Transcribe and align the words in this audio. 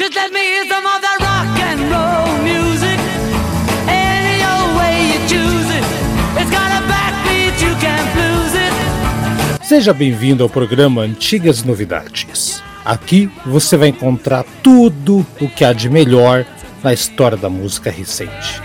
Just 0.00 0.14
let 0.14 0.32
me 0.32 0.40
hear 0.40 0.66
some 0.66 0.86
of 0.86 1.02
that 1.02 1.18
rock 1.20 1.60
and 1.60 1.80
roll 1.92 2.38
music. 2.42 2.98
Any 3.86 4.42
old 4.42 4.74
way 4.78 5.12
you 5.12 5.20
choose 5.28 5.68
it. 5.76 5.84
It's 6.40 6.50
got 6.50 6.70
a 6.72 6.80
backbeat, 6.88 7.60
you 7.60 7.74
can't 7.78 8.08
lose 8.16 8.54
it. 8.56 8.72
Seja 9.62 9.92
bem-vindo 9.92 10.42
ao 10.42 10.48
programa 10.48 11.02
Antigas 11.02 11.62
Novidades. 11.64 12.62
Aqui 12.82 13.30
você 13.44 13.76
vai 13.76 13.88
encontrar 13.88 14.42
tudo 14.62 15.18
o 15.38 15.46
que 15.50 15.66
há 15.66 15.74
de 15.74 15.90
melhor 15.90 16.46
na 16.82 16.94
história 16.94 17.36
da 17.36 17.50
música 17.50 17.90
recente. 17.90 18.62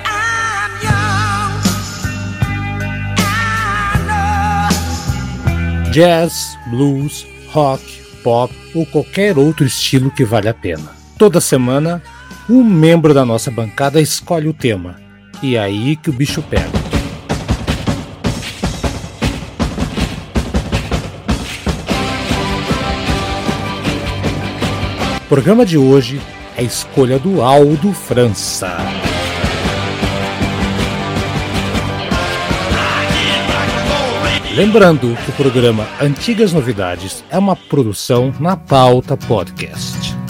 Jazz, 5.92 6.58
blues, 6.68 7.28
rock, 7.50 7.84
pop 8.24 8.56
ou 8.74 8.86
qualquer 8.86 9.38
outro 9.38 9.66
estilo 9.66 10.10
que 10.10 10.24
vale 10.24 10.48
a 10.48 10.54
pena. 10.54 10.96
Toda 11.18 11.40
semana, 11.40 12.04
um 12.50 12.62
membro 12.62 13.14
da 13.14 13.24
nossa 13.24 13.50
bancada 13.50 14.02
escolhe 14.02 14.50
o 14.50 14.54
tema. 14.54 14.98
E 15.42 15.56
é 15.56 15.60
aí 15.60 15.96
que 15.96 16.10
o 16.10 16.14
bicho 16.14 16.42
pega. 16.42 16.68
O 25.18 25.28
programa 25.30 25.66
de 25.66 25.78
hoje 25.78 26.22
é 26.58 26.62
a 26.62 26.64
escolha 26.64 27.18
do 27.18 27.42
Aldo 27.42 27.94
França. 27.94 28.78
Lembrando 34.54 35.18
que 35.24 35.32
o 35.32 35.34
programa 35.34 35.88
Antigas 36.02 36.52
Novidades 36.52 37.24
é 37.30 37.38
uma 37.38 37.56
produção 37.56 38.34
na 38.40 38.56
pauta 38.56 39.18
podcast. 39.18 40.25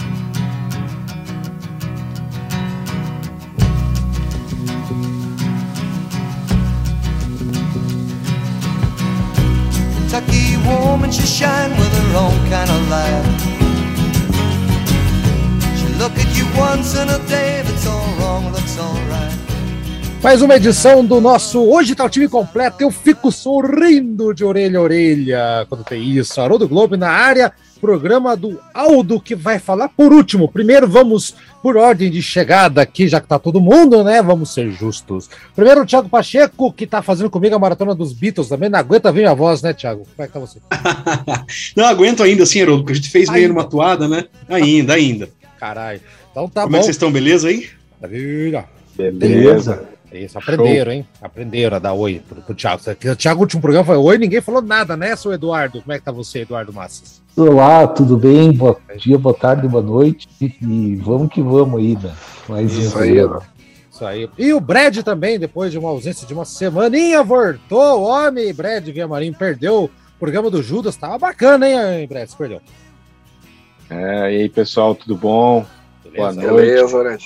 Woman, 11.06 11.12
she 11.12 11.28
shine 11.28 11.70
with 11.78 11.94
her 11.94 12.18
own 12.18 12.50
kind 12.50 12.70
of 12.70 12.90
light. 12.90 13.26
She 15.78 15.88
look 16.00 16.18
at 16.18 16.36
you 16.36 16.46
once 16.58 16.96
in 16.96 17.10
a 17.10 17.20
day, 17.28 17.64
all 17.88 18.16
wrong, 18.20 18.52
looks 18.52 18.78
alright. 18.80 19.34
Mais 20.24 20.42
uma 20.42 20.56
edição 20.56 21.06
do 21.06 21.22
nosso 21.22 21.62
Hoje 21.62 21.94
tá 21.94 22.06
o 22.06 22.10
time 22.10 22.28
completo. 22.28 22.82
Eu 22.82 22.90
fico 22.90 23.32
sorrindo 23.32 24.34
de 24.34 24.44
orelha 24.44 24.80
a 24.80 24.82
orelha 24.82 25.66
quando 25.70 25.84
tem 25.84 26.02
isso. 26.04 26.42
Haroldo 26.42 26.68
Globo 26.68 26.98
na 26.98 27.10
área, 27.10 27.54
programa 27.86 28.36
do 28.36 28.60
Aldo 28.74 29.20
que 29.22 29.36
vai 29.36 29.60
falar 29.60 29.90
por 29.90 30.12
último. 30.12 30.52
Primeiro 30.52 30.88
vamos 30.88 31.36
por 31.62 31.78
ordem 31.78 32.10
de 32.10 32.20
chegada 32.20 32.82
aqui, 32.82 33.08
já 33.08 33.22
que 33.22 33.28
tá 33.28 33.38
todo 33.38 33.62
mundo, 33.62 34.04
né? 34.04 34.24
Vamos 34.24 34.52
ser 34.52 34.72
justos. 34.72 35.30
Primeiro 35.56 35.84
o 35.84 35.86
Thiago 35.86 36.10
Pacheco, 36.10 36.74
que 36.74 36.88
tá 36.88 37.04
fazendo 37.04 37.30
comigo 37.30 37.54
a 37.54 37.60
maratona 37.60 37.94
dos 37.94 38.12
Beatles 38.12 38.50
também. 38.50 38.70
Não 38.70 38.80
aguenta 38.80 39.12
ver 39.12 39.22
minha 39.22 39.36
voz, 39.36 39.62
né, 39.62 39.72
Thiago? 39.72 40.08
Como 40.16 40.26
é 40.26 40.26
que 40.26 40.34
tá 40.34 40.40
você? 40.40 40.60
Não 41.78 41.86
aguento 41.86 42.24
ainda 42.24 42.42
assim, 42.42 42.60
Haroldo, 42.60 42.82
porque 42.82 42.94
a 42.94 42.96
gente 42.96 43.12
fez 43.12 43.30
meio 43.30 43.44
Ainda. 43.44 43.54
numa 43.54 43.70
toada, 43.70 44.08
né? 44.08 44.26
Ainda, 44.50 44.96
ainda. 44.96 45.30
Caralho. 45.60 46.02
Então 46.32 46.50
tá 46.50 46.64
Como 46.64 46.72
bom. 46.72 46.78
é 46.78 46.80
que 46.80 46.86
vocês 46.86 46.96
estão, 46.96 47.12
beleza 47.12 47.50
aí? 47.50 47.70
Maravilha. 48.02 48.66
Beleza. 48.98 49.95
Isso, 50.20 50.38
aprenderam, 50.38 50.92
hein? 50.92 51.08
Aprenderam 51.22 51.78
a 51.78 51.80
dar 51.80 51.94
oi 51.94 52.22
pro, 52.28 52.42
pro 52.42 52.56
Thiago. 52.56 52.82
O 52.82 53.16
Thiago, 53.16 53.38
no 53.38 53.44
último 53.44 53.62
programa, 53.62 53.86
foi 53.86 53.98
oi, 53.98 54.18
ninguém 54.18 54.42
falou 54.42 54.62
nada, 54.62 54.96
né, 54.96 55.16
seu 55.16 55.34
Eduardo? 55.34 55.82
Como 55.82 55.94
é 55.94 56.00
que 56.00 56.06
tá 56.06 56.12
você, 56.12 56.40
Eduardo 56.40 56.74
Massas? 56.74 57.22
Olá, 57.36 57.86
tudo 57.88 58.18
bem? 58.18 58.52
Bom 58.54 58.76
dia, 58.98 59.18
boa 59.18 59.36
tarde, 59.36 59.68
boa 59.68 59.84
noite. 59.84 60.28
E 60.40 60.96
vamos 60.96 61.30
que 61.30 61.42
vamos 61.42 61.80
aí, 61.80 61.98
né? 62.02 62.14
Mais 62.48 62.76
um 62.76 62.80
Isso 62.80 62.98
aí, 62.98 63.16
programa. 63.16 63.42
Isso 63.92 64.06
aí. 64.06 64.30
E 64.38 64.54
o 64.54 64.60
Brad 64.60 64.98
também, 65.00 65.38
depois 65.38 65.72
de 65.72 65.78
uma 65.78 65.90
ausência 65.90 66.26
de 66.26 66.34
uma 66.34 66.46
semaninha, 66.46 67.24
voltou. 67.24 68.00
O 68.00 68.04
homem, 68.04 68.54
Brad 68.54 68.88
Guiamarim, 68.88 69.34
perdeu 69.34 69.86
o 69.86 69.90
programa 70.20 70.50
do 70.50 70.64
Judas. 70.64 70.96
Tava 70.96 71.18
bacana, 71.18 71.68
hein, 71.70 72.08
Brad? 72.08 72.28
Você 72.28 72.38
perdeu. 72.38 72.62
É, 73.90 74.34
e 74.34 74.42
aí, 74.42 74.50
pessoal, 74.50 74.96
tudo 74.96 75.16
bom? 75.16 75.66
Boa 76.16 76.32
Beleza? 76.32 76.52
noite. 76.52 76.66
Beleza, 76.68 77.04
né? 77.04 77.18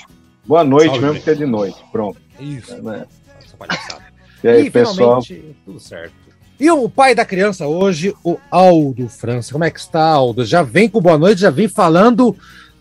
Boa 0.46 0.64
noite, 0.64 0.86
Salve, 0.88 1.02
mesmo 1.02 1.14
gente. 1.14 1.24
que 1.24 1.30
é 1.30 1.36
de 1.36 1.46
noite. 1.46 1.78
Pronto. 1.92 2.20
Isso. 2.40 2.82
né? 2.82 3.06
Essa 3.44 3.58
palhaçada. 3.58 4.04
E 4.44 4.48
aí, 4.48 4.70
pessoal? 4.70 5.22
finalmente, 5.22 5.56
tudo 5.66 5.80
certo. 5.80 6.14
E 6.60 6.70
o 6.70 6.90
pai 6.90 7.16
da 7.16 7.24
criança 7.24 7.68
hoje, 7.68 8.14
o 8.24 8.38
Aldo 8.52 9.08
França. 9.08 9.52
Como 9.52 9.64
é 9.64 9.72
que 9.72 9.80
está, 9.80 10.04
Aldo? 10.04 10.46
Já 10.46 10.62
vem 10.62 10.90
com 10.90 11.02
boa 11.02 11.18
noite, 11.18 11.42
já 11.42 11.50
vem 11.50 11.70
falando 11.70 12.36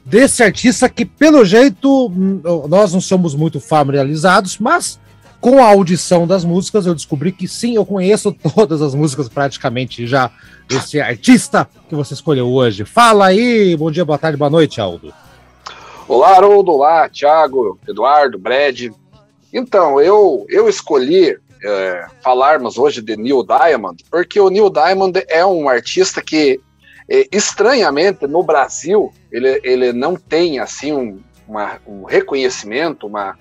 desse 0.04 0.42
artista 0.42 0.88
que, 0.88 1.04
pelo 1.04 1.44
jeito, 1.44 2.08
hum, 2.08 2.40
nós 2.68 2.92
não 2.92 3.00
somos 3.00 3.36
muito 3.36 3.60
familiarizados, 3.60 4.58
mas 4.58 4.98
com 5.40 5.62
a 5.62 5.68
audição 5.68 6.26
das 6.26 6.44
músicas 6.44 6.86
eu 6.86 6.94
descobri 6.94 7.30
que 7.30 7.46
sim, 7.46 7.76
eu 7.76 7.86
conheço 7.86 8.32
todas 8.54 8.82
as 8.82 8.94
músicas 8.94 9.28
praticamente 9.28 10.06
já 10.06 10.30
desse 10.66 11.00
artista 11.00 11.68
que 11.88 11.94
você 11.94 12.14
escolheu 12.14 12.48
hoje. 12.48 12.84
Fala 12.84 13.26
aí, 13.26 13.76
bom 13.76 13.90
dia, 13.90 14.04
boa 14.04 14.18
tarde, 14.18 14.36
boa 14.36 14.50
noite, 14.50 14.80
Aldo. 14.80 15.14
Olá, 16.08 16.36
Haroldo, 16.36 16.72
olá, 16.72 17.08
Thiago, 17.08 17.78
Eduardo, 17.86 18.38
Brad. 18.38 18.90
Então, 19.52 20.00
eu, 20.00 20.46
eu 20.48 20.68
escolhi 20.68 21.38
é, 21.64 22.06
falarmos 22.22 22.78
hoje 22.78 23.00
de 23.02 23.16
Neil 23.16 23.42
Diamond, 23.44 24.04
porque 24.10 24.38
o 24.38 24.50
Neil 24.50 24.70
Diamond 24.70 25.24
é 25.28 25.44
um 25.44 25.68
artista 25.68 26.20
que, 26.22 26.60
é, 27.08 27.26
estranhamente, 27.32 28.26
no 28.26 28.42
Brasil, 28.42 29.12
ele, 29.32 29.60
ele 29.64 29.92
não 29.92 30.14
tem 30.16 30.58
assim 30.58 30.92
um, 30.92 31.20
uma- 31.48 31.78
um 31.86 32.04
reconhecimento, 32.04 33.06
uma, 33.06 33.36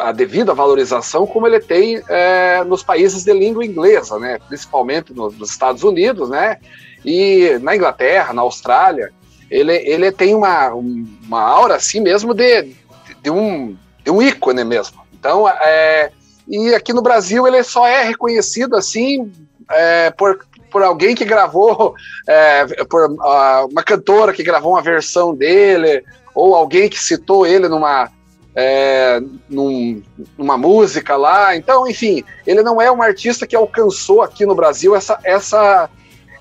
a 0.00 0.12
devida 0.12 0.54
valorização 0.54 1.26
como 1.26 1.46
ele 1.46 1.60
tem 1.60 2.00
é, 2.08 2.62
nos 2.64 2.82
países 2.82 3.24
de 3.24 3.32
língua 3.32 3.64
inglesa, 3.66 4.18
né? 4.18 4.38
principalmente 4.48 5.12
no- 5.12 5.30
nos 5.30 5.50
Estados 5.50 5.82
Unidos, 5.82 6.30
né? 6.30 6.58
e 7.04 7.58
na 7.60 7.76
Inglaterra, 7.76 8.32
na 8.32 8.40
Austrália 8.40 9.12
ele, 9.50 9.74
ele 9.76 10.10
tem 10.10 10.34
uma, 10.34 10.72
um- 10.74 11.04
uma 11.26 11.42
aura 11.42 11.74
assim 11.74 12.00
mesmo 12.00 12.32
de, 12.32 12.74
de, 13.22 13.30
um, 13.30 13.76
de 14.02 14.10
um 14.10 14.22
ícone 14.22 14.64
mesmo. 14.64 15.03
Então, 15.24 15.48
é, 15.48 16.10
e 16.46 16.74
aqui 16.74 16.92
no 16.92 17.00
Brasil 17.00 17.46
ele 17.48 17.62
só 17.62 17.86
é 17.86 18.02
reconhecido 18.04 18.76
assim 18.76 19.32
é, 19.70 20.10
por, 20.10 20.44
por 20.70 20.82
alguém 20.82 21.14
que 21.14 21.24
gravou, 21.24 21.94
é, 22.28 22.66
por 22.84 23.16
ah, 23.22 23.66
uma 23.70 23.82
cantora 23.82 24.34
que 24.34 24.42
gravou 24.42 24.72
uma 24.72 24.82
versão 24.82 25.34
dele, 25.34 26.04
ou 26.34 26.54
alguém 26.54 26.90
que 26.90 27.02
citou 27.02 27.46
ele 27.46 27.68
numa, 27.68 28.10
é, 28.54 29.18
num- 29.48 30.02
numa 30.36 30.58
música 30.58 31.16
lá. 31.16 31.56
Então, 31.56 31.88
enfim, 31.88 32.22
ele 32.46 32.62
não 32.62 32.78
é 32.78 32.92
um 32.92 33.00
artista 33.00 33.46
que 33.46 33.56
alcançou 33.56 34.20
aqui 34.20 34.44
no 34.44 34.54
Brasil 34.54 34.94
essa, 34.94 35.18
essa 35.24 35.88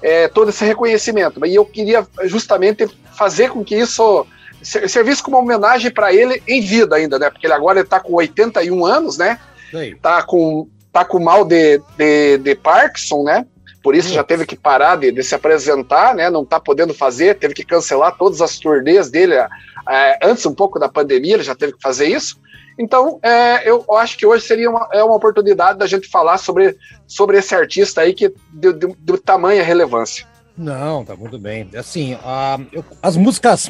é, 0.01 0.27
todo 0.27 0.49
esse 0.49 0.65
reconhecimento. 0.65 1.45
E 1.45 1.55
eu 1.55 1.63
queria 1.63 2.05
justamente 2.25 2.85
fazer 3.15 3.49
com 3.49 3.63
que 3.63 3.77
isso 3.77 4.27
servisse 4.63 5.21
como 5.21 5.37
uma 5.37 5.43
homenagem 5.43 5.91
para 5.91 6.13
ele 6.13 6.41
em 6.47 6.61
vida 6.61 6.95
ainda, 6.95 7.19
né? 7.19 7.29
Porque 7.29 7.45
ele 7.45 7.53
agora 7.53 7.81
está 7.81 7.99
com 7.99 8.13
81 8.13 8.85
anos, 8.85 9.17
né? 9.17 9.39
E 9.71 9.77
aí? 9.77 9.95
Tá 9.95 10.23
com, 10.23 10.67
tá 10.91 11.03
com 11.03 11.19
mal 11.19 11.43
de, 11.45 11.81
de, 11.97 12.37
de 12.37 12.55
Parkinson, 12.55 13.23
né? 13.23 13.45
Por 13.83 13.95
isso 13.95 14.13
já 14.13 14.23
teve 14.23 14.45
que 14.45 14.55
parar 14.55 14.95
de, 14.95 15.11
de 15.11 15.21
se 15.23 15.35
apresentar, 15.35 16.15
né? 16.15 16.29
Não 16.29 16.45
tá 16.45 16.59
podendo 16.59 16.93
fazer, 16.93 17.37
teve 17.37 17.53
que 17.53 17.65
cancelar 17.65 18.15
todas 18.17 18.41
as 18.41 18.57
turnês 18.57 19.09
dele 19.11 19.35
é, 19.35 20.19
antes 20.23 20.45
um 20.45 20.53
pouco 20.55 20.79
da 20.79 20.87
pandemia, 20.87 21.33
ele 21.33 21.43
já 21.43 21.53
teve 21.53 21.73
que 21.73 21.81
fazer 21.81 22.07
isso. 22.07 22.39
Então, 22.79 23.19
é, 23.21 23.69
eu 23.69 23.85
acho 23.97 24.17
que 24.17 24.25
hoje 24.25 24.45
seria 24.45 24.69
uma, 24.69 24.87
é 24.91 25.03
uma 25.03 25.15
oportunidade 25.15 25.77
da 25.77 25.85
gente 25.85 26.07
falar 26.07 26.37
sobre, 26.37 26.75
sobre 27.05 27.37
esse 27.37 27.53
artista 27.53 28.01
aí 28.01 28.13
que 28.13 28.33
de, 28.51 28.73
de, 28.73 28.95
de 28.97 29.17
tamanha 29.17 29.61
relevância. 29.63 30.25
Não, 30.57 31.03
tá 31.03 31.15
muito 31.15 31.37
bem. 31.37 31.69
Assim, 31.75 32.17
ah, 32.23 32.59
eu- 32.71 32.85
as 33.01 33.17
músicas, 33.17 33.69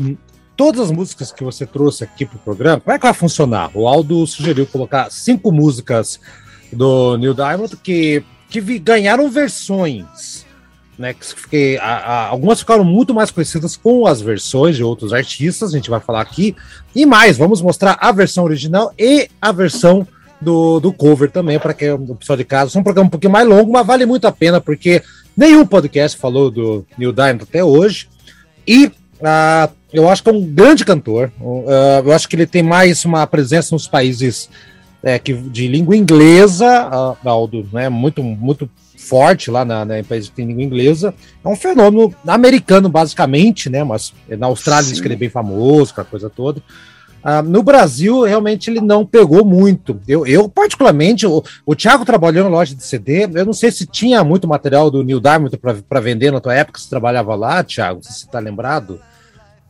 todas 0.56 0.82
as 0.82 0.92
músicas 0.92 1.32
que 1.32 1.44
você 1.44 1.66
trouxe 1.66 2.04
aqui 2.04 2.26
pro 2.26 2.38
programa, 2.40 2.80
como 2.80 2.96
é 2.96 3.00
que 3.00 3.06
vai 3.06 3.14
funcionar? 3.14 3.72
O 3.74 3.88
Aldo 3.88 4.26
sugeriu 4.28 4.66
colocar 4.68 5.12
cinco 5.12 5.52
músicas 5.52 6.20
do 6.72 7.18
Neil 7.18 7.34
Diamond 7.34 7.76
que, 7.78 8.24
que 8.50 8.60
ganharam 8.80 9.30
versões, 9.30 10.46
né? 10.98 11.16
Que, 11.50 11.78
a- 11.82 11.86
a- 11.98 12.28
algumas 12.28 12.60
ficaram 12.60 12.84
muito 12.84 13.14
mais 13.14 13.32
conhecidas 13.32 13.76
com 13.76 14.06
as 14.06 14.22
versões 14.22 14.76
de 14.76 14.84
outros 14.84 15.12
artistas, 15.14 15.74
a 15.74 15.78
gente 15.78 15.90
vai 15.90 16.00
falar 16.00 16.22
aqui. 16.22 16.56
E 16.96 17.06
mais, 17.06 17.38
vamos 17.38 17.62
mostrar 17.62 17.98
a 18.00 18.12
versão 18.12 18.44
original 18.44 18.92
e 18.98 19.28
a 19.42 19.52
versão 19.52 20.08
do, 20.40 20.80
do 20.80 20.92
cover 20.92 21.32
também, 21.32 21.58
para 21.60 21.74
que 21.74 21.90
o 21.90 22.16
pessoal 22.16 22.38
de 22.38 22.44
casa. 22.44 22.78
É 22.78 22.80
um 22.80 22.84
programa 22.84 23.08
um 23.08 23.12
pouquinho 23.12 23.32
mais 23.32 23.48
longo, 23.48 23.72
mas 23.72 23.86
vale 23.88 24.06
muito 24.06 24.28
a 24.28 24.32
pena, 24.32 24.60
porque 24.60 25.02
nenhum 25.38 25.66
podcast 25.66 26.18
falou 26.18 26.52
do 26.52 26.86
Neil 26.98 27.14
Diamond 27.14 27.44
até 27.44 27.64
hoje. 27.64 28.10
E 28.68 28.92
ah, 29.24 29.70
eu 29.92 30.10
acho 30.10 30.24
que 30.24 30.30
é 30.30 30.34
um 30.34 30.42
grande 30.42 30.84
cantor. 30.84 31.32
Ah, 31.68 32.02
eu 32.04 32.12
acho 32.12 32.28
que 32.28 32.36
ele 32.36 32.46
tem 32.46 32.64
mais 32.64 33.06
uma 33.06 33.26
presença 33.26 33.74
nos 33.74 33.88
países 33.88 34.50
é, 35.02 35.20
que, 35.20 35.34
de 35.34 35.68
língua 35.68 35.96
inglesa, 35.96 36.68
ah, 36.68 37.16
Aldo, 37.24 37.68
né? 37.72 37.90
Muito, 37.90 38.22
muito 38.24 38.70
forte 38.98 39.52
lá 39.52 39.66
na, 39.66 39.84
na 39.84 40.00
em 40.00 40.04
países 40.04 40.30
que 40.30 40.36
tem 40.36 40.48
língua 40.48 40.64
inglesa. 40.64 41.14
É 41.44 41.48
um 41.48 41.56
fenômeno 41.56 42.14
americano, 42.28 42.90
basicamente, 42.90 43.70
né? 43.70 43.84
Mas 43.84 44.14
na 44.30 44.48
Austrália 44.48 44.90
diz 44.90 45.00
que 45.00 45.08
ele 45.08 45.16
é 45.16 45.18
bem 45.18 45.30
famoso, 45.30 45.94
a 45.98 46.04
coisa 46.04 46.30
toda. 46.30 46.62
Ah, 47.24 47.42
no 47.42 47.64
Brasil, 47.64 48.24
realmente, 48.24 48.70
ele 48.70 48.82
não 48.82 49.06
pegou 49.06 49.46
muito. 49.46 50.02
Eu, 50.06 50.28
eu 50.28 50.50
particularmente, 50.50 51.26
o, 51.26 51.42
o 51.66 51.74
Thiago 51.74 52.04
trabalhou 52.04 52.44
na 52.44 52.50
loja 52.50 52.76
de 52.76 52.84
CD. 52.84 53.24
Eu 53.34 53.46
não 53.46 53.54
sei 53.54 53.72
se 53.72 53.86
tinha 53.86 54.22
muito 54.24 54.48
material 54.48 54.92
do 54.92 55.04
Neil 55.04 55.22
Diamond 55.22 55.58
para 55.58 56.00
vender 56.02 56.32
na 56.32 56.42
tua 56.42 56.54
época, 56.54 56.80
você 56.80 56.90
trabalhava 56.90 57.34
lá, 57.36 57.64
Thiago, 57.64 58.04
se 58.04 58.12
você 58.12 58.26
está 58.26 58.40
lembrado. 58.40 59.00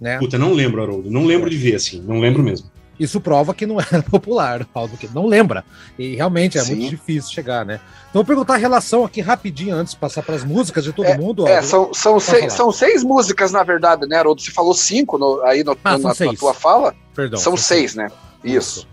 Né? 0.04 0.18
Puta, 0.20 0.38
não 0.38 0.52
lembro, 0.52 0.84
Haroldo. 0.84 1.10
Não 1.10 1.26
lembro 1.26 1.50
de 1.50 1.56
ver, 1.56 1.76
assim. 1.76 2.02
Não 2.02 2.20
lembro 2.20 2.44
mesmo. 2.44 2.70
Isso 3.00 3.22
prova 3.22 3.54
que 3.54 3.66
não 3.66 3.78
era 3.80 4.04
popular, 4.04 4.68
algo 4.74 4.98
que 4.98 5.08
não 5.16 5.26
lembra. 5.26 5.64
E 5.98 6.14
realmente 6.16 6.58
é 6.58 6.62
Sim. 6.62 6.76
muito 6.76 6.90
difícil 6.90 7.32
chegar, 7.32 7.66
né? 7.66 7.80
Então, 8.10 8.20
vou 8.22 8.26
perguntar 8.26 8.56
a 8.56 8.58
relação 8.58 9.06
aqui 9.06 9.22
rapidinho 9.22 9.74
antes 9.74 9.94
de 9.94 10.00
passar 10.00 10.22
para 10.22 10.36
as 10.36 10.44
músicas 10.44 10.84
de 10.84 10.92
todo 10.92 11.08
mundo. 11.18 11.48
É, 11.48 11.60
ó. 11.60 11.62
são, 11.62 11.94
são, 11.94 12.20
seis, 12.20 12.52
são 12.52 12.70
seis 12.70 13.02
músicas, 13.02 13.54
na 13.54 13.64
verdade, 13.64 14.06
né, 14.06 14.18
Haroldo? 14.18 14.42
Você 14.42 14.52
falou 14.52 14.74
cinco 14.74 15.18
no- 15.18 15.42
aí 15.44 15.64
no- 15.64 15.72
Ah, 15.86 15.92
na, 15.94 16.00
são 16.00 16.10
na 16.10 16.14
seis. 16.16 16.38
tua 16.38 16.54
fala? 16.54 16.94
Perdão. 17.16 17.40
são 17.40 17.56
são 17.56 17.66
seis, 17.66 17.96
né? 17.96 18.10
Isso. 18.44 18.86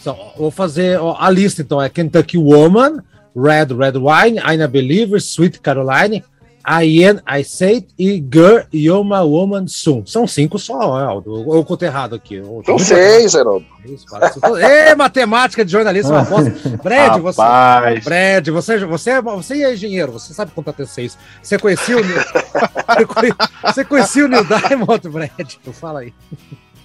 Então, 0.00 0.16
vou 0.36 0.50
fazer 0.50 1.00
ó, 1.00 1.16
a 1.18 1.30
lista, 1.30 1.62
então. 1.62 1.80
É 1.80 1.88
Kentucky 1.88 2.36
Woman, 2.36 3.02
Red 3.34 3.74
Red 3.74 3.92
Wine, 3.98 4.38
I'm 4.38 4.62
a 4.62 4.68
Believer, 4.68 5.18
Sweet 5.18 5.60
Caroline, 5.60 6.22
I 6.66 7.04
Am, 7.04 7.20
I 7.26 7.42
Say 7.44 7.86
e 7.98 8.14
Girl, 8.32 8.58
You're 8.72 9.02
My 9.04 9.22
Woman 9.22 9.66
Soon. 9.68 10.04
São 10.06 10.26
cinco 10.26 10.58
só, 10.58 10.74
Aldo. 10.80 11.32
Ou 11.48 11.56
eu 11.56 11.64
contei 11.64 11.88
errado 11.88 12.14
aqui. 12.14 12.34
Eu- 12.34 12.62
São 12.66 12.78
seis. 12.78 13.34
Ê, 14.60 14.94
matemática 14.94 15.64
de 15.64 15.72
jornalista, 15.72 16.12
uma 16.12 16.22
bosta. 16.24 16.50
Brad, 16.82 17.20
você. 17.20 17.40
Rapaz, 17.40 18.04
Brad, 18.04 18.48
você, 18.48 18.78
você, 18.84 19.20
você 19.20 19.62
é 19.64 19.72
engenheiro, 19.74 20.12
você 20.12 20.34
sabe 20.34 20.50
contar 20.52 20.72
até 20.72 20.84
seis. 20.84 21.16
Você 21.42 21.58
conhecia 21.58 21.96
o 21.96 22.00
Neil, 22.04 22.20
você 22.86 23.06
conhe- 23.06 23.34
você 23.64 23.84
conhecia 23.84 24.24
o 24.24 24.28
Neil 24.28 24.44
Diamond, 24.44 25.08
Brad? 25.08 25.52
Fala 25.72 26.00
aí. 26.00 26.12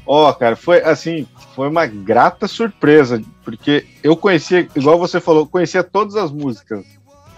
ó, 0.05 0.31
cara, 0.33 0.55
foi 0.55 0.81
assim, 0.81 1.27
foi 1.55 1.67
uma 1.69 1.85
grata 1.85 2.47
surpresa, 2.47 3.21
porque 3.43 3.85
eu 4.01 4.15
conhecia, 4.15 4.67
igual 4.75 4.97
você 4.99 5.19
falou, 5.19 5.45
conhecia 5.47 5.83
todas 5.83 6.15
as 6.15 6.31
músicas, 6.31 6.85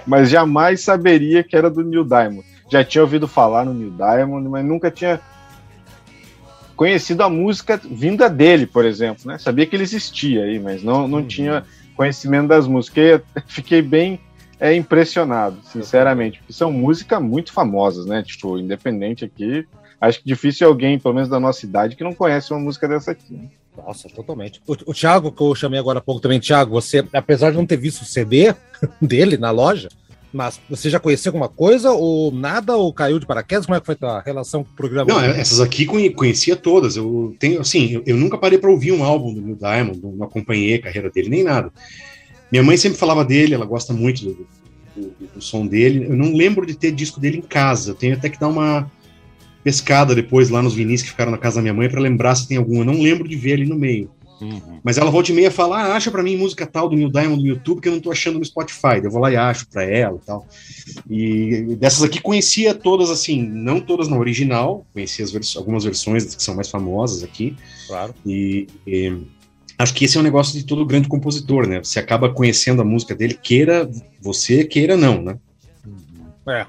mas 0.06 0.30
jamais 0.30 0.82
saberia 0.82 1.44
que 1.44 1.56
era 1.56 1.70
do 1.70 1.84
Neil 1.84 2.04
Diamond. 2.04 2.44
Já 2.72 2.84
tinha 2.84 3.02
ouvido 3.04 3.28
falar 3.28 3.66
no 3.66 3.74
Neil 3.74 3.92
Diamond, 3.92 4.48
mas 4.50 4.66
nunca 4.66 4.90
tinha 4.92 5.20
conhecido 6.76 7.22
a 7.24 7.30
música 7.30 7.80
vinda 7.84 8.30
dele, 8.30 8.66
por 8.66 8.86
exemplo, 8.86 9.24
né? 9.28 9.38
Sabia 9.38 9.66
que 9.66 9.76
ele 9.76 9.84
existia 9.84 10.44
aí, 10.44 10.60
mas 10.60 10.84
não, 10.84 11.08
não 11.08 11.20
Uhum. 11.20 11.28
tinha 11.28 11.64
conhecimento 11.96 12.48
das 12.48 12.68
músicas. 12.68 13.22
Fiquei 13.48 13.82
bem 13.82 14.20
é, 14.60 14.74
impressionado, 14.76 15.58
sinceramente, 15.64 16.40
porque 16.40 16.54
são 16.54 16.72
músicas 16.72 17.22
muito 17.22 17.54
famosas, 17.54 18.06
né? 18.06 18.24
Tipo, 18.24 18.58
independente 18.58 19.24
aqui, 19.24 19.66
acho 20.02 20.20
que 20.20 20.26
difícil 20.28 20.68
alguém, 20.68 21.00
pelo 21.00 21.14
menos 21.14 21.30
da 21.30 21.40
nossa 21.40 21.66
idade, 21.66 21.96
que 21.96 22.04
não 22.04 22.14
conhece 22.14 22.52
uma 22.52 22.60
música 22.60 22.88
dessa 22.88 23.12
aqui. 23.12 23.34
né? 23.34 23.48
Nossa, 23.78 24.10
totalmente. 24.10 24.62
O, 24.68 24.74
o 24.88 24.94
Thiago, 24.94 25.32
que 25.32 25.42
eu 25.42 25.54
chamei 25.56 25.80
agora 25.80 26.00
há 26.00 26.02
pouco 26.02 26.22
também, 26.22 26.40
Thiago, 26.40 26.72
você, 26.72 27.06
apesar 27.14 27.52
de 27.52 27.58
não 27.58 27.66
ter 27.66 27.78
visto 27.78 28.02
o 28.02 28.06
CD 28.06 28.54
dele 29.02 29.38
na 29.38 29.52
loja, 29.52 29.90
mas 30.34 30.60
você 30.70 30.90
já 30.90 31.00
conhecia 31.00 31.30
alguma 31.30 31.48
coisa 31.48 31.92
ou 31.92 32.30
nada, 32.32 32.76
ou 32.76 32.92
caiu 32.94 33.20
de 33.20 33.26
paraquedas? 33.26 33.66
Como 33.66 33.76
é 33.76 33.80
que 33.80 33.86
foi 33.86 33.96
a 33.96 33.98
tua 33.98 34.22
relação 34.22 34.64
com 34.66 34.72
o 34.72 34.76
programa? 34.76 35.10
Não, 35.10 35.22
é, 35.22 35.40
essas 35.40 35.62
aqui 35.62 35.86
conhe- 35.86 36.10
conhecia 36.10 36.56
todas. 36.58 36.98
Eu 36.98 37.34
tenho, 37.40 37.62
assim, 37.62 37.92
eu, 37.92 38.04
eu 38.06 38.18
nunca 38.18 38.38
parei 38.38 38.58
para 38.58 38.70
ouvir 38.70 38.92
um 38.92 39.04
álbum 39.04 39.34
do 39.34 39.42
Neil 39.42 39.56
Diamond, 39.56 40.00
não 40.04 40.26
acompanhei 40.26 40.76
a 40.76 40.82
carreira 40.82 41.10
dele 41.10 41.30
nem 41.30 41.44
nada. 41.44 41.72
Minha 42.52 42.64
mãe 42.64 42.76
sempre 42.78 42.98
falava 42.98 43.24
dele, 43.24 43.54
ela 43.54 43.66
gosta 43.66 43.94
muito 43.94 44.26
do, 44.26 44.34
do- 44.96 45.14
do 45.36 45.42
som 45.42 45.66
dele. 45.66 46.06
Eu 46.06 46.16
não 46.18 46.34
lembro 46.36 46.66
de 46.66 46.76
ter 46.76 46.92
disco 46.92 47.20
dele 47.20 47.38
em 47.38 47.42
casa. 47.42 47.92
Eu 47.92 47.96
tenho 47.96 48.14
até 48.16 48.30
que 48.30 48.40
dar 48.40 48.48
uma 48.50 48.90
pescada 49.66 50.14
depois 50.14 50.52
lá 50.52 50.62
nos 50.62 50.76
vinis 50.76 51.02
que 51.02 51.10
ficaram 51.10 51.32
na 51.32 51.40
casa 51.40 51.56
da 51.56 51.64
minha 51.64 51.74
mãe 51.74 51.90
para 51.90 52.00
lembrar 52.00 52.36
se 52.36 52.48
tem 52.48 52.56
algum. 52.56 52.78
Eu 52.78 52.86
não 52.86 53.02
lembro 53.02 53.28
de 53.28 53.36
ver 53.36 53.54
ali 53.54 53.66
no 53.66 53.76
meio. 53.76 54.12
Uhum. 54.40 54.80
Mas 54.84 54.98
ela 54.98 55.10
volta 55.10 55.32
e 55.32 55.34
meia 55.34 55.50
fala: 55.50 55.78
ah, 55.80 55.96
acha 55.96 56.12
pra 56.12 56.22
mim 56.22 56.38
música 56.38 56.68
tal 56.68 56.88
do 56.88 56.96
Neil 56.96 57.10
Diamond 57.10 57.42
no 57.42 57.48
YouTube 57.48 57.82
que 57.82 57.88
eu 57.88 57.94
não 57.94 58.00
tô 58.00 58.12
achando 58.12 58.38
no 58.38 58.46
Spotify. 58.46 59.02
Eu 59.02 59.10
vou 59.10 59.20
lá 59.22 59.32
e 59.32 59.36
acho 59.36 59.68
pra 59.70 59.84
ela 59.84 60.20
e 60.22 60.26
tal. 60.26 60.46
E 61.10 61.76
dessas 61.80 62.04
aqui 62.04 62.22
conhecia 62.22 62.76
todas, 62.76 63.10
assim, 63.10 63.42
não 63.42 63.80
todas 63.80 64.08
na 64.08 64.18
original, 64.18 64.86
conhecia 64.94 65.26
vers- 65.26 65.56
algumas 65.58 65.84
versões 65.84 66.36
que 66.36 66.44
são 66.44 66.54
mais 66.54 66.70
famosas 66.70 67.24
aqui. 67.24 67.56
Claro. 67.88 68.14
E, 68.26 68.68
e 68.86 69.18
acho 69.80 69.94
que 69.94 70.06
esse 70.06 70.18
é 70.18 70.20
um 70.20 70.24
negócio 70.24 70.54
de 70.60 70.66
todo 70.66 70.86
grande 70.86 71.08
compositor, 71.08 71.66
né? 71.66 71.80
Você 71.84 71.98
acaba 71.98 72.30
conhecendo 72.30 72.82
a 72.82 72.86
música 72.86 73.16
dele, 73.16 73.40
queira 73.42 73.90
você, 74.22 74.64
queira 74.64 74.96
não, 74.96 75.22
né? 75.22 75.38
É. 76.48 76.68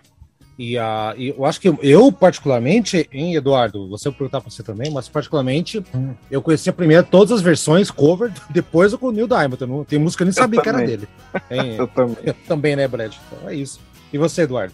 E, 0.58 0.78
a, 0.78 1.14
e 1.18 1.28
eu 1.36 1.44
acho 1.44 1.60
que 1.60 1.70
eu, 1.82 2.10
particularmente, 2.10 3.06
hein, 3.12 3.34
Eduardo, 3.34 3.88
você 3.90 4.08
vou 4.08 4.16
perguntar 4.16 4.40
pra 4.40 4.50
você 4.50 4.62
também, 4.62 4.90
mas 4.90 5.06
particularmente, 5.06 5.84
Hum. 5.94 6.14
eu 6.30 6.40
conhecia 6.40 6.72
primeiro 6.72 7.04
todas 7.04 7.30
as 7.30 7.42
versões 7.42 7.90
cover, 7.90 8.32
depois 8.48 8.92
eu 8.92 8.98
com 8.98 9.08
o 9.08 9.12
Neil 9.12 9.28
Diamond. 9.28 9.60
Eu 9.60 9.66
não, 9.66 9.84
tem 9.84 9.98
música 9.98 10.24
que 10.24 10.28
eu 10.28 10.32
nem 10.32 10.36
Eu 10.36 10.42
sabia 10.42 10.62
que 10.62 10.68
era 10.68 10.78
também. 10.78 10.96
dele. 10.96 11.08
Hein? 11.50 11.76
Eu 11.78 11.86
também. 11.88 12.16
Eu 12.24 12.34
também, 12.48 12.74
né, 12.76 12.88
Brad? 12.88 13.12
Então 13.32 13.48
é 13.50 13.54
isso. 13.54 13.80
E 14.12 14.16
você, 14.16 14.42
Eduardo? 14.42 14.72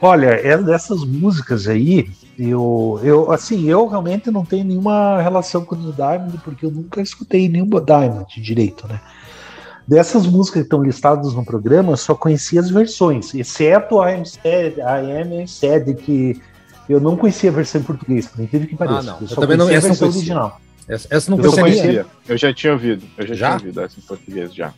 Olha, 0.00 0.26
é 0.28 0.56
dessas 0.62 1.02
músicas 1.02 1.66
aí, 1.66 2.08
eu, 2.38 3.00
eu 3.02 3.32
assim, 3.32 3.68
eu 3.68 3.84
realmente 3.88 4.30
não 4.30 4.44
tenho 4.44 4.64
nenhuma 4.64 5.20
relação 5.20 5.64
com 5.64 5.74
o 5.74 5.78
Neil 5.78 5.92
Diamond, 5.92 6.38
porque 6.44 6.64
eu 6.64 6.70
nunca 6.70 7.02
escutei 7.02 7.48
nenhum 7.48 7.68
Diamond 7.68 8.40
direito, 8.40 8.86
né? 8.86 9.00
Dessas 9.88 10.26
músicas 10.26 10.60
que 10.62 10.66
estão 10.66 10.82
listadas 10.82 11.32
no 11.32 11.42
programa, 11.42 11.92
eu 11.92 11.96
só 11.96 12.14
conhecia 12.14 12.60
as 12.60 12.68
versões, 12.70 13.34
exceto 13.34 14.00
a 14.02 14.12
I 14.12 14.16
Am 14.16 14.24
Sad, 14.26 14.74
I 14.80 15.22
Am 15.22 15.46
Sad, 15.48 15.94
que 15.94 16.38
eu 16.88 17.00
não 17.00 17.16
conhecia 17.16 17.48
a 17.48 17.52
versão 17.54 17.80
em 17.80 17.84
português, 17.84 18.26
por 18.26 18.38
incrível 18.42 18.68
que 18.68 18.76
pareça. 18.76 18.98
Ah, 18.98 19.02
não. 19.02 19.14
Eu 19.16 19.20
Eu 19.22 19.28
só 19.28 19.40
também 19.40 19.56
não- 19.56 19.66
conhecia 19.66 19.78
essa 19.78 19.86
a 19.86 19.88
não 19.88 19.94
versão 19.94 20.08
conhecia. 20.10 20.34
original. 20.36 20.60
Essa, 20.86 21.08
essa 21.10 21.30
não 21.30 21.38
Eu 21.38 21.52
conhecia. 21.52 21.62
conhecia, 21.82 22.06
eu 22.28 22.36
já 22.36 22.52
tinha 22.52 22.72
ouvido, 22.74 23.04
eu 23.16 23.26
já, 23.28 23.34
Já? 23.34 23.46
tinha 23.46 23.54
ouvido 23.68 23.80
essa 23.80 23.98
em 23.98 24.02
português 24.02 24.54
já. 24.54 24.72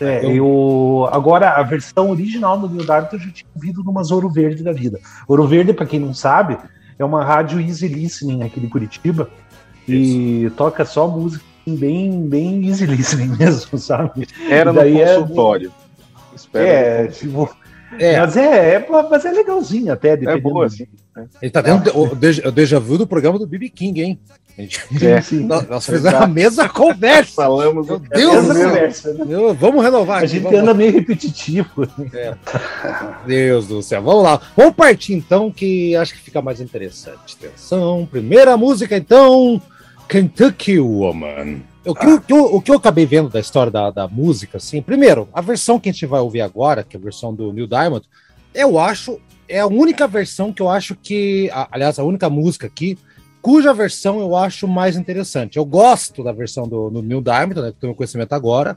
É, 0.00 0.24
Eu- 0.24 0.30
eu... 0.36 1.08
Agora, 1.12 1.50
a 1.50 1.62
versão 1.64 2.10
original 2.10 2.58
do 2.58 2.68
Neil 2.68 2.84
Diamond 2.84 3.08
eu 3.14 3.18
já 3.20 3.30
tinha 3.30 3.46
ouvido 3.56 3.82
numas 3.82 4.10
Ouro 4.12 4.28
Verde 4.28 4.62
da 4.62 4.72
vida. 4.72 4.98
Ouro 5.28 5.46
Verde, 5.46 5.72
para 5.72 5.86
quem 5.86 5.98
não 6.00 6.14
sabe, 6.14 6.56
é 6.98 7.04
uma 7.04 7.24
rádio 7.24 7.60
easy 7.60 7.88
listening 7.88 8.42
aqui 8.44 8.58
de 8.60 8.68
Curitiba 8.68 9.28
e 9.88 10.50
toca 10.56 10.84
só 10.84 11.06
música 11.08 11.44
bem, 11.66 12.28
bem 12.28 12.66
easy 12.68 12.86
listening 12.86 13.34
mesmo, 13.38 13.78
sabe? 13.78 14.26
Era 14.48 14.72
no 14.72 14.78
Daí 14.80 15.00
é- 15.00 15.16
consultório. 15.18 15.72
Espera. 16.34 16.66
É, 16.66 17.06
tipo, 17.08 17.48
É, 17.98 18.18
mas 18.20 18.36
é, 18.36 18.74
é, 18.74 18.86
mas 19.10 19.24
é 19.24 19.32
legalzinho 19.32 19.92
até, 19.92 20.10
É 20.14 20.36
boa, 20.38 20.66
assim. 20.66 20.86
ele 21.42 21.50
tá 21.50 21.60
dentro 21.60 21.92
do, 21.92 21.98
o, 22.00 22.14
déjà, 22.14 22.48
o 22.48 22.52
déjà 22.52 22.78
vu 22.78 22.96
do 22.96 23.06
programa 23.06 23.38
do 23.38 23.46
BB 23.46 23.68
King, 23.68 24.02
hein? 24.02 24.18
Gente- 24.58 25.06
É. 25.06 25.20
Sim, 25.20 25.44
nós, 25.46 25.66
nós 25.68 25.84
fizemos 25.86 26.20
a 26.20 26.26
mesma 26.26 26.68
conversa. 26.68 27.32
Falamos 27.36 27.86
Meu 27.86 28.02
é 28.10 28.16
Deus 28.18 28.34
essa 28.34 28.48
do 28.48 28.54
céu. 28.54 28.68
conversa, 28.68 29.14
né? 29.14 29.24
Meu, 29.26 29.54
Vamos 29.54 29.82
renovar 29.82 30.16
A 30.16 30.18
aqui. 30.20 30.28
gente 30.28 30.42
vamos 30.42 30.58
anda 30.60 30.74
meio 30.74 30.92
repetitivo. 30.92 31.88
Deus 33.26 33.66
do 33.66 33.82
céu. 33.82 34.02
Vamos 34.02 34.22
lá. 34.24 34.40
Vamos 34.56 34.74
partir 34.74 35.14
então, 35.14 35.50
que 35.50 35.94
acho 35.96 36.12
que 36.14 36.20
fica 36.20 36.42
mais 36.42 36.60
interessante. 36.60 37.36
Atenção. 37.38 38.06
Primeira 38.10 38.56
música, 38.56 38.96
então. 38.96 39.60
Kentucky 40.12 40.78
Woman. 40.78 41.62
O 41.86 41.94
que, 41.94 42.06
o 42.06 42.20
que 42.20 42.32
eu, 42.34 42.44
o 42.44 42.60
que 42.60 42.70
eu 42.70 42.76
acabei 42.76 43.06
vendo 43.06 43.30
da 43.30 43.40
história 43.40 43.72
da, 43.72 43.90
da 43.90 44.06
música, 44.06 44.58
assim, 44.58 44.82
primeiro, 44.82 45.26
a 45.32 45.40
versão 45.40 45.80
que 45.80 45.88
a 45.88 45.92
gente 45.92 46.04
vai 46.04 46.20
ouvir 46.20 46.42
agora, 46.42 46.84
que 46.84 46.94
é 46.94 47.00
a 47.00 47.02
versão 47.02 47.34
do 47.34 47.50
Neil 47.50 47.66
Diamond, 47.66 48.06
eu 48.54 48.78
acho, 48.78 49.18
é 49.48 49.60
a 49.60 49.66
única 49.66 50.06
versão 50.06 50.52
que 50.52 50.60
eu 50.60 50.68
acho 50.68 50.94
que, 50.94 51.50
aliás, 51.70 51.98
a 51.98 52.04
única 52.04 52.28
música 52.28 52.66
aqui, 52.66 52.98
cuja 53.40 53.72
versão 53.72 54.20
eu 54.20 54.36
acho 54.36 54.68
mais 54.68 54.98
interessante. 54.98 55.56
Eu 55.56 55.64
gosto 55.64 56.22
da 56.22 56.30
versão 56.30 56.68
do, 56.68 56.90
do 56.90 57.00
Neil 57.00 57.22
Diamond, 57.22 57.62
né, 57.62 57.72
que 57.72 57.80
tenho 57.80 57.94
conhecimento 57.94 58.34
agora, 58.34 58.76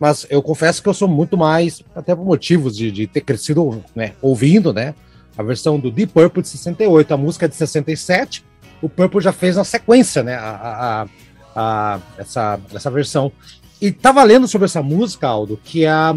mas 0.00 0.26
eu 0.28 0.42
confesso 0.42 0.82
que 0.82 0.88
eu 0.88 0.94
sou 0.94 1.06
muito 1.06 1.36
mais, 1.36 1.80
até 1.94 2.12
por 2.12 2.24
motivos 2.24 2.76
de, 2.76 2.90
de 2.90 3.06
ter 3.06 3.20
crescido 3.20 3.84
né, 3.94 4.14
ouvindo, 4.20 4.72
né? 4.72 4.96
A 5.38 5.44
versão 5.44 5.78
do 5.78 5.92
Deep 5.92 6.12
Purple 6.12 6.42
de 6.42 6.48
68, 6.48 7.14
a 7.14 7.16
música 7.16 7.46
é 7.46 7.48
de 7.48 7.54
67, 7.54 8.44
o 8.82 8.88
Purple 8.88 9.20
já 9.22 9.32
fez 9.32 9.56
na 9.56 9.64
sequência, 9.64 10.22
né? 10.22 10.34
A, 10.34 10.50
a- 10.50 11.02
a- 11.02 11.06
a- 11.54 11.98
essa, 12.18 12.60
essa 12.74 12.90
versão. 12.90 13.32
E 13.80 13.90
tava 13.90 14.22
lendo 14.22 14.46
sobre 14.46 14.66
essa 14.66 14.82
música, 14.82 15.26
Aldo, 15.28 15.58
que 15.64 15.86
a, 15.86 16.14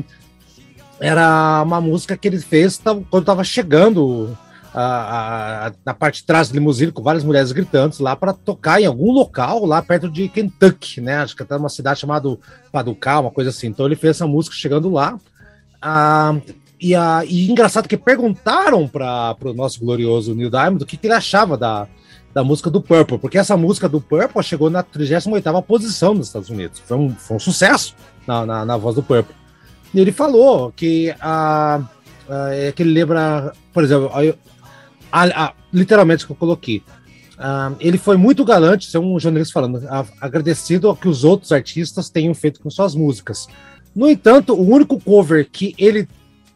era 0.99 1.61
uma 1.63 1.81
música 1.81 2.17
que 2.17 2.27
ele 2.27 2.39
fez 2.39 2.77
tava- 2.77 3.03
quando 3.09 3.25
tava 3.25 3.43
chegando 3.43 4.37
a- 4.73 5.67
a- 5.67 5.71
na 5.85 5.93
parte 5.93 6.17
de 6.21 6.25
trás 6.25 6.49
do 6.49 6.53
limusine 6.53 6.91
com 6.91 7.01
várias 7.01 7.23
mulheres 7.23 7.51
gritantes 7.51 7.99
lá 7.99 8.15
para 8.15 8.33
tocar 8.33 8.81
em 8.81 8.85
algum 8.85 9.11
local 9.11 9.65
lá 9.65 9.81
perto 9.81 10.09
de 10.09 10.27
Kentucky, 10.27 10.99
né? 11.01 11.17
Acho 11.17 11.35
que 11.35 11.43
até 11.43 11.55
uma 11.55 11.69
cidade 11.69 11.99
chamada 11.99 12.37
Paducah, 12.71 13.19
uma 13.21 13.31
coisa 13.31 13.49
assim. 13.51 13.67
Então 13.67 13.85
ele 13.85 13.95
fez 13.95 14.17
essa 14.17 14.27
música 14.27 14.55
chegando 14.55 14.89
lá. 14.89 15.17
Ah, 15.81 16.35
e, 16.79 16.93
a, 16.93 17.23
e 17.25 17.49
engraçado 17.49 17.87
que 17.87 17.95
perguntaram 17.97 18.87
para 18.87 19.35
o 19.45 19.53
nosso 19.53 19.79
glorioso 19.79 20.35
Neil 20.35 20.49
Diamond 20.49 20.83
o 20.83 20.85
que, 20.85 20.97
que 20.97 21.07
ele 21.07 21.13
achava 21.13 21.57
da, 21.57 21.87
da 22.35 22.43
música 22.43 22.69
do 22.69 22.81
Purple, 22.81 23.17
porque 23.17 23.37
essa 23.37 23.55
música 23.55 23.87
do 23.87 24.01
Purple 24.01 24.43
chegou 24.43 24.69
na 24.69 24.83
38ª 24.83 25.63
posição 25.63 26.13
nos 26.13 26.27
Estados 26.27 26.49
Unidos. 26.49 26.81
Foi 26.85 26.97
um, 26.97 27.09
foi 27.11 27.37
um 27.37 27.39
sucesso 27.39 27.95
na, 28.27 28.45
na, 28.45 28.65
na 28.65 28.75
voz 28.75 28.93
do 28.93 29.01
Purple. 29.01 29.33
E 29.93 30.01
ele 30.01 30.11
falou 30.11 30.69
que 30.75 31.15
a, 31.21 31.81
ah, 32.29 32.49
é 32.53 32.73
que 32.73 32.83
ele 32.83 32.91
lembra, 32.91 33.53
por 33.73 33.85
exemplo, 33.85 34.11
a- 35.09 35.45
a- 35.45 35.53
literalmente 35.71 36.25
que 36.25 36.31
eu 36.33 36.35
coloquei. 36.35 36.83
Ah, 37.39 37.71
ele 37.79 37.97
foi 37.97 38.17
muito 38.17 38.43
galante, 38.43 38.89
isso 38.89 38.97
é 38.97 38.99
um 38.99 39.17
jornalista 39.17 39.53
falando, 39.53 39.87
a- 39.87 40.05
agradecido 40.19 40.89
ao 40.89 40.95
que 40.95 41.07
os 41.07 41.23
outros 41.23 41.53
artistas 41.53 42.09
tenham 42.09 42.33
feito 42.33 42.59
com 42.59 42.69
suas 42.69 42.95
músicas. 42.95 43.47
No 43.95 44.09
entanto, 44.09 44.53
o 44.53 44.69
único 44.69 44.99
cover 44.99 45.47
que 45.49 45.73
ele 45.77 46.05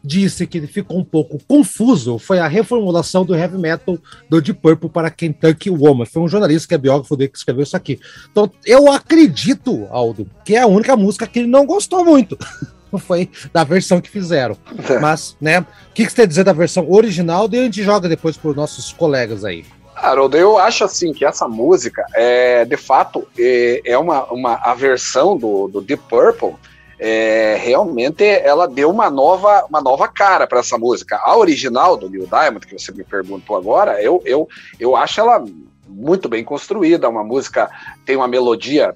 disse 0.02 0.46
que 0.46 0.58
ele 0.58 0.66
ficou 0.66 0.98
um 0.98 1.04
pouco 1.04 1.38
confuso 1.46 2.18
foi 2.18 2.38
a 2.38 2.48
reformulação 2.48 3.24
do 3.24 3.34
heavy 3.34 3.58
metal 3.58 3.98
do 4.28 4.40
Deep 4.40 4.60
Purple 4.60 4.88
para 4.88 5.10
Kentucky 5.10 5.70
Woman. 5.70 6.06
Foi 6.06 6.22
um 6.22 6.28
jornalista 6.28 6.68
que 6.68 6.74
é 6.74 6.78
biógrafo 6.78 7.16
dele 7.16 7.30
que 7.30 7.38
escreveu 7.38 7.62
isso 7.62 7.76
aqui. 7.76 8.00
Então, 8.30 8.50
eu 8.64 8.90
acredito, 8.90 9.86
Aldo, 9.90 10.28
que 10.44 10.56
é 10.56 10.60
a 10.60 10.66
única 10.66 10.96
música 10.96 11.26
que 11.26 11.40
ele 11.40 11.48
não 11.48 11.66
gostou 11.66 12.04
muito. 12.04 12.36
Foi 12.98 13.30
da 13.52 13.62
versão 13.62 14.00
que 14.00 14.10
fizeram. 14.10 14.56
Mas, 15.00 15.36
né, 15.40 15.60
o 15.60 15.66
que, 15.94 16.04
que 16.04 16.10
você 16.10 16.16
tem 16.16 16.24
a 16.24 16.28
dizer 16.28 16.44
da 16.44 16.52
versão 16.52 16.90
original? 16.90 17.46
Daí 17.46 17.60
a 17.60 17.64
gente 17.64 17.84
joga 17.84 18.08
depois 18.08 18.36
para 18.36 18.50
os 18.50 18.56
nossos 18.56 18.92
colegas 18.92 19.44
aí. 19.44 19.64
Haroldo, 19.94 20.36
eu 20.36 20.58
acho 20.58 20.82
assim 20.82 21.12
que 21.12 21.24
essa 21.24 21.46
música 21.46 22.04
é 22.14 22.64
de 22.64 22.76
fato 22.76 23.28
é, 23.38 23.82
é 23.84 23.98
uma, 23.98 24.24
uma 24.32 24.54
a 24.54 24.74
versão 24.74 25.36
do, 25.36 25.68
do 25.68 25.80
Deep 25.80 26.02
Purple. 26.08 26.54
É, 27.02 27.56
realmente 27.58 28.22
ela 28.22 28.68
deu 28.68 28.90
uma 28.90 29.08
nova, 29.08 29.64
uma 29.70 29.80
nova 29.80 30.06
cara 30.06 30.46
para 30.46 30.60
essa 30.60 30.76
música. 30.76 31.18
A 31.24 31.34
original 31.34 31.96
do 31.96 32.10
Neil 32.10 32.26
Diamond, 32.26 32.66
que 32.66 32.78
você 32.78 32.92
me 32.92 33.02
perguntou 33.02 33.56
agora, 33.56 34.02
eu, 34.02 34.22
eu, 34.26 34.46
eu 34.78 34.94
acho 34.94 35.18
ela 35.18 35.42
muito 35.88 36.28
bem 36.28 36.44
construída. 36.44 37.08
Uma 37.08 37.24
música 37.24 37.70
tem 38.04 38.16
uma 38.16 38.28
melodia 38.28 38.94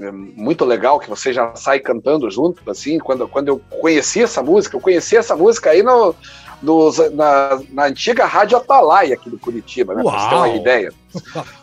é, 0.00 0.10
muito 0.10 0.64
legal 0.64 0.98
que 0.98 1.10
você 1.10 1.30
já 1.30 1.54
sai 1.54 1.78
cantando 1.78 2.30
junto. 2.30 2.68
Assim, 2.70 2.98
quando, 2.98 3.28
quando 3.28 3.48
eu 3.48 3.60
conheci 3.80 4.22
essa 4.22 4.42
música, 4.42 4.74
eu 4.74 4.80
conheci 4.80 5.18
essa 5.18 5.36
música 5.36 5.70
aí 5.70 5.82
no, 5.82 6.14
nos- 6.62 6.98
na, 7.12 7.60
na 7.70 7.84
antiga 7.86 8.24
Rádio 8.26 8.56
Atalaia 8.56 9.14
aqui 9.14 9.28
do 9.28 9.38
Curitiba, 9.38 9.94
né? 9.94 10.02
Pra 10.02 10.12
você 10.12 10.28
ter 10.28 10.34
uma 10.34 10.48
ideia. 10.48 10.92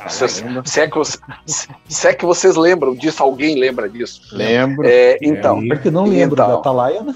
Se, 0.08 0.28
se 0.66 0.80
é 0.82 0.88
que 0.88 0.98
você- 0.98 1.18
se 1.88 2.08
é 2.08 2.14
que 2.14 2.26
vocês 2.26 2.56
lembram 2.56 2.94
disso, 2.94 3.24
alguém 3.24 3.58
lembra 3.60 3.90
disso. 3.90 4.22
Lembro. 4.32 4.86
É, 4.88 5.18
então, 5.22 5.66
Porque 5.68 5.90
não 5.90 6.06
lembro 6.06 6.36
Então. 6.36 6.48
da 6.50 6.54
Atalaia, 6.56 7.02
né? 7.02 7.14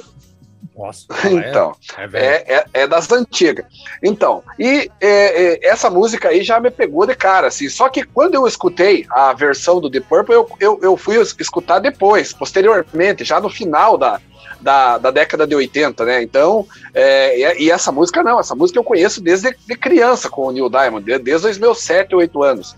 Nossa, 0.76 1.06
então, 1.50 1.76
é, 1.98 2.08
é 2.20 2.26
é, 2.26 2.56
é, 2.56 2.66
é 2.82 2.88
das 2.88 3.12
antigas. 3.12 3.66
Então, 4.02 4.44
e 4.58 4.90
é, 5.00 5.54
é, 5.54 5.68
essa 5.68 5.90
música 5.90 6.30
aí 6.30 6.44
já 6.44 6.60
me 6.60 6.72
pegou 6.72 7.06
de 7.06 7.16
cara, 7.16 7.48
assim. 7.48 7.70
Só 7.70 7.90
que 7.90 8.04
quando 8.04 8.34
eu 8.36 8.48
escutei 8.48 9.06
a 9.12 9.34
versão 9.34 9.80
do 9.80 9.90
The 9.90 10.00
Purple, 10.00 10.34
eu, 10.36 10.50
eu, 10.60 10.80
eu 10.82 10.98
fui 10.98 11.22
es- 11.22 11.36
escutar 11.40 11.80
depois, 11.80 12.34
posteriormente, 12.34 13.24
já 13.24 13.40
no 13.40 13.50
final 13.50 13.98
da, 13.98 14.20
da, 14.60 14.98
da 14.98 15.12
década 15.12 15.46
de 15.46 15.54
80, 15.56 16.06
né? 16.06 16.24
Então, 16.24 16.66
é, 16.94 17.38
e, 17.60 17.66
e 17.66 17.72
essa 17.72 17.92
música 17.92 18.24
não, 18.24 18.40
essa 18.40 18.56
música 18.56 18.80
eu 18.80 18.84
conheço 18.84 19.22
desde 19.22 19.56
de 19.68 19.76
criança 19.76 20.30
com 20.30 20.48
o 20.48 20.52
Neil 20.52 20.70
Diamond, 20.70 21.06
de- 21.06 21.20
desde 21.20 21.48
os 21.50 21.58
meus 21.58 21.80
7, 21.82 22.16
8 22.16 22.42
anos. 22.42 22.76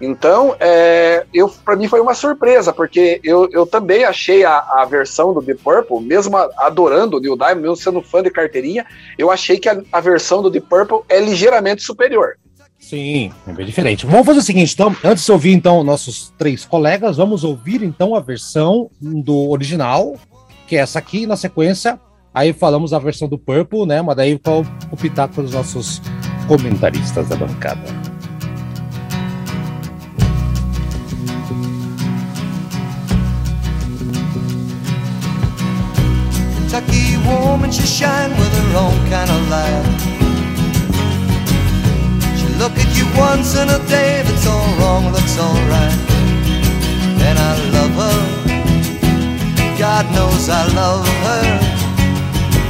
Então, 0.00 0.56
é, 0.58 1.24
eu 1.32 1.48
para 1.64 1.76
mim 1.76 1.88
foi 1.88 2.00
uma 2.00 2.14
surpresa, 2.14 2.72
porque 2.72 3.20
eu, 3.22 3.48
eu 3.52 3.66
também 3.66 4.04
achei 4.04 4.44
a, 4.44 4.58
a 4.58 4.84
versão 4.84 5.32
do 5.32 5.42
The 5.42 5.54
Purple, 5.54 6.00
mesmo 6.00 6.36
adorando 6.36 7.16
o 7.16 7.20
Neil 7.20 7.36
Diamond, 7.36 7.60
mesmo 7.60 7.76
sendo 7.76 8.02
fã 8.02 8.22
de 8.22 8.30
carteirinha, 8.30 8.84
eu 9.16 9.30
achei 9.30 9.58
que 9.58 9.68
a, 9.68 9.80
a 9.92 10.00
versão 10.00 10.42
do 10.42 10.50
The 10.50 10.60
Purple 10.60 11.00
é 11.08 11.20
ligeiramente 11.20 11.82
superior. 11.82 12.36
Sim, 12.78 13.32
é 13.46 13.52
bem 13.52 13.64
diferente. 13.64 14.04
Vamos 14.04 14.26
fazer 14.26 14.40
o 14.40 14.42
seguinte, 14.42 14.74
então, 14.74 14.94
antes 15.02 15.24
de 15.24 15.32
ouvir 15.32 15.52
então 15.52 15.82
nossos 15.82 16.32
três 16.36 16.66
colegas, 16.66 17.16
vamos 17.16 17.42
ouvir 17.42 17.82
então 17.82 18.14
a 18.14 18.20
versão 18.20 18.90
do 19.00 19.48
original, 19.48 20.16
que 20.66 20.76
é 20.76 20.80
essa 20.80 20.98
aqui, 20.98 21.26
na 21.26 21.36
sequência, 21.36 21.98
aí 22.34 22.52
falamos 22.52 22.92
a 22.92 22.98
versão 22.98 23.26
do 23.26 23.38
Purple, 23.38 23.86
né? 23.86 24.02
Mas 24.02 24.16
daí 24.16 24.38
qual 24.38 24.66
o 24.90 24.96
pitaco 24.96 25.40
dos 25.40 25.52
nossos 25.52 26.02
comentaristas 26.46 27.26
da 27.26 27.36
bancada. 27.36 28.03
Woman, 37.54 37.70
she 37.70 37.86
shine 37.86 38.30
with 38.30 38.52
her 38.58 38.78
own 38.78 38.98
kind 39.08 39.30
of 39.30 39.48
light. 39.48 39.86
She 42.36 42.48
look 42.58 42.74
at 42.82 42.90
you 42.98 43.06
once 43.16 43.54
in 43.54 43.68
a 43.68 43.78
day, 43.86 44.18
if 44.18 44.28
it's 44.28 44.44
all 44.44 44.66
wrong, 44.78 45.12
looks 45.12 45.38
alright. 45.38 45.98
And 47.22 47.38
I 47.38 47.52
love 47.76 47.94
her, 48.02 48.20
God 49.78 50.04
knows 50.16 50.48
I 50.48 50.66
love 50.74 51.06
her. 51.26 51.46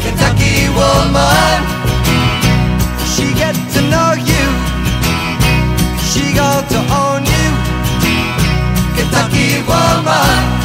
Kentucky 0.04 0.68
woman, 0.76 1.58
she 3.08 3.32
get 3.40 3.56
to 3.72 3.80
know 3.88 4.12
you, 4.20 4.44
she 6.12 6.34
got 6.36 6.68
to 6.68 6.80
own 7.00 7.24
you. 7.24 7.48
Kentucky 8.96 9.64
woman. 9.64 10.63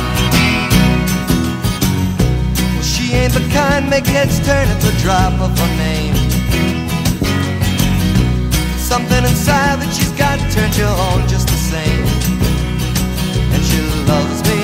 She 3.10 3.16
ain't 3.16 3.34
the 3.34 3.40
kind 3.50 3.90
make 3.90 4.06
heads 4.06 4.38
turn 4.46 4.68
at 4.68 4.80
the 4.82 4.92
drop 5.02 5.34
of 5.42 5.50
her 5.58 5.72
name. 5.78 6.14
Something 8.78 9.24
inside 9.26 9.82
that 9.82 9.90
she's 9.90 10.14
got 10.14 10.38
turns 10.54 10.78
you 10.78 10.86
on 10.86 11.28
just 11.28 11.48
the 11.48 11.58
same. 11.58 12.06
And 13.54 13.62
she 13.66 13.82
loves 14.06 14.40
me. 14.46 14.62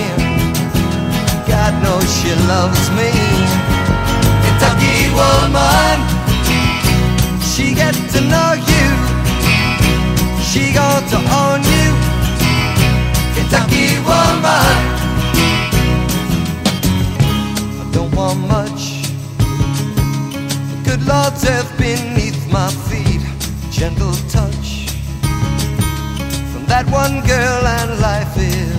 God 1.50 1.74
knows 1.82 2.06
she 2.22 2.30
loves 2.46 2.86
me. 2.94 3.10
Kentucky 4.46 5.10
woman, 5.18 5.98
she 7.42 7.74
get 7.74 7.98
to 8.14 8.22
know 8.30 8.52
you. 8.54 8.88
She 10.46 10.70
got 10.70 11.02
to 11.14 11.18
own 11.42 11.66
you. 11.66 11.90
Kentucky 13.34 13.98
woman. 14.06 14.95
Much. 18.36 19.02
The 20.70 20.82
good 20.86 21.04
Lord's 21.06 21.44
earth 21.46 21.78
beneath 21.78 22.52
my 22.52 22.70
feet. 22.88 23.22
Gentle 23.72 24.14
touch 24.30 24.90
from 26.52 26.66
that 26.68 26.86
one 26.90 27.26
girl, 27.26 27.68
and 27.68 28.00
life 28.00 28.38
is 28.38 28.75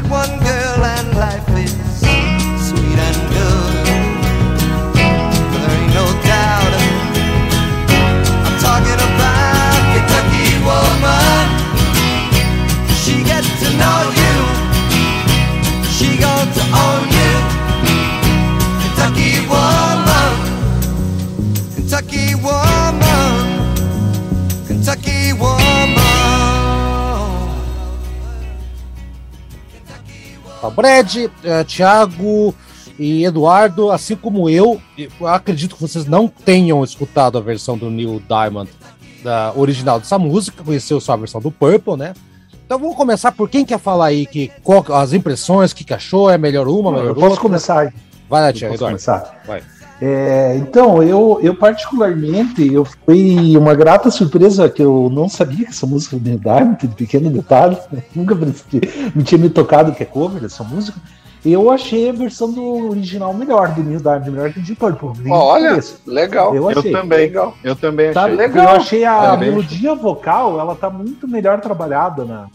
that 0.00 0.10
one 0.10 0.47
Brad, 30.70 31.16
eh, 31.44 31.64
Thiago 31.64 32.54
e 32.98 33.24
Eduardo, 33.24 33.90
assim 33.90 34.16
como 34.16 34.48
eu, 34.50 34.80
eu 34.96 35.26
acredito 35.26 35.76
que 35.76 35.80
vocês 35.82 36.04
não 36.06 36.26
tenham 36.28 36.82
escutado 36.82 37.38
a 37.38 37.40
versão 37.40 37.76
do 37.78 37.90
Neil 37.90 38.20
Diamond 38.28 38.70
da 39.22 39.52
original 39.56 39.98
dessa 40.00 40.18
música, 40.18 40.62
conheceu 40.64 41.00
só 41.00 41.12
a 41.12 41.16
versão 41.16 41.40
do 41.40 41.50
Purple, 41.50 41.96
né? 41.96 42.14
Então 42.66 42.78
vamos 42.78 42.96
começar 42.96 43.32
por 43.32 43.48
quem 43.48 43.64
quer 43.64 43.78
falar 43.78 44.06
aí 44.06 44.26
que 44.26 44.50
qual- 44.62 44.84
as 44.92 45.12
impressões, 45.12 45.72
o 45.72 45.74
que, 45.76 45.84
que 45.84 45.94
achou, 45.94 46.28
é 46.30 46.36
melhor 46.36 46.68
uma, 46.68 46.90
melhor 46.90 47.04
Eu 47.04 47.08
outra. 47.10 47.28
posso 47.30 47.40
começar? 47.40 47.92
Vai 48.28 48.42
lá, 48.42 48.52
Thiago, 48.52 48.74
Eduardo. 48.74 48.94
começar? 48.96 49.42
Vai. 49.46 49.62
É, 50.00 50.56
então, 50.56 51.02
eu, 51.02 51.40
eu 51.42 51.54
particularmente, 51.54 52.72
eu 52.72 52.84
foi 52.84 53.56
uma 53.56 53.74
grata 53.74 54.10
surpresa 54.10 54.68
que 54.68 54.82
eu 54.82 55.10
não 55.12 55.28
sabia 55.28 55.64
que 55.64 55.70
essa 55.70 55.86
música 55.86 56.16
do 56.16 56.24
Neil 56.24 56.38
Diamond, 56.38 56.78
de 56.86 56.94
pequeno 56.94 57.28
detalhe, 57.30 57.76
nunca 58.14 58.34
me, 58.34 58.54
me 59.14 59.22
tinha 59.24 59.38
me 59.40 59.50
tocado 59.50 59.92
que 59.92 60.02
é 60.02 60.06
cover 60.06 60.40
dessa 60.40 60.62
música. 60.62 60.98
Eu 61.44 61.70
achei 61.70 62.10
a 62.10 62.12
versão 62.12 62.52
do 62.52 62.90
original 62.90 63.32
melhor, 63.32 63.68
do 63.72 63.82
Neil 63.82 64.00
Diamond, 64.00 64.30
melhor 64.30 64.52
que 64.52 64.58
o 64.58 64.62
Deep 64.62 64.78
Purple. 64.78 65.10
nem 65.22 65.32
Olha, 65.32 65.70
conheço. 65.70 66.00
legal. 66.06 66.54
Eu 66.54 66.70
Eu 66.70 66.78
achei. 66.78 66.92
também. 66.92 67.18
Legal. 67.18 67.54
Eu 67.64 67.76
também 67.76 68.12
Tá 68.12 68.24
achei. 68.24 68.36
legal. 68.36 68.64
Eu 68.64 68.70
achei 68.80 69.04
a 69.04 69.36
melodia 69.36 69.94
vocal, 69.94 70.58
ela 70.60 70.74
tá 70.74 70.90
muito 70.90 71.26
melhor 71.28 71.60
trabalhada 71.60 72.24
na. 72.24 72.46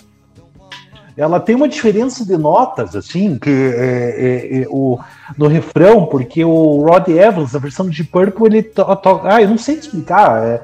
Ela 1.15 1.39
tem 1.39 1.55
uma 1.55 1.67
diferença 1.67 2.25
de 2.25 2.35
notas, 2.37 2.95
assim, 2.95 3.37
que 3.37 3.49
é, 3.49 4.57
é, 4.57 4.61
é, 4.61 4.67
o, 4.69 4.99
no 5.37 5.47
refrão, 5.47 6.07
porque 6.07 6.43
o 6.43 6.85
Rod 6.87 7.07
Evans, 7.07 7.53
na 7.53 7.59
versão 7.59 7.87
de 7.87 8.03
Purple, 8.03 8.47
ele 8.47 8.63
toca. 8.63 9.35
Ah, 9.35 9.41
eu 9.41 9.49
não 9.49 9.57
sei 9.57 9.75
explicar. 9.75 10.43
é, 10.43 10.61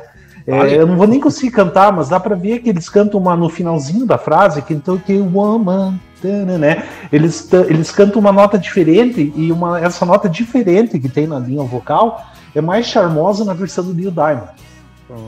é, 0.48 0.76
eu 0.76 0.88
não 0.88 0.98
vou 0.98 1.06
nem 1.06 1.20
conseguir 1.20 1.52
cantar, 1.52 1.92
mas 1.92 2.10
dá 2.10 2.20
pra 2.20 2.36
ver 2.36 2.60
que 2.60 2.70
eles 2.70 2.90
cantam 2.90 3.20
uma 3.20 3.36
no 3.36 3.50
finalzinho 3.50 4.06
da 4.06 4.18
frase, 4.18 4.64
que 4.64 4.74
então 4.74 4.98
que 4.98 5.14
woman, 5.18 6.00
né? 6.24 6.84
Eles, 7.12 7.48
eles 7.68 7.92
cantam 7.92 8.20
uma 8.20 8.32
nota 8.32 8.58
diferente 8.58 9.32
e 9.36 9.52
uma, 9.52 9.80
essa 9.80 10.06
nota 10.06 10.28
diferente 10.28 11.00
que 11.00 11.08
tem 11.08 11.28
na 11.28 11.38
linha 11.38 11.64
vocal 11.64 12.26
é 12.56 12.62
mais 12.62 12.88
charmosa 12.88 13.46
na 13.46 13.54
versão 13.54 13.84
do 13.84 13.94
Neil 13.94 14.12
Diamond. 14.12 14.50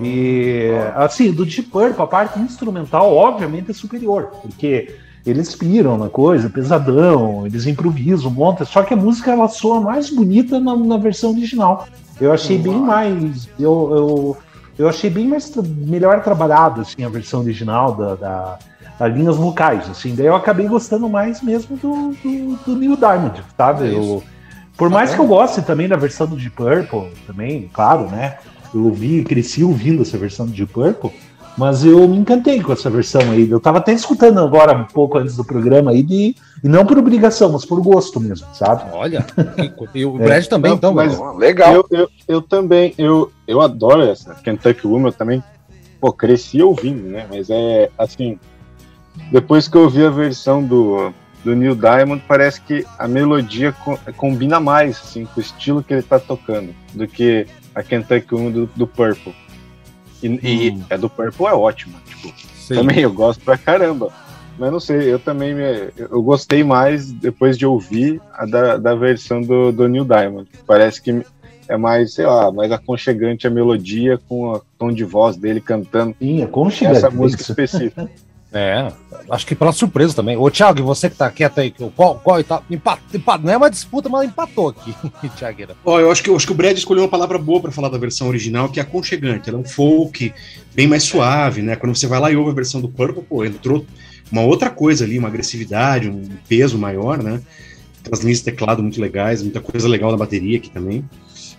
E 0.02 0.70
assim, 0.96 1.32
do 1.32 1.46
Deep 1.46 1.70
Purple, 1.70 2.04
a 2.04 2.08
parte 2.08 2.40
instrumental, 2.40 3.16
obviamente, 3.16 3.72
é 3.72 3.74
superior, 3.74 4.32
porque 4.42 4.96
eles 5.26 5.56
piram 5.56 5.98
na 5.98 6.10
coisa, 6.10 6.50
pesadão, 6.50 7.46
eles 7.46 7.68
improvisam, 7.68 8.32
montam, 8.32 8.66
só 8.66 8.84
que 8.84 8.94
a 8.94 8.98
música 8.98 9.32
ela 9.32 9.48
soa 9.48 9.80
mais 9.80 10.10
bonita 10.10 10.60
na, 10.60 10.76
na 10.76 10.98
versão 10.98 11.32
original. 11.32 11.88
Eu 12.20 12.32
achei 12.32 12.58
bem 12.58 12.78
mais. 12.78 13.48
Eu, 13.60 13.90
eu, 13.92 14.38
eu 14.78 14.90
achei 14.90 15.10
bem 15.10 15.28
mais 15.28 15.52
melhor 15.56 16.24
trabalhado 16.24 16.82
assim, 16.82 17.04
a 17.04 17.10
versão 17.10 17.42
original 17.42 17.96
da, 17.96 18.16
da, 18.16 18.60
das 19.00 19.14
linhas 19.16 19.36
vocais. 19.38 19.90
Assim. 19.90 20.14
Daí 20.16 20.28
eu 20.28 20.36
acabei 20.36 20.68
gostando 20.68 21.10
mais 21.10 21.42
mesmo 21.42 21.78
do, 21.78 22.12
do, 22.24 22.56
do 22.66 22.76
Neil 22.76 22.96
Diamond, 22.96 23.44
sabe? 23.58 23.86
É. 23.86 23.94
Eu- 23.96 24.24
por 24.78 24.90
mais 24.90 25.14
que 25.14 25.20
eu 25.20 25.28
goste 25.28 25.62
também 25.62 25.88
da 25.88 25.96
versão 25.96 26.26
do 26.26 26.36
Deep 26.36 26.56
Purple, 26.56 27.12
também, 27.28 27.70
claro, 27.72 28.10
né? 28.10 28.38
Eu 28.74 28.86
ouvi, 28.86 29.24
cresci 29.24 29.64
ouvindo 29.64 30.02
essa 30.02 30.18
versão 30.18 30.46
do 30.48 30.52
Deep 30.52 30.74
Purple, 30.74 31.12
mas 31.58 31.84
eu 31.84 32.08
me 32.08 32.18
encantei 32.18 32.62
com 32.62 32.72
essa 32.74 32.90
versão 32.90 33.22
aí. 33.32 33.50
Eu 33.50 33.60
tava 33.60 33.80
até 33.80 33.94
escutando 33.94 34.40
agora 34.40 34.78
um 34.78 34.86
pouco 34.86 35.18
antes 35.18 35.36
do 35.36 35.44
programa 35.44 35.92
aí, 35.92 36.02
de, 36.02 36.36
e 36.64 36.68
não 36.70 36.86
por 36.86 36.98
obrigação, 36.98 37.52
mas 37.52 37.66
por 37.66 37.82
gosto 37.82 38.20
mesmo, 38.20 38.48
sabe? 38.54 38.84
Olha, 38.94 39.26
e 39.94 40.06
o 40.06 40.16
É. 40.22 40.24
Brad 40.24 40.46
também, 40.48 40.72
Não, 40.72 40.78
então, 40.78 40.94
mas-. 40.94 41.20
Legal. 41.38 41.74
Eu, 41.74 41.86
eu, 41.92 42.10
eu 42.28 42.42
também, 42.42 42.94
eu, 42.98 43.32
eu 43.48 43.62
adoro 43.62 44.02
essa 44.04 44.34
Kentucky 44.36 44.88
Woman, 44.88 45.10
eu 45.10 45.14
também, 45.14 45.44
pô, 46.00 46.12
cresci 46.14 46.62
ouvindo, 46.62 47.04
né? 47.10 47.26
Mas 47.30 47.50
é 47.50 47.90
assim, 47.98 48.40
depois 49.32 49.68
que 49.68 49.76
eu 49.76 49.82
ouvi 49.84 50.04
a 50.06 50.10
versão 50.10 50.64
do, 50.64 51.14
do 51.44 51.56
Neil 51.56 51.76
Diamond, 51.76 52.24
parece 52.28 52.62
que 52.62 52.86
a 52.98 53.08
melodia 53.08 53.72
co- 53.74 54.00
combina 54.16 54.60
mais, 54.60 54.98
assim, 55.04 55.26
com 55.26 55.40
o 55.40 55.44
estilo 55.44 55.84
que 55.84 55.94
ele 55.94 56.02
tá 56.02 56.18
tocando, 56.20 56.74
do 56.94 57.08
que 57.08 57.46
a 57.76 57.84
Kentucky 57.84 58.34
Woman 58.36 58.52
do, 58.52 58.70
do 58.76 58.88
Purple. 58.88 59.34
E, 60.22 60.28
e 60.28 60.72
Hum. 60.72 60.84
a 60.90 60.98
do 60.98 61.10
Purple 61.10 61.46
é 61.46 61.54
ótima, 61.54 62.00
tipo, 62.06 62.34
Sim. 62.56 62.76
também 62.76 63.00
eu 63.00 63.12
gosto 63.12 63.44
pra 63.44 63.58
caramba. 63.58 64.12
Mas 64.60 64.72
não 64.72 64.80
sei, 64.80 65.12
eu 65.12 65.18
também 65.18 65.56
me, 65.56 65.90
eu 65.98 66.22
gostei 66.22 66.64
mais 66.64 67.12
depois 67.12 67.58
de 67.58 67.66
ouvir 67.66 68.22
a 68.34 68.46
da, 68.46 68.78
da 68.78 68.94
versão 68.94 69.42
do, 69.42 69.72
do 69.72 69.88
Neil 69.88 70.06
Diamond. 70.06 70.48
Parece 70.68 71.02
que 71.02 71.26
é 71.68 71.78
mais, 71.78 72.14
sei 72.14 72.26
lá, 72.26 72.52
mais 72.52 72.72
aconchegante 72.72 73.48
a 73.48 73.50
melodia 73.50 74.20
com 74.28 74.52
o 74.52 74.62
tom 74.78 74.92
de 74.92 75.04
voz 75.04 75.38
dele 75.38 75.62
cantando 75.62 76.16
Sim, 76.20 76.42
é 76.42 76.92
essa 76.92 77.10
música 77.10 77.42
específica. 77.42 78.10
É, 78.54 78.92
acho 79.30 79.48
que 79.48 79.56
pela 79.56 79.72
surpresa 79.72 80.14
também. 80.14 80.36
Ô, 80.36 80.52
Thiago, 80.52 80.80
e 80.80 80.82
você 80.82 81.10
que 81.10 81.16
tá 81.16 81.32
quieto 81.32 81.60
aí, 81.60 81.74
qual, 81.96 82.20
qual 82.20 82.44
tá, 82.44 82.62
empate, 82.70 83.02
empate, 83.14 83.46
não 83.46 83.54
é 83.54 83.56
uma 83.56 83.70
disputa, 83.70 84.10
mas 84.10 84.28
empatou 84.28 84.70
aqui, 84.70 84.94
Thiagueira. 85.38 85.74
Ó, 85.86 86.00
eu 86.00 86.12
acho 86.12 86.22
que, 86.22 86.30
eu 86.30 86.36
acho 86.36 86.46
que 86.46 86.52
o 86.52 86.56
Brad 86.56 86.78
escolheu 86.78 87.04
uma 87.04 87.10
palavra 87.10 87.38
boa 87.38 87.62
pra 87.62 87.72
falar 87.72 87.88
da 87.88 87.98
versão 87.98 88.28
original, 88.28 88.68
que 88.68 88.80
é 88.80 88.84
aconchegante. 88.84 89.48
Ela 89.48 89.58
é 89.58 89.62
um 89.62 89.66
folk 89.66 90.34
bem 90.76 90.86
mais 90.86 91.04
suave, 91.04 91.62
né? 91.62 91.78
Quando 91.78 91.96
você 91.96 92.08
vai 92.08 92.20
lá 92.20 92.30
e 92.30 92.36
ouve 92.36 92.52
a 92.52 92.54
versão 92.54 92.82
do 92.82 92.90
Purple, 92.90 93.24
pô, 93.24 93.46
entrou 93.46 93.86
uma 94.30 94.42
outra 94.42 94.70
coisa 94.70 95.06
ali, 95.06 95.18
uma 95.18 95.30
agressividade, 95.30 96.10
um 96.10 96.22
peso 96.50 96.78
maior, 96.78 97.24
né? 97.24 97.42
Aquelas 98.02 98.20
linhas 98.20 98.40
de 98.40 98.46
teclado 98.46 98.84
muito 98.84 99.00
legais, 99.00 99.42
muita 99.42 99.62
coisa 99.62 99.88
legal 99.88 100.12
na 100.12 100.18
bateria 100.18 100.58
aqui 100.58 100.70
também. 100.70 101.06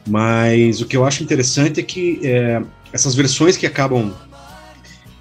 Mas 0.06 0.82
o 0.82 0.86
que 0.86 0.96
eu 0.96 1.06
acho 1.06 1.22
interessante 1.22 1.80
é 1.80 1.82
que 1.82 2.20
é, 2.22 2.60
essas 2.92 3.14
versões 3.14 3.56
que 3.56 3.66
acabam 3.66 4.12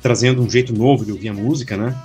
trazendo 0.01 0.41
um 0.41 0.49
jeito 0.49 0.73
novo 0.73 1.05
de 1.05 1.11
ouvir 1.11 1.29
a 1.29 1.33
música, 1.33 1.77
né? 1.77 1.95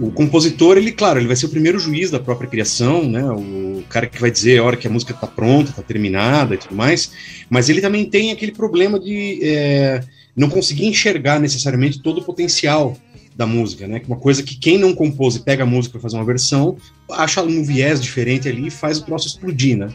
O 0.00 0.12
compositor, 0.12 0.76
ele, 0.76 0.92
claro, 0.92 1.18
ele 1.18 1.26
vai 1.26 1.34
ser 1.34 1.46
o 1.46 1.48
primeiro 1.48 1.76
juiz 1.76 2.08
da 2.08 2.20
própria 2.20 2.48
criação, 2.48 3.02
né? 3.02 3.24
O 3.24 3.82
cara 3.88 4.06
que 4.06 4.20
vai 4.20 4.30
dizer 4.30 4.60
a 4.60 4.64
hora 4.64 4.76
que 4.76 4.86
a 4.86 4.90
música 4.90 5.12
tá 5.12 5.26
pronta, 5.26 5.72
tá 5.72 5.82
terminada 5.82 6.54
e 6.54 6.58
tudo 6.58 6.74
mais. 6.74 7.10
Mas 7.50 7.68
ele 7.68 7.80
também 7.80 8.04
tem 8.04 8.30
aquele 8.30 8.52
problema 8.52 9.00
de 9.00 9.40
é, 9.42 10.00
não 10.36 10.48
conseguir 10.48 10.86
enxergar 10.86 11.40
necessariamente 11.40 12.00
todo 12.00 12.18
o 12.18 12.24
potencial 12.24 12.96
da 13.34 13.44
música, 13.44 13.88
né? 13.88 14.00
Uma 14.06 14.18
coisa 14.18 14.42
que 14.42 14.56
quem 14.56 14.78
não 14.78 14.94
compôs 14.94 15.34
e 15.34 15.40
pega 15.40 15.64
a 15.64 15.66
música 15.66 15.92
para 15.92 16.02
fazer 16.02 16.16
uma 16.16 16.24
versão, 16.24 16.76
acha 17.10 17.42
um 17.42 17.64
viés 17.64 18.00
diferente 18.00 18.48
ali 18.48 18.68
e 18.68 18.70
faz 18.70 18.98
o 18.98 19.04
troço 19.04 19.26
explodir, 19.26 19.76
né? 19.76 19.88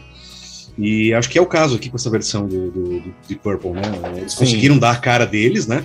E 0.76 1.14
acho 1.14 1.28
que 1.30 1.38
é 1.38 1.42
o 1.42 1.46
caso 1.46 1.76
aqui 1.76 1.88
com 1.88 1.96
essa 1.96 2.10
versão 2.10 2.46
do, 2.46 2.70
do, 2.70 3.00
do 3.00 3.14
de 3.26 3.34
Purple, 3.36 3.72
né? 3.72 3.82
Eles 4.16 4.32
Sim. 4.32 4.38
conseguiram 4.38 4.78
dar 4.78 4.90
a 4.90 4.96
cara 4.96 5.24
deles, 5.24 5.66
né? 5.66 5.84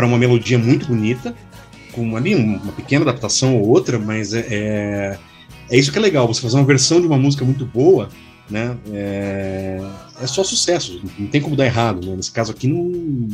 Para 0.00 0.06
uma 0.06 0.16
melodia 0.16 0.58
muito 0.58 0.86
bonita, 0.86 1.34
com 1.92 2.16
ali 2.16 2.34
uma 2.34 2.72
pequena 2.72 3.02
adaptação 3.02 3.58
ou 3.58 3.68
outra, 3.68 3.98
mas 3.98 4.32
é, 4.32 4.46
é, 4.48 5.18
é 5.70 5.76
isso 5.78 5.92
que 5.92 5.98
é 5.98 6.00
legal, 6.00 6.26
você 6.26 6.40
fazer 6.40 6.56
uma 6.56 6.64
versão 6.64 7.02
de 7.02 7.06
uma 7.06 7.18
música 7.18 7.44
muito 7.44 7.66
boa, 7.66 8.08
né? 8.48 8.78
É, 8.94 9.78
é 10.22 10.26
só 10.26 10.42
sucesso, 10.42 11.02
não 11.18 11.26
tem 11.26 11.38
como 11.38 11.54
dar 11.54 11.66
errado, 11.66 12.06
né? 12.08 12.16
Nesse 12.16 12.32
caso 12.32 12.50
aqui 12.50 12.66
não. 12.66 13.28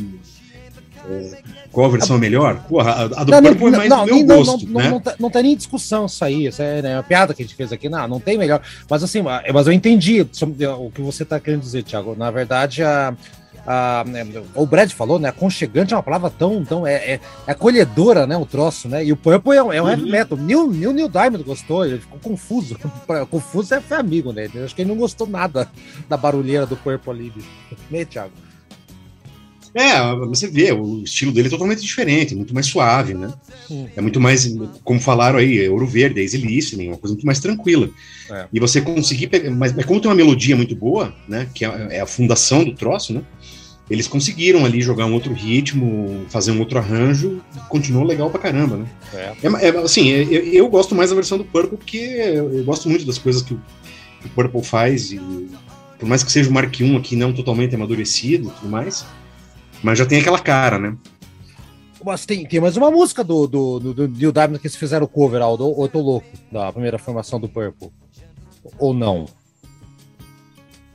é, 1.09 1.41
qual 1.71 1.85
a 1.85 1.89
versão 1.89 2.17
é 2.17 2.19
melhor? 2.19 2.61
Porra, 2.67 2.91
a, 2.91 3.01
a 3.03 3.23
do 3.23 3.31
Não, 3.31 3.41
Purple 3.43 3.67
é 3.67 3.71
mais 3.77 3.89
não, 3.89 4.05
do 4.05 4.13
meu 4.13 4.25
não, 4.25 4.35
gosto, 4.43 4.67
não, 4.67 4.81
né? 4.81 4.89
não, 4.89 4.99
tá- 4.99 5.15
não 5.17 5.29
tem 5.29 5.43
nem 5.43 5.55
discussão 5.55 6.05
isso 6.05 6.25
aí, 6.25 6.47
isso 6.47 6.61
é 6.61 6.81
né, 6.81 6.97
uma 6.97 7.03
piada 7.03 7.33
que 7.33 7.41
a 7.41 7.45
gente 7.45 7.55
fez 7.55 7.71
aqui, 7.71 7.87
não, 7.87 8.05
não 8.09 8.19
tem 8.19 8.37
melhor. 8.37 8.61
Mas 8.89 9.01
assim, 9.03 9.21
mas 9.21 9.67
eu 9.67 9.71
entendi 9.71 10.19
o 10.19 10.91
que 10.91 11.01
você 11.01 11.23
está 11.23 11.39
querendo 11.39 11.61
dizer, 11.61 11.83
Thiago. 11.83 12.13
Na 12.13 12.29
verdade, 12.29 12.83
a, 12.83 13.15
a- 13.67 14.03
né, 14.07 14.25
o 14.55 14.65
Brad 14.65 14.89
falou, 14.91 15.19
né? 15.19 15.27
Aconchegante 15.27 15.93
é 15.93 15.97
uma 15.97 16.01
palavra 16.01 16.29
tão, 16.29 16.63
tão 16.63 16.87
é, 16.87 16.93
é, 16.95 17.19
é 17.45 17.51
acolhedora, 17.51 18.25
né? 18.25 18.37
O 18.37 18.45
troço, 18.45 18.87
né? 18.87 19.03
E 19.03 19.11
o 19.11 19.17
Purple 19.17 19.55
é, 19.57 19.61
um- 19.63 19.73
é 19.73 19.81
um 19.81 19.89
heavy 19.89 20.03
Uhum. 20.03 20.09
metal. 20.11 20.37
Neil, 20.37 20.67
Neil, 20.71 20.93
Neil 20.93 21.09
Diamond 21.09 21.43
gostou, 21.43 21.85
ele 21.85 21.99
ficou 21.99 22.17
confuso. 22.19 22.77
confuso 23.29 23.73
é 23.75 23.81
foi 23.81 23.97
amigo, 23.97 24.31
né? 24.31 24.49
Acho 24.63 24.73
que 24.73 24.81
ele 24.81 24.89
não 24.89 24.97
gostou 24.97 25.27
nada 25.27 25.69
da 26.07 26.15
barulheira 26.15 26.65
do 26.65 26.77
Purple 26.77 27.11
ali, 27.11 27.29
bicho. 27.29 27.47
Né, 27.91 28.05
Thiago? 28.05 28.31
É, 29.75 30.01
você 30.25 30.47
vê, 30.47 30.71
o 30.71 31.03
estilo 31.03 31.31
dele 31.31 31.49
é 31.49 31.51
totalmente 31.51 31.81
diferente, 31.81 32.33
muito 32.33 32.51
mais 32.53 32.65
suave, 32.65 33.13
né? 33.13 33.31
Hum. 33.69 33.87
É 33.95 34.01
muito 34.01 34.19
mais, 34.19 34.51
como 34.83 34.99
falaram 34.99 35.37
aí, 35.37 35.63
é 35.65 35.69
Ouro 35.69 35.85
Verde, 35.85 36.19
é 36.19 36.23
easy 36.23 36.37
listening, 36.37 36.87
uma 36.87 36.97
coisa 36.97 37.13
muito 37.13 37.25
mais 37.27 37.39
tranquila. 37.39 37.87
É. 38.31 38.45
E 38.51 38.59
você 38.59 38.81
conseguir 38.81 39.27
pegar, 39.27 39.51
mas, 39.51 39.73
mas 39.73 39.85
como 39.85 39.99
tem 40.01 40.09
uma 40.09 40.15
melodia 40.15 40.55
muito 40.55 40.75
boa, 40.75 41.13
né, 41.27 41.47
que 41.53 41.63
é, 41.63 41.87
é 41.91 41.99
a 41.99 42.07
fundação 42.07 42.63
do 42.63 42.73
troço, 42.73 43.13
né? 43.13 43.21
Eles 43.89 44.07
conseguiram 44.07 44.65
ali 44.65 44.81
jogar 44.81 45.05
um 45.05 45.13
outro 45.13 45.33
ritmo, 45.33 46.25
fazer 46.29 46.51
um 46.51 46.59
outro 46.59 46.77
arranjo, 46.77 47.41
e 47.55 47.59
continuou 47.69 48.05
legal 48.05 48.29
pra 48.29 48.39
caramba, 48.39 48.77
né? 48.77 48.85
É. 49.13 49.33
É, 49.43 49.67
é, 49.67 49.77
assim, 49.79 50.11
é, 50.11 50.23
eu, 50.23 50.43
eu 50.45 50.69
gosto 50.69 50.93
mais 50.93 51.09
da 51.09 51.15
versão 51.15 51.37
do 51.37 51.45
Purple 51.45 51.77
porque 51.77 51.97
eu, 51.97 52.51
eu 52.53 52.63
gosto 52.65 52.89
muito 52.89 53.05
das 53.05 53.17
coisas 53.17 53.41
que 53.41 53.53
o, 53.53 53.61
que 54.21 54.27
o 54.27 54.29
Purple 54.29 54.61
faz 54.61 55.11
e 55.11 55.19
por 55.97 56.07
mais 56.07 56.23
que 56.23 56.31
seja 56.31 56.49
o 56.49 56.53
Mark 56.53 56.79
I 56.79 56.95
aqui 56.95 57.15
não 57.15 57.33
totalmente 57.33 57.73
amadurecido 57.75 58.49
e 58.49 58.51
tudo 58.51 58.69
mais, 58.69 59.05
mas 59.81 59.97
já 59.97 60.05
tem 60.05 60.19
aquela 60.19 60.39
cara, 60.39 60.77
né? 60.77 60.95
Mas 62.03 62.25
tem, 62.25 62.45
tem 62.45 62.59
mais 62.59 62.77
uma 62.77 62.91
música 62.91 63.23
do, 63.23 63.47
do, 63.47 63.79
do, 63.79 63.93
do 63.93 64.07
Neil 64.07 64.31
Diamond 64.31 64.59
que 64.59 64.67
eles 64.67 64.77
fizeram 64.77 65.05
o 65.05 65.09
cover, 65.09 65.41
Aldo, 65.41 65.65
ou 65.65 65.83
eu 65.83 65.89
tô 65.89 65.99
louco, 65.99 66.27
da 66.51 66.71
primeira 66.71 66.97
formação 66.97 67.39
do 67.39 67.49
Purple. 67.49 67.89
Ou 68.77 68.93
não? 68.93 69.25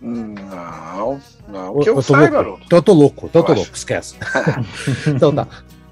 Não, 0.03 1.21
não. 1.49 1.79
Que 1.79 1.89
eu, 1.89 1.95
eu 1.97 2.03
tô 2.03 2.03
saiba, 2.03 2.23
louco. 2.23 2.37
Haroldo. 2.37 2.63
Então 2.67 2.79
eu 2.79 2.83
tô 2.83 2.93
louco, 2.93 3.27
então 3.27 3.41
eu 3.41 3.47
tô 3.47 3.53
Eu 3.53 3.57
louco, 3.57 3.77
esquece. 3.77 4.17
então 5.07 5.33
tá. 5.33 5.47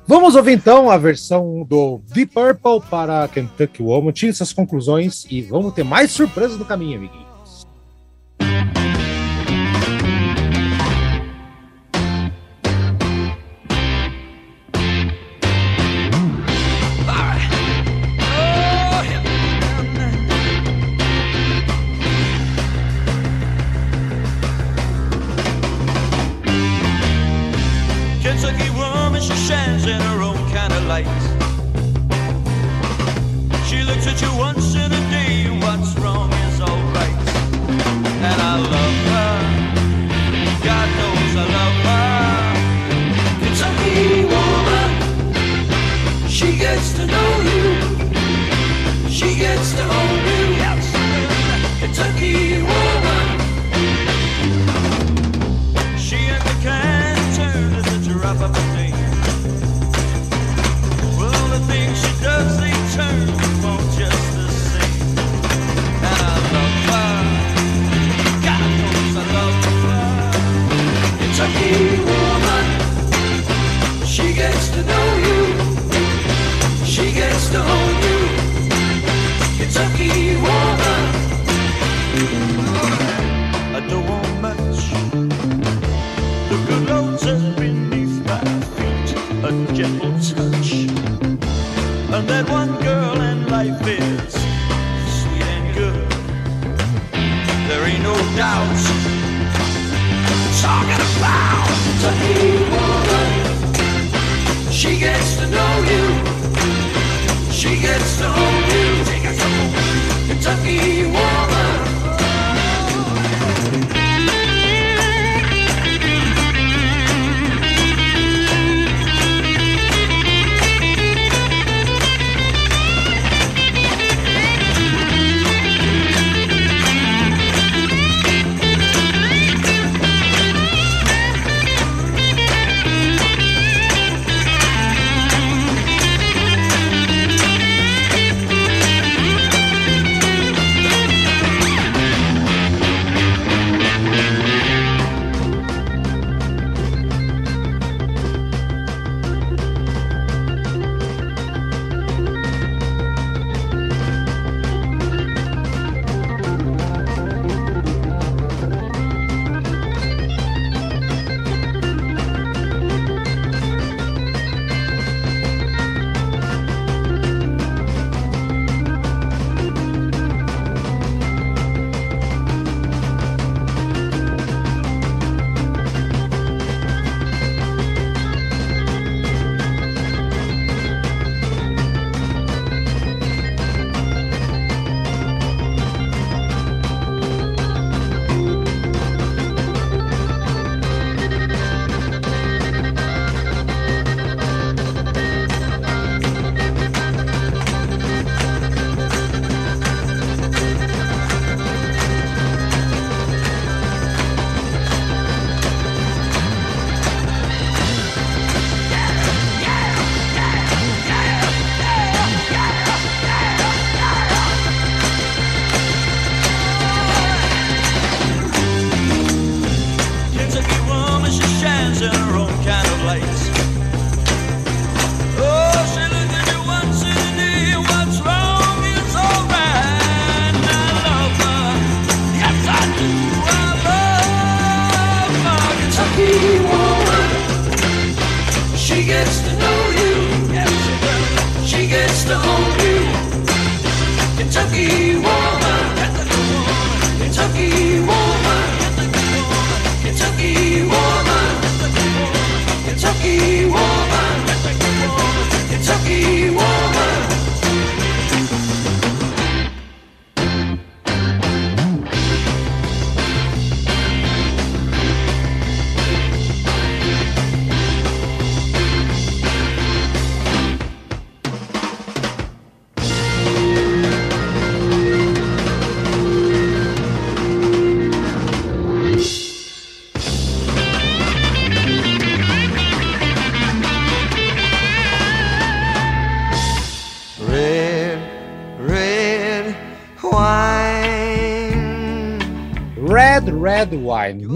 Vamos 0.07 0.35
ouvir 0.35 0.55
então 0.55 0.90
a 0.90 0.99
versão 0.99 1.64
do 1.68 2.01
Deep 2.12 2.35
Purple 2.35 2.81
para 2.90 3.29
Kentucky 3.29 3.81
Woman. 3.81 4.11
Tire 4.11 4.33
suas 4.33 4.53
conclusões 4.53 5.25
e 5.31 5.40
vamos 5.40 5.73
ter 5.73 5.85
mais 5.85 6.11
surpresas 6.11 6.59
no 6.59 6.64
caminho, 6.64 6.99
amiguinhos. 6.99 7.29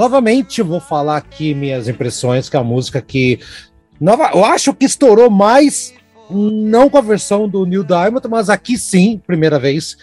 Novamente 0.04 0.60
vou 0.60 0.80
falar 0.80 1.16
aqui 1.16 1.54
minhas 1.54 1.88
impressões 1.88 2.50
que 2.50 2.58
a 2.58 2.62
música 2.62 3.00
que 3.00 3.40
nova, 3.98 4.32
eu 4.34 4.44
acho 4.44 4.74
que 4.74 4.84
estourou 4.84 5.30
mais 5.30 5.94
não 6.28 6.90
com 6.90 6.98
a 6.98 7.00
versão 7.00 7.48
do 7.48 7.64
Neil 7.64 7.82
Diamond, 7.82 8.28
mas 8.28 8.50
aqui 8.50 8.76
sim, 8.76 9.18
primeira 9.26 9.58
vez 9.58 9.96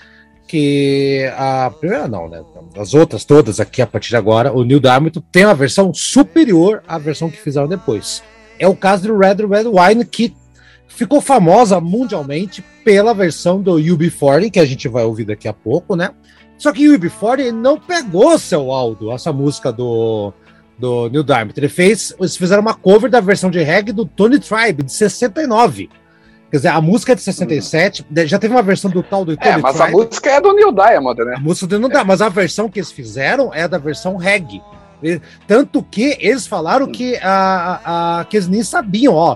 que 0.47 1.31
a 1.37 1.69
primeira 1.79 2.07
não, 2.07 2.27
né? 2.27 2.43
As 2.75 2.95
outras 2.95 3.23
todas 3.23 3.59
aqui 3.59 3.79
a 3.79 3.85
partir 3.85 4.09
de 4.09 4.15
agora, 4.15 4.51
o 4.51 4.63
Neil 4.63 4.79
Diamond 4.79 5.21
tem 5.31 5.45
uma 5.45 5.53
versão 5.53 5.93
superior 5.93 6.81
à 6.87 6.97
versão 6.97 7.29
que 7.29 7.37
fizeram 7.37 7.67
depois. 7.67 8.23
É 8.57 8.67
o 8.67 8.75
caso 8.75 9.03
do 9.07 9.15
Red 9.15 9.45
Red 9.47 9.67
Wine 9.67 10.03
que 10.03 10.33
ficou 10.87 11.21
famosa 11.21 11.79
mundialmente 11.79 12.63
pela 12.83 13.13
versão 13.13 13.61
do 13.61 13.75
UB40 13.75 14.49
que 14.49 14.59
a 14.59 14.65
gente 14.65 14.87
vai 14.87 15.03
ouvir 15.03 15.25
daqui 15.25 15.47
a 15.47 15.53
pouco, 15.53 15.95
né? 15.95 16.09
Só 16.61 16.71
que 16.71 16.87
o 16.87 16.99
UB40 16.99 17.49
não 17.51 17.79
pegou 17.79 18.37
seu 18.37 18.71
Aldo, 18.71 19.11
essa 19.11 19.33
música 19.33 19.71
do, 19.71 20.31
do 20.77 21.09
Neil 21.09 21.23
Diamond. 21.23 21.53
Ele 21.57 21.67
fez, 21.67 22.13
eles 22.19 22.37
fizeram 22.37 22.61
uma 22.61 22.75
cover 22.75 23.09
da 23.09 23.19
versão 23.19 23.49
de 23.49 23.63
reggae 23.63 23.91
do 23.91 24.05
Tony 24.05 24.37
Tribe, 24.39 24.83
de 24.83 24.91
69. 24.93 25.89
Quer 26.51 26.57
dizer, 26.57 26.67
a 26.67 26.79
música 26.79 27.13
é 27.13 27.15
de 27.15 27.21
67, 27.23 28.05
de- 28.07 28.27
já 28.27 28.37
teve 28.37 28.53
uma 28.53 28.61
versão 28.61 28.91
do 28.91 29.01
tal 29.01 29.25
do 29.25 29.35
Tony 29.35 29.49
É, 29.49 29.57
mas 29.57 29.81
a 29.81 29.85
Tribe. 29.85 30.03
música 30.05 30.29
é 30.29 30.39
do 30.39 30.53
Neil 30.53 30.71
Diamond, 30.71 31.23
né? 31.25 31.33
A 31.35 31.39
música 31.39 31.65
do 31.65 31.79
Neil 31.79 31.89
Diamond, 31.89 32.07
mas 32.07 32.21
a 32.21 32.29
versão 32.29 32.69
que 32.69 32.77
eles 32.77 32.91
fizeram 32.91 33.51
é 33.51 33.67
da 33.67 33.79
versão 33.79 34.15
reggae. 34.15 34.61
Tanto 35.47 35.81
que 35.81 36.15
eles 36.19 36.45
falaram 36.45 36.85
que, 36.91 37.15
a, 37.23 37.81
a- 37.83 38.19
a- 38.19 38.25
que 38.25 38.37
eles 38.37 38.47
nem 38.47 38.61
sabiam, 38.61 39.15
ó. 39.15 39.35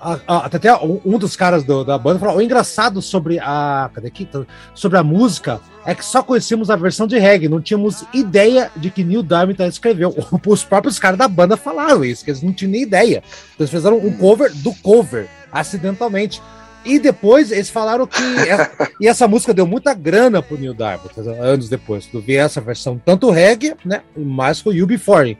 A- 0.00 0.18
a- 0.28 0.46
até 0.46 0.72
um, 0.76 1.00
um 1.04 1.18
dos 1.18 1.34
caras 1.34 1.64
do- 1.64 1.84
da 1.84 1.98
banda 1.98 2.20
falou: 2.20 2.36
o 2.36 2.42
engraçado 2.42 3.02
sobre 3.02 3.38
a. 3.40 3.90
Cadê 3.92 4.06
aqui? 4.08 4.28
Sobre 4.74 4.98
a 4.98 5.02
música 5.02 5.60
é 5.84 5.94
que 5.94 6.04
só 6.04 6.22
conhecíamos 6.22 6.70
a 6.70 6.76
versão 6.76 7.06
de 7.06 7.18
reggae, 7.18 7.48
não 7.48 7.60
tínhamos 7.60 8.04
ideia 8.14 8.70
de 8.76 8.88
que 8.90 9.02
Neil 9.02 9.22
Diamond 9.22 9.60
escreveu. 9.64 10.14
Os 10.46 10.62
próprios 10.64 10.98
caras 10.98 11.18
da 11.18 11.26
banda 11.28 11.56
falaram 11.56 12.04
isso, 12.04 12.24
que 12.24 12.30
eles 12.30 12.42
não 12.42 12.52
tinham 12.52 12.70
nem 12.72 12.82
ideia. 12.82 13.22
Eles 13.58 13.70
fizeram 13.70 13.98
um 13.98 14.12
cover 14.16 14.52
do 14.54 14.72
cover, 14.76 15.28
acidentalmente. 15.50 16.40
E 16.84 16.98
depois 16.98 17.50
eles 17.50 17.70
falaram 17.70 18.06
que. 18.06 18.22
essa- 18.22 18.70
e 19.00 19.08
essa 19.08 19.26
música 19.26 19.54
deu 19.54 19.66
muita 19.66 19.92
grana 19.94 20.42
pro 20.42 20.58
Neil 20.58 20.74
Diamond, 20.74 21.08
anos 21.40 21.68
depois. 21.68 22.06
Tu 22.06 22.20
vê 22.20 22.34
essa 22.34 22.60
versão, 22.60 23.00
tanto 23.04 23.30
reggae, 23.30 23.74
né? 23.84 24.02
Mais 24.16 24.60
com 24.62 24.70
o 24.70 24.72
UB40. 24.72 25.36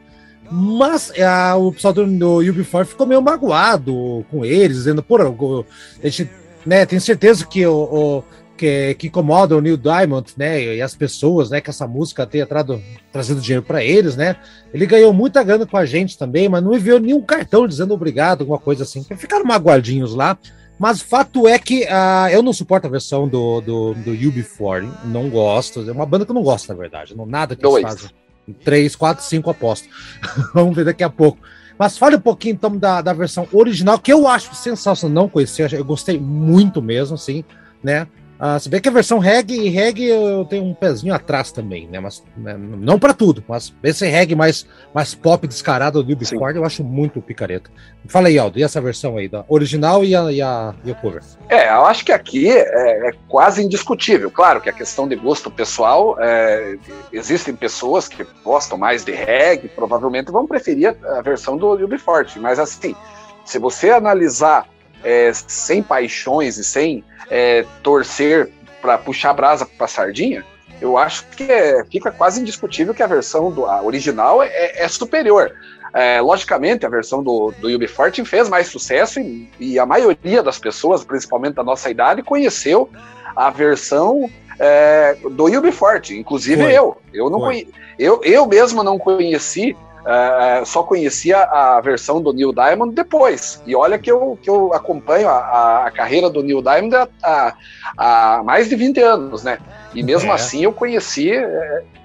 Mas 0.51 1.11
a, 1.19 1.55
o 1.55 1.71
pessoal 1.71 1.93
do, 1.93 2.05
do 2.05 2.37
UB4 2.39 2.85
ficou 2.85 3.07
meio 3.07 3.21
magoado 3.21 4.25
com 4.29 4.45
eles, 4.45 4.77
dizendo, 4.77 5.01
pô, 5.03 5.17
a 5.17 6.07
gente 6.07 6.29
né, 6.65 6.85
tem 6.85 6.99
certeza 6.99 7.45
que 7.45 7.65
o, 7.65 7.73
o- 8.19 8.23
que, 8.57 8.93
que 8.95 9.07
incomoda 9.07 9.57
o 9.57 9.59
Neil 9.59 9.75
Diamond, 9.75 10.31
né, 10.37 10.75
e 10.75 10.81
as 10.81 10.95
pessoas, 10.95 11.49
né, 11.49 11.59
que 11.59 11.69
essa 11.69 11.85
música 11.85 12.25
tenha 12.25 12.45
trado, 12.45 12.81
trazido 13.11 13.41
dinheiro 13.41 13.61
para 13.65 13.83
eles, 13.83 14.15
né, 14.15 14.37
ele 14.73 14.85
ganhou 14.85 15.11
muita 15.11 15.43
grana 15.43 15.65
com 15.65 15.75
a 15.75 15.85
gente 15.85 16.17
também, 16.17 16.47
mas 16.47 16.63
não 16.63 16.73
enviou 16.73 16.97
nenhum 16.97 17.21
cartão 17.21 17.67
dizendo 17.67 17.93
obrigado, 17.93 18.41
alguma 18.41 18.57
coisa 18.57 18.83
assim, 18.83 19.03
ficaram 19.17 19.43
magoadinhos 19.43 20.15
lá, 20.15 20.37
mas 20.79 21.01
fato 21.01 21.47
é 21.49 21.59
que 21.59 21.85
ah, 21.89 22.29
eu 22.31 22.41
não 22.41 22.53
suporto 22.53 22.87
a 22.87 22.89
versão 22.89 23.27
do, 23.27 23.59
do, 23.59 23.93
do 23.93 24.11
UB40, 24.13 24.89
não 25.03 25.29
gosto, 25.29 25.81
é 25.87 25.91
uma 25.91 26.05
banda 26.05 26.23
que 26.23 26.31
eu 26.31 26.35
não 26.35 26.43
gosto, 26.43 26.69
na 26.69 26.75
verdade, 26.75 27.13
não, 27.15 27.25
nada 27.25 27.57
que 27.57 27.61
Dois. 27.61 27.83
eles 27.83 27.93
fazem. 28.01 28.15
Três, 28.63 28.95
quatro, 28.95 29.23
cinco 29.23 29.49
aposto. 29.49 29.87
Vamos 30.53 30.75
ver 30.75 30.85
daqui 30.85 31.03
a 31.03 31.09
pouco. 31.09 31.39
Mas 31.77 31.97
fale 31.97 32.15
um 32.15 32.21
pouquinho 32.21 32.53
então 32.53 32.77
da, 32.77 33.01
da 33.01 33.13
versão 33.13 33.47
original, 33.51 33.99
que 33.99 34.11
eu 34.11 34.27
acho 34.27 34.55
sensacional, 34.55 35.23
não 35.23 35.29
conhecia, 35.29 35.67
eu 35.71 35.83
gostei 35.83 36.17
muito 36.17 36.81
mesmo, 36.81 37.15
assim, 37.15 37.43
né? 37.83 38.07
Ah, 38.39 38.59
se 38.59 38.67
bem 38.67 38.81
que 38.81 38.89
a 38.89 38.91
versão 38.91 39.17
reggae 39.17 39.55
e 39.55 39.69
reggae 39.69 40.07
eu 40.07 40.45
tenho 40.45 40.65
um 40.65 40.73
pezinho 40.73 41.13
atrás 41.13 41.51
também, 41.51 41.87
né? 41.87 41.99
Mas 41.99 42.23
né, 42.35 42.55
não 42.57 42.99
para 42.99 43.13
tudo, 43.13 43.43
mas 43.47 43.73
esse 43.81 44.05
reggae 44.05 44.35
mais, 44.35 44.67
mais 44.93 45.15
pop 45.15 45.47
descarado 45.47 46.03
do 46.03 46.15
Bill 46.15 46.27
Ford 46.27 46.55
eu 46.55 46.65
acho 46.65 46.83
muito 46.83 47.21
picareta. 47.21 47.69
Fala 48.07 48.27
aí, 48.27 48.37
Aldo, 48.37 48.59
e 48.59 48.63
essa 48.63 48.81
versão 48.81 49.17
aí, 49.17 49.29
da 49.29 49.45
original 49.47 50.03
e 50.03 50.15
a, 50.15 50.31
e 50.31 50.41
a, 50.41 50.75
e 50.83 50.91
a 50.91 50.95
cover? 50.95 51.21
É, 51.49 51.69
eu 51.69 51.85
acho 51.85 52.03
que 52.03 52.11
aqui 52.11 52.49
é, 52.49 53.09
é 53.09 53.11
quase 53.27 53.63
indiscutível. 53.63 54.29
Claro 54.29 54.59
que 54.59 54.69
a 54.69 54.73
questão 54.73 55.07
de 55.07 55.15
gosto 55.15 55.49
pessoal, 55.49 56.17
é, 56.19 56.77
existem 57.13 57.55
pessoas 57.55 58.07
que 58.07 58.25
gostam 58.43 58.77
mais 58.77 59.05
de 59.05 59.13
reggae, 59.13 59.69
provavelmente 59.69 60.31
vão 60.31 60.45
preferir 60.45 60.95
a 61.03 61.21
versão 61.21 61.57
do 61.57 61.67
UB40, 61.67 62.37
mas 62.37 62.59
assim, 62.59 62.95
se 63.45 63.57
você 63.57 63.91
analisar 63.91 64.67
é, 65.03 65.31
sem 65.33 65.81
paixões 65.83 66.57
e 66.57 66.63
sem 66.63 67.03
é, 67.29 67.65
torcer 67.83 68.49
para 68.81 68.97
puxar 68.97 69.31
a 69.31 69.33
brasa 69.33 69.65
para 69.65 69.87
sardinha, 69.87 70.43
eu 70.81 70.97
acho 70.97 71.25
que 71.29 71.43
é, 71.43 71.83
fica 71.85 72.11
quase 72.11 72.41
indiscutível 72.41 72.93
que 72.93 73.01
a 73.01 73.07
versão 73.07 73.51
do 73.51 73.65
a 73.65 73.81
original 73.81 74.43
é, 74.43 74.83
é 74.83 74.87
superior. 74.87 75.53
É, 75.93 76.19
logicamente, 76.19 76.85
a 76.85 76.89
versão 76.89 77.23
do, 77.23 77.53
do 77.57 77.69
UB40 77.69 78.25
fez 78.25 78.49
mais 78.49 78.67
sucesso 78.67 79.19
e, 79.19 79.49
e, 79.57 79.79
a 79.79 79.85
maioria 79.85 80.43
das 80.43 80.59
pessoas, 80.59 81.05
principalmente 81.05 81.55
da 81.55 81.63
nossa 81.63 81.89
idade, 81.89 82.21
conheceu 82.21 82.89
a 83.33 83.49
versão 83.49 84.29
é, 84.59 85.15
do 85.23 85.45
UB40, 85.45 86.17
inclusive 86.17 86.63
Foi. 86.63 86.73
eu. 86.73 86.97
Eu, 87.13 87.29
não 87.29 87.49
eu. 87.97 88.21
eu 88.23 88.45
mesmo 88.45 88.83
não 88.83 88.99
conheci 88.99 89.75
Uh, 90.05 90.63
só 90.67 90.83
conhecia 90.83 91.41
a 91.45 91.81
versão 91.81 92.21
do 92.21 92.31
Neil 92.31 92.53
Diamond 92.53 92.93
depois. 92.93 93.59
E 93.65 93.75
olha 93.75 93.97
que 93.97 94.11
eu, 94.11 94.37
que 94.39 94.47
eu 94.47 94.71
acompanho 94.71 95.27
a, 95.27 95.87
a 95.87 95.91
carreira 95.91 96.29
do 96.29 96.43
Neil 96.43 96.61
Diamond 96.61 96.95
há, 97.23 97.55
há, 97.97 98.43
mais 98.43 98.69
de 98.69 98.75
20 98.75 99.01
anos, 99.01 99.43
né? 99.43 99.57
E 99.95 100.03
mesmo 100.03 100.31
É. 100.31 100.35
assim 100.35 100.63
eu 100.63 100.73
conheci, 100.73 101.31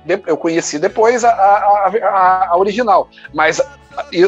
de- 0.05 0.23
eu 0.27 0.37
conheci 0.37 0.79
depois 0.79 1.25
a, 1.25 1.31
a, 1.31 1.89
a- 1.89 2.49
a 2.53 2.57
original. 2.57 3.09
Mas 3.35 3.61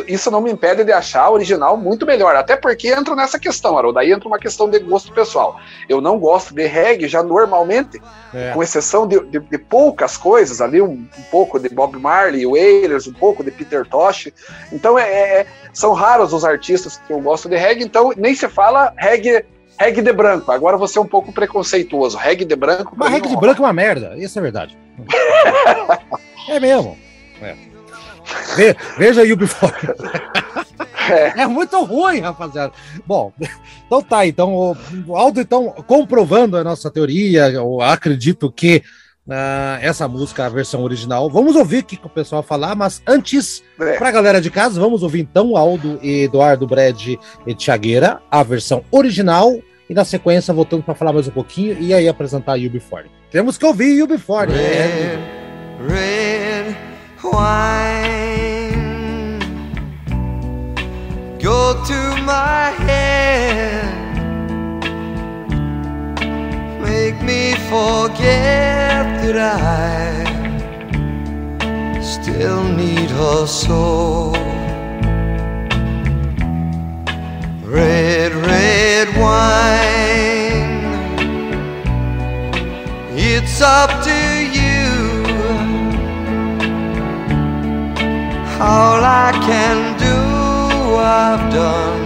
isso 0.09 0.31
não 0.31 0.41
me 0.41 0.51
impede 0.51 0.83
de 0.85 0.93
achar 0.93 1.23
a 1.23 1.31
original 1.31 1.77
muito 1.77 2.05
melhor. 2.05 2.35
Até 2.35 2.57
porque 2.57 2.89
entra 2.89 3.15
nessa 3.15 3.39
questão, 3.39 3.79
Haroldo. 3.79 3.95
Daí 3.95 4.11
entra 4.13 4.27
uma 4.29 4.39
questão 4.39 4.69
de 4.69 4.79
gosto 4.81 5.13
pessoal. 5.13 5.59
Eu 5.89 6.01
não 6.01 6.19
gosto 6.19 6.53
de 6.55 6.67
reggae 6.67 7.07
já 7.09 7.23
normalmente, 7.23 8.03
É. 8.35 8.51
com 8.53 8.63
exceção 8.63 9.07
de, 9.07 9.21
de- 9.27 9.39
de 9.39 9.59
poucas 9.59 10.17
coisas 10.17 10.61
ali, 10.61 10.83
um, 10.83 10.91
um 11.17 11.23
pouco 11.31 11.59
de 11.61 11.69
Bob 11.69 11.97
Marley, 11.99 12.45
Wailers, 12.45 13.07
um 13.07 13.13
pouco 13.13 13.45
de 13.45 13.51
Peter 13.53 13.87
Tosh. 13.89 14.29
Então 14.73 14.99
é, 14.99 15.05
é- 15.41 15.47
são 15.73 15.93
raros 15.93 16.33
os 16.33 16.45
artistas 16.45 17.01
que 17.07 17.13
eu 17.13 17.21
gosto 17.21 17.49
de 17.49 17.57
reggae, 17.57 17.85
então 17.85 18.13
nem 18.17 18.35
se 18.35 18.49
fala 18.49 18.93
reggae, 18.97 19.45
reggae 19.79 20.03
de 20.03 20.13
branco. 20.13 20.51
Agora 20.53 20.77
você 20.77 20.99
é 20.99 21.03
um 21.03 21.07
pouco 21.07 21.33
preconceituoso. 21.33 22.17
Reggae 22.17 22.45
de 22.45 22.57
branco. 22.57 22.95
Mas 22.97 23.11
reggae 23.11 23.29
de 23.29 23.37
branco 23.37 23.63
é 23.63 23.67
uma 23.67 23.73
merda, 23.73 24.15
isso 24.17 24.39
é 24.39 24.43
verdade. 24.43 24.77
é 26.49 26.61
mesmo. 26.61 26.97
É. 27.41 27.55
Ve- 28.57 28.77
veja 28.99 29.23
aí 29.23 29.33
o 29.33 29.37
Before. 29.37 29.73
É 31.37 31.47
muito 31.49 31.83
ruim, 31.85 32.21
rapaziada. 32.21 32.73
Bom, 33.05 33.33
então 33.87 34.01
tá, 34.03 34.25
então 34.25 34.77
o 35.07 35.17
Aldo, 35.17 35.41
então, 35.41 35.71
comprovando 35.87 36.57
a 36.57 36.63
nossa 36.63 36.91
teoria, 36.93 37.51
eu 37.51 37.81
acredito 37.81 38.51
que 38.53 38.85
ah, 39.29 39.79
essa 39.81 40.07
música, 40.09 40.45
a 40.47 40.49
versão 40.49 40.83
original, 40.83 41.29
vamos 41.31 41.55
ouvir 41.57 41.79
o 41.79 41.85
que, 41.85 41.99
o 42.05 42.09
pessoal 42.09 42.43
falar, 42.43 42.75
mas 42.75 43.03
antes, 43.07 43.63
É. 43.81 43.97
pra 43.99 44.11
galera 44.11 44.41
de 44.41 44.51
casa, 44.51 44.81
vamos 44.81 45.03
ouvir 45.03 45.21
então 45.21 45.57
Aldo 45.57 45.99
e 46.03 46.25
Eduardo 46.25 46.67
Brad 46.67 47.01
e 47.47 47.55
Tiagueira, 47.55 48.21
a 48.31 48.43
versão 48.43 48.85
original, 48.91 49.53
e 49.89 49.95
na 49.95 50.05
sequência 50.05 50.55
voltando 50.55 50.83
para 50.83 50.95
falar 50.95 51.13
mais 51.13 51.29
um 51.29 51.33
pouquinho 51.33 51.77
e 51.81 51.93
aí 51.93 52.09
apresentar 52.09 52.57
UB40. 52.59 53.07
Temos 53.31 53.59
que 53.59 53.65
ouvir 53.67 54.03
UB40. 54.07 54.49
Red, 54.51 55.19
red 55.89 56.77
wine. 57.23 58.73
Go 61.43 61.75
to 61.85 62.23
my 62.23 62.71
head. 62.87 63.82
Me 67.33 67.55
forget 67.75 69.05
that 69.23 69.39
I 69.39 70.25
still 72.15 72.65
need 72.83 73.11
her 73.21 73.47
so. 73.47 74.33
Red, 77.79 78.31
red 78.51 79.07
wine. 79.23 80.75
It's 83.31 83.59
up 83.79 83.91
to 84.09 84.19
you. 84.59 84.87
All 88.73 89.01
I 89.27 89.31
can 89.49 89.79
do, 90.07 90.19
I've 91.21 91.45
done. 91.61 92.05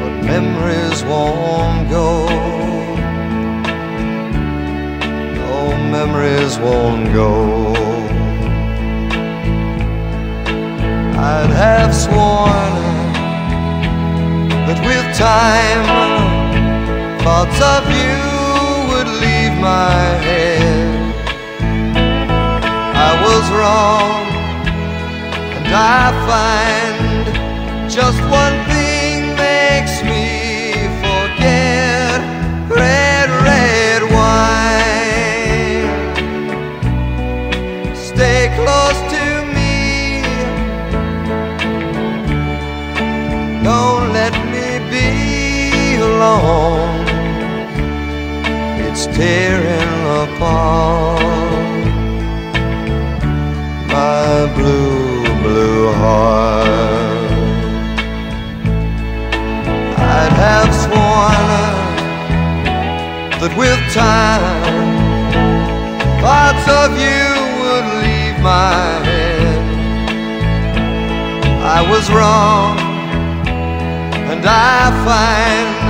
But 0.00 0.14
memories 0.32 1.00
won't 1.10 1.88
go. 1.98 2.75
Memories 5.74 6.58
won't 6.58 7.12
go. 7.12 7.72
I'd 11.18 11.50
have 11.64 11.94
sworn 11.94 12.74
that 14.66 14.80
with 14.86 15.06
time 15.16 15.86
thoughts 17.24 17.58
of 17.74 17.82
you 17.90 18.18
would 18.90 19.10
leave 19.24 19.54
my 19.60 20.00
head. 20.26 21.14
I 23.08 23.10
was 23.26 23.44
wrong, 23.58 24.26
and 25.56 25.66
I 25.74 26.02
find 26.28 27.90
just 27.90 28.20
one 28.30 28.56
thing 28.66 28.75
It's 48.96 49.06
tearing 49.08 49.96
apart 50.22 51.20
my 53.88 54.46
blue, 54.56 55.24
blue 55.42 55.92
heart. 55.92 57.30
I'd 59.98 60.34
have 60.44 60.70
sworn 60.84 61.46
that 63.40 63.52
with 63.60 63.80
time, 63.92 64.88
thoughts 66.22 66.66
of 66.80 66.88
you 67.06 67.26
would 67.60 67.86
leave 68.02 68.38
my 68.42 68.80
head. 69.08 69.62
I 71.78 71.80
was 71.90 72.04
wrong, 72.10 72.78
and 74.30 74.42
I 74.46 74.90
find 75.04 75.85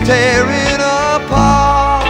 It's 0.00 0.08
tearing 0.08 0.80
apart 0.80 2.06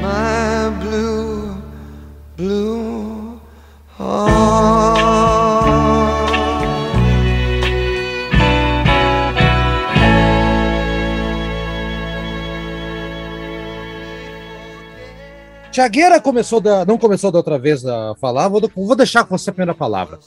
my 0.00 0.70
blue, 0.78 1.62
blue 2.36 3.40
heart. 3.98 5.00
Tiagueira 15.72 16.20
começou 16.20 16.60
da, 16.60 16.84
não 16.84 16.98
começou 16.98 17.32
da 17.32 17.38
outra 17.38 17.58
vez 17.58 17.84
a 17.84 18.14
falar, 18.20 18.48
vou, 18.48 18.60
vou 18.76 18.96
deixar 18.96 19.24
com 19.24 19.36
você 19.36 19.50
a 19.50 19.52
primeira 19.52 19.74
palavra. 19.74 20.18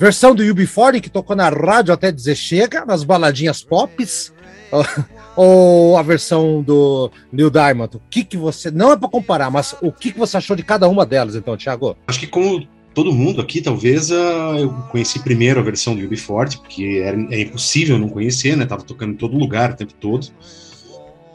Versão 0.00 0.34
do 0.34 0.42
UB40 0.42 0.98
que 0.98 1.10
tocou 1.10 1.36
na 1.36 1.50
rádio 1.50 1.92
até 1.92 2.10
dizer 2.10 2.34
chega, 2.34 2.86
nas 2.86 3.04
baladinhas 3.04 3.62
pops. 3.62 4.32
Ou 5.36 5.98
a 5.98 6.02
versão 6.02 6.62
do 6.62 7.10
Neil 7.30 7.50
Diamond? 7.50 7.98
O 7.98 8.00
que 8.08 8.24
que 8.24 8.34
você. 8.38 8.70
Não 8.70 8.92
é 8.92 8.96
para 8.96 9.10
comparar, 9.10 9.50
mas 9.50 9.76
o 9.82 9.92
que 9.92 10.10
que 10.10 10.18
você 10.18 10.38
achou 10.38 10.56
de 10.56 10.62
cada 10.62 10.88
uma 10.88 11.04
delas, 11.04 11.36
então, 11.36 11.54
Thiago? 11.54 11.98
Acho 12.06 12.18
que 12.18 12.26
como 12.26 12.66
todo 12.94 13.12
mundo 13.12 13.42
aqui, 13.42 13.60
talvez 13.60 14.10
ah, 14.10 14.56
eu 14.58 14.70
conheci 14.90 15.18
primeiro 15.18 15.60
a 15.60 15.62
versão 15.62 15.94
do 15.94 16.00
UB40, 16.00 16.60
porque 16.60 17.02
era, 17.04 17.18
é 17.30 17.42
impossível 17.42 17.98
não 17.98 18.08
conhecer, 18.08 18.56
né? 18.56 18.64
Tava 18.64 18.82
tocando 18.82 19.12
em 19.12 19.16
todo 19.16 19.36
lugar 19.36 19.72
o 19.72 19.76
tempo 19.76 19.92
todo, 19.92 20.28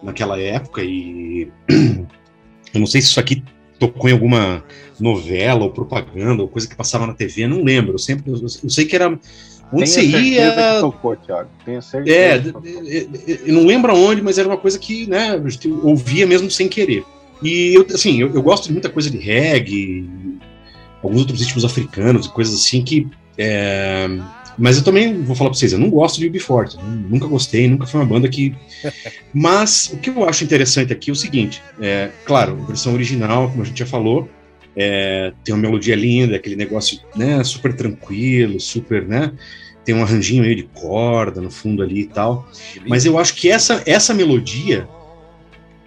naquela 0.02 0.40
época, 0.40 0.82
e 0.84 1.52
eu 1.70 2.80
não 2.80 2.88
sei 2.88 3.00
se 3.00 3.10
isso 3.10 3.20
aqui 3.20 3.44
tocou 3.88 4.10
em 4.10 4.14
alguma 4.14 4.64
novela 5.00 5.64
ou 5.64 5.72
propaganda 5.72 6.42
ou 6.42 6.48
coisa 6.48 6.68
que 6.68 6.76
passava 6.76 7.06
na 7.06 7.14
TV, 7.14 7.48
não 7.48 7.64
lembro. 7.64 7.94
Eu 7.94 8.00
sempre 8.00 8.32
eu, 8.32 8.42
eu 8.42 8.70
sei 8.70 8.86
que 8.86 8.96
era 8.96 9.08
onde 9.10 9.20
Tenho 9.72 9.88
você 9.88 10.02
ia. 10.02 10.52
que 10.52 10.82
tocou, 10.82 11.16
Thiago. 11.16 11.50
Tenho 11.66 11.82
certeza. 11.82 12.18
É, 12.18 12.40
que 12.40 12.52
tocou. 12.52 12.70
eu 13.48 13.54
não 13.54 13.66
lembro 13.66 13.92
aonde, 13.92 14.22
mas 14.22 14.38
era 14.38 14.48
uma 14.48 14.58
coisa 14.58 14.80
que, 14.80 15.08
né, 15.08 15.32
a 15.44 15.50
gente 15.50 15.68
ouvia 15.68 16.26
mesmo 16.26 16.50
sem 16.50 16.68
querer. 16.68 17.04
E 17.42 17.74
eu, 17.76 17.86
assim, 17.94 18.22
eu, 18.22 18.34
eu 18.34 18.42
gosto 18.42 18.66
de 18.66 18.72
muita 18.72 18.90
coisa 18.90 19.10
de 19.10 19.18
reggae, 19.18 20.10
alguns 21.04 21.22
outros 21.22 21.40
ritmos 21.42 21.66
africanos 21.66 22.26
e 22.26 22.30
coisas 22.30 22.56
assim 22.56 22.84
que. 22.84 23.08
é, 23.38 24.08
mas 24.58 24.78
eu 24.78 24.84
também 24.84 25.22
vou 25.24 25.36
falar 25.36 25.50
pra 25.50 25.60
vocês, 25.60 25.74
eu 25.74 25.80
não 25.80 25.90
gosto 25.90 26.20
de 26.20 26.30
UB40, 26.30 26.76
nu- 26.82 27.10
nunca 27.10 27.28
gostei, 27.28 27.68
nunca 27.68 27.86
foi 27.86 28.00
uma 28.00 28.06
banda 28.06 28.28
que. 28.30 28.54
Mas 29.34 29.90
o 29.92 29.98
que 29.98 30.10
eu 30.10 30.28
acho 30.28 30.44
interessante 30.44 30.94
aqui 30.94 31.10
é 31.10 31.14
o 31.14 31.16
seguinte: 31.16 31.62
é, 31.80 32.10
claro, 32.26 32.58
a 32.62 32.66
versão 32.66 32.94
original, 32.94 33.50
como 33.50 33.64
a 33.64 33.66
gente 33.66 33.80
já 33.80 33.86
falou, 33.86 34.30
é, 34.76 35.34
tem 35.44 35.54
uma 35.54 35.62
melodia 35.62 35.96
linda, 35.96 36.36
aquele 36.36 36.56
negócio 36.56 37.00
né, 37.16 37.44
super 37.44 37.74
tranquilo, 37.76 38.60
super, 38.60 39.06
né? 39.06 39.32
Tem 39.84 39.94
um 39.94 40.02
arranjinho 40.02 40.42
meio 40.44 40.56
de 40.56 40.64
corda 40.64 41.40
no 41.42 41.52
fundo 41.52 41.84
ali 41.84 42.02
e 42.02 42.08
tal. 42.08 42.50
Mas 42.88 43.06
eu 43.06 43.20
acho 43.20 43.36
que 43.36 43.50
essa, 43.50 43.84
essa 43.86 44.14
melodia 44.14 44.88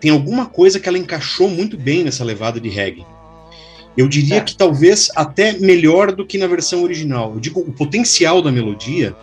tem 0.00 0.10
alguma 0.10 0.46
coisa 0.46 0.78
que 0.78 0.88
ela 0.88 0.98
encaixou 0.98 1.48
muito 1.48 1.76
bem 1.76 2.04
nessa 2.04 2.22
levada 2.22 2.60
de 2.60 2.68
reggae. 2.68 3.04
Eu 3.98 4.06
diria 4.08 4.36
É. 4.36 4.40
que 4.40 4.56
talvez 4.56 5.10
até 5.16 5.54
melhor 5.58 6.12
do 6.12 6.24
que 6.24 6.38
na 6.38 6.46
versão 6.46 6.82
original. 6.84 7.32
Eu 7.34 7.40
digo, 7.40 7.58
o 7.60 7.72
potencial 7.72 8.40
da 8.40 8.52
melodia, 8.52 9.14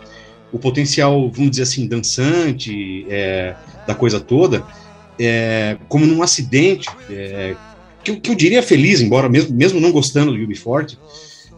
o 0.52 0.58
potencial, 0.58 1.30
vamos 1.30 1.50
dizer 1.52 1.62
assim, 1.62 1.86
dançante, 1.88 3.06
é, 3.08 3.54
da 3.86 3.94
coisa 3.94 4.20
toda, 4.20 4.64
é, 5.18 5.78
como 5.88 6.04
num 6.04 6.22
acidente, 6.22 6.88
é, 7.10 7.56
que, 8.04 8.10
eu- 8.10 8.20
que 8.20 8.30
eu 8.30 8.34
diria 8.34 8.62
feliz, 8.62 9.00
embora 9.00 9.28
mesmo, 9.30 9.56
mesmo 9.56 9.80
não 9.80 9.90
gostando 9.90 10.30
do 10.32 10.38
UB40, 10.38 10.98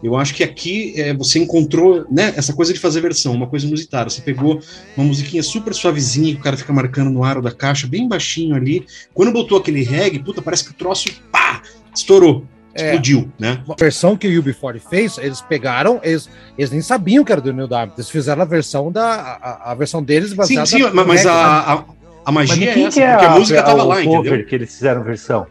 eu 0.01 0.15
acho 0.15 0.33
que 0.33 0.41
aqui 0.41 0.93
é, 0.95 1.13
você 1.13 1.39
encontrou 1.39 2.05
né, 2.09 2.33
essa 2.37 2.53
coisa 2.53 2.71
de 2.73 2.79
fazer 2.79 3.01
versão, 3.01 3.33
uma 3.33 3.47
coisa 3.47 3.67
inusitada. 3.67 4.09
Você 4.09 4.21
pegou 4.21 4.61
uma 4.95 5.05
musiquinha 5.05 5.43
super 5.43 5.73
suavezinha, 5.73 6.33
que 6.33 6.39
o 6.39 6.43
cara 6.43 6.55
fica 6.55 6.71
marcando 6.71 7.09
no 7.09 7.21
aro 7.21 7.41
da 7.41 7.51
caixa, 7.51 7.85
bem 7.85 8.07
baixinho 8.07 8.55
ali. 8.55 8.85
Quando 9.13 9.33
botou 9.33 9.57
aquele 9.57 9.83
reggae, 9.83 10.19
puta, 10.19 10.41
parece 10.41 10.63
que 10.63 10.71
o 10.71 10.73
troço, 10.73 11.09
pá, 11.29 11.61
estourou, 11.93 12.45
É. 12.73 12.85
explodiu, 12.85 13.31
né? 13.39 13.61
A 13.67 13.75
versão 13.75 14.15
que 14.15 14.27
o 14.27 14.43
UB40 14.43 14.79
fez, 14.79 15.17
eles 15.17 15.41
pegaram, 15.41 15.99
eles, 16.03 16.29
eles 16.57 16.71
nem 16.71 16.81
sabiam 16.81 17.23
que 17.23 17.31
era 17.31 17.41
do 17.41 17.51
Neil 17.51 17.67
Diamond. 17.67 17.93
Eles 17.97 18.09
fizeram 18.09 18.41
a 18.41 18.45
versão 18.45 18.91
da 18.91 19.39
a, 19.41 19.71
a 19.71 19.75
versão 19.75 20.03
deles 20.03 20.31
Sim, 20.31 20.35
baseada 20.35 20.65
sim, 20.65 20.79
no 20.79 20.93
mas, 20.93 21.07
mas 21.07 21.23
reggae, 21.23 21.35
né? 21.35 21.41
a, 21.41 21.73
a, 21.73 21.83
a 22.25 22.31
magia 22.31 22.69
é 22.69 22.79
essa, 22.79 22.91
que 22.91 23.01
é 23.01 23.11
porque 23.11 23.25
a, 23.25 23.31
a, 23.31 23.39
música 23.39 23.63
tava 23.63 23.83
o 23.83 23.87
lá, 23.87 24.03
cover 24.03 24.19
entendeu? 24.19 24.45
que 24.45 24.55
eles 24.55 24.73
fizeram 24.73 25.03
versão? 25.03 25.47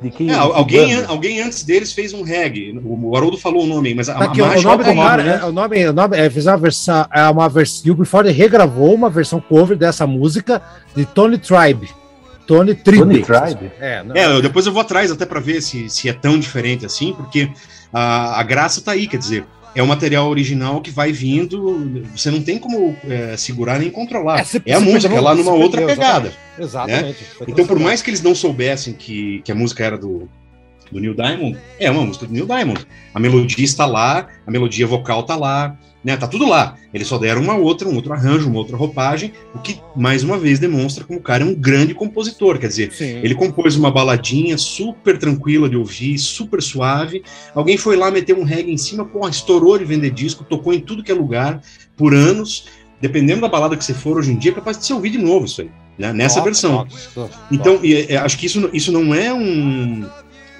De 0.00 0.10
quem? 0.10 0.30
É, 0.30 0.34
alguém, 0.34 0.96
banda? 0.96 1.08
alguém 1.08 1.40
antes 1.40 1.62
deles 1.62 1.92
fez 1.92 2.12
um 2.12 2.22
reggae. 2.22 2.76
O, 2.84 3.10
o 3.10 3.16
Haroldo 3.16 3.38
falou 3.38 3.62
o 3.62 3.66
nome 3.66 3.94
mas 3.94 4.08
a, 4.08 4.14
Tá 4.14 4.20
a 4.20 4.24
aqui, 4.24 4.42
o 4.42 4.46
mágica 4.46 4.70
nome 4.70 4.84
tá 4.84 4.90
do 4.90 4.96
cara, 4.96 5.22
né? 5.22 5.40
é, 5.40 5.44
o 5.44 5.52
nome, 5.52 5.86
o 5.86 5.92
nome 5.92 6.18
é, 6.18 6.28
fez 6.28 6.46
uma 6.46 6.56
versão, 6.56 7.06
é 7.12 7.28
uma 7.28 7.48
versão, 7.48 7.94
UB40 7.94 8.32
regravou 8.32 8.94
uma 8.94 9.08
versão 9.08 9.40
cover 9.40 9.76
dessa 9.76 10.06
música 10.06 10.60
de 10.96 11.04
Tony 11.04 11.38
Tribe. 11.38 11.88
Tony 12.46 12.74
Tribe. 12.74 12.98
Tony 13.02 13.22
Tribe? 13.22 13.70
É, 13.80 14.02
não, 14.02 14.14
É, 14.16 14.26
eu- 14.26 14.42
depois 14.42 14.66
eu 14.66 14.72
vou 14.72 14.82
atrás 14.82 15.10
até 15.10 15.24
para 15.26 15.40
ver 15.40 15.60
se, 15.62 15.88
se 15.88 16.08
é 16.08 16.12
tão 16.12 16.38
diferente 16.38 16.84
assim, 16.86 17.12
porque 17.14 17.50
a, 17.92 18.40
a 18.40 18.42
graça 18.42 18.80
tá 18.80 18.92
aí, 18.92 19.06
quer 19.06 19.16
dizer, 19.18 19.44
é 19.74 19.82
o 19.82 19.86
material 19.86 20.28
original 20.28 20.80
que 20.82 20.90
vai 20.90 21.12
vindo, 21.12 22.02
você 22.14 22.30
não 22.30 22.42
tem 22.42 22.58
como 22.58 22.94
é, 23.08 23.36
segurar 23.36 23.78
nem 23.78 23.90
controlar. 23.90 24.40
É, 24.40 24.44
se- 24.44 24.62
a 24.70 24.78
música, 24.80 25.02
perdeu, 25.02 25.18
é 25.18 25.20
lá 25.20 25.34
numa 25.34 25.52
outra 25.52 25.80
perdeu, 25.80 25.96
pegada. 25.96 26.32
Exatamente. 26.58 27.24
Foi 27.38 27.46
Então, 27.48 27.66
por 27.66 27.78
mais 27.78 28.02
que 28.02 28.10
eles 28.10 28.20
não 28.22 28.34
soubessem 28.34 28.92
que, 28.92 29.40
que 29.44 29.50
a 29.50 29.54
música 29.54 29.82
era 29.84 29.96
do, 29.96 30.28
do 30.92 31.00
Neil 31.00 31.14
Diamond, 31.14 31.58
é 31.78 31.90
uma 31.90 32.04
música 32.04 32.26
do 32.26 32.32
Neil 32.32 32.46
Diamond. 32.46 32.86
A 33.12 33.18
melodia 33.18 33.64
está 33.64 33.86
lá, 33.86 34.28
a 34.46 34.50
melodia 34.50 34.86
vocal 34.86 35.22
tá 35.22 35.34
lá, 35.34 35.76
né? 36.04 36.16
Tá 36.16 36.26
tudo 36.26 36.46
lá. 36.46 36.76
Eles 36.92 37.06
só 37.06 37.16
deram 37.16 37.42
uma 37.42 37.54
outra, 37.54 37.88
um 37.88 37.94
outro 37.94 38.12
arranjo, 38.12 38.48
uma 38.48 38.58
outra 38.58 38.76
roupagem, 38.76 39.32
o 39.54 39.58
que 39.58 39.80
mais 39.96 40.22
uma 40.22 40.36
vez 40.36 40.58
demonstra 40.58 41.04
como 41.04 41.18
o 41.18 41.22
cara 41.22 41.44
é 41.44 41.46
um 41.46 41.54
grande 41.54 41.94
compositor. 41.94 42.58
Quer 42.58 42.68
dizer, 42.68 42.92
Sim. 42.92 43.20
ele 43.22 43.34
compôs 43.34 43.76
uma 43.76 43.90
baladinha 43.90 44.58
super 44.58 45.18
tranquila 45.18 45.68
de 45.68 45.76
ouvir, 45.76 46.18
super 46.18 46.60
suave. 46.60 47.22
Alguém 47.54 47.76
foi 47.76 47.96
lá 47.96 48.10
meter 48.10 48.36
um 48.36 48.42
reggae 48.44 48.72
em 48.72 48.78
cima, 48.78 49.04
porra, 49.04 49.30
estourou 49.30 49.78
de 49.78 49.84
vender 49.84 50.10
disco, 50.10 50.44
tocou 50.44 50.72
em 50.72 50.80
tudo 50.80 51.02
que 51.02 51.12
é 51.12 51.14
lugar 51.14 51.62
por 51.96 52.14
anos. 52.14 52.66
Dependendo 53.00 53.40
da 53.40 53.48
balada 53.48 53.76
que 53.76 53.84
você 53.84 53.94
for 53.94 54.18
hoje 54.18 54.30
em 54.30 54.36
dia, 54.36 54.52
é 54.52 54.54
capaz 54.54 54.78
de 54.78 54.86
você 54.86 54.92
ouvir 54.92 55.10
de 55.10 55.18
novo 55.18 55.44
isso 55.44 55.60
aí, 55.60 55.70
né? 55.98 56.12
Nessa 56.12 56.36
Toca, 56.36 56.44
versão. 56.44 56.86
toca, 56.86 57.00
toca. 57.14 57.34
Então, 57.50 57.80
e, 57.82 57.94
é, 57.94 58.16
acho 58.16 58.38
que 58.38 58.46
isso, 58.46 58.70
isso 58.72 58.92
não 58.92 59.12
é 59.12 59.34
um 59.34 60.08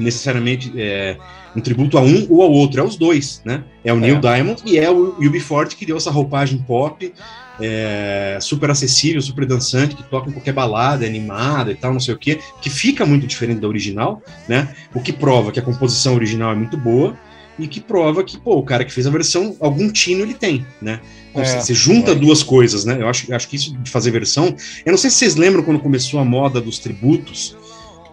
necessariamente 0.03 0.73
é, 0.77 1.17
um 1.57 1.61
tributo 1.61 1.97
a 1.97 2.01
um 2.03 2.27
ou 2.29 2.43
ao 2.43 2.51
outro, 2.51 2.81
é 2.81 2.85
os 2.85 2.97
dois, 2.97 3.41
né? 3.45 3.65
É 3.85 3.93
o 3.93 3.97
Neil 3.99 4.21
Diamond 4.21 4.63
e 4.67 4.79
é 4.79 4.91
o 4.91 5.15
UB40 5.21 5.69
que 5.75 5.87
deu 5.87 5.97
essa 5.97 6.11
roupagem 6.11 6.59
pop, 6.59 7.13
é, 7.61 8.39
super 8.41 8.71
acessível, 8.71 9.21
super 9.23 9.47
dançante, 9.47 9.95
que 9.95 10.03
toca 10.03 10.29
em 10.29 10.33
qualquer 10.33 10.53
balada, 10.53 11.05
é 11.05 11.09
animada 11.09 11.71
e 11.73 11.75
tal, 11.75 11.93
não 11.93 12.01
sei 12.01 12.15
o 12.15 12.19
quê, 12.19 12.39
que 12.61 12.71
fica 12.71 13.05
muito 13.07 13.27
diferente 13.27 13.61
da 13.61 13.69
original, 13.69 14.23
né? 14.49 14.75
O 14.95 15.01
que 15.01 15.13
prova 15.13 15.53
que 15.53 15.59
a 15.59 15.63
composição 15.63 16.15
original 16.15 16.53
é 16.53 16.55
muito 16.55 16.77
boa 16.77 17.17
e 17.59 17.67
que 17.69 17.81
prova 17.81 18.25
que, 18.25 18.39
pô, 18.39 18.57
o 18.57 18.63
cara 18.63 18.85
que 18.85 18.93
fez 18.93 19.07
a 19.07 19.11
versão, 19.11 19.57
algum 19.61 19.91
tino 19.91 20.23
ele 20.23 20.35
tem, 20.35 20.67
né? 20.81 21.01
Então, 21.31 21.43
É, 21.43 21.61
você- 21.61 21.73
junta 21.75 22.13
é. 22.13 22.15
duas 22.15 22.43
coisas, 22.43 22.85
né? 22.85 22.99
Eu 23.01 23.09
acho, 23.09 23.31
eu 23.31 23.37
acho 23.37 23.49
que 23.49 23.57
isso 23.57 23.77
de 23.79 23.91
fazer 23.91 24.11
versão. 24.11 24.55
Eu 24.85 24.91
não 24.91 24.99
sei 24.99 25.09
se 25.11 25.17
vocês 25.17 25.35
lembram 25.37 25.63
quando 25.63 25.79
começou 25.81 26.21
a 26.21 26.25
moda 26.25 26.61
dos 26.61 26.79
tributos. 26.79 27.57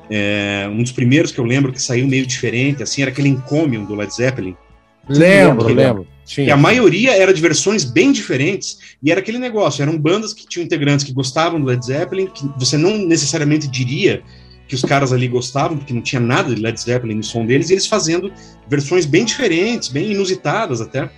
É, 0.09 0.67
um 0.71 0.81
dos 0.81 0.91
primeiros 0.91 1.31
que 1.31 1.39
eu 1.39 1.45
lembro 1.45 1.71
que 1.71 1.81
saiu 1.81 2.07
meio 2.07 2.25
diferente, 2.25 2.81
assim, 2.81 3.01
era 3.01 3.11
aquele 3.11 3.29
Encomium 3.29 3.85
do 3.85 3.95
Led 3.95 4.13
Zeppelin. 4.13 4.55
Lembro, 5.07 5.67
Sim, 5.67 5.73
lembro. 5.73 6.07
Que 6.25 6.35
Tinha. 6.35 6.53
a 6.53 6.57
maioria 6.57 7.15
era 7.15 7.33
de 7.33 7.41
versões 7.41 7.83
bem 7.83 8.11
diferentes, 8.11 8.77
e 9.01 9.11
era 9.11 9.19
aquele 9.19 9.39
negócio, 9.39 9.81
eram 9.81 9.97
bandas 9.97 10.33
que 10.33 10.47
tinham 10.47 10.63
integrantes 10.63 11.05
que 11.05 11.11
gostavam 11.11 11.59
do 11.59 11.65
Led 11.65 11.83
Zeppelin, 11.83 12.27
que 12.27 12.47
você 12.57 12.77
não 12.77 12.97
necessariamente 12.97 13.67
diria 13.67 14.21
que 14.67 14.75
os 14.75 14.83
caras 14.83 15.11
ali 15.11 15.27
gostavam, 15.27 15.77
porque 15.77 15.93
não 15.93 16.01
tinha 16.01 16.19
nada 16.19 16.53
de 16.53 16.61
Led 16.61 16.79
Zeppelin 16.79 17.15
no 17.15 17.23
som 17.23 17.43
deles, 17.45 17.69
e 17.69 17.73
eles 17.73 17.87
fazendo 17.87 18.31
versões 18.67 19.05
bem 19.05 19.25
diferentes, 19.25 19.89
bem 19.89 20.11
inusitadas 20.11 20.79
até, 20.79 21.09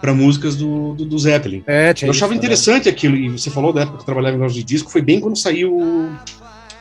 para 0.00 0.14
músicas 0.14 0.54
do, 0.54 0.94
do, 0.94 1.04
do 1.04 1.18
Zeppelin. 1.18 1.64
É, 1.66 1.92
tinha 1.92 2.06
Eu 2.06 2.12
achava 2.12 2.32
isso, 2.32 2.40
né? 2.40 2.46
interessante 2.46 2.88
aquilo, 2.88 3.16
e 3.16 3.28
você 3.28 3.50
falou 3.50 3.72
da 3.72 3.82
época 3.82 3.96
que 3.96 4.02
eu 4.02 4.06
trabalhava 4.06 4.36
em 4.36 4.40
loja 4.40 4.54
de 4.54 4.62
disco, 4.62 4.90
foi 4.90 5.02
bem 5.02 5.18
quando 5.18 5.36
saiu 5.36 6.08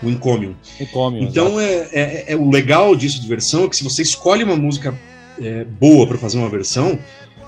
o, 0.03 0.09
Encomium. 0.09 0.55
Encomium, 0.79 1.23
Então, 1.23 1.59
é, 1.59 1.87
é, 1.91 2.25
é 2.29 2.35
o 2.35 2.49
legal 2.49 2.95
disso 2.95 3.21
de 3.21 3.27
versão 3.27 3.65
é 3.65 3.69
que 3.69 3.75
se 3.75 3.83
você 3.83 4.01
escolhe 4.01 4.43
uma 4.43 4.55
música 4.55 4.97
é, 5.41 5.63
boa 5.63 6.07
para 6.07 6.17
fazer 6.17 6.37
uma 6.37 6.49
versão, 6.49 6.97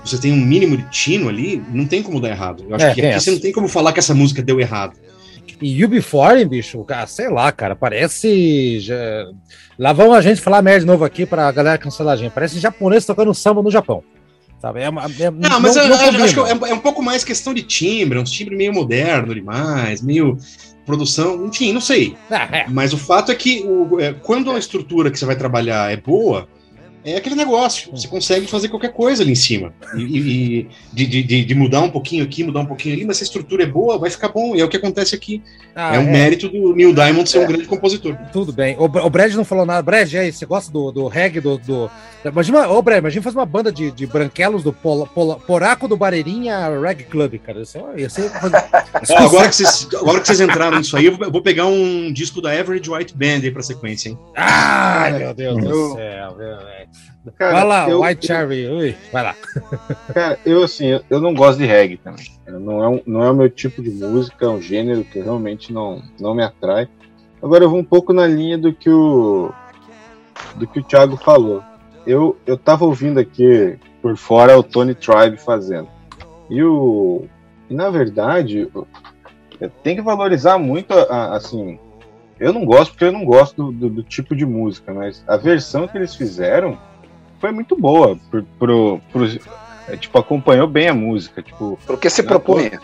você 0.04 0.18
tem 0.18 0.32
um 0.32 0.36
mínimo 0.44 0.76
de 0.76 0.84
tino 0.90 1.28
ali, 1.28 1.62
não 1.72 1.86
tem 1.86 2.02
como 2.02 2.20
dar 2.20 2.30
errado. 2.30 2.64
Eu 2.68 2.74
acho 2.76 2.84
É, 2.86 2.94
que 2.94 3.00
aqui 3.06 3.20
você 3.20 3.30
não 3.30 3.38
tem 3.38 3.52
como 3.52 3.68
falar 3.68 3.92
que 3.92 3.98
essa 4.00 4.14
música 4.14 4.42
deu 4.42 4.58
errado. 4.60 4.98
E 5.60 5.78
UB40, 5.80 6.48
bicho, 6.48 6.82
cara, 6.84 7.06
sei 7.06 7.28
lá, 7.30 7.52
cara, 7.52 7.76
parece. 7.76 8.80
já- 8.80 9.26
Lá 9.78 9.92
vamos 9.92 10.16
a 10.16 10.20
gente 10.20 10.40
falar 10.40 10.60
merda 10.60 10.80
de 10.80 10.86
novo 10.86 11.04
aqui 11.04 11.24
pra 11.24 11.50
galera 11.52 11.78
cancelar 11.78 12.14
a 12.14 12.16
gente. 12.16 12.32
Parece 12.32 12.58
japonês 12.58 13.04
tocando 13.06 13.32
samba 13.32 13.62
no 13.62 13.70
Japão. 13.70 14.02
Sabe? 14.60 14.82
É, 14.82 14.88
uma- 14.88 15.04
é- 15.04 15.30
Não, 15.30 15.60
mas 15.60 15.74
eu, 15.76 15.84
eu 15.84 15.98
combina. 15.98 16.24
acho 16.24 16.34
que 16.34 16.40
é, 16.40 16.70
é 16.70 16.74
um 16.74 16.78
pouco 16.80 17.02
mais 17.02 17.24
questão 17.24 17.52
de 17.54 17.62
timbre, 17.62 18.18
é 18.18 18.20
um 18.20 18.24
timbre 18.24 18.56
meio 18.56 18.72
moderno 18.72 19.34
demais, 19.34 20.00
meio 20.02 20.36
produção, 20.86 21.46
enfim, 21.46 21.72
não 21.72 21.80
sei. 21.80 22.16
Ah, 22.30 22.48
é. 22.56 22.66
Mas 22.68 22.92
o 22.92 22.98
fato 22.98 23.30
é 23.32 23.34
que 23.34 23.62
o- 23.64 24.00
é, 24.00 24.12
quando 24.12 24.50
a 24.50 24.58
estrutura 24.58 25.10
que 25.10 25.18
você 25.18 25.24
vai 25.26 25.36
trabalhar 25.36 25.92
é 25.92 25.96
boa, 25.96 26.48
é 27.04 27.16
aquele 27.16 27.34
negócio. 27.34 27.90
Você 27.92 28.06
consegue 28.08 28.46
fazer 28.46 28.68
qualquer 28.68 28.92
coisa 28.92 29.22
ali 29.22 29.32
em 29.32 29.36
cima. 29.36 29.72
E, 29.96 30.02
e- 30.02 30.68
de, 30.92 31.06
de- 31.06 31.44
de- 31.44 31.54
mudar 31.54 31.80
um 31.80 31.90
pouquinho 31.90 32.22
aqui, 32.24 32.44
mudar 32.44 32.60
um 32.60 32.66
pouquinho 32.66 32.94
ali, 32.94 33.04
mas 33.04 33.16
se 33.18 33.24
a 33.24 33.26
estrutura 33.26 33.62
é 33.62 33.66
boa, 33.66 33.98
vai 33.98 34.10
ficar 34.10 34.28
bom. 34.28 34.54
E 34.56 34.60
é 34.60 34.64
o 34.64 34.68
que 34.68 34.76
acontece 34.76 35.14
aqui. 35.14 35.42
Ah, 35.74 35.96
é 35.96 35.98
um 35.98 36.08
é. 36.08 36.12
mérito 36.12 36.48
do 36.48 36.74
Neil 36.74 36.94
Diamond 36.94 37.28
ser 37.28 37.38
um 37.38 37.46
grande 37.46 37.64
compositor. 37.64 38.16
Tudo 38.32 38.52
bem. 38.52 38.76
O, 38.78 38.84
o 38.84 39.10
Brad 39.10 39.32
não 39.34 39.44
falou 39.44 39.64
nada. 39.66 39.82
Brad, 39.82 40.12
aí, 40.14 40.32
você 40.32 40.44
gosta 40.46 40.70
do, 40.72 40.90
do 40.92 41.08
reggae, 41.08 41.40
do. 41.40 41.58
do... 41.58 41.90
Imagina, 42.24 42.68
ô 42.68 42.80
Brad, 42.82 42.98
imagina 42.98 43.22
fazer 43.22 43.36
uma 43.38 43.46
banda 43.46 43.72
de, 43.72 43.90
de 43.90 44.06
branquelos 44.06 44.62
do 44.62 44.72
Pola, 44.72 45.06
Pola- 45.06 45.36
Poraco 45.40 45.88
do 45.88 45.96
Bareirinha 45.96 46.68
Reggae 46.80 47.04
Club, 47.04 47.34
cara. 47.38 47.62
Isso 47.62 47.78
é- 47.78 48.00
ia 48.02 48.08
ser. 48.10 48.30
Ó, 49.10 49.16
agora, 49.16 49.48
que 49.48 49.56
vocês, 49.56 49.88
agora 49.94 50.20
que 50.20 50.26
vocês 50.26 50.40
entraram 50.40 50.78
nisso 50.78 50.96
aí, 50.96 51.06
eu 51.06 51.16
vou, 51.16 51.42
pegar 51.42 51.66
um 51.66 52.12
disco 52.12 52.40
da 52.40 52.50
Average 52.52 52.88
White 52.90 53.14
Band 53.16 53.40
aí 53.44 53.50
pra 53.50 53.62
sequência, 53.62 54.10
hein? 54.10 54.18
Ai, 54.36 55.18
meu 55.18 55.34
Deus 55.34 55.58
Eu- 55.58 55.70
do 55.70 55.94
céu, 55.94 56.36
meu 56.36 56.56
velho. 56.58 56.88
Cara, 57.38 57.52
vai 57.52 57.64
lá, 57.64 57.88
eu- 57.88 58.00
White 58.02 58.26
Cherry. 58.26 58.66
Ui, 58.68 58.96
vai 59.12 59.22
lá. 59.22 59.34
Cara, 60.12 60.38
eu 60.44 60.62
assim, 60.62 60.86
eu, 60.86 61.00
eu 61.08 61.20
não 61.20 61.32
gosto 61.34 61.58
de 61.58 61.66
reggae 61.66 61.96
também. 61.96 62.24
Eu 62.46 62.58
Não 62.60 62.82
é, 62.82 62.88
um- 62.88 63.02
não 63.06 63.22
é 63.22 63.30
o 63.30 63.34
meu 63.34 63.48
tipo 63.48 63.80
de 63.82 63.90
música, 63.90 64.44
é 64.44 64.48
um 64.48 64.60
gênero 64.60 65.04
que 65.04 65.20
realmente 65.20 65.72
não, 65.72 66.02
não 66.20 66.34
me 66.34 66.42
atrai. 66.42 66.88
Agora 67.42 67.64
eu 67.64 67.70
vou 67.70 67.78
um 67.78 67.84
pouco 67.84 68.12
na 68.12 68.26
linha 68.26 68.58
do 68.58 68.72
que 68.72 68.90
o 68.90 69.52
do 70.56 70.66
que 70.66 70.80
o 70.80 70.82
Thiago 70.84 71.16
falou. 71.16 71.62
Eu, 72.06 72.36
eu 72.46 72.56
tava 72.58 72.84
ouvindo 72.84 73.18
aqui 73.20 73.78
por 74.00 74.16
fora 74.16 74.58
o 74.58 74.62
Tony 74.62 74.94
Tribe 74.94 75.36
fazendo. 75.36 75.88
E 76.50 76.62
o 76.62 77.24
e 77.70 77.74
na 77.74 77.88
verdade, 77.90 78.68
o- 78.74 78.86
tem 79.84 79.94
que 79.94 80.02
valorizar 80.02 80.58
muito 80.58 80.92
a- 80.92 81.02
a- 81.04 81.36
assim, 81.36 81.78
eu 82.42 82.52
não 82.52 82.64
gosto 82.64 82.92
porque 82.92 83.04
eu 83.04 83.12
não 83.12 83.24
gosto 83.24 83.56
do, 83.64 83.72
do- 83.72 83.88
do 83.96 84.02
tipo 84.02 84.34
de 84.36 84.44
música, 84.44 84.92
mas 84.92 85.22
a 85.26 85.36
versão 85.36 85.86
que 85.88 85.96
eles 85.96 86.14
fizeram 86.14 86.78
foi 87.40 87.52
muito 87.52 87.76
boa 87.76 88.18
pro, 88.30 88.42
pro, 88.58 89.00
pro- 89.10 89.26
é, 89.88 89.96
tipo, 89.96 90.18
acompanhou 90.18 90.66
bem 90.66 90.88
a 90.88 90.94
música, 90.94 91.42
tipo, 91.42 91.78
Porque 91.86 92.08
se 92.10 92.22
Não, 92.22 92.28
propunha. 92.28 92.80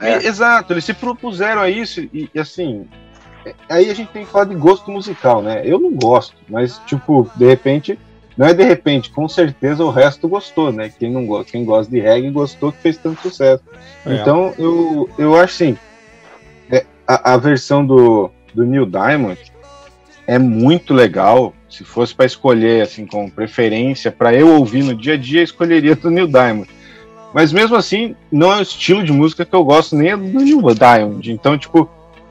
É. 0.00 0.18
e- 0.22 0.26
exato, 0.26 0.72
eles 0.72 0.84
se 0.84 0.92
propuseram 0.94 1.60
a 1.62 1.70
isso 1.70 2.00
e, 2.00 2.28
e, 2.34 2.38
assim, 2.40 2.86
é- 3.46 3.54
aí 3.68 3.90
a 3.90 3.94
gente 3.94 4.10
tem 4.12 4.24
que 4.24 4.30
falar 4.30 4.44
de 4.46 4.54
gosto 4.54 4.90
musical, 4.90 5.42
né? 5.42 5.62
Eu 5.64 5.78
não 5.78 5.92
gosto, 5.92 6.36
mas 6.48 6.78
tipo, 6.86 7.30
de 7.36 7.46
repente, 7.46 7.98
não 8.36 8.46
é 8.46 8.52
de 8.54 8.62
repente, 8.64 9.10
com 9.10 9.28
certeza 9.28 9.84
o 9.84 9.90
resto 9.90 10.28
gostou, 10.28 10.72
né? 10.72 10.90
Quem 10.98 11.10
não 11.10 11.26
gosta, 11.26 11.52
quem 11.52 11.64
gosta 11.64 11.90
de 11.90 12.00
reggae 12.00 12.30
gostou 12.30 12.72
que 12.72 12.78
fez 12.78 12.96
tanto 12.98 13.20
sucesso. 13.22 13.62
É. 14.06 14.14
Então, 14.14 14.54
eu, 14.58 15.08
eu 15.18 15.34
acho 15.36 15.54
assim, 15.54 15.76
é, 16.70 16.84
a, 17.06 17.34
a 17.34 17.36
versão 17.36 17.84
do, 17.86 18.30
do 18.54 18.64
Neil 18.64 18.86
Diamond 18.86 19.38
é 20.26 20.38
muito 20.38 20.94
legal. 20.94 21.54
Se 21.68 21.84
fosse 21.84 22.14
para 22.14 22.26
escolher 22.26 22.82
assim 22.82 23.06
com 23.06 23.30
preferência 23.30 24.12
para 24.12 24.34
eu 24.34 24.48
ouvir 24.48 24.82
no 24.84 24.94
dia 24.94 25.14
a 25.14 25.16
dia, 25.16 25.42
escolheria 25.42 25.96
do 25.96 26.10
Neil 26.10 26.26
Diamond. 26.26 26.68
Mas 27.32 27.52
mesmo 27.52 27.76
assim, 27.76 28.14
não 28.30 28.52
é 28.52 28.58
o 28.58 28.62
estilo 28.62 29.02
de 29.02 29.12
música 29.12 29.44
que 29.44 29.54
eu 29.54 29.64
gosto 29.64 29.96
nem 29.96 30.16
do 30.16 30.40
Neil 30.40 30.62
Diamond. 30.74 31.32
Então, 31.32 31.56
tipo, 31.56 31.88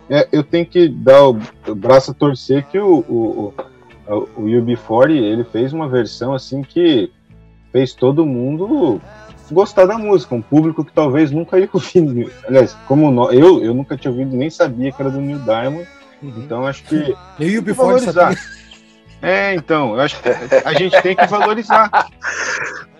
é, 0.10 0.28
eu 0.32 0.44
tenho 0.44 0.66
que 0.66 0.88
dar 0.88 1.28
o, 1.28 1.40
braço 1.76 2.12
a 2.12 2.14
torcer 2.14 2.66
que 2.68 2.78
o, 2.78 3.00
o, 3.08 3.54
o, 4.08 4.16
o 4.36 4.44
UB40 4.44 5.12
ele 5.12 5.44
fez 5.44 5.74
uma 5.74 5.88
versão 5.88 6.34
assim 6.34 6.62
que 6.62 7.10
fez 7.72 7.94
todo 7.94 8.26
mundo 8.26 9.02
gostar 9.52 9.86
da 9.86 9.98
música, 9.98 10.36
um 10.36 10.42
público 10.42 10.84
que 10.84 10.94
talvez 10.94 11.32
nunca 11.32 11.60
ia 11.60 11.70
ouvir. 11.74 12.32
Aliás, 12.48 12.74
como 12.88 13.12
nó- 13.12 13.32
eu, 13.32 13.64
eu 13.64 13.74
nunca 13.74 13.98
tinha 13.98 14.12
ouvido, 14.12 14.36
nem 14.36 14.50
sabia 14.50 14.92
que 14.92 15.02
era 15.02 15.12
do 15.12 15.20
Neil 15.20 15.40
Diamond. 15.40 15.88
Então 16.22 16.66
acho 16.66 16.84
que 16.84 17.16
E 17.40 17.58
o 17.58 17.62
Before 17.62 17.90
valorizar. 17.94 18.36
É, 19.22 19.54
então, 19.54 19.94
eu 19.94 20.02
acho 20.02 20.20
que 20.22 20.30
a 20.66 20.74
gente 20.74 21.00
tem 21.02 21.16
que 21.16 21.26
valorizar. 21.28 21.90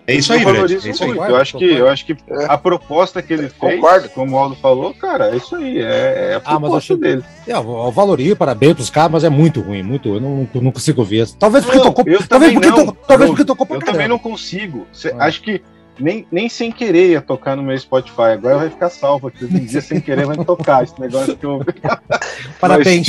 É 0.06 0.14
isso 0.16 0.32
aí, 0.32 0.44
valorizo 0.44 0.86
É 0.86 0.90
isso 0.90 1.02
aí. 1.04 1.08
muito. 1.14 1.24
Eu 1.24 1.36
acho 1.36 1.58
que, 1.58 1.64
eu 1.64 1.88
acho 1.88 2.06
que 2.06 2.16
a 2.48 2.58
proposta 2.58 3.22
que 3.22 3.32
ele 3.32 3.48
fez, 3.48 3.54
Concordo. 3.80 4.08
como 4.10 4.34
o 4.34 4.38
Aldo 4.38 4.56
falou, 4.56 4.92
cara, 4.94 5.30
é 5.32 5.36
isso 5.36 5.54
aí. 5.56 5.78
É, 5.80 6.32
é 6.32 6.34
a 6.34 6.36
Ah, 6.38 6.40
mas 6.44 6.52
eu 6.54 6.60
proposta 6.60 6.76
achei- 6.94 6.96
dele. 6.96 7.24
É, 7.46 7.52
Eu, 7.52 7.90
valorio, 7.92 8.36
parabéns 8.36 8.74
pros 8.74 8.90
caras, 8.90 9.10
mas 9.12 9.24
é 9.24 9.28
muito 9.28 9.60
ruim, 9.60 9.82
muito. 9.82 10.08
Eu 10.14 10.20
não, 10.20 10.48
não 10.54 10.72
consigo 10.72 11.00
ouvir. 11.00 11.26
Talvez 11.38 11.64
porque 11.64 11.78
Não, 11.78 11.84
tocou. 11.86 12.04
eu 12.06 12.18
Talvez 12.26 12.52
também 12.52 12.54
porque, 12.54 12.68
não. 12.70 12.86
to- 12.92 12.98
talvez 13.06 13.28
Eu- 13.30 13.34
porque 13.36 13.44
tocou 13.44 13.66
pra 13.66 13.76
Eu 13.76 13.80
também 13.80 13.92
caramba. 13.94 14.08
não 14.08 14.18
consigo. 14.18 14.86
Cê- 14.92 15.14
Ah. 15.18 15.24
Acho 15.26 15.40
que 15.42 15.62
nem, 15.98 16.26
nem 16.30 16.48
sem 16.48 16.70
querer 16.72 17.10
ia 17.10 17.20
tocar 17.20 17.56
no 17.56 17.62
meu 17.62 17.78
Spotify. 17.78 18.32
Agora 18.32 18.58
vai 18.58 18.70
ficar 18.70 18.90
salvo 18.90 19.28
aqui. 19.28 19.44
Um 19.44 19.64
dia 19.64 19.80
sem 19.80 20.00
querer 20.00 20.26
vai 20.26 20.36
tocar 20.36 20.82
esse 20.84 20.98
negócio 21.00 21.36
que 21.36 21.44
eu. 21.46 21.60
Parabéns. 22.60 23.08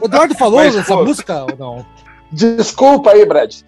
O 0.00 0.06
Eduardo 0.06 0.34
falou 0.36 0.56
Mas, 0.60 0.74
dessa 0.74 0.94
pô- 0.96 1.04
música 1.04 1.42
ou 1.44 1.56
não? 1.58 1.86
Desculpa 2.30 3.10
aí, 3.10 3.26
Brad. 3.26 3.54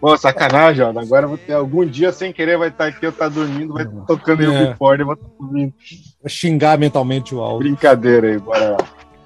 Pô, 0.00 0.16
sacanagem, 0.16 0.84
ó. 0.84 0.88
Agora 0.98 1.26
vou 1.26 1.36
ter 1.38 1.52
algum 1.52 1.84
dia 1.84 2.10
sem 2.12 2.32
querer 2.32 2.56
vai 2.58 2.68
estar 2.68 2.86
aqui, 2.86 3.04
eu 3.04 3.12
tá 3.12 3.28
dormindo, 3.28 3.74
vai 3.74 3.84
estar 3.84 4.00
tocando 4.06 4.42
É. 4.42 4.46
eu 4.46 4.68
Before, 4.70 5.00
eu 5.00 5.06
vou 5.06 5.14
estar 5.14 5.26
ouvindo. 5.38 5.72
Vou 6.22 6.28
xingar 6.28 6.78
mentalmente 6.78 7.34
o 7.34 7.40
Aldo. 7.40 7.58
Brincadeira 7.58 8.28
aí, 8.28 8.38
bora 8.38 8.70
lá. 8.70 8.76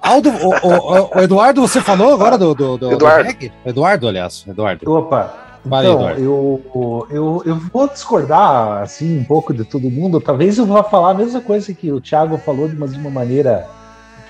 Aldo, 0.01 0.29
o, 0.29 0.49
o- 0.49 1.17
o 1.17 1.21
Eduardo, 1.21 1.61
você 1.61 1.81
falou 1.81 2.13
agora 2.13 2.37
do, 2.37 2.53
do, 2.53 2.77
do, 2.77 2.91
Eduardo. 2.93 3.23
do 3.23 3.27
reggae? 3.27 3.51
Eduardo, 3.65 4.07
aliás. 4.07 4.45
Eduardo. 4.47 4.89
Opa, 4.91 5.33
Aí, 5.71 5.87
então, 5.87 6.09
eu, 6.11 7.07
eu, 7.09 7.43
eu 7.45 7.55
vou 7.55 7.87
discordar 7.87 8.81
assim 8.81 9.19
um 9.19 9.23
pouco 9.23 9.53
de 9.53 9.63
todo 9.63 9.89
mundo. 9.89 10.21
Talvez 10.21 10.57
eu 10.57 10.65
vá 10.65 10.83
falar 10.83 11.11
a 11.11 11.13
mesma 11.13 11.41
coisa 11.41 11.73
que 11.73 11.91
o 11.91 11.99
Thiago 11.99 12.37
falou, 12.37 12.69
mas 12.77 12.93
de 12.93 12.99
uma 12.99 13.09
maneira 13.09 13.67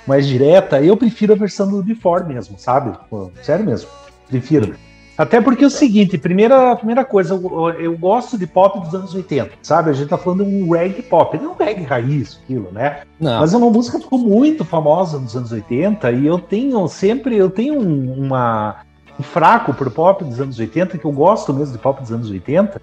mais 0.08 0.28
direta. 0.28 0.82
Eu 0.82 0.98
prefiro 0.98 1.34
a 1.34 1.36
versão 1.36 1.70
do 1.70 1.84
Before 1.84 2.26
mesmo, 2.26 2.58
sabe? 2.58 2.98
Sério 3.44 3.66
mesmo, 3.66 3.90
prefiro. 4.28 4.76
Até 5.20 5.42
porque 5.42 5.66
é 5.66 5.68
o 5.68 5.70
seguinte, 5.70 6.18
primeira, 6.18 6.74
primeira 6.78 7.04
coisa, 7.04 7.34
eu, 7.34 7.70
eu 7.72 7.98
gosto 7.98 8.38
de 8.38 8.48
pop 8.48 8.80
dos 8.80 8.96
anos 8.96 9.14
80, 9.14 9.52
sabe? 9.62 9.90
A 9.90 9.94
gente 9.94 10.08
tá 10.08 10.18
falando 10.18 10.46
de 10.46 10.56
um 10.56 10.72
reggae 10.72 11.02
pop, 11.02 11.38
não 11.38 11.52
um 11.52 11.56
reggae 11.56 11.84
raiz, 11.84 12.40
aquilo, 12.42 12.72
né? 12.72 13.02
Não. 13.20 13.42
Mas 13.42 13.54
é 13.54 13.58
uma 13.58 13.70
música 13.70 13.98
que 13.98 14.06
ficou 14.06 14.18
muito 14.18 14.64
famosa 14.64 15.20
nos 15.20 15.36
anos 15.36 15.52
80 15.52 16.10
e 16.14 16.26
eu 16.26 16.40
tenho 16.40 16.88
sempre, 16.88 17.36
eu 17.36 17.50
tenho 17.50 17.78
um, 17.78 18.14
uma, 18.14 18.78
um 18.86 18.89
fraco 19.24 19.74
por 19.74 19.90
pop 19.92 20.24
dos 20.24 20.40
anos 20.40 20.60
80, 20.60 20.98
que 20.98 21.06
eu 21.06 21.12
gosto 21.12 21.54
mesmo 21.54 21.74
de 21.74 21.80
pop 21.82 22.02
dos 22.02 22.12
anos 22.12 22.30
80. 22.30 22.82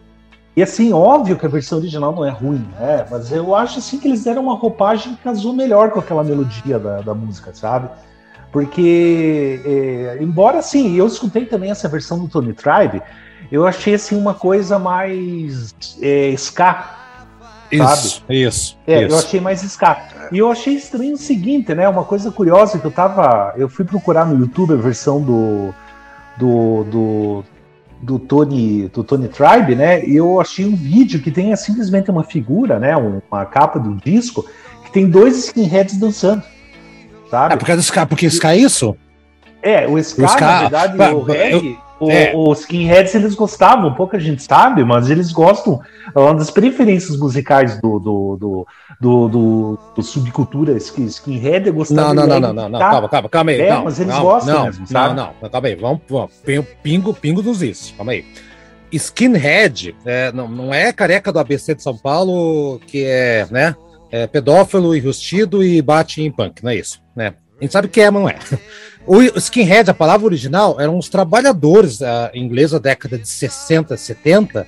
E 0.57 0.63
assim, 0.63 0.93
óbvio 0.93 1.37
que 1.37 1.45
a 1.45 1.49
versão 1.49 1.79
original 1.79 2.15
não 2.15 2.25
é 2.25 2.31
ruim, 2.31 2.67
né? 2.79 3.07
Mas 3.11 3.31
eu 3.31 3.55
acho 3.55 3.79
assim 3.79 3.99
que 3.99 4.09
eles 4.09 4.25
deram 4.25 4.43
uma 4.43 4.55
roupagem 4.57 5.15
que 5.15 5.23
casou 5.23 5.53
melhor 5.53 5.91
com 5.91 6.01
aquela 6.01 6.25
melodia 6.25 6.79
da, 6.79 7.03
da 7.03 7.15
música, 7.15 7.53
sabe? 7.53 7.91
Porque, 8.51 9.61
é, 9.67 10.19
embora 10.23 10.61
assim, 10.61 10.97
eu 10.97 11.07
escutei 11.07 11.45
também 11.45 11.71
essa 11.71 11.89
versão 11.91 12.19
do 12.19 12.27
Tony 12.27 12.55
Tribe, 12.55 13.03
eu 13.53 13.67
achei 13.67 13.95
assim 13.95 14.17
uma 14.17 14.33
coisa 14.33 14.79
mais 14.79 15.75
é, 16.01 16.31
ska, 16.31 16.97
Isso, 17.71 18.25
isso. 18.29 18.79
é, 18.87 19.05
eu 19.05 19.09
isso. 19.09 19.19
achei 19.19 19.41
mais 19.41 19.63
ska. 19.63 19.99
E 20.33 20.39
eu 20.39 20.51
achei 20.51 20.75
estranho 20.75 21.15
o 21.15 21.19
seguinte, 21.19 21.75
né? 21.75 21.87
Uma 21.89 22.05
coisa 22.05 22.31
curiosa 22.31 22.79
que 22.79 22.85
eu 22.87 22.91
tava. 22.91 23.53
Eu 23.57 23.69
fui 23.69 23.85
procurar 23.85 24.25
no 24.25 24.39
YouTube 24.39 24.73
a 24.73 24.77
versão 24.77 25.21
do. 25.21 25.75
Do. 26.39 26.85
do, 26.85 27.45
do 28.03 28.19
Tony, 28.19 28.89
do 28.93 29.03
Tony 29.03 29.27
Tribe, 29.27 29.75
né? 29.75 30.05
Eu 30.05 30.39
achei 30.39 30.67
um 30.67 30.77
vídeo 30.77 31.19
que 31.21 31.31
tem 31.31 31.57
simplesmente 31.57 32.11
uma 32.11 32.23
figura, 32.23 32.79
né? 32.79 32.95
Uma 32.97 33.47
capa 33.47 33.81
de 33.81 33.89
um 33.89 33.97
disco, 33.97 34.45
que 34.85 34.93
tem 34.93 35.09
dois 35.09 35.37
skinheads 35.47 35.97
dançando. 35.99 36.43
Sabe? 37.31 37.55
É 37.55 37.57
porque, 37.57 37.75
do 37.75 37.83
Ska- 37.83 38.05
porque 38.07 38.27
Ska 38.31 38.53
é 38.53 38.59
isso? 38.59 38.95
É, 39.63 39.87
o 39.89 39.99
ska, 39.99 40.23
O 40.23 40.29
ska- 40.29 40.47
na 40.47 40.61
verdade, 40.61 40.97
Bah, 40.99 41.11
o 41.13 41.23
reggae, 41.23 41.79
o- 41.99 42.11
é. 42.11 42.33
os 42.37 42.61
skinheads 42.61 43.15
eles 43.15 43.35
gostavam, 43.35 43.95
pouca 43.95 44.19
gente 44.21 44.43
sabe, 44.43 44.85
mas 44.85 45.09
eles 45.11 45.33
gostam, 45.33 45.81
é 46.15 46.19
uma 46.19 46.35
das 46.35 46.51
preferências 46.51 47.17
musicais 47.19 47.81
do, 47.81 47.99
do, 47.99 48.37
do, 48.37 48.67
do, 49.01 49.29
do, 49.29 49.79
do 49.97 50.03
subcultura 50.03 50.73
skin- 50.77 51.07
skinhead 51.07 51.69
é 51.69 51.73
gostar 51.73 51.95
Não, 51.95 52.15
não, 52.15 52.27
não, 52.27 52.41
não, 52.41 52.53
não, 52.53 52.69
não, 52.69 52.79
calma, 52.79 53.09
calma, 53.09 53.29
calma 53.29 53.51
aí. 53.51 53.61
É, 53.61 53.71
não, 53.71 53.85
mas 53.85 53.99
eles 54.01 54.19
gostam 54.19 54.55
não, 54.55 54.65
mesmo, 54.67 54.87
sabe? 54.87 55.15
não, 55.15 55.31
não, 55.41 55.49
calma 55.51 55.69
aí, 55.69 55.75
vamos, 55.75 56.01
vamos 56.09 56.33
pingo, 56.83 57.15
pingo, 57.15 57.43
dos 57.43 57.63
is, 57.63 57.95
calma 57.97 58.13
aí. 58.13 58.25
Skinhead 58.93 59.95
é, 60.05 60.33
não, 60.33 60.49
não 60.49 60.73
é 60.75 60.93
careca 60.93 61.33
do 61.33 61.39
ABC 61.39 61.75
de 61.75 61.83
São 61.83 61.97
Paulo 61.97 62.79
que 62.87 63.05
é, 63.05 63.47
né, 63.51 63.75
é 64.11 64.27
pedófilo, 64.27 64.95
enrustido 64.95 65.63
e 65.63 65.83
bate 65.83 66.23
em 66.23 66.31
punk, 66.31 66.63
não 66.63 66.71
é 66.71 66.77
isso, 66.77 67.01
né? 67.15 67.35
A 67.59 67.65
gente 67.65 67.73
sabe 67.73 67.89
que 67.89 68.01
é, 68.01 68.11
mas 68.11 68.23
não 68.23 68.29
é. 68.29 68.37
O 69.07 69.23
skinhead, 69.39 69.89
a 69.89 69.95
palavra 69.95 70.27
original, 70.27 70.81
eram 70.81 70.99
os 70.99 71.09
trabalhadores 71.09 72.01
uh, 72.01 72.31
ingleses 72.35 72.73
da 72.73 72.79
década 72.79 73.17
de 73.17 73.29
60, 73.29 73.97
70, 73.97 74.67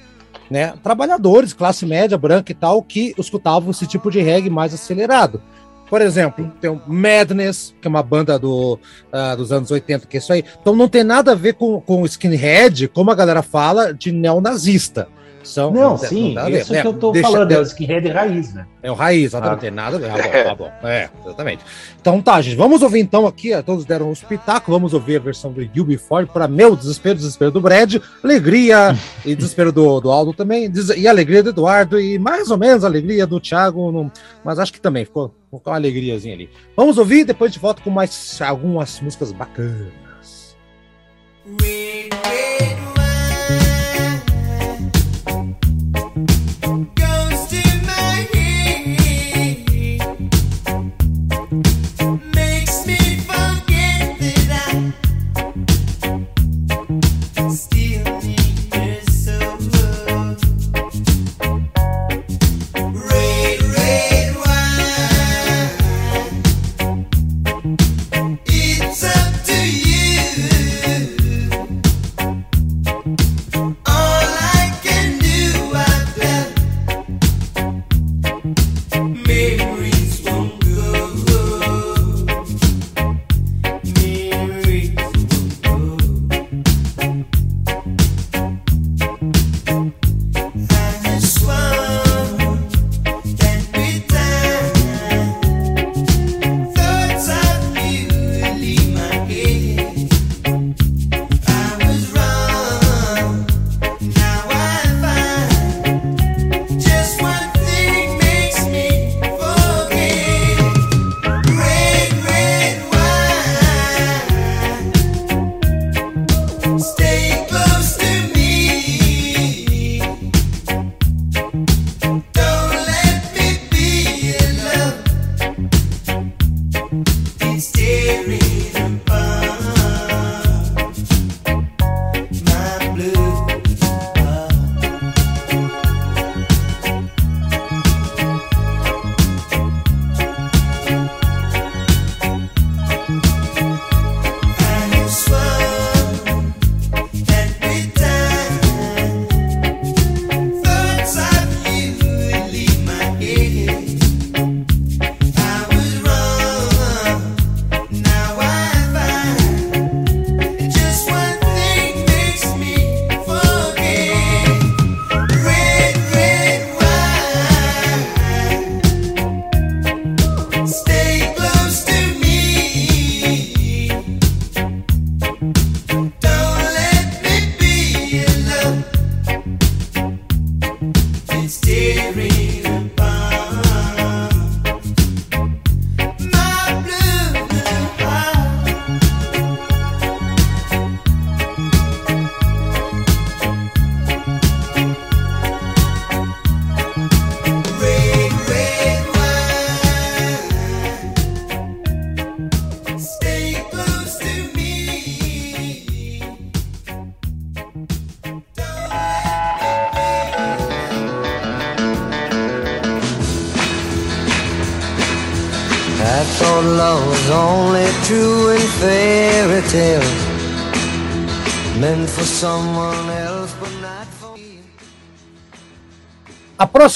né? 0.49 0.75
Trabalhadores, 0.81 1.53
classe 1.53 1.85
média, 1.85 2.17
branca 2.17 2.53
e 2.53 2.55
tal, 2.55 2.81
que 2.81 3.15
escutavam 3.19 3.73
esse 3.73 3.85
tipo 3.87 4.11
de 4.11 4.21
reggae 4.21 4.49
mais 4.49 4.73
acelerado. 4.73 5.43
Por 5.91 6.01
exemplo, 6.03 6.53
tem 6.61 6.71
o 6.71 6.81
Madness, 6.87 7.75
que 7.81 7.89
é 7.89 7.91
uma 7.91 8.03
banda 8.03 8.39
do, 8.39 8.79
ah, 9.11 9.35
dos 9.35 9.51
anos 9.51 9.71
80, 9.71 10.07
que 10.07 10.19
é 10.19 10.21
isso 10.21 10.33
aí. 10.33 10.45
Então 10.61 10.77
não 10.77 10.87
tem 10.87 11.03
nada 11.03 11.33
a 11.33 11.35
ver 11.35 11.55
com 11.55 11.83
o 11.87 12.05
skinhead, 12.05 12.89
como 12.89 13.11
a 13.11 13.15
galera 13.15 13.43
fala, 13.43 13.93
de 13.93 14.13
neonazista. 14.13 15.09
São, 15.49 15.71
Não, 15.71 15.97
tem- 15.97 16.09
sim, 16.09 16.37
a 16.39 16.45
ver, 16.45 16.61
isso 16.61 16.73
né? 16.73 16.83
que 16.83 16.87
eu 16.87 16.93
tô 16.93 17.11
Deixa- 17.13 17.29
falando, 17.31 17.49
de- 17.49 17.55
é 17.55 17.59
o 17.59 17.63
skinhead 17.63 18.09
raiz, 18.09 18.53
né? 18.55 18.67
é 18.83 18.91
o 18.91 18.95
raiz, 18.95 19.25
exatamente, 19.25 19.51
Ah. 19.51 19.55
não 19.55 19.61
tem 19.61 19.71
nada 19.71 19.97
a 19.97 19.99
ver. 19.99 20.09
Ah, 20.49 20.55
bom, 20.55 20.65
tá 20.67 20.81
bom. 20.83 20.87
É, 20.89 21.09
exatamente. 21.25 21.65
Então 22.01 22.21
tá, 22.23 22.41
gente, 22.41 22.57
vamos 22.57 22.83
ouvir 22.83 23.01
então 23.01 23.27
aqui, 23.27 23.51
todos 23.63 23.85
deram 23.85 24.09
um 24.09 24.13
espetáculo, 24.13 24.77
vamos 24.79 24.93
ouvir 24.95 25.17
a 25.17 25.21
versão 25.21 25.51
do 25.53 25.61
UB40 25.63 26.27
para 26.27 26.47
meu 26.47 26.77
desespero, 26.77 27.17
desespero 27.17 27.51
do 27.51 27.61
Brad, 27.61 27.97
alegria 28.23 28.97
e 29.25 29.35
desespero 29.35 29.73
do, 29.73 30.01
do 30.01 30.11
Aldo 30.11 30.33
também, 30.33 30.71
e 30.97 31.09
alegria 31.09 31.43
do 31.43 31.51
Eduardo, 31.51 32.01
e 32.01 32.19
mais 32.19 32.51
ou 32.51 32.59
menos 32.59 32.85
alegria 32.85 33.27
do 33.27 33.41
Thiago, 33.41 33.91
não- 33.91 34.13
mas 34.45 34.59
acho 34.59 34.73
que 34.73 34.81
também 34.81 35.05
ficou, 35.05 35.35
ficou 35.51 35.63
uma 35.73 35.77
alegriazinha 35.77 36.35
ali. 36.35 36.49
Vamos 36.77 36.99
ouvir, 36.99 37.25
depois 37.25 37.53
de 37.53 37.59
volta 37.59 37.83
com 37.83 37.91
mais 37.91 38.39
algumas 38.43 39.01
músicas 39.01 39.33
bacanas. 39.33 39.89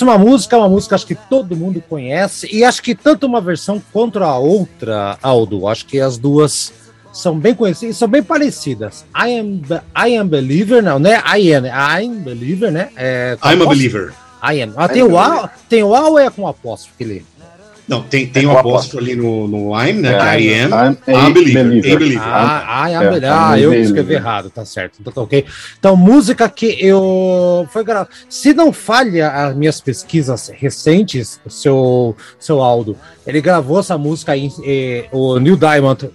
Próxima 0.02 0.18
música 0.18 0.56
é 0.56 0.58
uma 0.58 0.68
música 0.68 0.94
acho 0.96 1.06
que 1.06 1.14
todo 1.14 1.56
mundo 1.56 1.82
conhece 1.88 2.48
e 2.52 2.64
acho 2.64 2.82
que 2.82 2.94
tanto 2.94 3.26
uma 3.26 3.40
versão 3.40 3.80
quanto 3.92 4.18
a 4.22 4.36
outra, 4.36 5.16
Aldo, 5.22 5.68
acho 5.68 5.86
que 5.86 6.00
as 6.00 6.18
duas 6.18 6.72
são 7.12 7.38
bem 7.38 7.54
conhecidas 7.54 7.96
são 7.96 8.08
bem 8.08 8.22
parecidas. 8.22 9.04
I 9.14 9.38
am, 9.38 9.62
I 9.96 10.16
am 10.16 10.26
believer, 10.26 10.82
não, 10.82 10.98
né? 10.98 11.22
I 11.24 11.54
am, 11.54 11.66
I 11.66 12.06
am 12.06 12.22
believer, 12.22 12.72
né? 12.72 12.88
É, 12.96 13.36
I'm 13.44 13.62
a 13.62 13.66
believer. 13.66 14.12
I 14.42 14.60
am. 14.62 14.72
Ah, 14.76 14.88
tem 14.88 15.02
o 15.04 15.16
A, 15.16 15.48
tem 15.68 15.82
o 15.84 15.94
A 15.94 16.08
ou 16.08 16.18
é 16.18 16.28
com 16.28 16.48
apóstrofo 16.48 16.96
que 16.98 17.04
ele? 17.04 17.24
Não, 17.88 18.00
tem, 18.02 18.26
tem 18.26 18.44
É 18.44 18.48
um 18.48 18.56
apóstolo 18.56 19.02
ali 19.02 19.16
no, 19.16 19.48
no 19.48 19.80
I'm, 19.80 19.94
né? 20.00 20.14
É, 20.14 20.18
que 20.36 20.44
I 20.44 20.60
am. 20.60 20.70
I'm 20.70 20.96
a 21.16 21.28
I'm 21.28 21.32
believer. 21.32 21.64
believer. 21.64 21.92
A 21.92 21.98
believer. 21.98 22.22
Ah, 22.24 22.82
ah, 22.84 22.90
é, 22.90 22.94
É, 22.94 22.98
beleza. 23.00 23.20
tá 23.26 23.46
ah 23.48 23.50
no 23.56 23.62
eu 23.62 23.70
meio, 23.70 23.82
escrevi 23.82 24.14
errado, 24.14 24.50
tá 24.50 24.64
certo. 24.64 24.98
Então 25.00 25.12
tá 25.12 25.20
ok. 25.20 25.44
Então, 25.78 25.96
música 25.96 26.48
que 26.48 26.76
eu. 26.80 27.66
Foi 27.72 27.82
gra... 27.84 28.06
Se 28.30 28.54
não 28.54 28.72
falha 28.72 29.28
as 29.30 29.56
minhas 29.56 29.80
pesquisas 29.80 30.48
recentes, 30.54 31.40
o 31.44 31.50
seu, 31.50 32.16
seu 32.38 32.62
Aldo, 32.62 32.96
ele 33.26 33.40
gravou 33.40 33.80
essa 33.80 33.98
música 33.98 34.36
em. 34.36 34.50
eh, 34.64 35.06
o 35.12 35.38
Neil 35.40 35.56
Diamond 35.56 36.08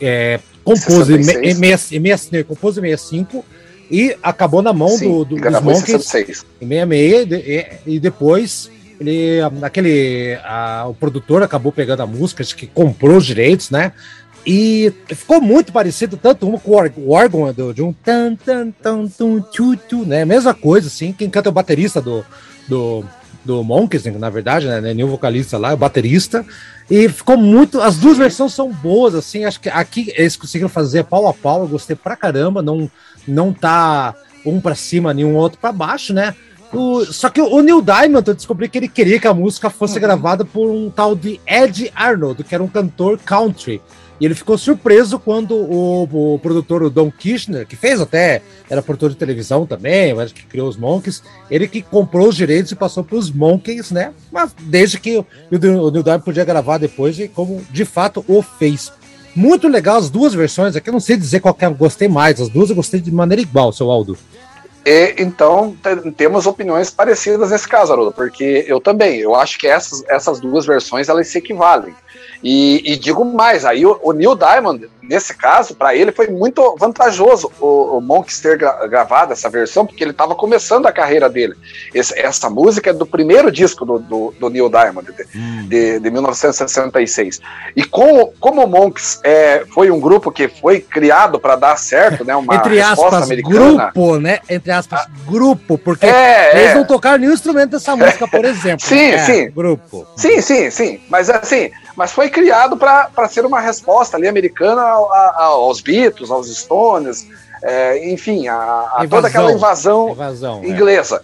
eh, 0.00 0.40
compôs 0.64 1.10
em, 1.10 1.22
66. 1.22 1.56
em, 1.56 1.60
meia- 1.60 1.78
em, 1.92 1.98
meia- 2.00 2.20
em 2.32 2.44
compôs 2.44 2.78
em 2.78 2.80
65 2.80 3.44
e 3.90 4.16
acabou 4.22 4.62
na 4.62 4.72
mão 4.72 4.88
Sim, 4.88 5.08
do, 5.08 5.24
do, 5.24 5.36
dos 5.36 5.60
Monkeys 5.60 6.04
66. 6.06 6.44
em 6.62 6.66
66 6.68 7.22
e, 7.22 7.26
de- 7.26 7.36
e, 7.36 7.94
e 7.96 8.00
depois 8.00 8.70
ele 9.00 9.40
aquele 9.62 10.38
a- 10.44 10.86
o 10.88 10.94
produtor 10.94 11.42
acabou 11.42 11.72
pegando 11.72 12.02
a 12.02 12.06
música 12.06 12.42
acho 12.42 12.54
que 12.54 12.66
comprou 12.66 13.16
os 13.16 13.24
direitos 13.26 13.70
né 13.70 13.92
e 14.46 14.92
ficou 15.08 15.40
muito 15.40 15.72
parecido 15.72 16.16
tanto 16.16 16.48
uma 16.48 16.58
com 16.58 16.70
o 17.00 17.10
órgão 17.10 17.52
do, 17.52 17.72
de 17.74 17.82
um 17.82 17.92
tan 17.92 18.34
tan 18.36 18.70
tan 18.70 19.06
tum 19.08 19.40
tchu 19.40 19.76
tchu 19.76 20.04
né 20.06 20.24
mesma 20.24 20.54
coisa 20.54 20.88
assim 20.88 21.12
quem 21.12 21.28
canta 21.30 21.48
é 21.48 21.50
o 21.50 21.54
baterista 21.54 22.00
do 22.00 22.24
do 22.68 23.04
do 23.42 23.64
Monkeys, 23.64 24.04
na 24.04 24.28
verdade, 24.28 24.66
né? 24.66 24.82
Nenhum 24.82 25.08
vocalista 25.08 25.56
lá, 25.56 25.70
é 25.70 25.74
o 25.74 25.76
baterista. 25.78 26.44
E 26.90 27.08
ficou 27.08 27.38
muito. 27.38 27.80
As 27.80 27.96
duas 27.96 28.18
versões 28.18 28.52
são 28.52 28.70
boas, 28.70 29.14
assim. 29.14 29.46
Acho 29.46 29.58
que 29.58 29.70
aqui 29.70 30.12
eles 30.14 30.36
conseguiram 30.36 30.68
fazer 30.68 31.04
pau 31.04 31.26
a 31.26 31.32
pau. 31.32 31.62
Eu 31.62 31.68
gostei 31.68 31.96
pra 31.96 32.14
caramba. 32.14 32.60
Não, 32.60 32.90
não 33.26 33.50
tá 33.50 34.14
um 34.44 34.60
pra 34.60 34.74
cima, 34.74 35.14
nenhum 35.14 35.36
outro 35.36 35.58
pra 35.58 35.72
baixo, 35.72 36.12
né? 36.12 36.34
O- 36.72 37.04
só 37.06 37.28
que 37.28 37.40
o 37.40 37.60
Neil 37.62 37.82
Diamond, 37.82 38.26
eu 38.28 38.34
descobri 38.34 38.68
que 38.68 38.78
ele 38.78 38.88
queria 38.88 39.18
que 39.18 39.26
a 39.26 39.34
música 39.34 39.68
fosse 39.70 39.98
gravada 39.98 40.44
por 40.44 40.70
um 40.70 40.88
tal 40.90 41.14
de 41.16 41.40
Ed 41.46 41.90
Arnold, 41.94 42.44
que 42.44 42.54
era 42.54 42.62
um 42.62 42.68
cantor 42.68 43.18
country. 43.18 43.80
E 44.20 44.24
ele 44.26 44.34
ficou 44.34 44.58
surpreso 44.58 45.18
quando 45.18 45.54
o, 45.54 46.34
o 46.34 46.38
produtor, 46.40 46.82
o 46.82 46.90
Don 46.90 47.10
Kirshner, 47.10 47.66
que 47.66 47.74
fez 47.74 48.00
até, 48.02 48.42
era 48.68 48.82
produtor 48.82 49.08
de 49.10 49.16
televisão 49.16 49.64
também, 49.64 50.12
mas 50.12 50.30
que 50.30 50.44
criou 50.44 50.68
os 50.68 50.76
Monkeys, 50.76 51.22
ele 51.50 51.66
que 51.66 51.80
comprou 51.80 52.28
os 52.28 52.36
direitos 52.36 52.70
e 52.70 52.76
passou 52.76 53.02
para 53.02 53.16
os 53.16 53.30
Monkeys, 53.32 53.90
né? 53.90 54.12
Mas 54.30 54.54
desde 54.60 55.00
que 55.00 55.16
o, 55.16 55.26
o 55.50 55.90
Neil 55.90 56.02
Diamond 56.02 56.22
podia 56.24 56.44
gravar 56.44 56.76
depois, 56.76 57.18
e 57.18 57.28
como 57.28 57.62
de 57.72 57.84
fato 57.86 58.22
o 58.28 58.42
fez. 58.42 58.92
Muito 59.34 59.68
legal 59.68 59.96
as 59.96 60.10
duas 60.10 60.34
versões, 60.34 60.76
aqui 60.76 60.90
eu 60.90 60.92
não 60.92 61.00
sei 61.00 61.16
dizer 61.16 61.40
qual 61.40 61.54
que 61.54 61.64
eu 61.64 61.74
gostei 61.74 62.06
mais, 62.08 62.40
as 62.40 62.48
duas 62.50 62.68
eu 62.68 62.76
gostei 62.76 63.00
de 63.00 63.10
maneira 63.10 63.40
igual, 63.40 63.72
seu 63.72 63.90
Aldo. 63.90 64.18
E, 64.84 65.14
então, 65.18 65.76
te- 65.82 66.10
temos 66.12 66.46
opiniões 66.46 66.90
parecidas 66.90 67.50
nesse 67.50 67.68
caso, 67.68 67.92
Haroldo, 67.92 68.12
porque 68.12 68.64
eu 68.66 68.80
também, 68.80 69.18
eu 69.18 69.34
acho 69.34 69.58
que 69.58 69.66
essas, 69.66 70.02
essas 70.08 70.40
duas 70.40 70.64
versões, 70.64 71.08
elas 71.08 71.28
se 71.28 71.38
equivalem. 71.38 71.94
E, 72.42 72.92
e 72.92 72.96
digo 72.96 73.24
mais, 73.24 73.64
aí 73.66 73.84
o, 73.84 73.98
o 74.02 74.12
Neil 74.12 74.34
Diamond, 74.34 74.88
nesse 75.10 75.34
caso, 75.34 75.74
para 75.74 75.94
ele 75.94 76.12
foi 76.12 76.28
muito 76.28 76.76
vantajoso 76.78 77.50
o, 77.60 77.98
o 77.98 78.00
Monks 78.00 78.38
ter 78.40 78.56
gra- 78.56 78.86
gravado 78.86 79.32
essa 79.32 79.50
versão, 79.50 79.84
porque 79.84 80.04
ele 80.04 80.12
estava 80.12 80.36
começando 80.36 80.86
a 80.86 80.92
carreira 80.92 81.28
dele. 81.28 81.54
Esse- 81.92 82.16
essa 82.18 82.48
música 82.48 82.90
é 82.90 82.92
do 82.92 83.04
primeiro 83.04 83.50
disco 83.50 83.84
do, 83.84 83.98
do, 83.98 84.34
do 84.38 84.48
Neil 84.48 84.68
Diamond, 84.70 85.06
de, 85.12 85.66
de, 85.68 85.98
de 85.98 86.10
1966. 86.10 87.40
E 87.76 87.84
com, 87.84 88.32
como 88.38 88.64
o 88.64 88.68
Monks 88.68 89.18
é, 89.24 89.64
foi 89.74 89.90
um 89.90 89.98
grupo 89.98 90.30
que 90.30 90.46
foi 90.48 90.80
criado 90.80 91.40
para 91.40 91.56
dar 91.56 91.76
certo, 91.76 92.24
né, 92.24 92.36
uma 92.36 92.54
Entre 92.54 92.80
aspas, 92.80 93.14
americana... 93.24 93.90
grupo, 93.92 94.18
né? 94.18 94.38
Entre 94.48 94.70
aspas, 94.70 95.06
grupo, 95.26 95.76
porque 95.76 96.06
É, 96.06 96.56
eles 96.60 96.70
é. 96.70 96.74
não 96.74 96.84
tocaram 96.84 97.18
nenhum 97.18 97.32
instrumento 97.32 97.70
dessa 97.70 97.96
música, 97.96 98.28
por 98.28 98.44
exemplo. 98.44 98.86
Sim, 98.86 99.10
É, 99.10 99.18
sim. 99.18 99.50
Grupo. 99.50 100.06
Sim, 100.16 100.40
sim, 100.40 100.70
sim. 100.70 101.00
Mas 101.08 101.28
assim, 101.28 101.70
mas 101.96 102.12
foi 102.12 102.28
criado 102.30 102.76
para 102.76 103.10
ser 103.28 103.44
uma 103.44 103.60
resposta 103.60 104.16
ali 104.16 104.28
americana 104.28 104.82
ao- 105.06 105.12
a- 105.12 105.34
aos 105.44 105.80
Beatles, 105.80 106.30
aos 106.30 106.48
Stones, 106.54 107.26
é, 107.62 108.10
enfim, 108.12 108.48
a, 108.48 108.54
a 108.96 109.06
toda 109.08 109.28
aquela 109.28 109.52
invasão 109.52 110.10
Invasão. 110.10 110.60
é. 110.62 110.68
inglesa. 110.68 111.20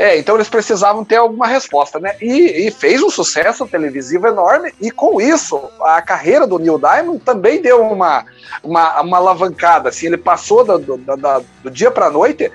É, 0.00 0.16
então 0.16 0.36
eles 0.36 0.48
precisavam 0.48 1.04
ter 1.04 1.16
alguma 1.16 1.44
resposta, 1.48 1.98
né? 1.98 2.14
E, 2.22 2.68
e 2.68 2.70
fez 2.70 3.02
um 3.02 3.10
sucesso 3.10 3.66
televisivo 3.66 4.28
enorme, 4.28 4.72
e 4.80 4.92
com 4.92 5.20
isso, 5.20 5.60
a 5.80 6.00
carreira 6.00 6.46
do 6.46 6.56
Neil 6.56 6.78
Diamond 6.78 7.18
também 7.24 7.60
deu 7.60 7.82
uma, 7.82 8.24
uma, 8.62 9.00
uma 9.00 9.16
alavancada. 9.16 9.88
Assim, 9.88 10.06
ele 10.06 10.16
passou 10.16 10.64
do, 10.64 10.96
do, 10.96 11.16
da- 11.16 11.40
do 11.64 11.68
dia 11.68 11.90
para 11.90 12.06
a 12.06 12.10
noite, 12.10 12.48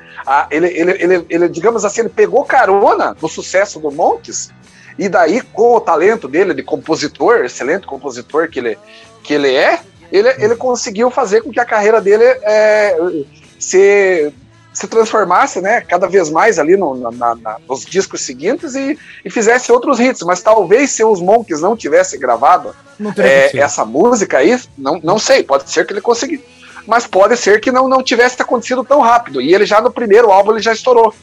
ele, 0.49 0.67
ele, 0.69 1.25
ele, 1.29 1.49
digamos 1.49 1.83
assim, 1.83 1.99
ele 1.99 2.09
pegou 2.09 2.45
carona 2.45 3.13
no 3.21 3.27
sucesso 3.27 3.77
do 3.77 3.91
Monkeys, 3.91 4.49
e 4.97 5.09
daí, 5.09 5.41
com 5.41 5.75
o 5.75 5.81
talento 5.81 6.29
dele 6.29 6.53
de 6.53 6.63
compositor, 6.63 7.43
excelente 7.43 7.85
compositor 7.85 8.47
que 8.49 8.59
ele, 8.59 8.77
que 9.21 9.33
ele 9.33 9.53
é, 9.53 9.81
ele, 10.13 10.29
ele 10.37 10.55
conseguiu 10.55 11.09
fazer 11.09 11.41
com 11.41 11.51
que 11.51 11.59
a 11.59 11.65
carreira 11.65 11.99
dele 11.99 12.23
é, 12.23 12.95
se, 13.59 14.31
se 14.73 14.87
transformasse 14.87 15.59
né, 15.59 15.81
cada 15.81 16.07
vez 16.07 16.29
mais 16.29 16.59
ali 16.59 16.77
no- 16.77 16.95
na- 17.11 17.35
na- 17.35 17.57
nos 17.67 17.83
discos 17.83 18.21
seguintes 18.21 18.75
e, 18.75 18.97
e 19.25 19.29
fizesse 19.29 19.71
outros 19.71 19.99
hits. 19.99 20.21
Mas 20.21 20.41
talvez 20.41 20.91
se 20.91 21.03
os 21.03 21.19
Monkeys 21.19 21.61
não 21.61 21.75
tivessem 21.75 22.19
gravado 22.19 22.75
é, 23.17 23.57
essa 23.57 23.83
música 23.83 24.37
aí, 24.37 24.59
não, 24.77 24.99
não 25.03 25.17
sei, 25.17 25.43
pode 25.43 25.69
ser 25.69 25.85
que 25.85 25.93
ele 25.93 26.01
conseguisse. 26.01 26.43
Mas 26.85 27.07
pode 27.07 27.35
ser 27.37 27.59
que 27.59 27.71
não, 27.71 27.87
não 27.87 28.03
tivesse 28.03 28.41
acontecido 28.41 28.83
tão 28.83 28.99
rápido. 29.01 29.41
E 29.41 29.53
ele 29.53 29.65
já 29.65 29.81
no 29.81 29.91
primeiro 29.91 30.31
álbum 30.31 30.51
ele 30.51 30.61
já 30.61 30.73
estourou. 30.73 31.13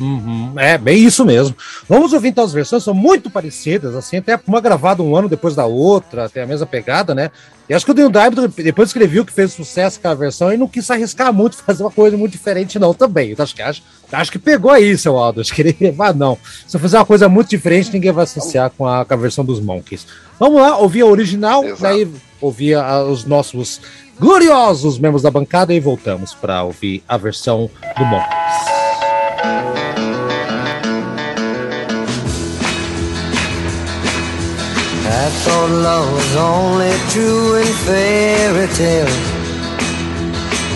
Uhum, 0.00 0.52
é, 0.56 0.76
bem 0.76 0.98
isso 1.04 1.24
mesmo. 1.24 1.56
Vamos 1.88 2.12
ouvir 2.12 2.28
então 2.28 2.44
as 2.44 2.52
versões, 2.52 2.82
são 2.82 2.94
muito 2.94 3.30
parecidas, 3.30 3.94
assim, 3.94 4.16
até 4.16 4.38
uma 4.46 4.60
gravada 4.60 5.02
um 5.02 5.14
ano 5.14 5.28
depois 5.28 5.54
da 5.54 5.66
outra, 5.66 6.28
tem 6.28 6.42
a 6.42 6.46
mesma 6.46 6.66
pegada, 6.66 7.14
né? 7.14 7.30
E 7.68 7.72
acho 7.74 7.84
que 7.86 7.92
o 7.92 7.94
Neil 7.94 8.10
Diamond, 8.10 8.48
depois 8.62 8.92
que 8.92 8.98
ele 8.98 9.06
viu 9.06 9.24
que 9.24 9.32
fez 9.32 9.52
sucesso 9.52 9.98
com 9.98 10.08
a 10.08 10.14
versão, 10.14 10.48
ele 10.48 10.58
não 10.58 10.68
quis 10.68 10.90
arriscar 10.90 11.32
muito, 11.32 11.56
fazer 11.64 11.82
uma 11.82 11.90
coisa 11.90 12.16
muito 12.16 12.32
diferente, 12.32 12.78
não, 12.78 12.92
também. 12.92 13.30
Então, 13.32 13.42
acho 13.42 13.54
que, 13.54 13.62
acho, 13.62 13.82
acho 14.12 14.30
que 14.32 14.38
pegou 14.38 14.70
aí, 14.70 14.96
seu 14.98 15.16
Aldo. 15.18 15.40
Acho 15.40 15.54
que 15.54 15.62
ele 15.62 15.76
levar, 15.80 16.14
não. 16.14 16.36
Se 16.66 16.76
eu 16.76 16.80
fizer 16.80 16.98
uma 16.98 17.06
coisa 17.06 17.28
muito 17.28 17.48
diferente, 17.48 17.90
ninguém 17.92 18.12
vai 18.12 18.24
associar 18.24 18.70
com 18.76 18.86
a, 18.86 19.04
com 19.04 19.14
a 19.14 19.16
versão 19.16 19.44
dos 19.44 19.60
Monkeys. 19.60 20.06
Vamos 20.38 20.60
lá, 20.60 20.76
ouvir 20.76 21.02
a 21.02 21.06
original, 21.06 21.64
Exato. 21.64 21.82
daí 21.82 22.06
ouvir 22.40 22.74
a- 22.74 23.02
os 23.04 23.24
nossos 23.24 23.80
gloriosos 24.20 24.98
membros 24.98 25.22
da 25.22 25.30
bancada 25.30 25.72
e 25.72 25.80
voltamos 25.80 26.34
para 26.34 26.62
ouvir 26.64 27.02
a 27.08 27.16
versão 27.16 27.70
do 27.96 28.04
Monkeys. 28.04 29.83
I 35.24 35.30
thought 35.30 35.70
love 35.70 36.12
was 36.12 36.36
only 36.36 36.92
true 37.08 37.56
in 37.56 37.70
fairy 37.88 38.68
tales, 38.76 39.24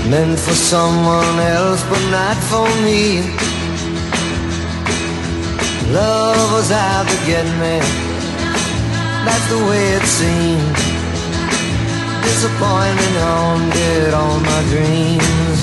meant 0.09 0.39
for 0.41 0.57
someone 0.57 1.37
else, 1.39 1.85
but 1.91 2.01
not 2.09 2.37
for 2.49 2.65
me. 2.81 3.29
Love 5.93 6.41
was 6.57 6.73
out 6.73 7.05
to 7.13 7.19
get 7.29 7.45
me, 7.61 7.77
that's 9.29 9.47
the 9.53 9.61
way 9.69 9.85
it 10.01 10.07
seemed. 10.19 10.77
Disappointment 12.25 13.17
haunted 13.29 14.15
all 14.15 14.41
my 14.41 14.61
dreams. 14.73 15.59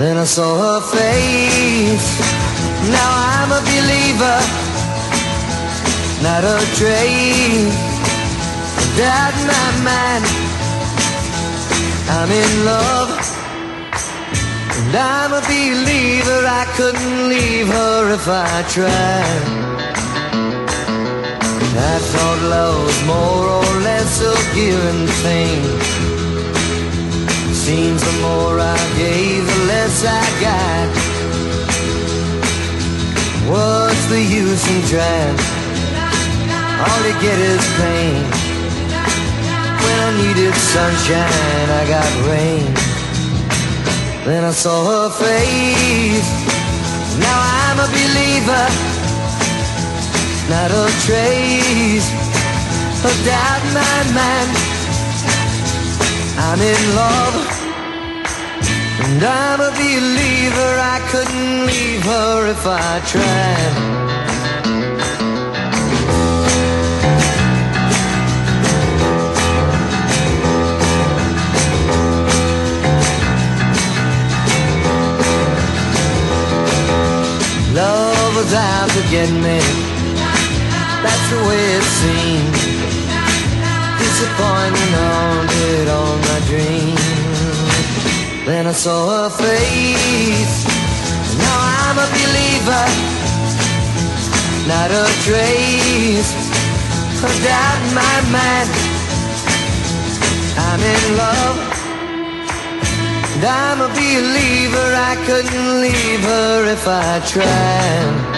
Then 0.00 0.16
I 0.16 0.24
saw 0.24 0.48
her 0.64 0.80
face, 0.96 2.08
Now 2.88 3.10
I'm 3.36 3.52
a 3.52 3.60
believer, 3.68 4.65
not 6.26 6.42
a 6.42 6.58
trade. 6.80 7.70
That 8.98 9.34
my 9.52 9.68
man, 9.86 10.22
I'm 12.16 12.30
in 12.42 12.52
love. 12.72 13.10
And 14.78 14.94
I'm 15.14 15.32
a 15.40 15.42
believer, 15.46 16.40
I 16.62 16.64
couldn't 16.78 17.18
leave 17.32 17.68
her 17.68 18.14
if 18.18 18.26
I 18.26 18.56
tried. 18.74 19.42
I 21.94 21.96
thought 22.10 22.40
love 22.56 22.76
was 22.88 23.00
more 23.14 23.44
or 23.58 23.72
less 23.88 24.12
a 24.34 24.36
given 24.58 25.00
thing. 25.24 25.60
Seems 27.66 28.00
the 28.08 28.16
more 28.26 28.58
I 28.58 28.82
gave, 28.98 29.42
the 29.52 29.60
less 29.72 29.96
I 30.22 30.24
got. 30.46 30.88
What's 33.50 34.04
the 34.12 34.22
use 34.40 34.64
in 34.74 34.80
trying? 34.90 35.55
All 36.84 37.00
you 37.08 37.14
get 37.24 37.38
is 37.38 37.64
pain. 37.80 38.20
When 39.82 39.98
I 40.08 40.10
needed 40.20 40.54
sunshine, 40.54 41.68
I 41.80 41.82
got 41.88 42.10
rain. 42.28 42.68
Then 44.26 44.44
I 44.44 44.50
saw 44.50 44.84
her 44.84 45.08
face. 45.08 46.28
Now 47.18 47.38
I'm 47.64 47.78
a 47.80 47.88
believer, 47.88 48.66
not 50.52 50.70
a 50.70 50.86
trace 51.06 52.08
of 53.08 53.14
doubt 53.24 53.62
in 53.64 53.72
my 53.72 53.98
mind. 54.20 54.52
I'm 56.44 56.60
in 56.60 56.82
love, 56.94 57.36
and 59.04 59.22
I'm 59.24 59.60
a 59.60 59.72
believer. 59.80 60.72
I 60.94 60.98
couldn't 61.10 61.66
leave 61.66 62.02
her 62.02 62.50
if 62.50 62.66
I 62.66 63.00
tried. 63.06 64.05
Me. 79.32 79.60
That's 81.02 81.26
the 81.30 81.40
way 81.48 81.62
it 81.78 81.86
seemed. 82.00 82.56
Disappointment 83.98 84.92
haunted 85.02 85.88
all 85.88 86.16
my 86.30 86.40
dreams. 86.50 87.06
Then 88.46 88.66
I 88.66 88.72
saw 88.72 89.00
her 89.16 89.30
face. 89.30 90.56
Now 91.42 91.56
I'm 91.80 91.98
a 92.06 92.08
believer, 92.16 92.86
not 94.70 94.90
a 94.90 95.06
trace 95.26 96.32
of 97.24 97.32
doubt 97.44 97.80
in 97.86 97.94
my 97.94 98.16
mind. 98.36 98.70
I'm 100.66 100.80
in 100.94 101.02
love. 101.16 101.58
And 103.36 103.44
I'm 103.44 103.80
a 103.82 103.88
believer, 103.88 104.88
I 105.10 105.14
couldn't 105.26 105.80
leave 105.82 106.20
her 106.20 106.72
if 106.72 106.88
I 106.88 107.20
tried. 107.26 108.35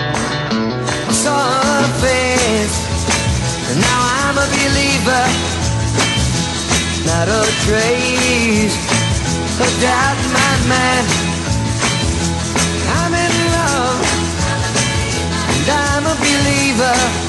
And 3.70 3.80
now 3.80 4.00
I'm 4.20 4.36
a 4.38 4.46
believer. 4.56 5.24
Not 7.08 7.28
a 7.28 7.44
trace 7.64 8.76
of 9.62 9.70
doubt 9.80 10.20
my. 10.34 10.48
I'm 12.96 13.14
in 13.14 13.34
love, 13.56 14.00
and 15.54 15.68
I'm 15.70 16.04
a 16.06 16.14
believer. 16.16 17.28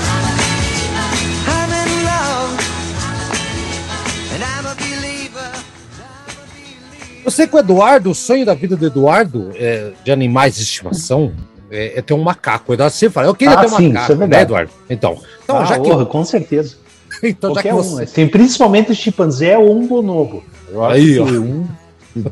Eu 7.23 7.31
sei 7.31 7.45
que 7.45 7.55
o 7.55 7.59
Eduardo, 7.59 8.09
o 8.09 8.15
sonho 8.15 8.43
da 8.43 8.55
vida 8.55 8.75
do 8.75 8.87
Eduardo 8.87 9.51
é, 9.53 9.91
de 10.03 10.11
animais 10.11 10.55
de 10.55 10.63
estimação 10.63 11.31
é, 11.71 11.99
é 11.99 12.01
ter 12.01 12.13
um 12.13 12.21
macaco. 12.21 12.73
Eduardo 12.73 12.93
sempre 12.95 13.13
fala, 13.13 13.27
eu 13.27 13.35
queria 13.35 13.53
Ah, 13.55 13.61
ter 13.61 13.67
um 13.67 13.77
sim, 13.77 13.87
macaco, 13.89 14.03
isso 14.03 14.11
é 14.11 14.15
né, 14.15 14.19
verdade. 14.19 14.43
Eduardo? 14.43 14.71
Então, 14.89 15.17
então 15.43 15.57
Ah, 15.57 15.65
já 15.65 15.79
que. 15.79 15.89
porra, 15.89 16.05
com 16.05 16.23
certeza. 16.25 16.75
Então, 17.23 17.53
já 17.55 17.61
que 17.63 17.69
Qualquer 17.69 17.73
um, 17.73 17.83
você. 17.95 18.01
né? 18.01 18.07
Tem 18.13 18.27
principalmente 18.27 18.91
o 18.91 18.95
chimpanzé 18.95 19.57
ou 19.57 19.75
um 19.75 19.87
bonobo. 19.87 20.43
Eu 20.71 20.85
acho 20.85 20.93
Aí, 20.95 21.13
que 21.15 21.19
ó. 21.19 21.23
um. 21.25 21.67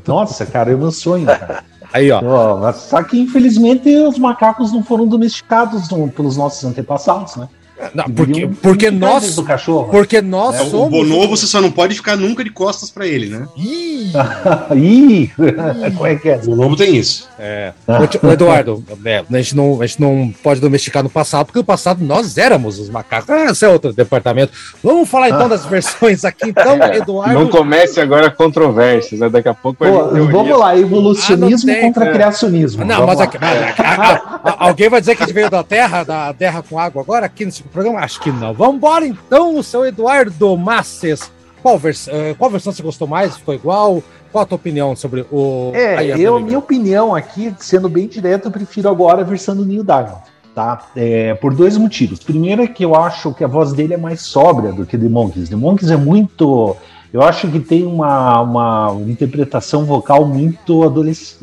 Nossa, 0.07 0.45
cara, 0.45 0.71
é 0.71 0.75
meu 0.75 0.91
sonho, 0.91 1.25
cara. 1.25 1.63
Aí, 1.91 2.11
ó. 2.11 2.21
Só 2.73 3.01
que 3.03 3.19
infelizmente 3.19 3.89
os 3.97 4.17
macacos 4.19 4.71
não 4.71 4.83
foram 4.83 5.07
domesticados 5.07 5.89
no- 5.89 6.09
pelos 6.09 6.37
nossos 6.37 6.63
antepassados, 6.63 7.35
né? 7.37 7.49
Não, 7.93 8.05
porque, 8.05 8.47
porque 8.61 8.91
nós. 8.91 9.39
cachorro. 9.45 9.89
Porque 9.91 10.21
nós 10.21 10.55
É, 10.55 10.61
o 10.63 10.65
somos. 10.71 10.89
bonobo 10.89 11.35
você 11.37 11.45
só 11.45 11.61
não 11.61 11.71
pode 11.71 11.93
ficar 11.95 12.15
nunca 12.15 12.43
de 12.43 12.49
costas 12.49 12.89
pra 12.89 13.05
ele, 13.05 13.27
né? 13.29 13.47
Ih, 13.55 14.11
Ih, 14.75 15.31
como 15.95 16.07
é 16.07 16.15
que 16.15 16.29
é? 16.29 16.37
O 16.37 16.45
bonobo 16.55 16.75
tem 16.75 16.95
isso. 16.95 17.27
é. 17.39 17.73
Ô, 17.87 18.07
tio- 18.07 18.19
ô, 18.23 18.31
Eduardo, 18.31 18.83
é, 19.05 19.23
a, 19.31 19.37
gente 19.37 19.55
não, 19.55 19.81
a 19.81 19.85
gente 19.85 20.01
não 20.01 20.33
pode 20.43 20.59
domesticar 20.59 21.03
no 21.03 21.09
passado, 21.09 21.45
porque 21.47 21.59
no 21.59 21.65
passado 21.65 22.03
nós 22.03 22.37
éramos 22.37 22.79
os 22.79 22.89
macacos. 22.89 23.29
Ah, 23.29 23.45
esse 23.51 23.63
é 23.65 23.69
outro 23.69 23.93
departamento. 23.93 24.51
Vamos 24.83 25.07
falar 25.09 25.29
então 25.29 25.47
das 25.47 25.65
versões 25.67 26.25
aqui, 26.25 26.49
então, 26.49 26.75
Eduardo. 26.93 27.33
Não 27.33 27.47
comece 27.47 27.99
agora 28.01 28.29
controvérsias, 28.31 29.19
né? 29.19 29.29
Daqui 29.29 29.49
a 29.49 29.53
pouco 29.53 29.83
vai 29.83 29.91
Pô, 29.91 30.07
vamos 30.31 30.57
lá, 30.59 30.77
evolucionismo 30.77 31.69
Ah, 31.69 31.73
tem, 31.73 31.81
contra 31.83 32.05
é. 32.05 32.11
criacionismo. 32.13 32.83
Não, 32.85 32.95
Vamos 33.01 33.15
mas 33.15 33.21
aqui- 33.21 33.37
a- 33.39 34.41
a- 34.43 34.55
alguém 34.67 34.89
vai 34.89 34.99
dizer 34.99 35.15
que 35.15 35.23
a 35.23 35.25
gente 35.25 35.35
veio 35.35 35.49
da 35.49 35.63
Terra, 35.63 36.03
da 36.03 36.33
Terra 36.33 36.63
com 36.67 36.79
água 36.79 37.01
agora 37.01 37.25
aqui 37.25 37.45
nesse 37.45 37.63
programa? 37.67 37.99
Acho 37.99 38.19
que 38.19 38.31
não. 38.31 38.53
Vamos 38.53 38.75
embora 38.75 39.05
então, 39.05 39.57
o 39.57 39.63
seu 39.63 39.85
Eduardo 39.85 40.55
Masses. 40.57 41.31
Qual, 41.61 41.77
vers 41.77 42.07
eh, 42.07 42.35
qual 42.37 42.49
versão 42.49 42.71
você 42.71 42.83
gostou 42.83 43.07
mais? 43.07 43.37
Ficou 43.37 43.53
igual? 43.53 44.03
Qual 44.31 44.43
a 44.43 44.45
tua 44.45 44.55
opinião 44.55 44.95
sobre 44.95 45.25
o. 45.31 45.71
É, 45.73 45.97
Aí, 45.97 46.21
eu, 46.21 46.39
minha 46.39 46.59
opinião 46.59 47.15
aqui, 47.15 47.53
sendo 47.59 47.89
bem 47.89 48.07
direto, 48.07 48.45
eu 48.45 48.51
prefiro 48.51 48.89
agora 48.89 49.21
a 49.21 49.23
versão 49.23 49.55
do 49.55 49.65
Neil 49.65 49.83
Diamond, 49.83 50.21
tá? 50.53 50.87
É, 50.95 51.33
por 51.35 51.53
dois 51.53 51.77
motivos. 51.77 52.19
Primeiro 52.19 52.61
é 52.63 52.67
que 52.67 52.83
eu 52.83 52.95
acho 52.95 53.33
que 53.33 53.43
a 53.43 53.47
voz 53.47 53.73
dele 53.73 53.93
é 53.93 53.97
mais 53.97 54.21
sóbria 54.21 54.71
do 54.71 54.85
que 54.85 54.97
The 54.97 55.09
Monkeys. 55.09 55.49
The 55.49 55.55
Monkeys 55.55 55.91
é 55.91 55.97
muito... 55.97 56.75
Eu 57.13 57.21
acho 57.21 57.47
que 57.49 57.59
tem 57.59 57.85
uma, 57.85 58.41
uma 58.41 58.97
interpretação 59.07 59.85
vocal 59.85 60.25
muito 60.25 60.83
adolescente, 60.83 61.39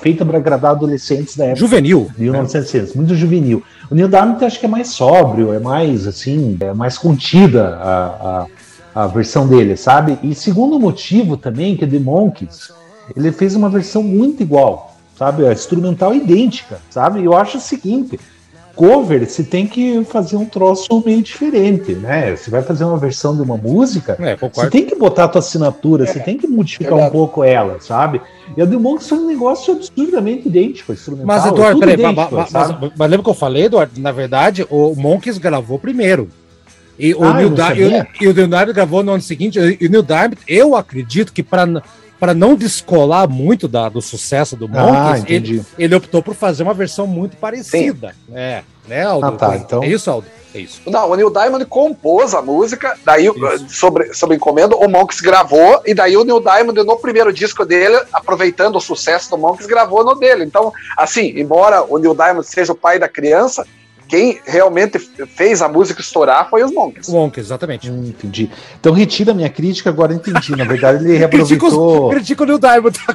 feita 0.00 0.24
para 0.24 0.38
agradar 0.38 0.72
adolescentes 0.72 1.36
da 1.36 1.46
época. 1.46 1.60
Juvenil. 1.60 2.10
de 2.16 2.22
1960, 2.22 2.92
muito 2.96 3.14
juvenil. 3.14 3.62
O 3.90 3.94
Neil 3.94 4.08
Diamond 4.08 4.40
eu 4.40 4.46
acho 4.46 4.60
que 4.60 4.66
é 4.66 4.68
mais 4.68 4.88
sóbrio, 4.88 5.52
é 5.52 5.58
mais 5.58 6.06
assim, 6.06 6.56
é 6.60 6.72
mais 6.72 6.98
contida 6.98 7.76
a, 7.76 8.46
a, 8.94 9.04
a 9.04 9.06
versão 9.06 9.48
dele, 9.48 9.76
sabe? 9.76 10.18
E 10.22 10.34
segundo 10.34 10.78
motivo 10.78 11.36
também, 11.36 11.76
que 11.76 11.84
é 11.84 11.86
The 11.86 11.98
Monkeys, 11.98 12.70
ele 13.16 13.32
fez 13.32 13.56
uma 13.56 13.68
versão 13.68 14.02
muito 14.02 14.42
igual, 14.42 14.96
sabe? 15.18 15.46
A 15.46 15.52
instrumental 15.52 16.14
idêntica, 16.14 16.78
sabe? 16.90 17.24
Eu 17.24 17.34
acho 17.34 17.56
o 17.56 17.60
seguinte, 17.60 18.20
cover, 18.74 19.28
você 19.28 19.42
tem 19.42 19.66
que 19.66 20.02
fazer 20.04 20.36
um 20.36 20.44
troço 20.44 21.02
meio 21.04 21.22
diferente, 21.22 21.92
né? 21.92 22.34
Você 22.34 22.50
vai 22.50 22.62
fazer 22.62 22.84
uma 22.84 22.96
versão 22.96 23.34
de 23.36 23.42
uma 23.42 23.56
música, 23.56 24.16
É, 24.18 24.36
você 24.36 24.70
tem 24.70 24.84
que 24.86 24.94
botar 24.94 25.24
a 25.24 25.28
tua 25.28 25.38
assinatura, 25.40 26.06
você 26.06 26.18
tem 26.20 26.36
que 26.38 26.46
modificar 26.46 26.94
um 26.98 27.10
pouco 27.10 27.44
ela, 27.44 27.78
sabe? 27.80 28.20
E 28.56 28.62
a 28.62 28.66
The 28.66 28.76
Monkeys 28.76 29.08
foi 29.08 29.18
um 29.18 29.26
negócio 29.26 29.74
absurdamente 29.74 30.48
idêntico, 30.48 30.92
instrumental. 30.92 31.26
Mas, 31.26 31.44
é 31.44 31.48
Eduardo, 31.48 31.80
peraí, 31.80 31.96
mas, 31.96 32.12
idêntico, 32.12 32.34
mas- 32.36 32.50
sabe? 32.50 32.78
mas- 32.80 32.92
mas 32.96 33.10
lembra 33.10 33.24
que 33.24 33.30
eu 33.30 33.34
falei, 33.34 33.64
Eduardo? 33.64 34.00
Na 34.00 34.12
verdade, 34.12 34.66
o 34.70 34.94
Monkeys 34.96 35.38
gravou 35.38 35.78
primeiro. 35.78 36.28
E 36.98 37.14
o, 37.14 37.24
Ah, 37.24 37.32
Neil 37.34 37.44
eu 37.46 37.48
não 37.50 37.56
Di- 37.56 37.62
sabia. 37.62 37.86
e, 38.20 38.26
o- 38.26 38.28
e 38.28 38.28
o 38.28 38.34
Neil 38.34 38.48
Diamond 38.48 38.72
gravou 38.74 39.02
no 39.02 39.12
ano 39.12 39.22
seguinte. 39.22 39.58
E 39.58 39.86
o 39.86 39.90
Neil 39.90 40.02
Diamond, 40.02 40.36
eu 40.46 40.76
acredito 40.76 41.32
que 41.32 41.42
para 41.42 41.82
para 42.20 42.34
não 42.34 42.54
descolar 42.54 43.26
muito 43.26 43.66
da, 43.66 43.88
do 43.88 44.02
sucesso 44.02 44.54
do 44.54 44.66
Ah, 44.66 44.68
Monkeys, 44.68 45.24
ele, 45.26 45.36
entendi. 45.36 45.62
ele 45.78 45.94
optou 45.94 46.22
por 46.22 46.34
fazer 46.34 46.62
uma 46.62 46.74
versão 46.74 47.06
muito 47.06 47.36
parecida. 47.38 48.14
É, 48.32 48.62
né, 48.86 49.04
Aldo? 49.04 49.26
Ah, 49.26 49.32
tá, 49.32 49.56
então- 49.56 49.82
É 49.82 49.88
isso, 49.88 50.10
Aldo? 50.10 50.26
É 50.54 50.58
isso. 50.58 50.82
Não, 50.86 51.08
o 51.08 51.14
Neil 51.14 51.30
Diamond 51.30 51.64
compôs 51.66 52.34
a 52.34 52.42
música, 52.42 52.96
daí 53.04 53.26
sobre, 53.68 54.12
sobre 54.12 54.36
encomenda, 54.36 54.74
o 54.76 54.88
Monks 54.88 55.20
gravou, 55.20 55.80
e 55.86 55.94
daí 55.94 56.16
o 56.16 56.24
Neil 56.24 56.40
Diamond, 56.40 56.82
no 56.82 56.96
primeiro 56.96 57.32
disco 57.32 57.64
dele, 57.64 58.00
aproveitando 58.12 58.74
o 58.76 58.80
sucesso 58.80 59.30
do 59.30 59.38
Monks, 59.38 59.66
gravou 59.66 60.04
no 60.04 60.16
dele. 60.16 60.44
Então, 60.44 60.72
assim, 60.96 61.32
embora 61.36 61.84
o 61.88 61.98
Neil 61.98 62.14
Diamond 62.16 62.44
seja 62.46 62.72
o 62.72 62.76
pai 62.76 62.98
da 62.98 63.08
criança, 63.08 63.64
quem 64.10 64.40
realmente 64.44 64.98
fez 64.98 65.62
a 65.62 65.68
música 65.68 66.00
estourar 66.00 66.50
foi 66.50 66.64
os 66.64 66.72
Monks. 66.72 67.06
O 67.08 67.12
Monkeys, 67.12 67.46
exatamente. 67.46 67.88
Hum, 67.90 68.04
entendi. 68.08 68.50
Então 68.80 68.92
retira 68.92 69.30
a 69.30 69.34
minha 69.34 69.48
crítica, 69.48 69.88
agora 69.88 70.12
entendi. 70.12 70.56
Na 70.56 70.64
verdade, 70.64 71.04
ele 71.04 71.16
reaproveitou. 71.18 72.10
critica 72.10 72.42
o 72.42 72.46
Neil 72.46 72.58
Diamond. 72.58 72.98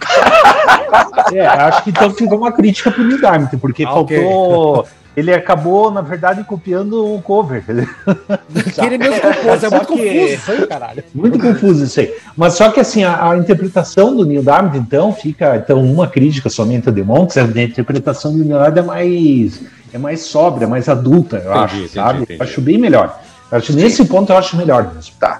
É, 1.33 1.45
acho 1.45 1.83
que 1.83 1.89
então 1.89 2.09
ficou 2.11 2.37
uma 2.37 2.51
crítica 2.51 2.91
pro 2.91 3.03
Neil 3.03 3.17
Diamond, 3.19 3.57
porque 3.57 3.83
Ah, 3.83 3.87
faltou. 3.91 4.85
ele 5.17 5.33
acabou, 5.33 5.91
na 5.91 6.01
verdade, 6.01 6.43
copiando 6.43 7.13
o 7.15 7.21
cover. 7.21 7.63
Que 8.73 8.81
ele 8.85 8.97
mesmo 8.97 9.19
compôs. 9.21 9.63
É 9.63 9.69
muito 9.69 9.87
confuso 9.87 10.33
isso 10.33 10.51
aí, 10.51 10.67
caralho. 10.67 11.03
Muito 11.13 11.39
confuso 11.39 11.83
isso 11.85 11.99
aí. 11.99 12.13
Mas 12.37 12.53
só 12.53 12.69
que 12.69 12.79
assim, 12.79 13.03
a, 13.03 13.31
a 13.31 13.37
interpretação 13.37 14.15
do 14.15 14.25
Neil 14.25 14.41
Diamond, 14.43 14.77
então, 14.77 15.11
fica. 15.13 15.55
Então, 15.57 15.81
uma 15.83 16.07
crítica 16.07 16.49
somente 16.49 16.87
a 16.87 16.91
The 16.93 17.03
Monks, 17.03 17.37
a 17.37 17.43
interpretação 17.43 18.31
do 18.31 18.43
Neil 18.45 18.57
Diamond 18.59 18.79
é 18.79 18.83
mais, 18.83 19.61
é 19.95 19.97
mais 19.97 20.21
sóbria, 20.23 20.67
mais 20.67 20.89
adulta, 20.89 21.37
eu 21.37 21.51
Entendi, 21.51 21.63
acho, 21.63 21.75
entendi, 21.77 21.93
sabe? 21.93 22.21
entendi. 22.23 22.39
Eu 22.39 22.43
acho 22.45 22.61
bem 22.61 22.77
melhor. 22.77 23.21
Acho, 23.49 23.73
nesse 23.73 24.03
ponto 24.03 24.33
eu 24.33 24.37
acho 24.37 24.57
melhor 24.57 24.93
mesmo. 24.93 25.13
Tá. 25.17 25.39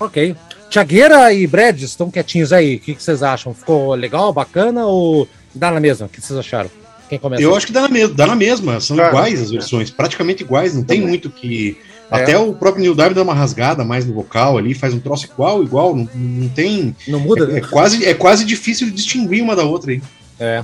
Ok. 0.00 0.34
Tiagueira 0.68 1.32
e 1.32 1.46
Brad 1.46 1.80
estão 1.80 2.10
quietinhos 2.10 2.52
aí. 2.52 2.76
O 2.76 2.80
que, 2.80 2.94
que 2.96 3.02
vocês 3.02 3.22
acham? 3.22 3.54
Ficou 3.54 3.94
legal, 3.94 4.32
bacana 4.32 4.84
ou 4.84 5.28
dá 5.54 5.70
na 5.70 5.78
mesma? 5.78 6.06
O 6.06 6.08
que 6.08 6.20
vocês 6.20 6.36
acharam? 6.36 6.68
Quem 7.08 7.20
começa? 7.20 7.40
Eu 7.40 7.54
acho 7.54 7.66
que 7.66 7.72
dá 7.72 7.82
na, 7.82 7.88
mesma, 7.88 8.14
dá 8.14 8.26
na 8.26 8.34
mesma, 8.34 8.80
são 8.80 8.96
Cara, 8.96 9.10
iguais 9.10 9.40
as 9.42 9.50
versões, 9.52 9.90
praticamente 9.90 10.42
iguais, 10.42 10.74
não 10.74 10.82
tem 10.82 11.00
muito 11.00 11.30
que. 11.30 11.78
É. 12.10 12.22
Até 12.22 12.36
o 12.36 12.52
próprio 12.54 12.82
Neil 12.82 12.94
Diamond 12.94 13.14
dá 13.14 13.22
uma 13.22 13.34
rasgada 13.34 13.84
mais 13.84 14.04
no 14.04 14.12
vocal 14.12 14.58
ali, 14.58 14.74
faz 14.74 14.92
um 14.92 14.98
troço 14.98 15.26
igual, 15.26 15.62
igual, 15.62 15.94
não, 15.94 16.08
não 16.14 16.48
tem. 16.48 16.96
Não 17.06 17.20
muda? 17.20 17.50
É, 17.52 17.58
é 17.58 17.60
quase, 17.60 18.04
é 18.04 18.14
quase 18.14 18.44
difícil 18.44 18.88
de 18.88 18.92
distinguir 18.94 19.42
uma 19.42 19.54
da 19.54 19.62
outra 19.62 19.92
aí. 19.92 20.02
É. 20.40 20.62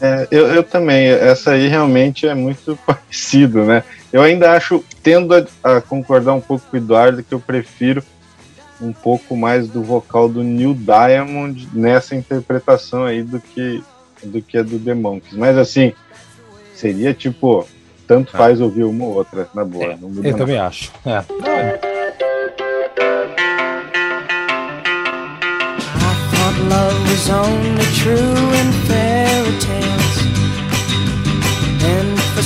É, 0.00 0.28
eu, 0.30 0.46
eu 0.48 0.62
também, 0.62 1.06
essa 1.08 1.52
aí 1.52 1.66
realmente 1.68 2.26
é 2.26 2.34
muito 2.34 2.78
parecido, 2.86 3.64
né? 3.64 3.82
Eu 4.12 4.22
ainda 4.22 4.52
acho, 4.52 4.84
tendo 5.02 5.34
a, 5.34 5.44
a 5.76 5.80
concordar 5.80 6.34
um 6.34 6.40
pouco 6.40 6.64
com 6.70 6.76
o 6.76 6.80
Eduardo, 6.80 7.22
que 7.22 7.32
eu 7.34 7.40
prefiro 7.40 8.02
um 8.80 8.92
pouco 8.92 9.36
mais 9.36 9.68
do 9.68 9.82
vocal 9.82 10.28
do 10.28 10.42
Neil 10.42 10.74
Diamond 10.74 11.68
nessa 11.72 12.14
interpretação 12.14 13.04
aí 13.04 13.22
do 13.22 13.40
que 13.40 13.82
do 14.22 14.40
que 14.42 14.56
a 14.58 14.62
do 14.62 14.78
The 14.78 14.94
Monkeys. 14.94 15.34
Mas 15.34 15.56
assim, 15.58 15.92
seria 16.74 17.12
tipo, 17.14 17.66
tanto 18.06 18.30
Ah. 18.34 18.38
faz 18.38 18.60
ouvir 18.60 18.84
uma 18.84 19.04
ou 19.04 19.14
outra, 19.14 19.48
na 19.54 19.64
boa. 19.64 19.84
É, 19.84 19.96
não 20.00 20.08
muda 20.08 20.20
Eu 20.28 20.32
nada. 20.32 20.38
também 20.38 20.58
acho. 20.58 20.90
É. 21.04 21.22
Thought 26.32 26.58
love 26.68 27.00
was 27.10 27.30
only 27.30 27.84
true 27.94 28.54
in 28.60 28.70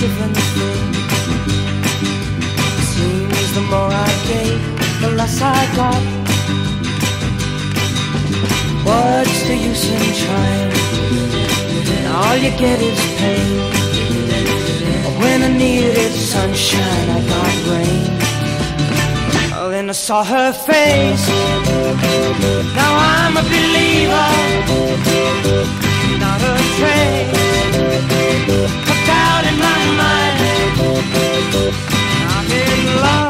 Given 0.00 0.32
thing. 0.32 0.92
Seems 2.92 3.48
the 3.52 3.60
more 3.72 3.92
I 4.08 4.10
gave, 4.30 4.60
the 5.02 5.10
less 5.18 5.36
I 5.42 5.60
got. 5.76 6.02
What's 8.86 9.40
the 9.48 9.56
use 9.68 9.84
in 9.96 10.04
trying? 10.22 10.72
All 12.16 12.36
you 12.44 12.52
get 12.62 12.78
is 12.90 13.00
pain. 13.18 13.54
When 15.20 15.38
I 15.42 15.50
needed 15.64 16.12
sunshine, 16.32 17.08
I 17.18 17.20
got 17.32 17.54
rain. 17.72 18.08
Then 19.70 19.86
I 19.90 19.92
saw 19.92 20.24
her 20.24 20.52
face. 20.52 21.26
Now 22.78 22.92
I'm 23.12 23.34
a 23.36 23.42
believer, 23.52 24.30
not 26.24 26.40
a 26.52 26.54
trace 26.78 28.79
in 29.46 29.56
my 29.58 29.80
mind. 30.00 30.38
I'm 32.36 32.50
in 32.50 32.96
love. 33.02 33.29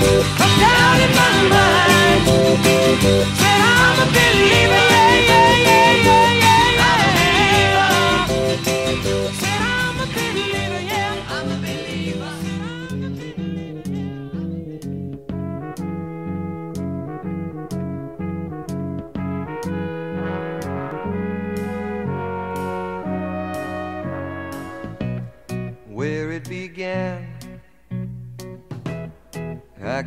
Trace 0.00 0.18
of 0.18 0.50
doubt 0.60 1.00
in 1.00 1.10
my 1.14 1.30
mind. 1.50 3.45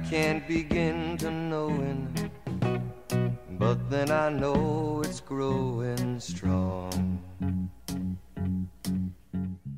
Can't 0.09 0.45
begin 0.47 1.17
to 1.17 1.29
knowing, 1.29 2.07
but 3.57 3.77
then 3.89 4.09
I 4.11 4.29
know 4.29 5.01
it's 5.03 5.19
growing 5.21 6.19
strong. 6.19 7.19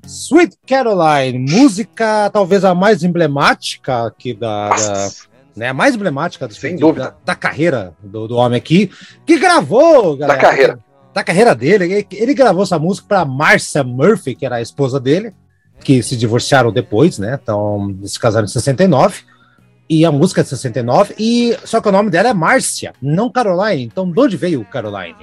Sweet 0.05 0.57
Caroline, 0.65 1.37
música 1.39 2.29
talvez 2.31 2.63
a 2.65 2.73
mais 2.75 3.03
emblemática 3.03 4.07
aqui 4.07 4.33
da. 4.33 4.69
da 4.69 5.09
né, 5.55 5.67
a 5.69 5.73
mais 5.73 5.95
emblemática 5.95 6.47
do- 6.47 6.53
Sem 6.53 6.75
da- 6.75 6.79
dúvida. 6.81 7.15
Da, 7.25 7.35
carreira 7.35 7.93
do, 8.01 8.27
do 8.27 8.35
homem 8.37 8.57
aqui, 8.57 8.89
que 9.25 9.37
gravou, 9.37 10.15
Da 10.15 10.27
galera, 10.27 10.41
carreira. 10.49 10.79
da 11.13 11.23
carreira 11.23 11.55
dele. 11.55 11.83
Ele, 11.93 12.07
ele 12.13 12.33
gravou 12.33 12.63
essa 12.63 12.79
música 12.79 13.07
para 13.07 13.25
Marcia 13.25 13.83
Murphy, 13.83 14.33
que 14.35 14.45
era 14.45 14.55
a 14.57 14.61
esposa 14.61 14.99
dele, 14.99 15.33
que 15.83 16.01
se 16.01 16.15
divorciaram 16.15 16.71
depois, 16.71 17.19
né? 17.19 17.37
Então, 17.41 17.95
se 18.03 18.17
casaram 18.19 18.45
em 18.45 18.49
69. 18.49 19.23
E 19.93 20.05
a 20.05 20.11
música 20.11 20.39
é 20.39 20.43
de 20.45 20.49
69, 20.51 21.15
e 21.19 21.53
só 21.65 21.81
que 21.81 21.89
o 21.89 21.91
nome 21.91 22.09
dela 22.09 22.29
é 22.29 22.33
Márcia, 22.33 22.93
não 23.01 23.29
Caroline. 23.29 23.83
Então, 23.83 24.09
de 24.09 24.17
onde 24.17 24.37
veio 24.37 24.63
Caroline? 24.63 25.17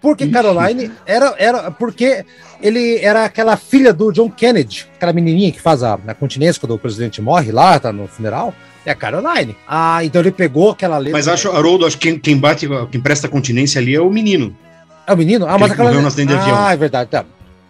Porque 0.00 0.28
Caroline 0.28 0.88
era, 1.04 1.34
era 1.36 1.70
porque 1.72 2.24
ele 2.62 3.00
era 3.00 3.24
aquela 3.24 3.56
filha 3.56 3.92
do 3.92 4.12
John 4.12 4.30
Kennedy, 4.30 4.86
aquela 4.94 5.12
menininha 5.12 5.50
que 5.50 5.60
faz 5.60 5.82
a, 5.82 5.98
a 6.06 6.14
continência 6.14 6.60
quando 6.60 6.76
o 6.76 6.78
presidente 6.78 7.20
morre 7.20 7.50
lá, 7.50 7.76
tá 7.80 7.92
no 7.92 8.06
funeral. 8.06 8.54
É 8.86 8.92
a 8.92 8.94
Caroline. 8.94 9.56
Ah, 9.66 10.04
então 10.04 10.22
ele 10.22 10.30
pegou 10.30 10.70
aquela 10.70 10.96
letra. 10.96 11.18
Mas 11.18 11.26
acho, 11.26 11.50
Haroldo, 11.50 11.84
acho 11.84 11.98
que 11.98 12.12
quem, 12.12 12.18
quem 12.20 12.38
bate, 12.38 12.68
quem 12.92 13.00
presta 13.00 13.26
continência 13.26 13.80
ali 13.80 13.96
é 13.96 14.00
o 14.00 14.10
menino. 14.10 14.56
É 15.08 15.12
o 15.12 15.16
menino? 15.16 15.44
Ah, 15.48 15.58
mas 15.58 15.72
aquela. 15.72 15.90
ah, 16.56 16.72
é 16.72 16.76
verdade. 16.76 17.10
Tá. 17.10 17.24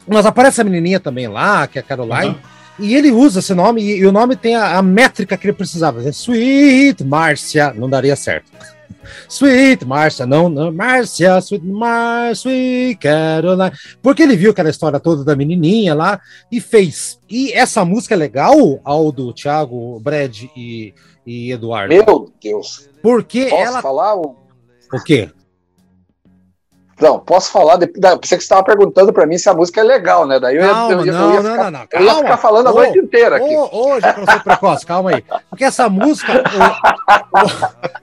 Mas 0.07 0.27
aparece 0.27 0.61
a 0.61 0.65
menininha 0.65 1.01
também 1.01 1.27
lá, 1.27 1.67
que 1.67 1.79
é 1.79 1.81
a 1.81 1.83
Caroline. 1.83 2.37
Aham. 2.37 2.55
E 2.79 2.95
ele 2.95 3.11
usa 3.13 3.39
esse 3.39 3.55
nome, 3.55 3.83
e, 3.83 3.99
e 3.99 4.07
o 4.07 4.11
nome 4.13 4.35
tem 4.37 4.57
a, 4.57 4.79
a 4.79 4.83
métrica 4.83 5.37
que 5.37 5.47
ele 5.47 5.53
precisava. 5.57 6.03
É 6.07 6.11
Sweet 6.11 7.05
Márcia, 7.05 7.73
não 7.73 7.89
daria 7.89 8.17
certo. 8.17 8.51
Sweet 9.29 9.85
Márcia, 9.85 10.27
não, 10.27 10.49
não, 10.49 10.73
Márcia, 10.73 11.39
Sweet 11.39 11.65
Márcia, 11.65 12.51
Sweet 12.51 12.97
Caroline. 12.97 13.73
Porque 14.03 14.23
ele 14.23 14.37
viu 14.37 14.51
aquela 14.51 14.71
história 14.71 14.99
toda 14.99 15.23
da 15.25 15.37
menininha 15.37 15.95
lá 15.95 16.21
e 16.51 16.61
fez. 16.61 17.19
E 17.31 17.53
essa 17.53 17.85
música 17.85 18.15
é 18.15 18.19
legal, 18.19 18.81
Aldo, 18.85 19.33
Thiago, 19.33 20.01
Brad 20.01 20.43
e, 20.57 20.93
e 21.27 21.53
Eduardo. 21.53 21.95
Meu 21.95 22.33
Deus. 22.43 22.89
Porque 23.03 23.47
Posso 23.47 23.63
ela. 23.63 23.83
falar? 23.83 24.17
um- 24.17 24.35
O 24.93 25.03
quê? 25.05 25.31
Não, 27.01 27.19
posso 27.19 27.51
falar. 27.51 27.77
De... 27.77 27.91
Você 28.23 28.37
que 28.37 28.43
estava 28.43 28.63
perguntando 28.63 29.13
para 29.13 29.27
mim 29.27 29.37
se 29.37 29.49
a 29.49 29.55
música 29.55 29.81
é 29.81 29.85
legal, 29.85 30.27
né? 30.27 30.39
Daí 30.39 30.57
eu 30.57 30.63
ia, 30.63 30.69
Calma, 30.69 30.93
eu 30.93 31.05
ia- 31.07 31.13
eu 31.13 31.19
não, 31.19 31.35
ia 31.35 31.43
não, 31.43 31.51
ficar, 31.51 31.65
não, 31.65 31.71
não, 31.71 31.81
ia 31.81 31.89
calma. 32.07 32.23
ficar 32.23 32.37
falando 32.37 32.67
a 32.69 32.71
Ô, 32.71 32.75
noite 32.75 32.99
inteira 32.99 33.37
aqui. 33.37 33.53
Eu 33.53 33.69
sou 33.71 34.41
precoce, 34.45 34.87
calma 34.87 35.11
aí. 35.11 35.25
Porque 35.51 35.65
essa 35.65 35.89
música. 35.89 36.43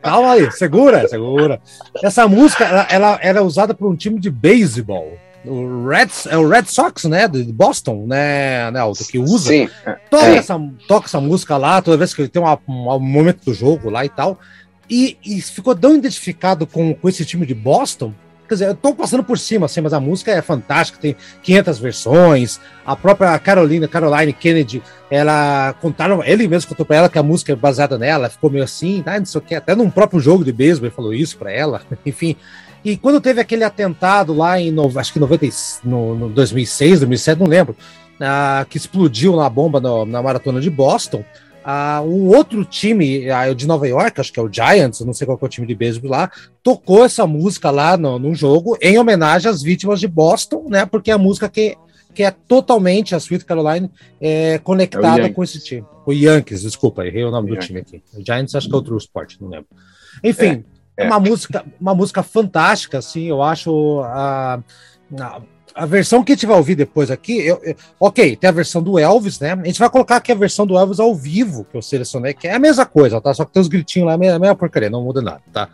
calma 0.02 0.32
aí, 0.34 0.52
segura, 0.52 1.08
segura. 1.08 1.62
Essa 2.04 2.28
música, 2.28 2.66
ela, 2.66 2.88
ela 2.90 3.20
era 3.22 3.44
usada 3.44 3.74
por 3.74 3.90
um 3.90 3.96
time 3.96 4.20
de 4.20 4.30
beisebol. 4.30 5.18
O 5.44 5.88
Red, 5.88 6.10
é 6.30 6.38
o 6.38 6.48
Red 6.48 6.66
Sox, 6.66 7.06
né? 7.06 7.28
De 7.28 7.44
Boston, 7.52 8.06
né, 8.08 8.70
né 8.72 8.80
Aldo, 8.80 9.00
que 9.06 9.18
usa. 9.18 9.50
Sim, 9.50 9.70
toca, 10.10 10.26
Sim. 10.26 10.38
essa, 10.38 10.62
toca 10.88 11.06
essa 11.08 11.20
música 11.20 11.58
lá, 11.58 11.82
toda 11.82 11.98
vez 11.98 12.14
que 12.14 12.28
tem 12.28 12.42
uma- 12.42 12.60
um, 12.68 12.92
um 12.92 13.00
momento 13.00 13.46
do 13.46 13.54
jogo 13.54 13.90
lá 13.90 14.06
e 14.06 14.10
tal. 14.10 14.38
E, 14.90 15.18
e 15.26 15.42
ficou 15.42 15.74
tão 15.76 15.96
identificado 15.96 16.68
com, 16.68 16.94
com 16.94 17.10
esse 17.10 17.26
time 17.26 17.46
de 17.46 17.56
Boston. 17.56 18.14
Quer 18.52 18.56
dizer, 18.56 18.68
eu 18.68 18.76
tô 18.76 18.94
passando 18.94 19.24
por 19.24 19.40
cima, 19.40 19.66
assim, 19.66 19.80
mas 19.80 19.94
a 19.94 20.00
música 20.02 20.30
é 20.30 20.42
fantástica, 20.42 21.00
tem 21.00 21.16
500 21.42 21.80
versões. 21.80 22.60
A 22.86 22.98
própria 22.98 23.40
Carolina, 23.40 23.88
Caroline 23.88 24.34
Kennedy, 24.34 24.84
ela 25.10 25.74
contaram, 25.80 26.22
ele 26.22 26.50
mesmo 26.50 26.68
contou 26.68 26.86
pra 26.86 26.98
ela 26.98 27.08
que 27.08 27.18
a 27.18 27.24
música 27.24 27.54
é 27.54 27.56
baseada 27.56 27.98
nela, 27.98 28.30
ficou 28.30 28.50
meio 28.50 28.66
assim, 28.66 29.02
ah, 29.06 29.18
não 29.18 29.26
sei 29.26 29.40
o 29.40 29.42
que, 29.42 29.56
até 29.56 29.74
num 29.74 29.90
próprio 29.90 30.20
jogo 30.20 30.44
de 30.44 30.52
beisebol 30.52 30.88
ele 30.88 30.94
falou 30.94 31.14
isso 31.14 31.38
pra 31.38 31.50
ela, 31.50 31.82
enfim. 32.06 32.36
E 32.84 32.98
quando 32.98 33.22
teve 33.22 33.40
aquele 33.40 33.64
atentado 33.64 34.34
lá 34.34 34.60
em, 34.60 34.76
acho 34.98 35.14
que 35.14 35.20
90, 35.20 35.46
e- 35.46 35.52
no, 35.86 36.14
no 36.14 36.28
2006, 36.28 37.00
2007, 37.00 37.40
não 37.40 37.48
lembro, 37.48 37.74
ah, 38.20 38.66
que 38.70 38.76
explodiu 38.76 39.34
na 39.38 39.48
bomba 39.50 39.80
no- 39.80 40.06
na 40.06 40.22
maratona 40.22 40.60
de 40.60 40.70
Boston, 40.70 41.24
ah, 41.64 42.02
um 42.04 42.28
outro 42.28 42.66
time 42.66 43.30
ah, 43.30 43.54
de 43.54 43.68
Nova 43.68 43.88
York, 43.88 44.20
acho 44.20 44.34
que 44.34 44.40
é 44.40 44.44
o 44.44 44.52
Giants, 44.52 45.02
não 45.02 45.14
sei 45.14 45.26
qual 45.26 45.38
é 45.42 45.46
o 45.46 45.50
time 45.50 45.68
de 45.68 45.76
beisebol 45.76 46.12
lá, 46.12 46.32
tocou 46.64 47.06
essa 47.06 47.28
música 47.28 47.70
lá 47.70 47.98
no, 47.98 48.18
no 48.18 48.34
jogo 48.34 48.78
em 48.82 48.98
homenagem 48.98 49.50
às 49.50 49.62
vítimas 49.62 50.00
de 50.00 50.08
Boston, 50.08 50.66
né? 50.70 50.86
Porque 50.86 51.12
é 51.12 51.14
a 51.14 51.20
música 51.20 51.48
que, 51.48 51.78
que 52.14 52.24
é 52.24 52.32
totalmente 52.32 53.14
a 53.14 53.18
Sweet 53.18 53.46
Caroline 53.46 53.90
é, 54.20 54.58
conectada 54.60 55.18
Yankees. 55.18 55.36
com 55.36 55.44
esse 55.44 55.64
time. 55.64 55.86
O 56.06 56.12
Yankees, 56.12 56.62
desculpa, 56.64 57.06
errei 57.06 57.24
o 57.24 57.32
nome 57.32 57.50
do 57.50 57.54
Yankees. 57.54 57.68
time 57.68 57.80
aqui. 57.80 58.04
O 58.14 58.26
Giants 58.26 58.56
acho 58.56 58.68
que 58.68 58.74
é 58.74 58.76
outro 58.76 58.98
esporte, 58.98 59.42
não 59.42 59.50
lembro. 59.50 59.68
Enfim, 60.24 60.64
é, 60.98 61.06
é. 61.06 61.08
uma 61.08 61.20
música, 61.20 61.66
uma 61.80 61.94
música 61.94 62.24
fantástica, 62.24 62.98
assim, 62.98 63.26
eu 63.26 63.42
acho 63.42 64.02
a, 64.04 64.62
a, 65.76 65.86
versão 65.86 66.24
que 66.24 66.32
a 66.32 66.36
gente 66.36 66.46
vai 66.46 66.58
ouvir 66.58 66.76
depois 66.76 67.10
aqui, 67.12 67.38
eu, 67.40 67.60
eu- 67.64 67.76
ok, 68.00 68.36
tem 68.36 68.48
a 68.50 68.54
versão 68.54 68.82
do 68.82 68.98
Elvis, 69.00 69.40
né? 69.40 69.54
A 69.54 69.66
gente 69.66 69.80
vai 69.80 69.90
colocar 69.90 70.18
aqui 70.18 70.32
a 70.32 70.36
versão 70.36 70.66
do 70.68 70.78
Elvis 70.78 71.00
ao 71.00 71.16
vivo 71.16 71.66
que 71.70 71.78
eu 71.78 71.82
selecionei, 71.82 72.34
que 72.34 72.48
é 72.48 72.54
a 72.56 72.60
mesma 72.60 72.86
coisa, 72.86 73.20
tá? 73.22 73.34
Só 73.34 73.46
que 73.46 73.52
tem 73.54 73.62
os 73.62 73.68
gritinhos 73.68 74.08
lá, 74.08 74.14
é 74.14 74.18
mesma- 74.18 74.36
a 74.36 74.40
mesma 74.40 74.56
porcaria, 74.56 74.90
não 74.90 75.04
muda 75.04 75.22
nada, 75.22 75.42
tá? 75.52 75.70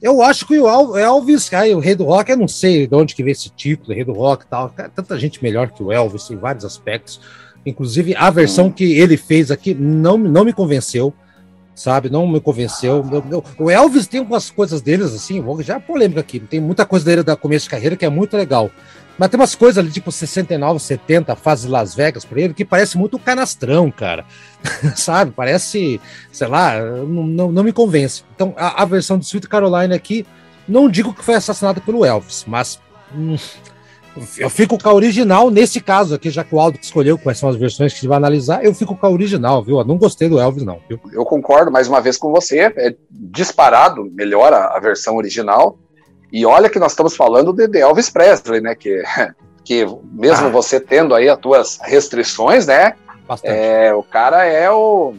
Eu 0.00 0.20
acho 0.20 0.46
que 0.46 0.58
o 0.58 0.68
El- 0.68 0.96
Elvis, 0.98 1.52
aí, 1.52 1.72
o 1.74 1.78
Rei 1.78 1.94
do 1.94 2.04
Rock, 2.04 2.30
eu 2.30 2.36
não 2.36 2.48
sei 2.48 2.86
de 2.88 2.94
onde 2.96 3.14
que 3.14 3.22
veio 3.22 3.32
esse 3.32 3.48
título, 3.50 3.94
Rei 3.94 4.04
do 4.04 4.12
Rock 4.12 4.44
e 4.44 4.48
tal. 4.48 4.68
Cara, 4.70 4.88
tanta 4.88 5.16
gente 5.18 5.40
melhor 5.42 5.70
que 5.70 5.80
o 5.82 5.92
Elvis 5.92 6.28
em 6.30 6.36
vários 6.36 6.64
aspectos. 6.64 7.20
Inclusive, 7.64 8.12
a 8.16 8.28
versão 8.28 8.68
que 8.70 8.82
ele 8.98 9.16
fez 9.16 9.52
aqui 9.52 9.72
não, 9.72 10.18
não 10.18 10.44
me 10.44 10.52
convenceu, 10.52 11.14
sabe? 11.72 12.10
Não 12.10 12.26
me 12.26 12.40
convenceu. 12.40 13.04
O 13.56 13.70
Elvis 13.70 14.08
tem 14.08 14.18
algumas 14.18 14.50
coisas 14.50 14.80
deles, 14.82 15.14
assim, 15.14 15.40
já 15.60 15.76
é 15.76 15.78
polêmica 15.78 16.18
aqui. 16.18 16.40
Tem 16.40 16.60
muita 16.60 16.84
coisa 16.84 17.04
dele 17.04 17.22
da 17.22 17.36
começo 17.36 17.66
de 17.66 17.70
carreira 17.70 17.94
que 17.96 18.04
é 18.04 18.08
muito 18.10 18.36
legal. 18.36 18.68
Mas 19.18 19.28
tem 19.28 19.38
umas 19.38 19.54
coisas 19.54 19.78
ali, 19.78 19.92
tipo 19.92 20.10
69, 20.10 20.80
70, 20.80 21.36
fase 21.36 21.68
Las 21.68 21.94
Vegas 21.94 22.24
pra 22.24 22.40
ele, 22.40 22.54
que 22.54 22.64
parece 22.64 22.96
muito 22.96 23.18
canastrão, 23.18 23.90
cara. 23.90 24.24
sabe? 24.96 25.32
Parece, 25.32 26.00
sei 26.30 26.46
lá, 26.48 26.80
não, 26.80 27.26
não, 27.26 27.52
não 27.52 27.62
me 27.62 27.72
convence. 27.72 28.24
Então, 28.34 28.54
a, 28.56 28.82
a 28.82 28.84
versão 28.84 29.18
de 29.18 29.24
Sweet 29.24 29.48
Caroline 29.48 29.94
aqui, 29.94 30.26
não 30.66 30.88
digo 30.88 31.12
que 31.12 31.24
foi 31.24 31.34
assassinada 31.34 31.80
pelo 31.80 32.04
Elvis, 32.04 32.44
mas 32.46 32.80
hum, 33.14 33.36
eu 34.36 34.50
fico 34.50 34.78
com 34.78 34.88
a 34.88 34.92
original 34.92 35.50
nesse 35.50 35.80
caso 35.80 36.14
aqui, 36.14 36.30
já 36.30 36.44
que 36.44 36.54
o 36.54 36.60
Aldo 36.60 36.78
que 36.78 36.84
escolheu 36.84 37.18
quais 37.18 37.38
são 37.38 37.48
as 37.48 37.56
versões 37.56 37.92
que 37.92 37.98
a 37.98 38.00
gente 38.00 38.08
vai 38.08 38.18
analisar, 38.18 38.64
eu 38.64 38.74
fico 38.74 38.94
com 38.94 39.06
a 39.06 39.10
original, 39.10 39.62
viu? 39.62 39.78
Eu 39.78 39.84
não 39.84 39.96
gostei 39.96 40.28
do 40.28 40.38
Elvis, 40.38 40.64
não, 40.64 40.80
viu? 40.88 41.00
eu 41.12 41.24
concordo 41.24 41.70
mais 41.70 41.88
uma 41.88 42.00
vez 42.00 42.18
com 42.18 42.30
você. 42.30 42.72
É 42.76 42.94
disparado, 43.10 44.04
melhor 44.12 44.52
a, 44.52 44.76
a 44.76 44.80
versão 44.80 45.16
original. 45.16 45.78
E 46.32 46.46
olha 46.46 46.68
que 46.70 46.78
nós 46.78 46.92
estamos 46.92 47.14
falando 47.14 47.52
de, 47.52 47.68
de 47.68 47.78
Elvis 47.80 48.08
Presley, 48.08 48.60
né? 48.60 48.74
Que, 48.74 49.02
que 49.64 49.86
mesmo 50.12 50.46
Ah. 50.46 50.50
você 50.50 50.80
tendo 50.80 51.14
aí 51.14 51.28
as 51.28 51.38
tuas 51.38 51.78
restrições, 51.82 52.66
né? 52.66 52.94
Bastante. 53.28 53.54
É, 53.54 53.94
o 53.94 54.02
cara 54.02 54.44
é 54.44 54.70
o. 54.70 55.14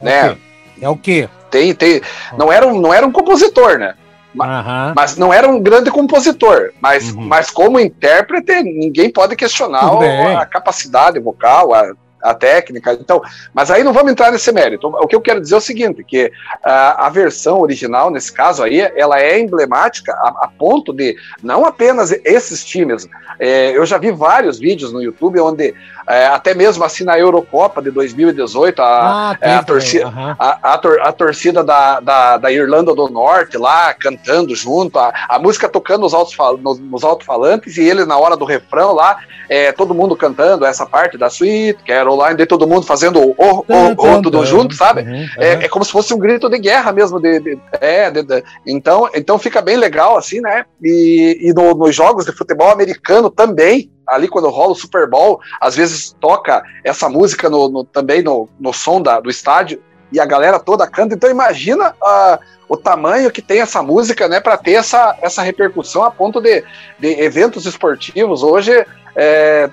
Né? 0.00 0.36
É 0.80 0.88
o 0.88 0.96
quê? 0.96 1.28
Tem, 1.50 1.74
tem, 1.74 2.00
não, 2.36 2.52
era 2.52 2.66
um, 2.66 2.80
não 2.80 2.92
era 2.92 3.06
um 3.06 3.12
compositor, 3.12 3.78
né? 3.78 3.94
Aham. 4.40 4.92
Mas 4.94 5.16
não 5.16 5.32
era 5.32 5.48
um 5.48 5.60
grande 5.60 5.90
compositor. 5.90 6.70
Mas, 6.80 7.12
Uhum. 7.12 7.22
mas 7.22 7.50
como 7.50 7.80
intérprete, 7.80 8.62
ninguém 8.62 9.10
pode 9.10 9.34
questionar 9.34 9.92
o- 9.94 10.36
a 10.38 10.44
capacidade 10.46 11.18
vocal, 11.18 11.74
a, 11.74 11.92
a 12.22 12.34
técnica. 12.34 12.92
Então, 12.92 13.20
mas 13.54 13.70
aí 13.70 13.82
não 13.84 13.92
vamos 13.92 14.12
entrar 14.12 14.30
nesse 14.32 14.50
mérito. 14.52 14.88
O 14.88 15.06
que 15.06 15.14
eu 15.16 15.20
quero 15.20 15.40
dizer 15.40 15.54
é 15.54 15.58
o 15.58 15.60
seguinte, 15.60 16.02
que 16.04 16.30
ah, 16.64 17.06
a 17.06 17.08
versão 17.08 17.60
original, 17.60 18.10
nesse 18.10 18.32
caso 18.32 18.62
aí, 18.62 18.80
ela 18.96 19.20
é 19.20 19.38
emblemática 19.38 20.12
a, 20.12 20.28
a 20.44 20.48
ponto 20.58 20.92
de 20.92 21.16
não 21.42 21.64
apenas 21.64 22.10
esses 22.24 22.64
times. 22.64 23.08
É, 23.38 23.70
eu 23.76 23.84
já 23.86 23.98
vi 23.98 24.10
vários 24.10 24.58
vídeos 24.58 24.92
no 24.92 25.02
YouTube 25.02 25.38
onde 25.40 25.74
é, 26.08 26.26
até 26.26 26.54
mesmo 26.54 26.82
assim 26.84 27.04
na 27.04 27.18
Eurocopa 27.18 27.82
de 27.82 27.90
2018, 27.90 28.80
a, 28.80 29.30
Ah, 29.30 29.36
é, 29.40 29.50
a 29.52 29.56
tem 29.58 29.64
torcida- 29.66 30.04
também, 30.06 30.24
aham. 30.24 30.36
a, 30.38 30.72
a, 30.74 30.78
tor- 30.78 31.00
a 31.02 31.12
torcida 31.12 31.62
da, 31.62 32.00
da, 32.00 32.36
da 32.38 32.50
Irlanda 32.50 32.94
do 32.94 33.08
Norte 33.08 33.56
lá 33.58 33.92
cantando 33.94 34.54
junto, 34.54 34.98
a, 34.98 35.12
a 35.28 35.38
música 35.38 35.68
tocando 35.68 36.00
nos, 36.02 36.14
altos, 36.14 36.34
nos, 36.60 36.78
nos 36.78 37.04
alto-falantes 37.04 37.76
e 37.76 37.82
ele 37.86 38.04
na 38.04 38.16
hora 38.16 38.36
do 38.36 38.44
refrão 38.44 38.92
lá, 38.94 39.18
é, 39.48 39.70
todo 39.72 39.94
mundo 39.94 40.16
cantando 40.16 40.64
essa 40.64 40.86
parte 40.86 41.16
da 41.18 41.26
Sweet 41.28 41.78
Caroline, 42.16 42.36
daí 42.36 42.46
todo 42.46 42.66
mundo 42.66 42.86
fazendo 42.86 43.20
o 43.20 43.34
o, 43.38 43.64
o, 43.68 43.92
o, 44.18 44.22
tudo 44.22 44.44
junto, 44.44 44.74
sabe? 44.74 45.02
Uhum, 45.02 45.26
É, 45.38 45.52
aham. 45.54 45.62
é 45.62 45.68
como 45.68 45.84
se 45.84 45.92
fosse 45.92 46.12
um 46.14 46.18
grito 46.18 46.48
de 46.48 46.58
guerra 46.58 46.92
mesmo. 46.92 47.20
De, 47.20 47.38
de- 47.40 47.58
é, 47.80 48.10
de- 48.10 48.22
de- 48.22 48.42
então, 48.66 49.08
então 49.14 49.38
fica 49.38 49.60
bem 49.60 49.76
legal, 49.76 50.16
assim, 50.16 50.40
né? 50.40 50.64
E, 50.82 51.38
e 51.40 51.52
no- 51.52 51.74
nos 51.74 51.94
jogos 51.94 52.24
de 52.24 52.32
futebol 52.32 52.70
americano 52.70 53.30
também, 53.30 53.90
ali 54.06 54.26
quando 54.28 54.48
rola 54.48 54.72
o 54.72 54.76
Super 54.76 55.08
Bowl, 55.08 55.40
às 55.60 55.76
vezes 55.76 56.14
toca 56.20 56.62
essa 56.84 57.08
música 57.08 57.48
no, 57.50 57.68
no- 57.68 57.84
também 57.84 58.22
no, 58.22 58.48
no 58.58 58.72
som 58.72 59.00
da, 59.02 59.20
do 59.20 59.28
estádio 59.30 59.82
e 60.10 60.18
a 60.18 60.24
galera 60.24 60.58
toda 60.58 60.86
canta. 60.86 61.14
Então 61.14 61.30
imagina 61.30 61.94
ah, 62.02 62.38
o 62.68 62.76
tamanho 62.76 63.30
que 63.30 63.42
tem 63.42 63.60
essa 63.60 63.82
música, 63.82 64.26
né? 64.28 64.40
Para 64.40 64.56
ter 64.56 64.72
essa, 64.72 65.16
essa 65.20 65.42
repercussão 65.42 66.02
a 66.04 66.10
ponto 66.10 66.40
de, 66.40 66.64
de 66.98 67.20
eventos 67.20 67.66
esportivos 67.66 68.42
hoje 68.42 68.72
é, 69.16 69.68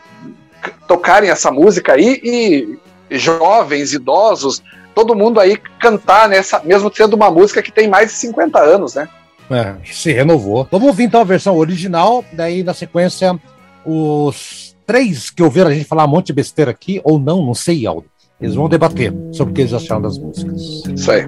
tocarem 0.87 1.29
essa 1.29 1.51
música 1.51 1.93
aí 1.93 2.19
e 2.23 2.79
jovens, 3.17 3.93
idosos, 3.93 4.63
todo 4.93 5.15
mundo 5.15 5.39
aí 5.39 5.57
cantar 5.79 6.29
nessa, 6.29 6.61
mesmo 6.63 6.91
sendo 6.93 7.15
uma 7.15 7.29
música 7.29 7.61
que 7.61 7.71
tem 7.71 7.87
mais 7.87 8.11
de 8.11 8.17
50 8.17 8.59
anos, 8.59 8.95
né? 8.95 9.07
É, 9.49 9.75
se 9.85 10.11
renovou. 10.11 10.67
Vamos 10.71 10.87
ouvir 10.87 11.03
então 11.03 11.21
a 11.21 11.25
versão 11.25 11.55
original, 11.55 12.23
daí 12.33 12.63
na 12.63 12.73
sequência 12.73 13.39
os 13.85 14.75
três 14.85 15.29
que 15.29 15.43
ouviram 15.43 15.69
a 15.69 15.73
gente 15.73 15.85
falar 15.85 16.05
um 16.05 16.09
monte 16.09 16.27
de 16.27 16.33
besteira 16.33 16.71
aqui, 16.71 16.99
ou 17.03 17.19
não, 17.19 17.45
não 17.45 17.53
sei, 17.53 17.85
Aldo. 17.85 18.05
Eles 18.39 18.55
vão 18.55 18.67
debater 18.67 19.13
sobre 19.31 19.51
o 19.51 19.55
que 19.55 19.61
eles 19.61 19.73
acharam 19.73 20.01
das 20.01 20.17
músicas. 20.17 20.83
Isso 20.93 21.11
aí. 21.11 21.27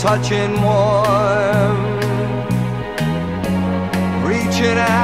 touching 0.00 0.62
warm, 0.62 1.76
reaching 4.24 4.78
out, 4.78 4.99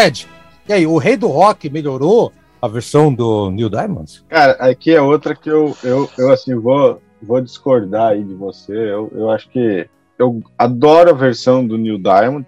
Brad, 0.00 0.22
e 0.66 0.72
aí, 0.72 0.86
o 0.86 0.96
Rei 0.96 1.14
do 1.14 1.26
Rock 1.26 1.68
melhorou 1.68 2.32
a 2.62 2.66
versão 2.66 3.12
do 3.12 3.50
Neil 3.50 3.68
Diamond? 3.68 4.24
Cara, 4.30 4.52
aqui 4.52 4.92
é 4.92 5.02
outra 5.02 5.36
que 5.36 5.50
eu, 5.50 5.76
eu, 5.84 6.08
eu 6.16 6.32
assim, 6.32 6.54
vou, 6.54 7.02
vou 7.22 7.38
discordar 7.38 8.12
aí 8.12 8.24
de 8.24 8.32
você. 8.32 8.72
Eu, 8.72 9.12
eu 9.12 9.30
acho 9.30 9.50
que 9.50 9.86
eu 10.18 10.42
adoro 10.56 11.10
a 11.10 11.12
versão 11.12 11.66
do 11.66 11.76
Neil 11.76 11.98
Diamond, 11.98 12.46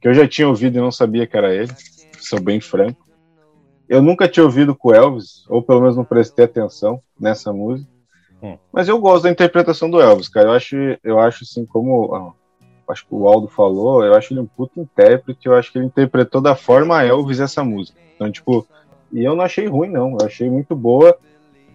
que 0.00 0.06
eu 0.06 0.14
já 0.14 0.28
tinha 0.28 0.46
ouvido 0.46 0.78
e 0.78 0.80
não 0.80 0.92
sabia 0.92 1.26
que 1.26 1.36
era 1.36 1.52
ele, 1.52 1.72
sou 2.20 2.40
bem 2.40 2.60
franco. 2.60 3.04
Eu 3.88 4.00
nunca 4.00 4.28
tinha 4.28 4.44
ouvido 4.44 4.76
com 4.76 4.90
o 4.90 4.94
Elvis, 4.94 5.44
ou 5.48 5.60
pelo 5.60 5.80
menos 5.80 5.96
não 5.96 6.04
prestei 6.04 6.44
atenção 6.44 7.02
nessa 7.18 7.52
música. 7.52 7.90
Hum. 8.40 8.56
Mas 8.72 8.86
eu 8.86 9.00
gosto 9.00 9.24
da 9.24 9.30
interpretação 9.30 9.90
do 9.90 10.00
Elvis, 10.00 10.28
cara. 10.28 10.50
Eu 10.50 10.52
acho, 10.52 10.76
eu 11.02 11.18
acho 11.18 11.42
assim, 11.42 11.66
como 11.66 12.32
acho 12.88 13.06
que 13.06 13.14
o 13.14 13.28
Aldo 13.28 13.48
falou, 13.48 14.04
eu 14.04 14.14
acho 14.14 14.32
ele 14.32 14.40
um 14.40 14.46
puto 14.46 14.80
intérprete, 14.80 15.46
eu 15.46 15.54
acho 15.54 15.70
que 15.70 15.78
ele 15.78 15.86
interpretou 15.86 16.40
da 16.40 16.54
forma 16.54 17.02
Elvis 17.04 17.40
essa 17.40 17.62
música. 17.62 17.98
Então, 18.14 18.30
tipo, 18.32 18.66
e 19.12 19.24
eu 19.24 19.34
não 19.34 19.44
achei 19.44 19.66
ruim, 19.66 19.88
não. 19.90 20.16
Eu 20.20 20.26
achei 20.26 20.50
muito 20.50 20.74
boa. 20.74 21.16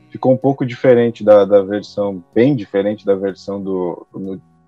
Ficou 0.10 0.32
um 0.32 0.38
pouco 0.38 0.66
diferente 0.66 1.24
da, 1.24 1.44
da 1.46 1.62
versão, 1.62 2.24
bem 2.34 2.56
diferente 2.56 3.06
da 3.06 3.16
versão 3.16 3.62
do, 3.62 4.06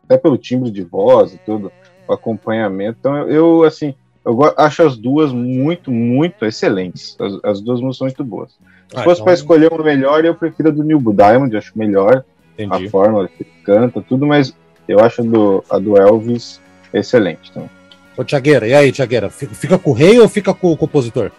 Até 0.06 0.18
pelo 0.18 0.38
timbre 0.38 0.72
de 0.72 0.84
voz 0.84 1.34
e 1.34 1.38
tudo, 1.38 1.72
o 2.08 2.14
acompanhamento. 2.14 2.98
Então, 3.00 3.18
eu, 3.18 3.30
eu, 3.30 3.64
assim, 3.64 3.94
eu 4.26 4.38
acho 4.58 4.82
as 4.84 4.98
duas 4.98 5.32
muito, 5.32 5.92
muito 5.92 6.46
excelentes. 6.46 7.16
As, 7.20 7.34
as 7.44 7.62
duas 7.62 7.80
músicas 7.80 7.98
são 7.98 8.08
muito 8.08 8.24
boas. 8.24 8.52
Se 8.52 8.58
Ah, 8.96 9.04
fosse 9.04 9.16
então- 9.22 9.26
para 9.26 9.34
escolher 9.34 9.72
uma 9.72 9.84
melhor, 9.84 10.26
eu 10.26 10.34
prefiro 10.34 10.70
a 10.70 10.72
do 10.72 10.84
Neil 10.84 11.00
Diamond, 11.00 11.56
acho 11.56 11.78
melhor 11.78 12.24
Entendi. 12.58 12.88
a 12.88 12.90
forma 12.90 13.28
que 13.28 13.44
canta, 13.64 14.02
tudo, 14.02 14.26
mas 14.26 14.56
eu 14.88 15.00
acho 15.00 15.22
a 15.22 15.26
do, 15.26 15.64
a 15.70 15.80
do 15.80 15.98
Elvis 15.98 16.60
excelente. 16.94 17.50
Então. 17.52 17.70
Ô, 18.18 18.24
Tiagueira, 18.24 18.68
e 18.68 18.74
aí, 18.74 18.92
Tiagueira? 18.92 19.30
fi- 19.30 19.48
Fica 19.48 19.78
com 19.78 19.92
o 19.92 19.94
rei 19.94 20.20
ou 20.20 20.30
fica 20.30 20.54
com 20.54 20.72
o 20.72 20.78
compositor? 20.78 21.32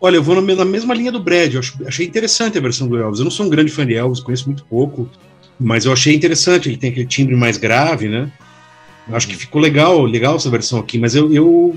Olha, 0.00 0.16
eu 0.16 0.22
vou 0.22 0.34
na 0.34 0.42
me- 0.42 0.54
na 0.54 0.64
mesma 0.64 0.94
linha 0.94 1.10
do 1.12 1.20
Brad. 1.22 1.54
Eu 1.54 1.60
achei 1.86 2.06
interessante 2.06 2.58
a 2.58 2.60
versão 2.60 2.86
do 2.86 2.96
Elvis. 2.98 3.20
Eu 3.20 3.24
não 3.24 3.30
sou 3.30 3.46
um 3.46 3.48
grande 3.48 3.70
fã 3.70 3.86
de 3.86 3.94
Elvis, 3.94 4.20
conheço 4.20 4.46
muito 4.46 4.64
pouco, 4.64 5.08
mas 5.58 5.84
eu 5.84 5.92
achei 5.92 6.14
interessante. 6.14 6.68
Ele 6.68 6.76
tem 6.76 6.90
aquele 6.90 7.06
timbre 7.06 7.34
mais 7.36 7.56
grave, 7.56 8.08
né? 8.08 8.30
Eu 9.08 9.16
acho 9.16 9.28
que 9.28 9.34
ficou 9.36 9.60
legal, 9.60 10.02
legal 10.04 10.36
essa 10.36 10.50
versão 10.50 10.78
aqui. 10.78 10.98
Mas 10.98 11.14
eu, 11.14 11.32
eu 11.32 11.76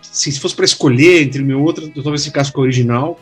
assim, 0.00 0.30
se 0.30 0.40
fosse 0.40 0.54
para 0.56 0.64
escolher 0.64 1.22
entre 1.22 1.42
uma 1.42 1.52
e 1.52 1.54
outra, 1.54 1.84
eu 1.94 2.02
talvez 2.02 2.24
ficasse 2.24 2.52
com 2.52 2.60
a 2.60 2.64
original, 2.64 3.18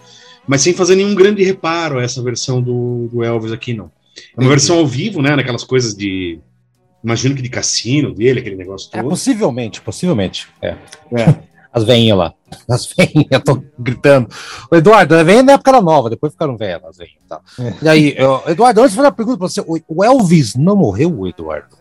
mas 0.46 0.62
sem 0.62 0.72
fazer 0.72 0.94
nenhum 0.96 1.14
grande 1.14 1.42
reparo 1.42 1.98
a 1.98 2.02
essa 2.02 2.22
versão 2.22 2.60
do, 2.62 3.08
do 3.12 3.22
Elvis 3.24 3.52
aqui, 3.52 3.74
não. 3.74 3.90
É 4.36 4.40
uma 4.40 4.48
versão 4.48 4.78
ao 4.78 4.86
vivo, 4.86 5.20
né? 5.20 5.36
Naquelas 5.36 5.64
coisas 5.64 5.94
de. 5.94 6.38
Imagino 7.06 7.36
que 7.36 7.42
de 7.42 7.48
cassino 7.48 8.12
dele, 8.12 8.40
aquele 8.40 8.56
negócio 8.56 8.90
É, 8.92 8.98
todo. 9.00 9.10
possivelmente, 9.10 9.80
possivelmente. 9.80 10.48
É. 10.60 10.70
É. 11.12 11.34
As 11.72 11.84
veinhas 11.84 12.18
lá. 12.18 12.34
As 12.68 12.86
veinhas, 12.92 13.42
tô 13.44 13.62
gritando. 13.78 14.28
O 14.72 14.74
Eduardo, 14.74 15.14
a 15.14 15.22
veinha 15.22 15.42
na 15.42 15.52
época 15.52 15.70
era 15.70 15.80
nova, 15.82 16.08
depois 16.10 16.32
ficaram 16.32 16.56
velhas 16.56 16.82
as 16.84 16.96
veinhas. 16.96 17.18
Tá. 17.28 17.40
E 17.82 17.88
aí, 17.88 18.14
eu- 18.16 18.42
Eduardo, 18.48 18.80
antes 18.80 18.92
de 18.92 18.96
fazer 18.96 19.08
uma 19.08 19.12
pergunta 19.14 19.38
pra 19.38 19.46
você, 19.48 19.60
o- 19.60 19.78
o 19.86 20.02
Elvis 20.02 20.54
não 20.56 20.74
morreu, 20.74 21.26
Eduardo? 21.28 21.76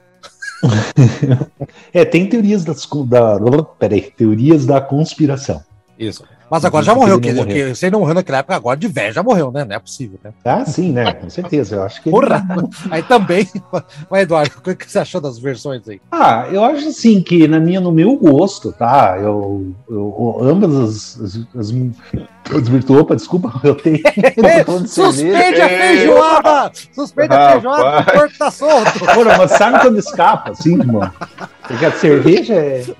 É, 1.94 2.04
tem 2.06 2.28
teorias 2.28 2.64
das, 2.66 2.86
da, 3.08 3.40
peraí, 3.80 4.02
teorias 4.02 4.66
da 4.66 4.82
conspiração. 4.82 5.64
Isso. 5.98 6.24
Mas 6.50 6.64
agora 6.64 6.86
já 6.86 6.94
morreu, 6.94 7.20
que, 7.20 7.32
morreu. 7.34 7.74
que 7.74 7.86
ele 7.86 7.92
não 7.92 8.00
morreu 8.00 8.16
naquela 8.16 8.40
época, 8.40 8.56
agora 8.56 8.78
de 8.78 8.88
velho 8.88 9.14
já 9.14 9.24
morreu, 9.24 9.52
né? 9.52 9.66
Não 9.66 9.76
é 9.76 9.80
possível, 9.80 10.20
né? 10.24 10.32
Ah, 10.44 10.64
sim, 10.66 10.92
né? 10.92 11.14
Com 11.14 11.30
certeza. 11.30 11.76
Eu 11.76 11.84
acho 11.84 12.02
que. 12.02 12.10
Porra! 12.10 12.46
Aí 12.92 13.04
também. 13.04 13.50
Mas, 14.10 14.24
Eduardo, 14.24 14.52
o 14.58 14.76
que 14.76 14.90
você 14.90 15.00
achou 15.00 15.20
das 15.20 15.40
versões 15.40 15.88
aí? 15.88 16.00
Ah, 16.12 16.48
eu 16.52 16.64
acho 16.64 16.88
assim 16.88 17.22
que 17.22 17.48
na 17.48 17.60
minha, 17.60 17.80
no 17.80 17.92
meu 17.92 18.16
gosto, 18.16 18.72
tá? 18.72 19.18
Eu, 19.20 19.74
eu 19.90 20.38
ambas 20.42 20.76
as, 20.76 21.22
as, 21.22 21.36
as, 21.56 21.74
as 22.56 22.70
virtuou, 22.70 23.02
opa, 23.02 23.16
desculpa, 23.16 23.52
eu 23.64 23.76
tenho. 23.76 24.00
eu. 24.68 24.88
Suspende 24.88 25.62
a 25.62 25.70
feijoada! 25.70 26.72
Suspende 26.94 27.34
a 27.34 27.52
feijoada, 27.52 28.00
o 28.00 28.14
corpo 28.14 28.38
tá 28.38 28.52
solto! 28.52 29.00
Porra, 29.00 29.38
mas 29.38 29.52
sabe 29.52 29.80
quando 29.82 29.98
escapa, 29.98 30.52
assim, 30.52 30.78
mano? 30.78 31.12
A 31.70 31.92
cerveja 31.92 32.54
é. 32.54 32.84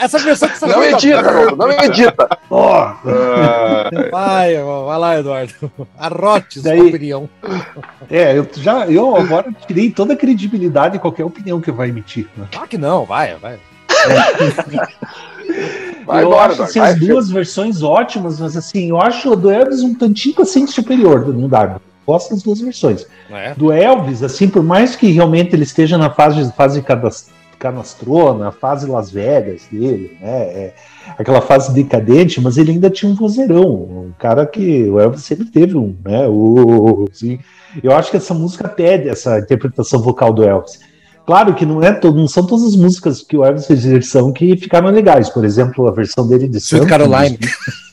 Essa 0.00 0.18
versão 0.18 0.48
que 0.48 0.58
você 0.58 0.66
Não 0.66 0.84
edita, 0.84 1.18
Haroldo, 1.18 1.56
não 1.56 1.70
edita. 1.70 2.28
Ah, 2.50 2.96
Vai, 4.10 4.56
vai 4.56 4.98
lá, 4.98 5.18
Eduardo. 5.18 5.72
Arrote 5.98 6.60
sua 6.60 6.74
opinião. 6.74 7.28
é, 8.10 8.38
eu 8.38 8.46
já, 8.56 8.86
eu 8.86 9.16
agora 9.16 9.52
tirei 9.66 9.90
toda 9.90 10.14
a 10.14 10.16
credibilidade 10.16 10.94
de 10.94 11.00
qualquer 11.00 11.24
opinião 11.24 11.60
que 11.60 11.72
vai 11.72 11.88
emitir. 11.88 12.28
Né? 12.36 12.46
Ah, 12.56 12.66
que 12.66 12.78
não, 12.78 13.04
vai, 13.04 13.34
vai. 13.36 13.58
Vai 16.06 16.22
eu 16.22 16.28
embora, 16.28 16.52
acho 16.52 16.62
assim, 16.62 16.78
vai, 16.78 16.92
as 16.92 17.00
duas 17.00 17.30
versões 17.30 17.82
ótimas, 17.82 18.38
mas 18.38 18.56
assim, 18.56 18.90
eu 18.90 19.00
acho 19.00 19.32
o 19.32 19.36
do 19.36 19.50
Elvis 19.50 19.82
um 19.82 19.94
tantinho 19.94 20.40
assim 20.40 20.66
superior 20.66 21.24
do 21.24 21.32
Diamond. 21.32 21.80
Gosto 22.06 22.30
das 22.30 22.42
duas 22.42 22.60
versões. 22.60 23.06
É. 23.30 23.52
Do 23.54 23.72
Elvis, 23.72 24.22
assim, 24.22 24.48
por 24.48 24.62
mais 24.62 24.94
que 24.94 25.10
realmente 25.10 25.54
ele 25.54 25.64
esteja 25.64 25.98
na 25.98 26.08
fase, 26.10 26.52
fase 26.52 26.82
canastrona, 27.58 28.52
fase 28.52 28.86
Las 28.86 29.10
Vegas 29.10 29.62
dele, 29.70 30.16
né? 30.20 30.28
é, 30.28 30.74
aquela 31.18 31.40
fase 31.40 31.72
decadente, 31.72 32.40
mas 32.40 32.56
ele 32.58 32.72
ainda 32.72 32.90
tinha 32.90 33.10
um 33.10 33.14
vozeirão, 33.14 33.66
um 33.66 34.12
cara 34.18 34.46
que 34.46 34.84
o 34.88 35.00
Elvis 35.00 35.24
sempre 35.24 35.46
teve 35.46 35.76
um, 35.76 35.96
né? 36.04 36.26
O, 36.28 37.06
assim, 37.10 37.38
eu 37.82 37.92
acho 37.94 38.10
que 38.10 38.16
essa 38.18 38.34
música 38.34 38.68
pede 38.68 39.08
essa 39.08 39.38
interpretação 39.38 40.00
vocal 40.00 40.32
do 40.32 40.44
Elvis. 40.44 40.78
Claro 41.26 41.54
que 41.54 41.66
não, 41.66 41.82
é 41.82 41.92
to- 41.92 42.12
não 42.14 42.28
são 42.28 42.46
todas 42.46 42.64
as 42.66 42.76
músicas 42.76 43.20
que 43.20 43.36
o 43.36 43.44
Elvis 43.44 43.66
fez 43.66 43.84
versão 43.84 44.32
que 44.32 44.56
ficaram 44.56 44.88
legais. 44.90 45.28
Por 45.28 45.44
exemplo, 45.44 45.88
a 45.88 45.90
versão 45.90 46.26
dele 46.28 46.46
de 46.46 46.58
Sweet 46.58 46.86
Caroline. 46.86 47.36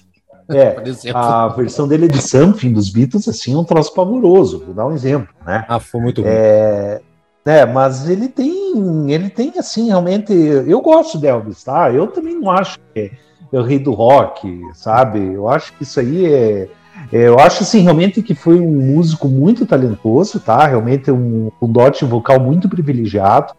É, 0.50 0.76
a 1.14 1.48
versão 1.50 1.88
dele 1.88 2.08
de 2.08 2.22
Something 2.22 2.74
dos 2.74 2.89
Beatles, 2.89 3.28
assim, 3.28 3.54
é 3.54 3.58
um 3.58 3.64
troço 3.64 3.94
pavoroso. 3.94 4.64
Vou 4.66 4.74
dar 4.74 4.88
um 4.88 4.94
exemplo, 4.94 5.34
né? 5.46 5.66
Ah, 5.68 5.80
foi 5.80 6.02
muito 6.02 6.22
bom. 6.22 6.28
É, 6.28 7.02
né, 7.46 7.66
mas 7.66 8.10
ele 8.10 8.30
tem, 8.30 9.12
ele 9.12 9.30
tem 9.30 9.54
assim, 9.58 9.88
realmente, 9.88 10.34
eu 10.34 10.82
gosto 10.82 11.18
de 11.18 11.28
Elvis, 11.28 11.64
tá? 11.64 11.91
Eu 11.91 12.08
também 12.08 12.39
não 12.39 12.50
acho 12.50 12.80
que 12.94 13.12
é 13.52 13.60
o 13.60 13.64
rei 13.64 13.80
do 13.80 13.91
rock, 13.91 14.62
sabe? 14.74 15.20
Eu 15.20 15.47
acho 15.47 15.74
que 15.74 15.84
isso 15.84 16.00
aí 16.00 16.26
é, 16.26 16.70
é, 17.12 17.28
eu 17.28 17.39
acho 17.39 17.63
assim, 17.63 17.82
realmente 17.82 18.22
que 18.22 18.34
foi 18.34 18.59
um 18.59 18.96
músico 18.96 19.28
muito 19.28 19.66
talentoso, 19.66 20.39
tá? 20.39 20.66
Realmente 20.66 21.12
um, 21.12 21.51
um 21.62 21.72
dote 21.72 22.05
vocal 22.05 22.39
muito 22.39 22.70
privilegiado. 22.70 23.54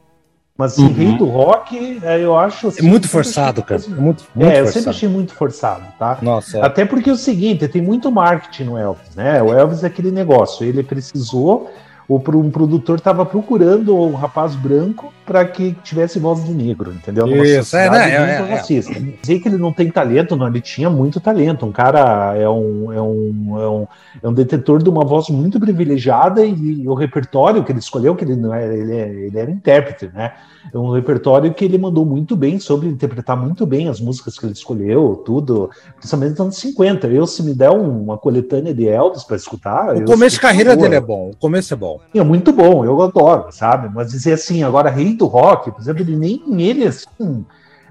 Mas 0.57 0.79
Uhum. 0.79 0.93
rei 0.93 1.19
do 1.19 1.25
rock, 1.27 1.99
é, 2.05 2.21
eu 2.21 2.37
acho 2.39 2.67
É 2.67 2.71
assim, 2.71 2.83
muito 2.83 3.07
eu 3.07 3.09
sempre 3.09 3.25
forçado, 3.25 3.65
achei- 3.67 3.79
cara. 3.89 3.99
É 3.99 4.01
muito, 4.01 4.25
muito 4.33 4.53
é, 4.53 4.61
eu 4.61 4.67
sempre 4.69 4.91
achei 4.91 5.09
muito 5.09 5.35
forçado, 5.35 5.83
tá? 5.99 6.19
Nossa, 6.23 6.59
é. 6.59 6.63
Até 6.65 6.85
porque 6.85 7.11
é 7.11 7.13
o 7.13 7.17
seguinte, 7.17 7.67
tem 7.67 7.83
muito 7.83 8.09
marketing 8.13 8.63
no 8.65 8.79
Elvis, 8.79 9.17
né? 9.17 9.43
O 9.43 9.53
Elvis 9.53 9.83
é 9.83 9.89
aquele 9.89 10.13
negócio, 10.13 10.65
ele 10.65 10.85
precisou, 10.85 11.69
o 12.09 12.17
um 12.17 12.51
produtor 12.51 12.97
estava 12.97 13.25
procurando 13.25 13.97
um 13.97 14.15
rapaz 14.15 14.55
branco 14.55 15.13
para 15.25 15.45
que 15.45 15.75
tivesse 15.83 16.19
voz 16.19 16.45
de 16.45 16.53
negro, 16.53 16.93
entendeu? 16.93 17.27
Numa 17.27 17.45
Isso, 17.47 17.77
é, 17.77 17.89
né? 17.89 18.11
É, 18.11 18.15
é, 18.15 18.19
é. 18.51 18.55
racista. 18.57 18.93
Dizer 18.93 19.41
que 19.41 19.49
ele 19.49 19.57
não 19.57 19.73
tem 19.73 19.91
talento, 19.91 20.37
não, 20.37 20.47
ele 20.47 20.61
tinha 20.61 20.91
muito 20.91 21.19
talento. 21.19 21.65
Um 21.65 21.73
cara 21.73 22.37
é 22.37 22.49
um, 22.49 22.93
é 22.93 23.01
um, 23.01 23.59
é 23.59 23.69
um, 23.69 23.87
é 24.23 24.29
um 24.29 24.33
detetor 24.35 24.83
de 24.83 24.91
uma 24.91 25.05
voz 25.05 25.29
muito 25.31 25.59
privilegiada 25.59 26.45
e, 26.45 26.87
o 26.87 26.95
repertório 26.95 27.65
que 27.65 27.73
ele 27.73 27.79
escolheu, 27.79 28.15
que 28.15 28.25
ele 28.25 28.37
não 28.37 28.53
era, 28.53 28.75
ele, 28.75 28.95
é- 28.95 29.09
ele 29.09 29.39
era 29.39 29.51
intérprete, 29.51 30.11
né? 30.13 30.33
É 30.73 30.79
um 30.79 30.91
repertório 30.91 31.53
que 31.55 31.65
ele 31.65 31.79
mandou 31.79 32.05
muito 32.05 32.37
bem, 32.37 32.59
soube 32.59 32.87
interpretar 32.87 33.37
muito 33.37 33.67
bem 33.67 33.89
as 33.89 34.01
músicas 34.01 34.39
que 34.39 34.45
ele 34.45 34.53
escolheu, 34.53 35.23
tudo, 35.25 35.71
principalmente 35.97 36.31
nos 36.33 36.41
anos 36.41 36.57
50. 36.57 37.07
Eu, 37.07 37.27
se 37.27 37.43
me 37.43 37.55
der 37.55 37.71
um- 37.71 38.03
uma 38.05 38.19
coletânea 38.19 38.75
de 38.75 38.87
Elvis 38.89 39.25
para 39.25 39.37
escutar. 39.37 39.97
O 39.97 40.05
começo 40.05 40.37
de 40.37 40.41
carreira 40.41 40.75
boa. 40.75 40.83
dele 40.83 40.97
é 40.97 41.01
bom. 41.01 41.31
O 41.31 41.37
começo 41.37 41.73
é 41.73 41.77
bom. 41.77 41.94
É 42.15 42.23
muito 42.23 42.53
bom, 42.53 42.85
eu 42.85 43.01
adoro, 43.03 43.47
sabe? 43.51 43.91
Mas 43.95 44.11
dizer 44.11 44.33
assim, 44.35 44.62
agora 44.62 44.91
rei 44.91 45.15
do 45.15 45.27
rock, 45.27 45.71
por 45.71 45.81
exemplo, 45.81 46.03
ele 46.03 46.16
nem 46.16 46.43
ele 46.62 46.87
assim. 46.87 47.45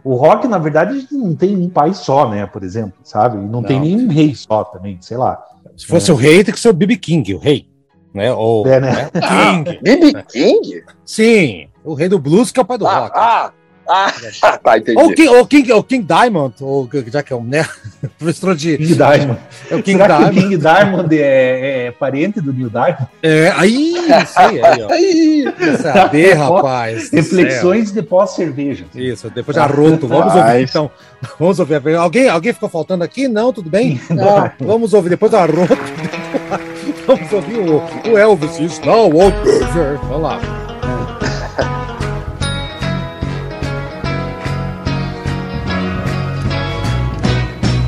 O 0.04 0.16
rock, 0.16 0.48
na 0.48 0.58
verdade, 0.58 1.08
não 1.12 1.34
tem 1.36 1.56
um 1.56 1.70
país 1.70 1.98
só, 1.98 2.28
né? 2.30 2.46
Por 2.46 2.64
exemplo, 2.64 2.94
sabe? 3.04 3.38
E 3.38 3.48
não, 3.48 3.64
tem 3.64 3.78
Não. 3.78 3.86
nenhum 3.86 4.08
rei 4.10 4.36
só 4.36 4.64
também, 4.66 4.98
sei 5.02 5.16
lá. 5.18 5.42
Se 5.78 5.88
fosse 5.88 6.12
o 6.12 6.16
rei, 6.16 6.44
tem 6.44 6.54
que 6.54 6.60
ser 6.60 6.70
o 6.70 6.74
B.B. 6.74 6.98
King, 6.98 7.34
o 7.34 7.40
rei. 7.40 7.68
Né? 8.14 8.32
Ou, 8.34 8.68
É, 8.68 8.80
né? 8.80 9.10
King. 9.10 9.80
B.B. 9.82 10.24
King? 10.30 10.84
Sim, 11.06 11.68
o 11.84 11.94
rei 11.94 12.10
do 12.10 12.20
blues 12.20 12.52
que 12.52 12.60
é 12.60 12.64
o 12.64 12.66
pai 12.66 12.78
do 12.78 12.86
Ah, 12.86 13.00
rock. 13.00 13.12
ah, 13.18 13.52
ah, 13.88 14.14
tá, 14.64 14.78
entendi. 14.78 14.98
Ou 14.98 15.10
o 15.10 15.16
King, 15.16 15.30
ou 15.30 15.42
o 15.42 15.46
King, 15.46 15.72
ou 15.72 15.84
King 15.84 16.06
Diamond, 16.06 16.56
ou 16.62 16.90
já 17.08 17.22
que 17.22 17.34
é 17.34 17.36
um 17.36 17.44
né? 17.44 17.66
Professor 18.18 18.56
de. 18.56 18.78
King 18.78 18.96
Diamond. 18.96 19.40
É 19.70 19.76
o 19.76 19.84
King 19.84 19.98
Será 20.02 20.08
que 20.08 20.14
o 20.14 20.18
Diamond. 20.18 20.42
King 20.42 20.58
Diamond 20.58 21.20
é, 21.20 21.86
é 21.88 21.92
parente 21.92 22.42
do 22.42 22.54
Neil 22.54 22.70
Diamond? 22.70 23.08
É, 23.22 23.54
aí, 23.56 23.94
sei 24.26 24.64
aí, 24.64 24.82
ó. 24.82 24.92
Aí, 24.92 25.54
saber, 25.82 26.34
rapaz. 26.34 27.10
do 27.10 27.16
Reflexões 27.18 27.92
de 27.92 28.02
pós-cerveja. 28.02 28.86
Isso, 28.96 29.30
depois 29.30 29.56
de 29.56 29.62
arroto. 29.62 30.08
Vamos 30.08 30.36
ouvir 30.36 30.62
então. 30.62 30.92
Vamos 31.40 31.60
ouvir. 31.60 31.96
Alguém, 31.96 32.30
alguém 32.30 32.54
ficou 32.54 32.70
faltando 32.70 33.04
aqui? 33.04 33.28
Não, 33.28 33.52
tudo 33.52 33.70
bem? 33.70 34.00
Não, 34.10 34.52
vamos 34.60 34.94
ouvir 34.94 35.10
depois 35.10 35.32
do 35.32 35.38
arroto. 35.38 35.78
Vamos 37.06 37.34
ouvir 37.34 37.60
o, 37.60 37.82
o 38.12 38.18
Elvis. 38.18 38.60
It's 38.60 38.80
now. 38.80 39.10
Vamos 39.10 40.22
lá. 40.22 40.63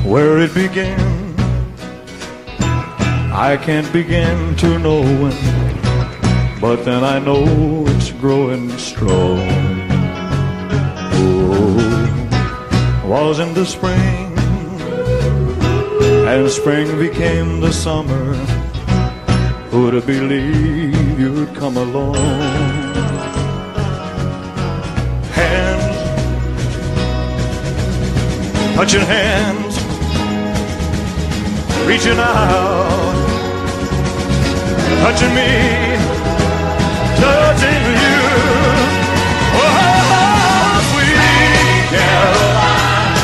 Where 0.06 0.38
it 0.38 0.54
began. 0.54 1.34
I 3.32 3.58
can't 3.60 3.92
begin 3.92 4.54
to 4.56 4.78
know 4.78 5.02
when, 5.02 6.60
but 6.60 6.84
then 6.84 7.02
I 7.02 7.18
know 7.18 7.44
it's 7.88 8.12
growing 8.12 8.70
strong. 8.78 9.40
Oh, 11.18 13.04
was 13.04 13.40
in 13.40 13.52
the 13.54 13.66
spring, 13.66 14.32
and 16.28 16.48
spring 16.50 16.98
became 16.98 17.60
the 17.60 17.72
summer. 17.72 18.34
Who'd 19.70 19.94
have 19.94 20.06
believed 20.06 21.18
you'd 21.18 21.52
come 21.56 21.76
along? 21.76 22.14
Hands, 25.34 25.96
touching 28.76 29.00
hands 29.00 29.65
reaching 31.84 32.18
out, 32.18 33.14
touching 35.02 35.34
me, 35.34 35.50
touching 37.20 37.84
you. 38.02 38.20
Oh, 39.58 39.64
sweet 40.90 41.86
Caroline, 41.92 43.18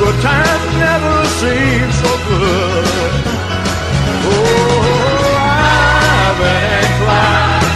good 0.00 0.16
times 0.22 0.72
never 0.78 1.16
seem 1.40 1.86
so 2.02 2.10
good. 2.28 2.86
Oh, 4.30 5.36
I've 5.38 6.36
been 6.40 6.70
inclined 6.84 7.68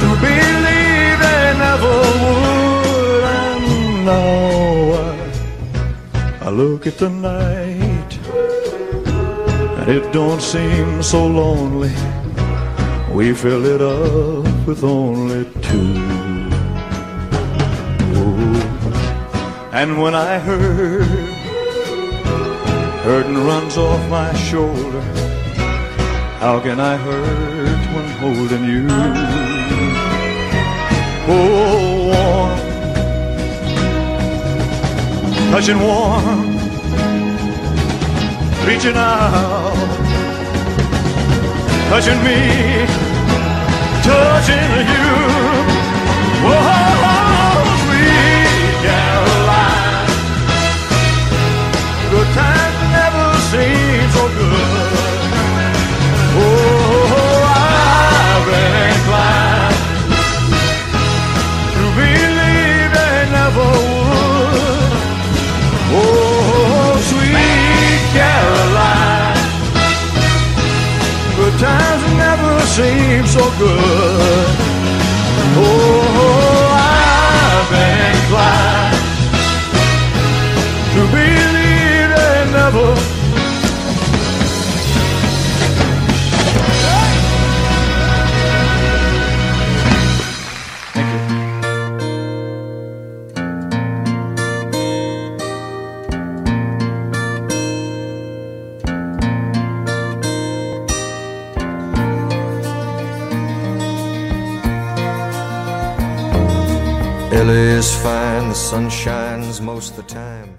to 0.00 0.08
believe 0.24 1.18
they 1.24 1.44
never 1.58 1.94
would, 2.22 3.24
and 3.24 3.64
now 4.06 4.43
look 6.54 6.86
at 6.86 6.98
the 6.98 7.10
night 7.10 8.18
and 9.78 9.88
it 9.90 10.12
don't 10.12 10.40
seem 10.40 11.02
so 11.02 11.26
lonely. 11.26 11.92
We 13.12 13.34
fill 13.34 13.64
it 13.64 13.82
up 13.82 14.66
with 14.66 14.84
only 14.84 15.44
two. 15.62 15.94
Oh, 18.16 19.70
and 19.72 20.00
when 20.00 20.14
I 20.14 20.38
hurt, 20.38 21.02
hurting 23.02 23.34
runs 23.34 23.76
off 23.76 24.08
my 24.08 24.32
shoulder. 24.34 25.02
How 26.38 26.60
can 26.60 26.78
I 26.78 26.96
hurt 26.96 27.82
when 27.94 28.08
holding 28.22 28.64
you? 28.64 28.86
Oh, 31.26 32.10
warm 32.10 32.73
touching 35.54 35.78
warm, 35.78 36.50
reaching 38.66 38.96
out, 38.96 39.72
touching 41.90 42.20
me, 42.24 42.84
touching 44.02 44.88
you. 44.90 45.06
Whoa, 46.42 46.83
Sometimes 71.64 72.02
it 72.02 72.16
never 72.16 72.60
seems 72.66 73.32
so 73.32 73.50
good. 73.58 74.48
Oh, 75.56 75.64
oh, 75.64 76.20
oh 76.20 76.74
I've 76.76 77.70
been 77.70 78.28
climbing. 78.28 78.63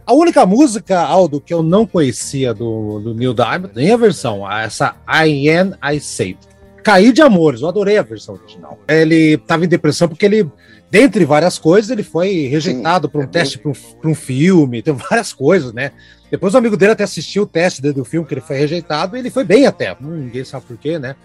A 0.05 0.13
única 0.13 0.45
música, 0.45 0.99
Aldo, 0.99 1.41
que 1.41 1.51
eu 1.51 1.63
não 1.63 1.87
conhecia 1.87 2.53
do, 2.53 2.99
do 2.99 3.15
Neil 3.15 3.33
Diamond, 3.33 3.71
nem 3.75 3.91
a 3.91 3.97
versão, 3.97 4.47
essa 4.47 4.95
I 5.09 5.49
Am 5.49 5.73
I 5.83 5.99
Say. 5.99 6.37
Caí 6.83 7.11
de 7.11 7.23
amores, 7.23 7.61
eu 7.61 7.69
adorei 7.69 7.97
a 7.97 8.03
versão 8.03 8.35
original. 8.35 8.77
Ele 8.87 9.35
tava 9.35 9.65
em 9.65 9.67
depressão 9.67 10.07
porque 10.07 10.27
ele, 10.27 10.47
dentre 10.91 11.25
várias 11.25 11.57
coisas, 11.57 11.89
ele 11.89 12.03
foi 12.03 12.45
rejeitado 12.45 13.09
para 13.09 13.19
um 13.19 13.23
é 13.23 13.27
teste 13.27 13.57
para 13.57 13.71
um, 13.71 13.73
pra 13.73 14.09
um 14.11 14.15
filme, 14.15 14.83
tem 14.83 14.93
várias 14.93 15.33
coisas, 15.33 15.73
né? 15.73 15.91
Depois 16.29 16.53
o 16.53 16.57
amigo 16.59 16.77
dele 16.77 16.91
até 16.91 17.03
assistiu 17.03 17.43
o 17.43 17.47
teste 17.47 17.81
do 17.81 18.05
filme 18.05 18.27
que 18.27 18.35
ele 18.35 18.41
foi 18.41 18.57
rejeitado 18.57 19.17
e 19.17 19.19
ele 19.21 19.31
foi 19.31 19.43
bem 19.43 19.65
até. 19.65 19.93
Hum, 19.93 20.25
ninguém 20.25 20.45
sabe 20.45 20.65
por 20.67 20.77
quê, 20.77 20.99
né? 20.99 21.15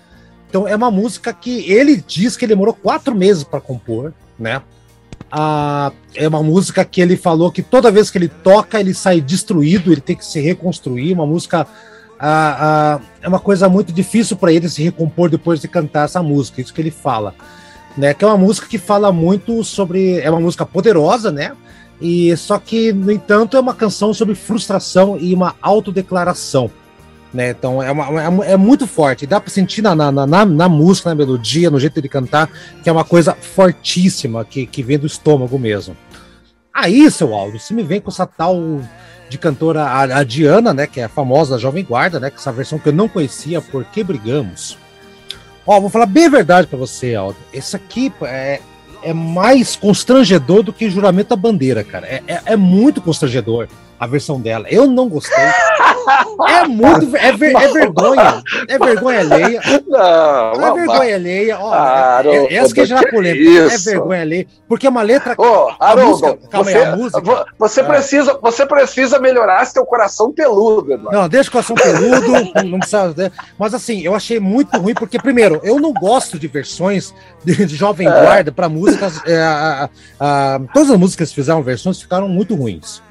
Então 0.48 0.66
é 0.66 0.74
uma 0.74 0.90
música 0.90 1.34
que 1.34 1.70
ele 1.70 1.96
diz 1.96 2.34
que 2.34 2.46
ele 2.46 2.54
demorou 2.54 2.72
quatro 2.72 3.14
meses 3.14 3.44
para 3.44 3.60
compor, 3.60 4.14
né? 4.38 4.62
Ah, 5.30 5.92
é 6.14 6.26
uma 6.26 6.42
música 6.42 6.84
que 6.84 7.00
ele 7.00 7.16
falou 7.16 7.52
que 7.52 7.62
toda 7.62 7.90
vez 7.90 8.10
que 8.10 8.18
ele 8.18 8.28
toca, 8.28 8.80
ele 8.80 8.92
sai 8.92 9.20
destruído, 9.20 9.92
ele 9.92 10.00
tem 10.00 10.16
que 10.16 10.24
se 10.24 10.40
reconstruir. 10.40 11.12
Uma 11.12 11.26
música. 11.26 11.66
ah, 12.18 12.98
ah, 12.98 13.00
é 13.22 13.28
uma 13.28 13.38
coisa 13.38 13.68
muito 13.68 13.92
difícil 13.92 14.36
para 14.36 14.52
ele 14.52 14.68
se 14.68 14.82
recompor 14.82 15.30
depois 15.30 15.60
de 15.60 15.68
cantar 15.68 16.04
essa 16.04 16.22
música, 16.22 16.60
isso 16.60 16.74
que 16.74 16.80
ele 16.80 16.90
fala. 16.90 17.34
Né, 17.96 18.14
que 18.14 18.24
é 18.24 18.28
uma 18.28 18.38
música 18.38 18.68
que 18.68 18.78
fala 18.78 19.10
muito 19.12 19.62
sobre. 19.64 20.20
É 20.20 20.30
uma 20.30 20.40
música 20.40 20.64
poderosa, 20.64 21.30
né? 21.30 21.52
E 22.00 22.34
só 22.36 22.58
que, 22.58 22.92
no 22.92 23.12
entanto, 23.12 23.56
é 23.56 23.60
uma 23.60 23.74
canção 23.74 24.14
sobre 24.14 24.34
frustração 24.34 25.18
e 25.18 25.34
uma 25.34 25.54
autodeclaração. 25.60 26.70
Né? 27.32 27.50
Então 27.50 27.80
é, 27.82 27.90
uma- 27.92 28.44
é 28.48 28.52
é 28.52 28.56
muito 28.56 28.86
forte. 28.86 29.26
Dá 29.26 29.40
para 29.40 29.50
sentir 29.50 29.82
na, 29.82 29.94
na, 29.94 30.10
na, 30.10 30.44
na 30.44 30.68
música, 30.68 31.10
na 31.10 31.14
melodia, 31.14 31.70
no 31.70 31.78
jeito 31.78 32.02
de 32.02 32.08
cantar, 32.08 32.50
que 32.82 32.88
é 32.88 32.92
uma 32.92 33.04
coisa 33.04 33.34
fortíssima 33.34 34.44
que, 34.44 34.66
que 34.66 34.82
vem 34.82 34.98
do 34.98 35.06
estômago 35.06 35.58
mesmo. 35.58 35.96
Aí, 36.74 37.08
seu 37.10 37.34
Aldo, 37.34 37.58
se 37.58 37.72
me 37.74 37.82
vem 37.82 38.00
com 38.00 38.10
essa 38.10 38.26
tal 38.26 38.80
de 39.28 39.38
cantora, 39.38 39.82
a, 39.84 40.02
a 40.18 40.24
Diana, 40.24 40.74
né? 40.74 40.86
Que 40.88 41.00
é 41.00 41.04
a 41.04 41.08
famosa 41.08 41.56
Jovem 41.58 41.84
Guarda, 41.84 42.18
né? 42.18 42.30
Que 42.30 42.36
essa 42.36 42.50
versão 42.50 42.78
que 42.80 42.88
eu 42.88 42.92
não 42.92 43.08
conhecia, 43.08 43.60
Por 43.60 43.84
que 43.84 44.02
Brigamos? 44.02 44.76
Ó, 45.66 45.78
vou 45.80 45.88
falar 45.90 46.06
bem 46.06 46.26
a 46.26 46.30
verdade 46.30 46.66
pra 46.66 46.78
você, 46.78 47.14
Aldo. 47.14 47.36
Esse 47.52 47.76
aqui 47.76 48.12
é, 48.22 48.60
é 49.04 49.12
mais 49.12 49.76
constrangedor 49.76 50.64
do 50.64 50.72
que 50.72 50.90
Juramento 50.90 51.28
da 51.30 51.36
Bandeira, 51.36 51.84
cara. 51.84 52.06
É, 52.08 52.22
é, 52.26 52.42
é 52.46 52.56
muito 52.56 53.00
constrangedor 53.00 53.68
a 53.98 54.06
versão 54.06 54.40
dela. 54.40 54.66
Eu 54.68 54.86
não 54.88 55.08
gostei. 55.08 55.36
É 56.48 56.66
muito. 56.66 57.16
É, 57.16 57.32
ver- 57.32 57.54
é 57.56 57.68
vergonha. 57.68 58.42
É 58.68 58.78
vergonha 58.78 59.20
alheia. 59.20 59.60
Não, 59.86 60.52
É 60.52 60.58
mas- 60.58 60.74
vergonha 60.74 61.14
alheia. 61.14 61.58
Ó, 61.58 61.72
Ah, 61.72 61.76
é- 61.76 61.78
é- 61.78 62.36
Haroldo, 62.36 62.54
essa 62.54 62.74
que 62.74 62.84
já 62.86 62.98
é 63.00 63.10
polêmica. 63.10 63.50
É 63.50 63.66
isso? 63.66 63.84
vergonha 63.90 64.20
alheia. 64.22 64.46
Porque 64.68 64.86
é 64.86 64.90
uma 64.90 65.02
letra. 65.02 65.34
Ô, 65.38 65.70
Haroldo, 65.78 66.10
música, 66.26 66.38
calma 66.50 66.70
você, 66.70 66.76
aí, 66.78 66.84
a 66.84 66.96
música. 66.96 67.20
vo- 67.20 67.44
você 67.58 67.80
Ah. 67.80 67.84
precisa, 67.84 68.38
você 68.40 68.66
precisa 68.66 69.18
melhorar 69.18 69.64
seu 69.66 69.84
coração 69.84 70.32
peludo, 70.32 70.92
Eduardo. 70.92 71.18
Não, 71.20 71.28
deixa 71.28 71.48
o 71.48 71.52
coração 71.52 71.76
peludo, 71.76 72.32
não 72.66 72.78
precisa. 72.78 73.14
né? 73.16 73.30
Mas 73.58 73.74
assim, 73.74 74.00
eu 74.02 74.14
achei 74.14 74.38
muito 74.40 74.76
ruim, 74.78 74.94
porque, 74.94 75.18
primeiro, 75.18 75.60
eu 75.62 75.78
não 75.80 75.92
gosto 75.92 76.38
de 76.38 76.46
versões 76.48 77.14
de, 77.44 77.66
de 77.66 77.76
Jovem 77.76 78.06
É. 78.08 78.10
Guarda 78.10 78.52
para 78.52 78.68
músicas. 78.68 79.20
é, 79.26 79.40
a- 79.42 79.88
a- 80.18 80.60
todas 80.74 80.90
as 80.90 80.96
músicas 80.98 81.28
que 81.30 81.34
fizeram 81.34 81.62
versões 81.62 82.00
ficaram 82.00 82.28
muito 82.28 82.54
ruins. 82.54 83.02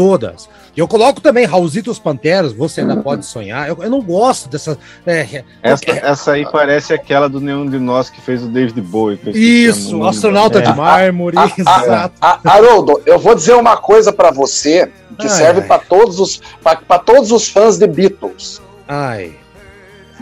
Todas. 0.00 0.48
E 0.76 0.80
eu 0.80 0.86
coloco 0.88 1.20
também 1.20 1.44
Raulzito 1.44 1.90
os 1.90 1.98
Panteras, 1.98 2.52
Você 2.52 2.80
Ainda 2.80 2.96
Pode 2.96 3.26
Sonhar. 3.26 3.68
Eu, 3.68 3.76
eu 3.82 3.90
não 3.90 4.00
gosto 4.00 4.48
dessas. 4.48 4.78
é, 5.06 5.44
Essa, 5.62 5.90
essa 5.90 6.32
aí 6.32 6.46
parece 6.50 6.94
aquela 6.94 7.28
do 7.28 7.40
Nenhum 7.40 7.68
de 7.68 7.78
Nós 7.78 8.08
que 8.08 8.20
fez 8.20 8.42
o 8.42 8.48
David 8.48 8.80
Bowie. 8.80 9.18
o 9.26 9.30
isso, 9.36 9.96
nome 9.96 10.08
astronauta 10.08 10.62
de 10.62 10.72
mármore. 10.74 11.36
Ah, 11.38 11.50
ah, 11.66 11.80
exato. 11.82 12.14
ah, 12.20 12.40
Haroldo, 12.44 13.02
eu 13.04 13.18
vou 13.18 13.34
dizer 13.34 13.54
uma 13.56 13.76
coisa 13.76 14.12
pra 14.12 14.30
você 14.30 14.86
que 15.18 15.26
Ai, 15.26 15.28
serve 15.28 15.60
ai. 15.60 15.66
pra 15.66 15.78
todos 15.78 16.18
os 16.18 16.40
para 16.62 16.98
todos 16.98 17.30
os 17.32 17.48
fãs 17.48 17.76
de 17.76 17.86
Beatles. 17.86 18.62
Ai. 18.88 19.34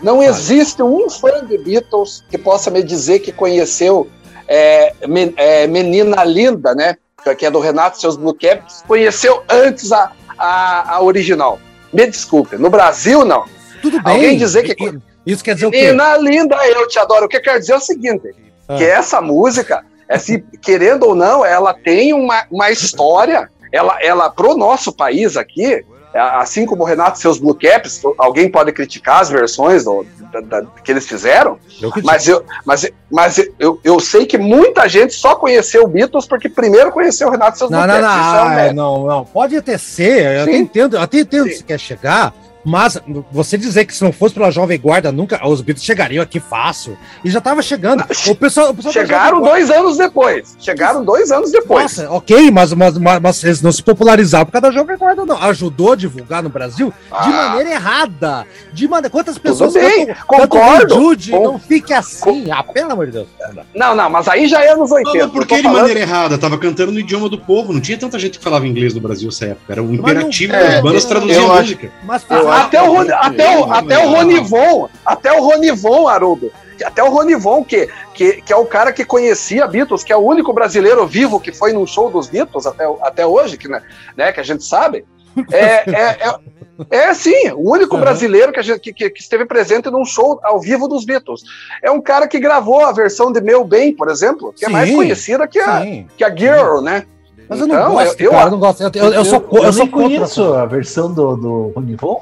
Não 0.03 0.21
existe 0.23 0.81
um 0.81 1.09
fã 1.09 1.45
de 1.45 1.57
Beatles 1.57 2.23
que 2.29 2.37
possa 2.37 2.69
me 2.71 2.81
dizer 2.83 3.19
que 3.19 3.31
conheceu 3.31 4.09
é, 4.47 4.93
Men- 5.07 5.33
é, 5.37 5.67
Menina 5.67 6.23
Linda, 6.23 6.73
né? 6.73 6.95
Que 7.35 7.45
é 7.45 7.51
do 7.51 7.59
Renato 7.59 7.97
e 7.97 8.01
seus 8.01 8.15
Blue 8.17 8.33
Caps, 8.33 8.83
conheceu 8.87 9.43
antes 9.49 9.91
a, 9.91 10.11
a, 10.37 10.95
a 10.95 11.01
original. 11.03 11.59
Me 11.91 12.05
desculpe, 12.07 12.55
no 12.57 12.69
Brasil 12.69 13.25
não. 13.25 13.45
Tudo 13.81 14.01
bem. 14.03 14.13
Alguém 14.13 14.37
dizer 14.37 14.63
que- 14.63 14.83
E- 14.83 14.99
Isso 15.25 15.43
quer 15.43 15.53
dizer 15.55 15.67
o 15.67 15.71
quê? 15.71 15.83
Menina 15.85 16.17
Linda, 16.17 16.55
eu 16.67 16.87
te 16.87 16.99
adoro. 16.99 17.25
O 17.25 17.29
que 17.29 17.39
quer 17.39 17.59
dizer 17.59 17.73
é 17.73 17.77
o 17.77 17.79
seguinte: 17.79 18.33
Ah. 18.67 18.75
que 18.75 18.83
essa 18.83 19.21
música, 19.21 19.83
esse, 20.09 20.39
querendo 20.61 21.03
ou 21.07 21.15
não, 21.15 21.45
ela 21.45 21.73
tem 21.73 22.13
uma, 22.13 22.45
uma 22.51 22.69
história. 22.71 23.49
Ela, 23.71 23.97
ela, 24.01 24.29
pro 24.29 24.57
nosso 24.57 24.91
país 24.91 25.37
aqui, 25.37 25.85
assim 26.13 26.65
como 26.65 26.83
o 26.83 26.85
Renato 26.85 27.19
seus 27.19 27.37
Blue 27.37 27.53
Caps, 27.53 28.01
alguém 28.17 28.49
pode 28.49 28.71
criticar 28.71 29.21
as 29.21 29.29
versões 29.29 29.83
do- 29.83 30.05
da- 30.31 30.41
da- 30.41 30.65
que 30.83 30.91
eles 30.91 31.07
fizeram, 31.07 31.57
Eu 31.81 31.91
que 31.91 32.01
mas, 32.03 32.27
eu, 32.27 32.43
mas, 32.65 32.89
mas 33.11 33.37
eu, 33.59 33.79
eu 33.83 33.99
sei 33.99 34.25
que 34.25 34.37
muita 34.37 34.87
gente 34.89 35.13
só 35.13 35.35
conheceu 35.35 35.83
o 35.83 35.87
Beatles 35.87 36.25
porque 36.25 36.49
primeiro 36.49 36.91
conheceu 36.91 37.27
o 37.27 37.31
Renato 37.31 37.57
seus 37.57 37.69
Não, 37.69 37.79
Blue 37.79 37.87
não, 37.87 38.01
não, 38.01 38.07
Caps. 38.07 38.25
Isso 38.27 38.35
é 38.35 38.41
um 38.41 38.45
ah, 38.45 38.49
mérito. 38.55 38.75
não, 38.75 39.05
não. 39.05 39.25
Pode 39.25 39.55
até 39.55 39.77
ser, 39.77 40.37
eu 40.37 40.43
até 40.43 40.57
entendo, 40.57 40.95
eu 40.97 41.01
até 41.01 41.19
entendo 41.19 41.43
Sim. 41.43 41.49
que 41.49 41.57
você 41.57 41.63
quer 41.63 41.79
chegar, 41.79 42.33
mas 42.63 42.99
você 43.31 43.57
dizer 43.57 43.85
que 43.85 43.95
se 43.95 44.03
não 44.03 44.11
fosse 44.11 44.33
pela 44.33 44.51
Jovem 44.51 44.79
Guarda, 44.79 45.11
nunca 45.11 45.45
os 45.47 45.61
Beatles 45.61 45.85
chegariam 45.85 46.21
aqui 46.23 46.39
fácil. 46.39 46.97
E 47.23 47.29
já 47.29 47.39
tava 47.41 47.61
chegando. 47.61 48.03
O 48.27 48.35
pessoal, 48.35 48.69
o 48.71 48.73
pessoal 48.75 48.93
da 48.93 48.99
Chegaram 49.01 49.41
dois 49.41 49.69
anos 49.69 49.97
depois. 49.97 50.55
Chegaram 50.59 51.03
dois 51.03 51.31
anos 51.31 51.51
depois. 51.51 51.97
Nossa, 51.97 52.11
ok, 52.11 52.51
mas, 52.51 52.73
mas, 52.73 52.97
mas, 52.97 53.19
mas 53.21 53.43
eles 53.43 53.61
não 53.61 53.71
se 53.71 53.81
popularizaram 53.83 54.45
por 54.45 54.51
causa 54.51 54.67
da 54.67 54.71
Jovem 54.71 54.97
Guarda, 54.97 55.25
não. 55.25 55.41
Ajudou 55.43 55.93
a 55.93 55.95
divulgar 55.95 56.43
no 56.43 56.49
Brasil 56.49 56.89
de 56.89 56.93
Ah. 57.11 57.49
maneira 57.49 57.71
errada. 57.71 58.45
De 58.73 58.87
maneira... 58.87 59.09
Quantas 59.09 59.37
pessoas 59.37 59.73
bem, 59.73 60.07
cantam- 60.07 60.23
concordo. 60.27 60.79
cantam 60.87 61.01
Jude? 61.01 61.31
Com- 61.31 61.43
Não 61.43 61.59
fique 61.59 61.93
assim. 61.93 62.49
Ah, 62.51 62.63
pelo 62.63 62.91
amor 62.91 63.05
de 63.07 63.13
Deus. 63.13 63.27
Não. 63.73 63.95
Não, 63.95 64.09
mas 64.09 64.27
aí 64.27 64.47
já 64.47 64.61
é 64.63 64.69
anos 64.71 64.91
80. 64.91 65.27
Não, 65.27 65.45
que 65.45 65.55
de 65.55 65.61
falando- 65.63 65.77
maneira 65.79 65.99
errada? 66.01 66.37
Tava 66.37 66.57
cantando 66.57 66.91
no 66.91 66.99
idioma 66.99 67.27
do 67.29 67.37
povo, 67.37 67.73
não 67.73 67.81
tinha 67.81 67.97
tanta 67.97 68.19
gente 68.19 68.37
que 68.37 68.43
falava 68.43 68.67
inglês 68.67 68.93
no 68.93 69.01
Brasil 69.01 69.25
nessa 69.27 69.45
época. 69.45 69.73
Era 69.73 69.81
o 69.83 69.93
imperativo 69.93 70.53
não- 70.53 70.59
das 70.59 70.73
é, 70.73 70.81
bandas 70.81 71.05
traduzir 71.05 71.35
eu 71.35 71.49
a 71.51 71.53
acho- 71.53 71.61
música. 71.61 71.91
Mas 72.03 72.21
Eu 72.23 72.27
fala- 72.27 72.48
Até 72.51 72.81
o, 72.81 72.91
Rony- 72.93 73.11
até, 73.11 73.57
o, 73.57 73.73
até 73.73 73.97
o 73.99 74.03
não. 74.05 74.13
Ronivon, 74.15 74.89
até 75.05 75.31
o 75.31 75.41
Ronivon, 75.43 76.07
Haroldo, 76.07 76.51
até 76.85 77.03
o 77.03 77.09
Ronivon, 77.09 77.63
que, 77.63 77.87
que, 78.13 78.41
que 78.41 78.53
é 78.53 78.55
o 78.55 78.65
cara 78.65 78.91
que 78.93 79.03
conhecia 79.05 79.67
Beatles, 79.67 80.03
que 80.03 80.13
é 80.13 80.15
o 80.15 80.19
único 80.21 80.53
brasileiro 80.53 81.05
vivo 81.05 81.39
que 81.39 81.51
foi 81.51 81.73
num 81.73 81.85
show 81.85 82.09
dos 82.09 82.27
Beatles 82.27 82.65
até, 82.65 82.85
até 83.01 83.25
hoje, 83.25 83.57
que, 83.57 83.67
né, 83.67 83.81
né, 84.15 84.31
que 84.31 84.39
a 84.39 84.43
gente 84.43 84.63
sabe. 84.63 85.05
É, 85.51 85.89
é, 85.89 86.17
é, 86.91 86.97
é 87.09 87.13
sim, 87.13 87.51
o 87.53 87.71
único 87.71 87.97
brasileiro 87.97 88.51
que, 88.51 88.59
a 88.59 88.63
gente, 88.63 88.79
que, 88.93 89.09
que- 89.09 89.19
esteve 89.21 89.45
presente 89.45 89.89
num 89.91 90.05
show 90.05 90.39
ao 90.43 90.59
vivo 90.59 90.87
dos 90.87 91.05
Beatles. 91.05 91.41
É 91.83 91.91
um 91.91 92.01
cara 92.01 92.27
que 92.27 92.39
gravou 92.39 92.85
a 92.85 92.91
versão 92.91 93.31
de 93.31 93.39
Meu 93.41 93.63
Bem, 93.63 93.93
por 93.93 94.09
exemplo, 94.09 94.53
que 94.57 94.65
é 94.65 94.69
mais 94.69 94.89
Sim, 94.89 94.95
conhecida 94.95 95.47
que 95.47 95.59
a, 95.59 95.81
Sim. 95.81 96.07
que 96.17 96.23
a 96.23 96.35
Girl, 96.35 96.81
né? 96.81 97.05
Mas 97.49 97.59
eu 97.59 97.67
não 97.67 97.75
Então, 97.75 97.91
gosto, 97.93 98.21
eu- 98.21 98.31
cara, 98.31 98.43
eu 98.47 98.51
não 98.51 98.59
gosto. 98.59 98.81
Eu, 98.83 98.91
eu, 98.93 99.13
eu 99.13 99.25
sou, 99.25 99.47
eu, 99.51 99.63
eu 99.63 99.73
sou 99.73 99.83
nem 99.83 99.91
contra. 99.91 100.07
conheço 100.09 100.53
a 100.53 100.65
versão 100.65 101.11
do, 101.11 101.35
do 101.35 101.71
Ronivon. 101.75 102.21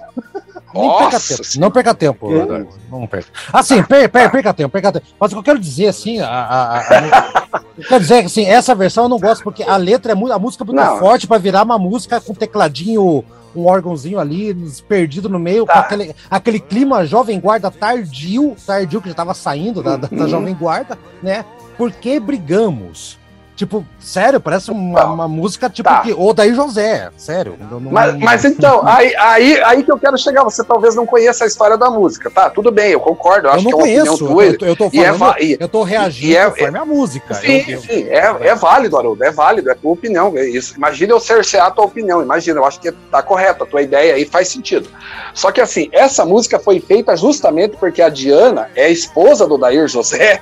Perca 0.73 1.19
tempo. 1.19 1.41
Não 1.59 1.71
perca 1.71 1.93
tempo. 1.95 2.31
Eu- 2.31 2.41
Eduardo. 2.43 2.67
Não 2.91 3.07
perca. 3.07 3.29
Assim, 3.51 3.81
per, 3.83 4.09
per, 4.09 4.31
perca 4.31 4.53
tempo, 4.53 4.69
perca 4.71 4.91
tempo. 4.91 5.05
Mas 5.19 5.31
o 5.31 5.35
que 5.35 5.39
eu 5.39 5.43
quero 5.43 5.59
dizer, 5.59 5.87
assim, 5.87 6.19
a, 6.19 6.27
a, 6.29 6.77
a- 6.79 7.61
quero 7.87 7.99
dizer 7.99 8.19
que 8.21 8.25
assim, 8.27 8.45
essa 8.45 8.73
versão 8.75 9.05
eu 9.05 9.09
não 9.09 9.19
gosto 9.19 9.43
porque 9.43 9.63
a 9.63 9.75
letra 9.75 10.11
é 10.11 10.15
muito, 10.15 10.33
a 10.33 10.39
música 10.39 10.63
é 10.63 10.65
muito 10.67 10.77
Não. 10.79 10.97
forte 10.99 11.25
pra 11.27 11.37
virar 11.37 11.63
uma 11.63 11.79
música 11.79 12.21
com 12.21 12.33
tecladinho, 12.33 13.23
um 13.55 13.65
órgãozinho 13.65 14.19
ali, 14.19 14.53
perdido 14.87 15.27
no 15.29 15.39
meio, 15.39 15.65
Tá. 15.65 15.73
com 15.73 15.79
aquele, 15.79 16.15
aquele 16.29 16.59
clima 16.59 17.05
jovem 17.05 17.39
guarda 17.39 17.71
tardio, 17.71 18.55
tardio 18.65 19.01
que 19.01 19.09
já 19.09 19.15
tava 19.15 19.33
saindo 19.33 19.81
da, 19.81 19.95
da, 19.97 20.07
da 20.07 20.23
Uhum. 20.23 20.27
jovem 20.29 20.53
guarda, 20.53 20.97
né? 21.23 21.43
Por 21.77 21.91
que 21.91 22.19
brigamos? 22.19 23.17
Tipo, 23.57 23.83
sério, 23.99 24.39
parece 24.39 24.69
uma, 24.69 25.03
uma 25.05 25.27
música 25.27 25.67
tipo 25.67 25.89
Tá. 25.89 26.01
que. 26.01 26.13
Ou 26.13 26.31
daí 26.31 26.53
José, 26.53 27.09
sério. 27.17 27.57
não- 27.59 27.79
não- 27.79 27.91
Mas, 27.91 28.13
não- 28.13 28.19
mas 28.19 28.45
então, 28.45 28.81
aí, 28.87 29.15
aí, 29.15 29.59
aí 29.63 29.83
que 29.83 29.91
eu 29.91 29.97
quero 29.97 30.15
chegar. 30.15 30.43
Você 30.43 30.63
talvez 30.63 30.93
não 30.95 31.07
conheça 31.07 31.43
a 31.43 31.47
história 31.47 31.75
da 31.75 31.89
música, 31.89 32.29
tá? 32.29 32.51
Tudo 32.51 32.71
bem, 32.71 32.91
eu 32.91 32.99
concordo. 32.99 33.47
Eu, 33.47 33.51
Eu 33.51 33.55
acho 33.55 33.63
não 33.63 33.71
que 33.71 33.73
é 33.73 33.75
uma 33.75 33.83
conheço, 33.83 34.13
opinião 34.13 34.31
tua. 34.35 34.45
eu, 34.45 34.51
eu 34.69 34.75
tô 34.75 34.85
é 34.93 35.13
falando, 35.13 35.39
e- 35.41 35.57
eu 35.59 35.67
tô 35.67 35.81
reagindo 35.81 36.31
e 36.33 36.37
é- 36.37 36.49
conforme 36.51 36.77
a 36.77 36.85
música. 36.85 37.33
Sim, 37.33 37.65
eu, 37.67 37.81
sim, 37.81 38.03
é, 38.09 38.35
é 38.47 38.53
válido, 38.55 38.95
Haroldo, 38.95 39.23
é 39.23 39.31
válido, 39.31 39.71
é 39.71 39.73
tua 39.73 39.91
opinião. 39.93 40.37
é 40.37 40.47
isso. 40.47 40.75
Imagina 40.77 41.13
eu 41.13 41.19
cercear 41.19 41.65
a 41.65 41.71
tua 41.71 41.85
opinião, 41.85 42.21
imagina, 42.21 42.59
eu 42.59 42.65
acho 42.65 42.79
que 42.79 42.91
tá 42.91 43.23
correto, 43.23 43.63
a 43.63 43.65
tua 43.65 43.81
ideia 43.81 44.13
aí 44.13 44.23
faz 44.25 44.49
sentido. 44.49 44.87
Só 45.33 45.51
que 45.51 45.59
assim, 45.59 45.89
essa 45.91 46.23
música 46.23 46.59
foi 46.59 46.79
feita 46.79 47.17
justamente 47.17 47.75
porque 47.77 48.03
a 48.03 48.09
Diana 48.09 48.69
é 48.75 48.85
a 48.85 48.89
esposa 48.89 49.47
do 49.47 49.57
Dair 49.57 49.87
José, 49.87 50.41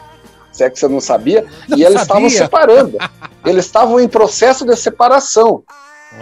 se 0.56 0.64
é 0.64 0.70
que 0.70 0.80
você 0.80 0.88
não 0.88 1.02
sabia, 1.02 1.46
Não 1.68 1.78
e 1.78 1.84
eles 1.84 2.02
sabia. 2.02 2.02
estavam 2.02 2.30
separando. 2.30 2.98
Eles 3.46 3.66
estavam 3.66 4.00
em 4.00 4.08
processo 4.08 4.66
de 4.66 4.76
separação. 4.76 5.62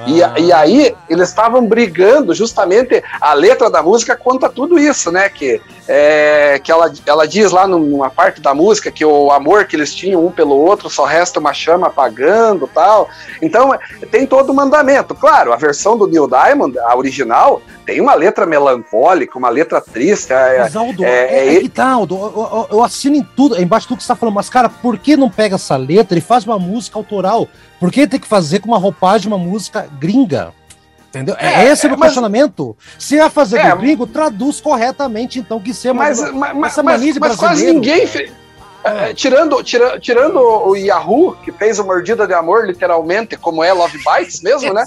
E, 0.07 0.23
Ah. 0.23 0.33
e 0.37 0.51
aí 0.51 0.95
eles 1.09 1.29
estavam 1.29 1.65
brigando 1.65 2.33
justamente 2.33 3.01
a 3.21 3.33
letra 3.33 3.69
da 3.69 3.81
música 3.83 4.15
conta 4.17 4.49
tudo 4.49 4.77
isso, 4.79 5.11
né? 5.11 5.29
Que, 5.29 5.61
é, 5.87 6.59
que 6.63 6.71
ela, 6.71 6.91
ela 7.05 7.27
diz 7.27 7.51
lá 7.51 7.67
numa 7.67 8.09
parte 8.09 8.41
da 8.41 8.53
música 8.53 8.91
que 8.91 9.05
o 9.05 9.31
amor 9.31 9.65
que 9.65 9.75
eles 9.75 9.93
tinham 9.93 10.25
um 10.25 10.31
pelo 10.31 10.55
outro 10.55 10.89
só 10.89 11.03
resta 11.05 11.39
uma 11.39 11.53
chama 11.53 11.87
apagando 11.87 12.67
tal. 12.73 13.07
Então 13.41 13.73
tem 14.11 14.25
todo 14.25 14.49
o 14.51 14.53
mandamento. 14.55 15.13
Claro, 15.15 15.53
a 15.53 15.55
versão 15.57 15.97
do 15.97 16.07
Neil 16.07 16.27
Diamond, 16.27 16.77
a 16.79 16.95
original, 16.97 17.61
tem 17.85 18.01
uma 18.01 18.13
letra 18.15 18.45
melancólica, 18.45 19.37
uma 19.37 19.49
letra 19.49 19.79
triste. 19.79 20.31
é- 20.33 20.59
Mas, 20.59 20.75
Aldo, 20.75 21.03
é- 21.03 21.09
é, 21.09 21.47
é- 21.47 21.55
é 21.55 21.59
que 21.61 21.69
tá, 21.69 21.89
Aldo, 21.91 22.15
eu, 22.15 22.67
eu- 22.77 22.83
assino 22.83 23.15
em 23.15 23.23
tudo, 23.35 23.61
embaixo 23.61 23.83
de 23.85 23.89
tudo 23.89 23.97
que 23.97 24.03
você 24.03 24.07
tá 24.07 24.15
falando, 24.15 24.35
mas, 24.35 24.49
cara, 24.49 24.69
por 24.69 24.97
que 24.97 25.15
não 25.15 25.29
pega 25.29 25.55
essa 25.55 25.75
letra 25.75 26.17
e 26.17 26.21
faz 26.21 26.45
uma 26.45 26.57
música 26.57 26.97
autoral? 26.97 27.47
Por 27.83 27.91
que 27.91 28.07
tem 28.07 28.17
que 28.17 28.27
fazer 28.27 28.59
com 28.59 28.69
uma 28.69 28.77
roupagem 28.77 29.27
uma 29.27 29.37
música 29.37 29.85
gringa? 29.99 30.53
Entendeu? 31.09 31.35
É, 31.37 31.65
É, 31.65 31.71
esse 31.71 31.85
é 31.85 31.87
o 31.87 31.91
meu 31.91 31.99
mas- 31.99 32.07
questionamento. 32.07 32.77
Se 32.97 33.17
vai 33.17 33.29
fazer 33.29 33.57
É, 33.59 33.69
do 33.71 33.77
gringo, 33.77 34.07
traduz 34.07 34.61
corretamente, 34.61 35.37
então, 35.37 35.59
que 35.59 35.73
ser 35.73 35.91
uma- 35.91 36.05
mas, 36.05 36.19
mas, 36.31 36.55
mas, 36.55 36.77
mania 36.77 37.11
de 37.11 37.19
mas 37.19 37.35
quase 37.35 37.65
ninguém 37.65 38.07
fez. 38.07 38.31
É, 38.83 39.13
tirando, 39.13 39.63
tira, 39.63 39.99
tirando 39.99 40.37
o 40.39 40.75
Yahoo, 40.75 41.35
que 41.43 41.51
fez 41.51 41.79
o 41.79 41.85
Mordida 41.85 42.27
de 42.27 42.33
Amor, 42.33 42.65
literalmente, 42.65 43.37
como 43.37 43.63
é 43.63 43.71
Love 43.71 43.97
Bites 43.97 44.41
mesmo, 44.41 44.73
né? 44.73 44.85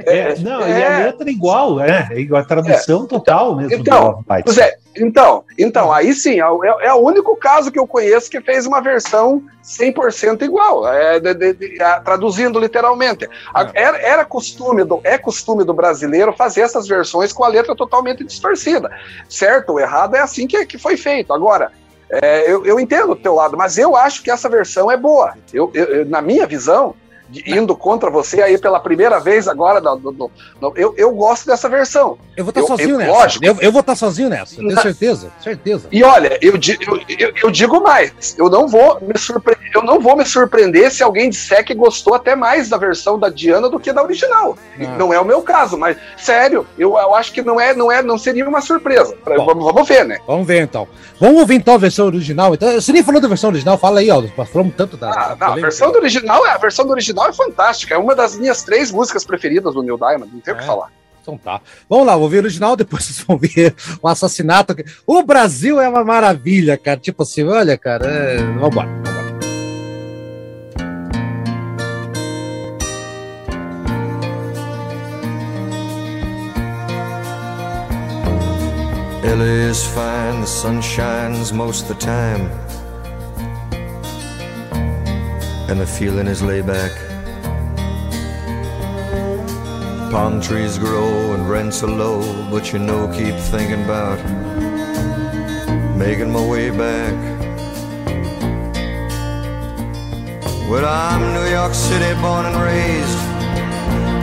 É, 0.00 0.34
não, 0.40 0.60
e 0.60 0.72
a 0.72 1.00
é. 1.00 1.04
letra 1.06 1.28
é 1.28 1.32
igual, 1.32 1.80
é, 1.80 2.08
é 2.10 2.18
igual 2.20 2.42
a 2.42 2.44
tradução 2.44 3.06
total 3.06 3.54
mesmo. 3.54 3.70
do 3.70 3.80
Então, 3.82 4.04
Love 4.08 4.24
Bites. 4.28 4.42
Pois 4.44 4.58
é, 4.58 4.76
então, 4.96 5.44
então, 5.58 5.92
aí 5.92 6.12
sim, 6.12 6.40
é, 6.40 6.48
o- 6.48 6.64
é 6.64 6.92
o 6.92 6.98
único 6.98 7.36
caso 7.36 7.70
que 7.70 7.78
eu 7.78 7.86
conheço 7.86 8.28
que 8.30 8.40
fez 8.40 8.66
uma 8.66 8.80
versão 8.80 9.42
100% 9.62 10.42
igual, 10.44 10.86
é, 10.92 11.20
de- 11.20 11.34
de- 11.34 11.52
de- 11.52 11.82
a- 11.82 12.00
traduzindo 12.00 12.58
literalmente. 12.58 13.28
A- 13.54 13.70
Era, 13.74 13.98
era 13.98 14.24
costume 14.24 14.82
do, 14.84 15.00
é 15.04 15.16
costume 15.18 15.64
do 15.64 15.72
brasileiro 15.74 16.32
fazer 16.32 16.62
essas 16.62 16.88
versões 16.88 17.32
com 17.32 17.44
a 17.44 17.48
letra 17.48 17.76
totalmente 17.76 18.24
distorcida. 18.24 18.90
Certo 19.28 19.70
ou 19.70 19.80
errado 19.80 20.16
é 20.16 20.20
assim 20.20 20.46
que, 20.46 20.64
que 20.66 20.78
foi 20.78 20.96
feito. 20.96 21.32
Agora, 21.32 21.70
é, 22.10 22.50
eu, 22.50 22.64
eu 22.64 22.78
entendo 22.78 23.12
o 23.12 23.16
teu 23.16 23.34
lado, 23.34 23.56
mas 23.56 23.78
eu 23.78 23.96
acho 23.96 24.22
que 24.22 24.30
essa 24.30 24.48
versão 24.48 24.90
é 24.90 24.96
boa. 24.96 25.34
Eu, 25.52 25.70
eu- 25.74 25.84
eu- 25.86 26.06
na 26.06 26.22
minha 26.22 26.46
visão, 26.46 26.94
de- 27.28 27.42
indo 27.58 27.76
contra 27.76 28.10
você 28.10 28.40
aí 28.42 28.58
pela 28.58 28.78
primeira 28.80 29.18
vez 29.18 29.48
agora, 29.48 29.80
do- 29.80 30.30
eu, 30.76 30.94
eu 30.96 31.10
gosto 31.12 31.46
dessa 31.46 31.68
versão. 31.68 32.18
Eu 32.36 32.44
vou 32.44 32.50
estar 32.50 32.60
eu- 32.60 32.66
sozinho 32.66 32.90
eu- 32.90 32.98
nessa. 32.98 33.12
lógico. 33.12 33.44
Eu, 33.44 33.56
eu 33.60 33.72
vou 33.72 33.80
estar 33.80 33.94
sozinho 33.96 34.28
nessa, 34.28 34.56
tenho 34.56 34.80
certeza, 34.80 35.30
certeza. 35.42 35.88
E 35.90 36.02
olha, 36.04 36.38
eu, 36.42 36.52
eu, 36.54 37.32
eu, 37.44 37.50
digo 37.50 37.80
mais, 37.80 38.34
eu 38.38 38.48
não 38.50 38.68
vou 38.68 38.98
me 39.00 39.18
surpreender, 39.18 39.70
eu 39.74 39.82
não 39.82 40.00
vou 40.00 40.16
me 40.16 40.24
surpreender 40.24 40.90
se 40.90 41.02
alguém 41.02 41.30
disser 41.30 41.64
que 41.64 41.74
gostou 41.74 42.14
até 42.14 42.34
mais 42.36 42.68
da 42.68 42.76
versão 42.76 43.18
da 43.18 43.28
Diana 43.28 43.68
do 43.68 43.78
que 43.80 43.92
da 43.92 44.02
original. 44.02 44.56
Ah. 44.78 44.84
Não 44.98 45.12
é 45.12 45.18
o 45.20 45.24
meu 45.24 45.42
caso, 45.42 45.76
mas 45.78 45.96
sério, 46.16 46.66
eu, 46.78 46.96
eu 46.98 47.14
acho 47.14 47.32
que 47.32 47.42
não 47.42 47.60
é, 47.60 47.74
não 47.74 47.90
é, 47.90 48.02
não 48.02 48.18
seria 48.18 48.46
uma 48.48 48.60
surpresa. 48.60 49.16
Bom. 49.24 49.44
vamos, 49.46 49.64
vamos 49.64 49.88
ver, 49.88 50.04
né? 50.04 50.18
Vamos 50.26 50.46
ver 50.46 50.62
então. 50.62 50.86
Vamos 51.18 51.40
ouvir 51.40 51.54
então 51.54 51.74
a 51.74 51.78
versão 51.78 52.06
original. 52.06 52.54
Então, 52.54 52.72
você 52.72 52.92
nem 52.92 53.02
falou 53.02 53.20
da 53.20 53.28
versão 53.28 53.48
original, 53.50 53.78
fala 53.78 54.00
aí. 54.00 54.08
Nós 54.08 54.48
falamos 54.50 54.74
tanto 54.76 54.96
da. 54.96 55.10
Ah, 55.10 55.34
da 55.34 55.46
não, 55.46 55.52
a 55.54 55.56
versão 55.56 55.90
do 55.90 55.98
original, 55.98 56.46
é- 56.46 56.50
a 56.50 56.58
versão 56.58 56.84
do 56.84 56.92
original 56.92 57.15
é 57.24 57.32
fantástica, 57.32 57.94
é 57.94 57.98
uma 57.98 58.14
das 58.14 58.36
minhas 58.36 58.62
três 58.62 58.90
músicas 58.90 59.24
preferidas 59.24 59.72
do 59.74 59.82
Neil 59.82 59.96
Diamond, 59.96 60.30
não 60.32 60.40
tem 60.40 60.52
o 60.52 60.56
que 60.56 60.62
É. 60.62 60.66
falar. 60.66 60.90
Então 61.22 61.36
tá. 61.38 61.60
Vamos 61.88 62.06
lá, 62.06 62.16
vou 62.16 62.28
ver 62.28 62.36
o 62.38 62.40
original, 62.42 62.76
depois 62.76 63.02
vocês 63.06 63.20
vão 63.26 63.36
ver 63.38 63.74
o 64.02 64.06
assassinato. 64.08 64.76
O 65.06 65.22
Brasil 65.22 65.80
é 65.80 65.88
uma 65.88 66.04
maravilha, 66.04 66.76
cara. 66.76 67.00
Tipo 67.00 67.22
assim, 67.24 67.42
olha, 67.44 67.76
cara. 67.78 68.06
É... 68.06 68.36
Vambora, 68.36 68.86
vambora. 68.86 69.26
LA 79.22 79.68
is 79.70 79.84
fine, 79.84 80.40
the 80.40 80.46
sun 80.46 80.80
shines 80.80 81.52
most 81.52 81.82
of 81.82 81.88
the 81.88 81.94
time. 81.94 82.48
And 85.68 85.80
the 85.80 85.86
feeling 85.86 86.28
is 86.28 86.42
laid 86.42 86.66
back. 86.66 86.92
Palm 90.16 90.40
trees 90.40 90.78
grow 90.78 91.34
and 91.34 91.46
rents 91.46 91.82
are 91.82 91.90
low, 91.90 92.22
but 92.50 92.72
you 92.72 92.78
know, 92.78 93.06
keep 93.08 93.34
thinking 93.52 93.84
about 93.84 94.18
making 95.94 96.32
my 96.32 96.40
way 96.40 96.70
back. 96.70 97.12
Well, 100.70 100.86
I'm 100.86 101.20
New 101.34 101.50
York 101.50 101.74
City 101.74 102.18
born 102.22 102.46
and 102.46 102.56
raised, 102.56 103.18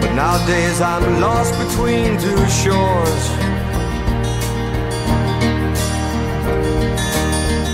but 0.02 0.16
nowadays 0.16 0.82
I'm 0.82 1.22
lost 1.22 1.54
between 1.64 2.18
two 2.18 2.44
shores. 2.50 3.24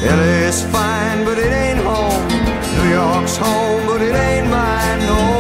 LA's 0.03 0.61
fine, 0.73 1.23
but 1.23 1.37
it 1.37 1.53
ain't 1.63 1.79
home. 1.79 2.27
New 2.75 2.89
York's 2.89 3.37
home, 3.37 3.87
but 3.87 4.01
it 4.01 4.13
ain't 4.13 4.49
mine 4.49 4.99
no 5.07 5.38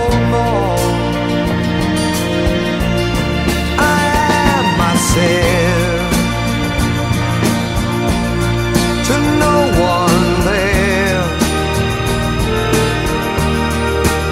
myself 5.09 6.11
to 9.07 9.15
no 9.39 9.55
one 9.81 10.45
there, 10.45 11.23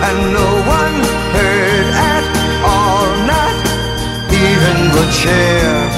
and 0.08 0.18
no 0.34 0.50
one 0.78 0.98
heard 1.34 1.88
at 2.14 2.26
all, 2.64 3.08
not 3.26 3.56
even 4.32 4.78
the 4.96 5.06
chair. 5.12 5.90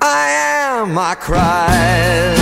I 0.00 0.28
am, 0.30 0.98
I 0.98 1.14
cried. 1.14 2.39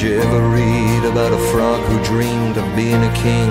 Did 0.00 0.12
you 0.12 0.18
ever 0.22 0.48
read 0.48 1.04
about 1.04 1.30
a 1.30 1.38
frog 1.52 1.84
who 1.84 2.02
dreamed 2.02 2.56
of 2.56 2.64
being 2.74 3.04
a 3.04 3.12
king 3.12 3.50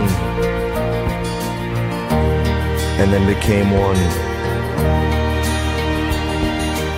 and 2.97 3.13
then 3.13 3.23
became 3.31 3.69
one? 3.69 3.95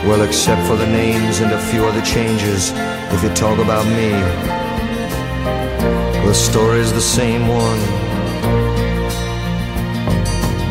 Well, 0.07 0.21
except 0.21 0.65
for 0.65 0.77
the 0.77 0.87
names 0.87 1.41
and 1.41 1.51
a 1.51 1.59
few 1.63 1.83
other 1.83 1.99
changes, 1.99 2.71
if 3.11 3.21
you 3.21 3.29
talk 3.31 3.59
about 3.59 3.85
me, 3.87 4.11
the 6.25 6.33
story's 6.33 6.93
the 6.93 7.01
same 7.01 7.45
one. 7.49 7.81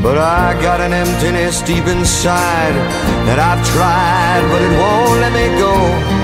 But 0.02 0.16
I 0.16 0.58
got 0.62 0.80
an 0.80 0.94
emptiness 0.94 1.60
deep 1.60 1.84
inside 1.84 2.72
that 3.26 3.38
I've 3.38 3.62
tried, 3.74 4.40
but 4.50 4.62
it 4.62 4.72
won't 4.80 5.20
let 5.20 5.32
me 5.34 5.58
go. 5.58 6.19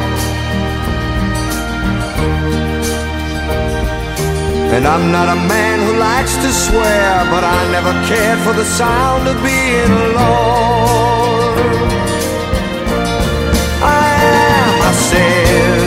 And 4.76 4.86
I'm 4.86 5.10
not 5.10 5.28
a 5.30 5.36
man 5.36 5.78
who 5.86 5.98
likes 5.98 6.36
to 6.36 6.52
swear, 6.52 7.24
but 7.30 7.42
I 7.42 7.66
never 7.72 7.92
cared 8.08 8.38
for 8.40 8.52
the 8.52 8.62
sound 8.62 9.26
of 9.26 9.36
being 9.42 9.90
alone. 10.08 11.56
I 13.80 14.06
am, 14.36 14.94
said, 15.08 15.80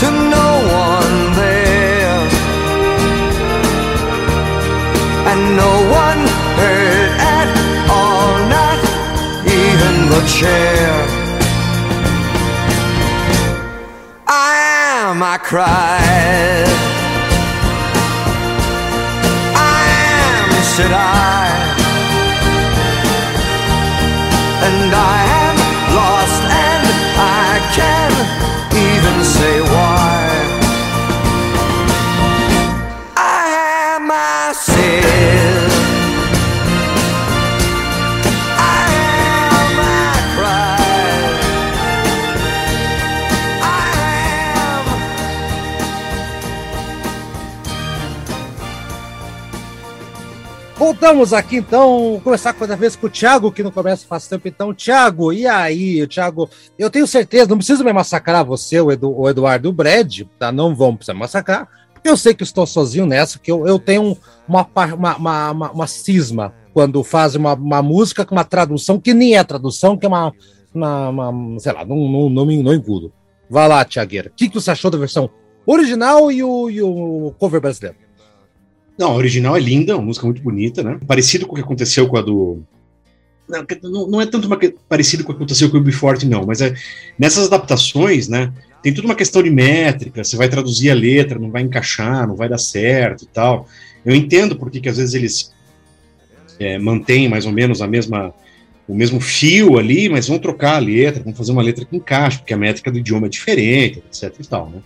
to 0.00 0.08
no 0.36 0.48
one 0.86 1.16
there, 1.38 2.20
and 5.30 5.40
no 5.54 5.72
one 6.02 6.20
heard 6.58 7.10
at 7.38 7.48
all, 7.88 8.32
not 8.56 8.78
even 9.46 9.94
the 10.10 10.22
chair. 10.26 11.19
Am, 15.20 15.26
I 15.26 15.38
cried. 15.38 16.66
I 19.54 19.82
am, 20.24 20.50
said 20.74 20.92
I. 20.92 21.46
And 24.66 24.90
I 24.94 25.18
am 25.44 25.56
lost, 25.94 26.42
and 26.68 26.86
I 27.44 27.50
can't 27.76 28.18
even 28.88 29.24
say 29.24 29.69
Voltamos 51.00 51.32
aqui 51.32 51.56
então, 51.56 52.20
começar 52.22 52.52
cada 52.52 52.76
vez 52.76 52.94
com 52.94 53.06
o 53.06 53.10
Thiago, 53.10 53.50
que 53.50 53.62
não 53.62 53.70
começa 53.70 54.06
faz 54.06 54.28
tempo. 54.28 54.46
Então, 54.46 54.74
Thiago, 54.74 55.32
e 55.32 55.46
aí, 55.46 56.06
Thiago? 56.06 56.46
Eu 56.78 56.90
tenho 56.90 57.06
certeza, 57.06 57.48
não 57.48 57.56
preciso 57.56 57.82
me 57.82 57.90
massacrar 57.90 58.44
você, 58.44 58.78
o, 58.82 58.92
Edu, 58.92 59.18
o 59.18 59.26
Eduardo 59.26 59.70
o 59.70 59.72
Brad, 59.72 60.24
tá? 60.38 60.52
Não 60.52 60.76
vão 60.76 60.94
precisar 60.94 61.14
me 61.14 61.20
massacrar, 61.20 61.66
porque 61.94 62.06
eu 62.06 62.18
sei 62.18 62.34
que 62.34 62.42
estou 62.42 62.66
sozinho 62.66 63.06
nessa, 63.06 63.38
que 63.38 63.50
eu, 63.50 63.66
eu 63.66 63.78
tenho 63.78 64.14
uma, 64.46 64.68
uma, 64.76 65.16
uma, 65.16 65.50
uma, 65.52 65.70
uma 65.72 65.86
cisma 65.86 66.52
quando 66.74 67.02
fazem 67.02 67.40
uma, 67.40 67.54
uma 67.54 67.80
música 67.80 68.22
com 68.26 68.34
uma 68.34 68.44
tradução 68.44 69.00
que 69.00 69.14
nem 69.14 69.38
é 69.38 69.42
tradução, 69.42 69.96
que 69.96 70.04
é 70.04 70.08
uma, 70.08 70.34
uma, 70.74 71.08
uma- 71.08 71.58
sei 71.60 71.72
lá, 71.72 71.82
não, 71.82 71.96
não, 71.96 72.28
não, 72.28 72.44
não 72.44 72.74
engulo. 72.74 73.10
Vai 73.48 73.66
lá, 73.66 73.82
Thiagueira. 73.86 74.28
O 74.28 74.34
que, 74.36 74.50
que 74.50 74.54
você 74.54 74.70
achou 74.70 74.90
da 74.90 74.98
versão 74.98 75.30
original 75.64 76.30
e 76.30 76.44
o, 76.44 76.68
e 76.68 76.82
o 76.82 77.34
cover 77.38 77.58
brasileiro? 77.58 77.96
Não, 79.00 79.12
a 79.12 79.14
original 79.14 79.56
é 79.56 79.60
linda, 79.60 79.96
uma 79.96 80.04
música 80.04 80.26
muito 80.26 80.42
bonita, 80.42 80.82
né? 80.82 81.00
Parecido 81.06 81.46
com 81.46 81.52
o 81.52 81.54
que 81.54 81.62
aconteceu 81.62 82.06
com 82.06 82.18
a 82.18 82.20
do. 82.20 82.62
Não, 83.48 84.06
não, 84.06 84.20
é 84.20 84.26
tanto 84.26 84.46
uma 84.46 84.58
parecido 84.86 85.24
com 85.24 85.32
o 85.32 85.34
que 85.34 85.38
aconteceu 85.38 85.70
com 85.70 85.78
o 85.78 85.92
Forte, 85.92 86.26
não, 86.26 86.44
mas 86.44 86.60
é 86.60 86.74
nessas 87.18 87.46
adaptações, 87.46 88.28
né? 88.28 88.52
Tem 88.82 88.92
tudo 88.92 89.06
uma 89.06 89.14
questão 89.14 89.42
de 89.42 89.48
métrica, 89.48 90.22
você 90.22 90.36
vai 90.36 90.50
traduzir 90.50 90.90
a 90.90 90.94
letra, 90.94 91.38
não 91.38 91.50
vai 91.50 91.62
encaixar, 91.62 92.28
não 92.28 92.36
vai 92.36 92.46
dar 92.46 92.58
certo 92.58 93.24
e 93.24 93.26
tal. 93.26 93.66
Eu 94.04 94.14
entendo 94.14 94.54
porque 94.54 94.80
que 94.80 94.88
às 94.90 94.98
vezes 94.98 95.14
eles 95.14 95.50
é, 96.58 96.78
mantêm 96.78 97.26
mais 97.26 97.46
ou 97.46 97.52
menos 97.52 97.80
a 97.80 97.86
mesma 97.86 98.34
o 98.86 98.94
mesmo 98.94 99.18
fio 99.18 99.78
ali, 99.78 100.10
mas 100.10 100.28
vão 100.28 100.38
trocar 100.38 100.76
a 100.76 100.78
letra, 100.78 101.22
vão 101.22 101.34
fazer 101.34 101.52
uma 101.52 101.62
letra 101.62 101.86
que 101.86 101.96
encaixe, 101.96 102.38
porque 102.38 102.52
a 102.52 102.58
métrica 102.58 102.90
do 102.90 102.98
idioma 102.98 103.28
é 103.28 103.30
diferente, 103.30 104.02
etc 104.10 104.34
e 104.38 104.46
tal, 104.46 104.68
né? 104.68 104.82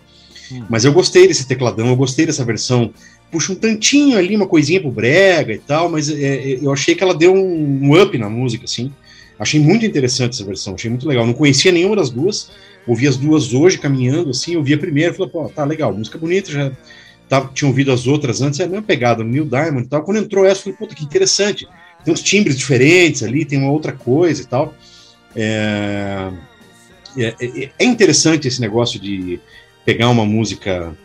Mas 0.69 0.85
eu 0.85 0.93
gostei 0.93 1.27
desse 1.27 1.47
tecladão, 1.47 1.87
eu 1.87 1.95
gostei 1.95 2.25
dessa 2.25 2.45
versão. 2.45 2.93
Puxa 3.35 3.51
um 3.51 3.55
tantinho 3.55 4.17
ali, 4.17 4.33
uma 4.33 4.47
coisinha 4.47 4.79
pro 4.79 4.89
brega 4.89 5.51
e 5.51 5.57
tal, 5.57 5.89
mas 5.89 6.07
é, 6.07 6.13
é, 6.13 6.59
eu 6.61 6.71
achei 6.71 6.95
que 6.95 7.03
ela 7.03 7.13
deu 7.13 7.33
um, 7.33 7.79
um 7.83 8.01
up 8.01 8.17
na 8.17 8.29
música, 8.29 8.63
assim. 8.63 8.93
Achei 9.37 9.59
muito 9.59 9.85
interessante 9.85 10.35
essa 10.35 10.45
versão, 10.45 10.75
achei 10.75 10.89
muito 10.89 11.05
legal. 11.05 11.25
Não 11.25 11.33
conhecia 11.33 11.69
nenhuma 11.69 11.97
das 11.97 12.09
duas, 12.09 12.49
ouvi 12.87 13.05
as 13.09 13.17
duas 13.17 13.53
hoje 13.53 13.77
caminhando, 13.77 14.29
assim, 14.29 14.53
eu 14.53 14.63
vi 14.63 14.73
a 14.73 14.77
primeira, 14.77 15.13
falei, 15.13 15.29
pô, 15.29 15.49
tá 15.49 15.65
legal, 15.65 15.93
música 15.93 16.17
bonita, 16.17 16.49
já 16.49 16.71
tava, 17.27 17.51
tinha 17.53 17.67
ouvido 17.67 17.91
as 17.91 18.07
outras 18.07 18.41
antes, 18.41 18.57
é 18.61 18.63
a 18.63 18.67
mesma 18.67 18.83
pegada, 18.83 19.21
no 19.21 19.29
Neil 19.29 19.43
Diamond 19.43 19.85
e 19.85 19.89
tal. 19.89 20.01
Quando 20.03 20.19
entrou 20.19 20.45
essa, 20.45 20.61
falei, 20.61 20.77
puta, 20.77 20.95
que 20.95 21.03
interessante. 21.03 21.67
Tem 22.05 22.13
uns 22.13 22.23
timbres 22.23 22.57
diferentes 22.57 23.21
ali, 23.21 23.43
tem 23.43 23.59
uma 23.59 23.69
outra 23.69 23.91
coisa 23.91 24.41
e 24.41 24.45
tal. 24.45 24.73
É, 25.35 26.31
é, 27.17 27.35
é- 27.41 27.69
é 27.77 27.83
interessante 27.83 28.47
esse 28.47 28.61
negócio 28.61 28.97
de 28.97 29.41
pegar 29.83 30.09
uma 30.09 30.25
música 30.25 30.95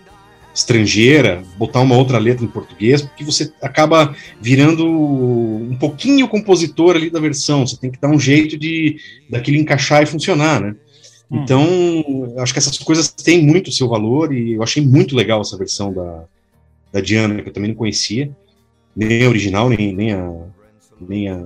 estrangeira, 0.54 1.42
botar 1.56 1.80
uma 1.80 1.96
outra 1.96 2.18
letra 2.18 2.44
em 2.44 2.48
português, 2.48 3.02
porque 3.02 3.24
você 3.24 3.52
acaba 3.62 4.14
virando 4.40 4.86
um 4.86 5.76
pouquinho 5.78 6.28
compositor 6.28 6.96
ali 6.96 7.10
da 7.10 7.20
versão. 7.20 7.66
Você 7.66 7.76
tem 7.76 7.90
que 7.90 8.00
dar 8.00 8.08
um 8.08 8.18
jeito 8.18 8.58
de 8.58 8.96
daquilo 9.28 9.56
encaixar 9.56 10.02
e 10.02 10.06
funcionar, 10.06 10.60
né? 10.60 10.74
Então, 11.30 12.34
acho 12.38 12.52
que 12.52 12.58
essas 12.58 12.76
coisas 12.78 13.08
têm 13.08 13.40
muito 13.40 13.68
o 13.68 13.72
seu 13.72 13.88
valor 13.88 14.34
e 14.34 14.54
eu 14.54 14.62
achei 14.64 14.84
muito 14.84 15.14
legal 15.14 15.40
essa 15.40 15.56
versão 15.56 15.92
da, 15.92 16.24
da 16.92 17.00
Diana, 17.00 17.40
que 17.40 17.48
eu 17.48 17.52
também 17.52 17.68
não 17.70 17.76
conhecia, 17.76 18.28
nem 18.96 19.24
a 19.24 19.28
original, 19.28 19.68
nem, 19.68 19.94
nem 19.94 20.12
a 20.12 20.32
nem 21.00 21.28
a 21.28 21.38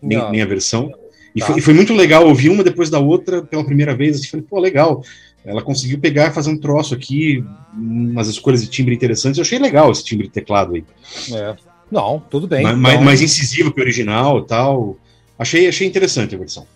nem, 0.00 0.30
nem 0.30 0.42
a 0.42 0.46
versão. 0.46 0.92
E, 1.34 1.40
Tá. 1.40 1.46
foi, 1.46 1.58
e 1.58 1.60
foi 1.62 1.74
muito 1.74 1.92
legal 1.94 2.26
ouvir 2.26 2.50
uma 2.50 2.62
depois 2.62 2.90
da 2.90 2.98
outra 2.98 3.42
pela 3.42 3.64
primeira 3.64 3.94
vez. 3.94 4.16
Assim, 4.16 4.28
falei, 4.28 4.46
pô, 4.48 4.60
legal. 4.60 5.02
Ela 5.44 5.62
conseguiu 5.62 5.98
pegar 5.98 6.28
e 6.28 6.32
fazer 6.32 6.50
um 6.50 6.56
troço 6.58 6.94
aqui, 6.94 7.44
umas 7.74 8.28
escolhas 8.28 8.62
de 8.62 8.68
timbre 8.68 8.94
interessantes. 8.94 9.36
Eu 9.38 9.42
achei 9.42 9.58
legal 9.58 9.90
esse 9.92 10.02
timbre 10.04 10.26
de 10.26 10.32
teclado 10.32 10.74
aí. 10.74 10.84
É. 11.32 11.54
Não, 11.90 12.22
tudo 12.30 12.46
bem. 12.46 12.62
mais, 12.62 12.76
mais- 12.76 12.94
Então- 12.94 13.04
mais 13.04 13.20
incisivo 13.20 13.72
que 13.72 13.80
o 13.80 13.84
original 13.84 14.38
e 14.38 14.46
tal. 14.46 14.96
Achei, 15.38 15.68
achei 15.68 15.86
interessante 15.86 16.34
a 16.34 16.38
versão. 16.38 16.66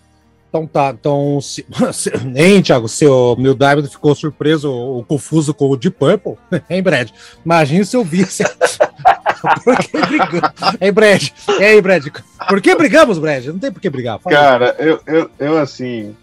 Então 0.49 0.65
tá, 0.65 0.95
então. 0.99 1.39
Se, 1.41 1.65
se, 1.93 2.11
hein, 2.35 2.61
Thiago, 2.61 2.87
seu 2.87 3.35
Neil 3.39 3.53
Diamond 3.55 3.87
ficou 3.87 4.13
surpreso 4.15 4.71
ou 4.71 5.03
confuso 5.03 5.53
com 5.53 5.69
o 5.69 5.77
Deep 5.77 5.95
Purple? 5.97 6.33
Hein, 6.69 6.81
Brad? 6.81 7.09
Imagina 7.45 7.83
se 7.85 7.95
eu 7.95 8.03
visse. 8.03 8.43
por 9.63 9.77
que 9.77 9.97
brigamos? 9.99 10.51
Hein, 10.81 10.91
Brad? 10.91 11.27
Aí, 11.59 11.81
Brad? 11.81 12.07
Por 12.47 12.61
que 12.61 12.75
brigamos, 12.75 13.19
Brad? 13.19 13.45
Não 13.45 13.59
tem 13.59 13.71
por 13.71 13.79
que 13.81 13.89
brigar. 13.89 14.19
Fala. 14.19 14.35
Cara, 14.35 14.75
eu, 14.79 14.99
eu, 15.05 15.29
eu 15.39 15.57
assim. 15.57 16.15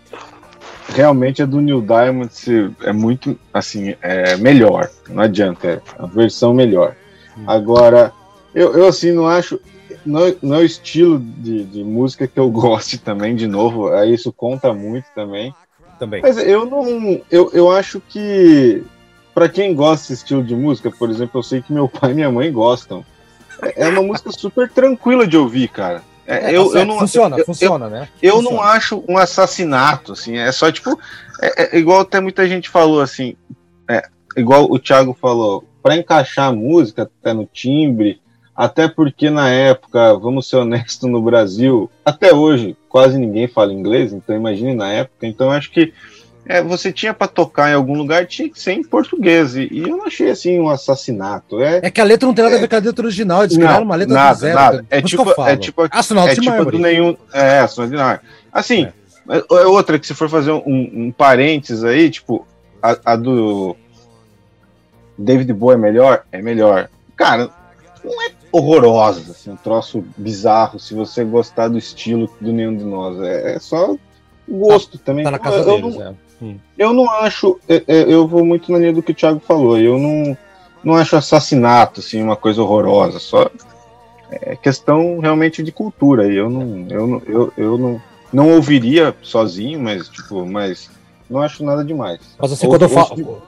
Realmente 0.89 1.43
a 1.43 1.47
do 1.47 1.61
Neil 1.61 1.83
Diamond 1.83 2.31
é 2.83 2.93
muito 2.93 3.39
assim, 3.53 3.95
é 4.01 4.37
melhor. 4.37 4.89
Não 5.09 5.23
adianta, 5.23 5.67
é 5.69 5.81
a 5.99 6.07
versão 6.07 6.55
melhor. 6.55 6.95
Agora, 7.47 8.13
eu, 8.55 8.73
eu 8.75 8.87
assim 8.87 9.13
não 9.13 9.27
acho. 9.27 9.61
Não, 10.05 10.27
é- 10.27 10.37
não 10.41 10.57
é 10.57 10.59
o 10.61 10.65
estilo 10.65 11.19
de, 11.19 11.65
de 11.65 11.85
música 11.85 12.27
que 12.27 12.39
eu 12.39 12.49
goste 12.51 12.99
também, 12.99 13.35
de 13.35 13.47
novo, 13.47 13.89
aí 13.93 14.15
isso 14.15 14.33
conta 14.33 14.73
muito 14.73 15.07
também. 15.15 15.55
Também. 15.99 16.23
Mas 16.23 16.37
eu 16.39 16.65
não. 16.67 17.21
Eu, 17.31 17.51
eu 17.53 17.71
acho 17.71 18.01
que. 18.01 18.83
Pra 19.35 19.49
quem 19.51 19.75
gosta 19.75 20.05
desse 20.05 20.23
estilo 20.23 20.43
de 20.43 20.55
música, 20.55 20.91
por 20.91 21.11
exemplo, 21.11 21.39
eu 21.39 21.43
sei 21.43 21.61
que 21.61 21.73
meu 21.73 21.89
pai 21.91 22.13
e 22.13 22.15
minha 22.15 22.31
mãe 22.31 22.51
gostam. 22.51 23.05
É 23.63 23.85
é 23.85 23.89
uma 23.89 24.03
música 24.03 24.31
super 24.31 24.71
tranquila 24.71 25.27
de 25.27 25.37
ouvir, 25.37 25.69
cara. 25.69 26.03
É, 26.27 26.37
É, 26.37 26.41
tá 26.41 26.51
eu, 26.53 26.75
eu 26.75 26.85
não, 26.85 26.99
funciona, 26.99 27.37
eu- 27.37 27.41
eu- 27.41 27.45
funciona, 27.47 27.89
né? 27.89 28.09
eu 28.23 28.37
Funciona. 28.37 28.57
não 28.57 28.63
acho 28.63 29.05
um 29.09 29.17
assassinato, 29.17 30.13
assim, 30.13 30.37
é 30.37 30.51
só 30.53 30.71
tipo. 30.73 30.99
É, 31.41 31.77
é 31.77 31.79
igual 31.79 32.01
até 32.01 32.19
muita 32.21 32.49
gente 32.49 32.69
falou, 32.69 33.01
assim. 33.01 33.37
é, 33.89 34.03
igual 34.37 34.65
o 34.71 34.79
Thiago 34.79 35.17
falou, 35.21 35.65
para 35.83 35.97
encaixar 35.97 36.49
a 36.49 36.53
música, 36.53 37.03
até 37.03 37.33
no 37.33 37.47
timbre, 37.47 38.21
até 38.57 38.89
porque 38.89 39.31
na 39.31 39.49
época, 39.51 40.15
vamos 40.19 40.49
ser 40.49 40.57
honestos, 40.57 41.09
no 41.09 41.23
Brasil, 41.23 41.89
até 42.05 42.35
hoje, 42.35 42.77
quase 42.89 43.19
ninguém 43.19 43.47
fala 43.47 43.73
inglês, 43.73 44.13
então 44.13 44.35
imagine 44.35 44.75
na 44.75 44.91
época. 44.91 45.27
Então 45.27 45.47
eu 45.49 45.53
acho 45.53 45.71
que 45.71 45.93
é, 46.49 46.63
você 46.63 46.93
tinha 46.93 47.13
para 47.13 47.27
tocar 47.27 47.71
em 47.71 47.75
algum 47.75 47.95
lugar, 47.97 48.27
tinha 48.27 48.49
que 48.49 48.61
ser 48.61 48.73
em 48.73 48.83
português. 48.85 49.57
E, 49.57 49.69
eu 49.73 49.97
não 49.97 50.07
achei 50.07 50.31
assim 50.31 50.61
um 50.61 50.69
assassinato. 50.69 51.61
É, 51.61 51.81
É 51.83 51.91
que 51.91 52.01
a 52.01 52.05
letra 52.05 52.27
não 52.27 52.35
tem 52.35 52.45
nada 52.45 52.57
a 52.57 52.61
ver 52.61 52.69
com 52.69 52.77
a 52.77 52.79
letra 52.79 53.05
original, 53.05 53.43
eles 53.45 53.57
criaram 53.57 53.85
uma 53.85 53.97
letra 53.97 54.15
nada, 54.15 54.35
do 54.35 54.41
zero. 54.41 54.55
nada. 54.55 54.87
É 54.89 55.03
tipo- 55.03 55.25
que 55.25 55.31
eu 55.31 55.35
falo. 55.35 55.49
é 55.49 55.57
tipo- 55.57 55.89
Astronauta 55.91 56.33
é 56.33 56.35
de 56.35 56.41
tipo 56.41 56.65
do 56.71 56.79
nenhum. 56.79 57.17
É, 57.33 57.59
Astronauta 57.61 57.97
de 57.97 58.03
Mármore. 58.03 58.21
Assim, 58.53 58.85
É. 59.29 59.37
é. 59.39 59.67
outra 59.67 59.99
que 59.99 60.07
se 60.07 60.15
for 60.15 60.29
fazer 60.29 60.53
um, 60.53 60.63
um 60.67 61.13
parênteses 61.17 61.83
aí, 61.83 62.09
tipo, 62.11 62.47
a, 62.83 62.97
a 63.05 63.17
do 63.17 63.77
David 65.19 65.53
Bowie 65.53 65.75
é 65.75 65.79
melhor? 65.79 66.25
É 66.31 66.41
melhor. 66.41 66.89
Cara, 67.17 67.51
não 68.05 68.23
é 68.23 68.31
horrorosa, 68.53 69.33
assim, 69.33 69.51
um 69.51 69.57
troço 69.57 70.05
bizarro, 70.17 70.79
se 70.79 70.95
você 70.95 71.25
gostar 71.25 71.69
do 71.69 71.77
estilo 71.77 72.31
do 72.41 72.53
nenhum 72.53 72.77
de 72.77 72.85
nós. 72.85 73.21
É, 73.21 73.55
é 73.57 73.59
só 73.59 73.97
gosto 74.49 74.97
também. 74.99 75.25
Tá 75.25 75.31
na 75.31 75.39
casa 75.39 75.59
eu, 75.59 75.65
deles, 75.65 75.97
não, 75.97 76.03
é. 76.03 76.15
Hum. 76.41 76.57
eu 76.77 76.93
não 76.93 77.11
acho. 77.11 77.59
é, 77.69 77.83
é, 77.87 78.03
eu 78.13 78.29
vou 78.29 78.45
muito 78.45 78.71
na 78.71 78.79
linha 78.79 78.93
do 78.93 79.03
que 79.03 79.13
o 79.13 79.15
Thiago 79.15 79.41
falou. 79.41 79.79
Eu 79.79 79.99
não, 79.99 80.37
não 80.85 80.95
acho 80.95 81.17
assassinato, 81.17 82.01
assim, 82.01 82.23
uma 82.23 82.37
coisa 82.37 82.63
horrorosa. 82.63 83.19
Só 83.19 83.51
é 84.31 84.57
questão 84.57 85.19
realmente 85.19 85.63
de 85.63 85.73
cultura. 85.73 86.27
Eu 86.27 86.51
não, 86.51 86.87
eu 86.89 87.07
não, 87.07 87.23
eu, 87.27 87.53
eu 87.57 87.79
não, 87.79 88.03
não 88.33 88.51
ouviria 88.55 89.15
sozinho, 89.23 89.81
mas 89.81 90.09
tipo, 90.09 90.45
mas 90.45 90.91
não 91.29 91.41
acho 91.41 91.65
nada 91.65 91.85
demais. 91.85 92.21
Mas 92.39 92.53
assim, 92.53 92.69
quando 92.69 92.83
eu 92.83 92.89
falo. 92.89 93.43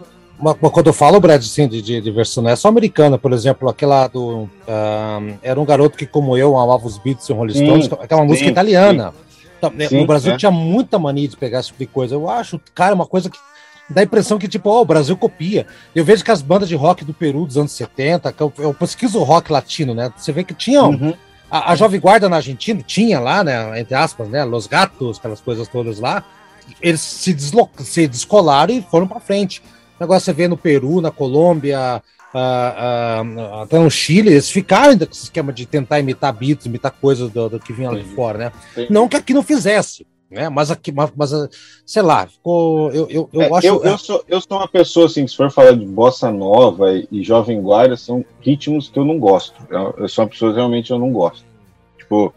quando 0.73 0.87
eu 0.87 0.93
falo, 0.93 1.21
Brad, 1.21 1.41
assim, 1.41 1.67
de, 1.67 1.83
de, 1.83 2.01
de 2.01 2.11
versão, 2.11 2.43
não 2.43 2.51
é 2.51 2.57
só 2.57 2.69
americana, 2.69 3.19
por 3.19 3.33
exemplo, 3.33 3.69
aquela 3.69 4.07
do. 4.07 4.49
ah, 4.67 5.21
era 5.43 5.61
um 5.61 5.65
garoto 5.65 5.97
que, 5.97 6.07
como 6.07 6.37
eu, 6.37 6.57
amava 6.57 6.87
os 6.87 6.99
Beats 6.99 7.29
e 7.29 7.33
o 7.33 7.37
Rolling 7.37 7.55
Sim, 7.55 7.67
Stones, 7.67 7.93
aquela 8.01 8.25
música 8.25 8.47
sim, 8.47 8.53
italiana. 8.53 8.93
Então, 8.93 9.07
né, 9.07 9.28
Sim, 9.89 10.03
o 10.03 10.07
Brasil 10.07 10.33
é. 10.33 10.37
tinha 10.37 10.51
muita 10.51 10.99
mania 10.99 11.29
de 11.29 11.37
pegar 11.37 11.61
esse 11.61 11.69
tipo 11.69 11.81
de 11.81 11.87
coisa. 11.87 12.15
Eu 12.15 12.29
acho, 12.29 12.61
cara, 12.75 12.95
uma 12.95 13.07
coisa 13.07 13.29
que 13.29 13.39
dá 13.89 14.01
a 14.01 14.05
impressão 14.05 14.39
que, 14.39 14.49
tipo, 14.49 14.69
ó, 14.69 14.83
o 14.83 14.85
Brasil 14.85 15.17
copia. 15.17 15.67
Eu 15.95 16.05
vejo 16.05 16.25
que 16.25 16.31
as 16.31 16.43
bandas 16.43 16.69
de 16.69 16.75
rock 16.75 17.05
do 17.05 17.15
Peru 17.15 17.47
dos 17.47 17.57
anos 17.57 17.73
70, 17.73 18.33
que 18.33 18.41
eu, 18.41 18.53
eu 18.59 18.75
pesquiso 18.75 19.19
o 19.19 19.25
rock 19.25 19.51
latino, 19.51 19.95
né? 19.95 20.13
Você 20.17 20.33
vê 20.33 20.45
que 20.45 20.55
tinham. 20.55 20.91
Uhum. 20.91 21.15
A, 21.51 21.73
a 21.73 21.77
Jovem 21.77 21.99
Guarda 21.99 22.29
na 22.29 22.37
Argentina 22.37 22.83
tinha 22.87 23.19
lá, 23.19 23.43
né, 23.43 23.81
entre 23.81 23.95
aspas, 23.95 24.29
né, 24.29 24.45
Los 24.45 24.67
Gatos, 24.67 25.17
aquelas 25.19 25.41
coisas 25.41 25.67
todas 25.67 25.99
lá. 25.99 26.23
Eles 26.83 27.01
se, 27.01 27.33
deslo 27.33 27.71
se 27.79 28.07
descolaram 28.07 28.75
e 28.75 28.83
foram 28.83 29.09
para 29.09 29.19
frente. 29.19 29.63
Negócio 29.99 30.27
você 30.27 30.33
vê 30.35 30.47
no 30.47 30.59
Peru, 30.59 31.01
na 31.01 31.11
Colômbia, 31.11 32.03
ah, 32.35 33.23
ah, 33.23 33.63
até 33.63 33.79
no 33.79 33.91
Chile, 33.91 34.31
eles 34.31 34.51
ficaram 34.51 34.91
ainda 34.91 35.07
com 35.07 35.13
esse 35.13 35.25
esquema 35.25 35.53
de 35.53 35.67
tentar 35.67 35.99
imitar 35.99 36.33
beats, 36.33 36.67
imitar 36.67 36.93
coisas 36.93 37.31
do, 37.31 37.49
do 37.49 37.59
que 37.61 37.73
vinha 37.73 37.91
lá 37.91 37.99
de 37.99 38.05
fora, 38.15 38.39
né? 38.39 38.53
Entendi. 38.73 38.93
Não 38.93 39.09
que 39.09 39.17
aqui 39.17 39.33
não 39.33 39.43
fizesse, 39.43 40.07
né? 40.31 40.49
Mas 40.49 40.71
aqui, 40.71 40.93
mas, 40.93 41.11
mas, 41.17 41.33
ah, 41.33 41.49
sei 41.87 42.03
lá, 42.03 42.27
ficou. 42.27 42.91
Eu, 42.93 43.09
eu, 43.09 43.31
eu 43.33 43.43
É, 43.43 43.51
acho. 43.57 43.67
eu, 43.67 43.83
eu 43.83 43.99
sou, 43.99 44.25
eu 44.29 44.41
sou 44.41 44.59
uma 44.59 44.69
pessoa, 44.69 45.07
assim, 45.07 45.27
se 45.27 45.35
for 45.37 45.51
falar 45.51 45.73
de 45.73 45.87
bossa 45.87 46.31
nova 46.31 46.93
e, 46.93 47.09
e 47.11 47.23
jovem 47.23 47.61
guarda, 47.63 47.97
são 47.97 48.25
ritmos 48.41 48.89
que 48.91 48.99
eu 48.99 49.05
não 49.05 49.19
gosto. 49.19 49.55
Eu, 49.71 49.95
eu 49.99 50.09
sou 50.09 50.25
uma 50.25 50.31
pessoa 50.31 50.55
realmente 50.55 50.91
eu 50.91 50.99
não 50.99 51.11
gosto. 51.11 51.45
Tipo, 51.97 52.35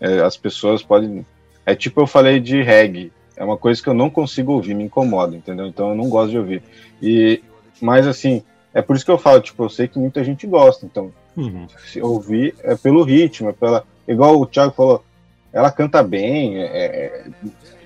é, 0.00 0.20
as 0.20 0.36
pessoas 0.36 0.82
podem. 0.82 1.26
É 1.66 1.74
tipo 1.74 2.00
eu 2.00 2.06
falei 2.06 2.38
de 2.40 2.62
reggae. 2.62 3.12
É 3.36 3.42
uma 3.44 3.56
coisa 3.56 3.82
que 3.82 3.88
eu 3.88 3.94
não 3.94 4.10
consigo 4.10 4.52
ouvir, 4.52 4.74
me 4.74 4.84
incomoda, 4.84 5.34
entendeu? 5.34 5.66
Então 5.66 5.88
eu 5.88 5.96
não 5.96 6.08
gosto 6.08 6.30
de 6.30 6.38
ouvir. 6.38 6.62
E, 7.00 7.42
mas 7.80 8.06
assim, 8.06 8.42
é 8.74 8.80
por 8.82 8.96
isso 8.96 9.04
que 9.04 9.10
eu 9.10 9.18
falo, 9.18 9.40
tipo, 9.40 9.64
eu 9.64 9.68
sei 9.68 9.86
que 9.88 9.98
muita 9.98 10.22
gente 10.24 10.46
gosta. 10.46 10.86
Então, 10.86 11.10
Uhum. 11.34 11.66
Se 11.90 11.98
ouvir 12.02 12.54
é 12.62 12.74
pelo 12.74 13.02
ritmo, 13.02 13.48
é 13.48 13.52
pela. 13.54 13.84
Igual 14.06 14.38
o 14.38 14.44
Thiago 14.44 14.74
falou, 14.76 15.02
ela 15.50 15.70
canta 15.70 16.02
bem, 16.02 16.58
é- 16.58 16.66
é- 16.66 17.24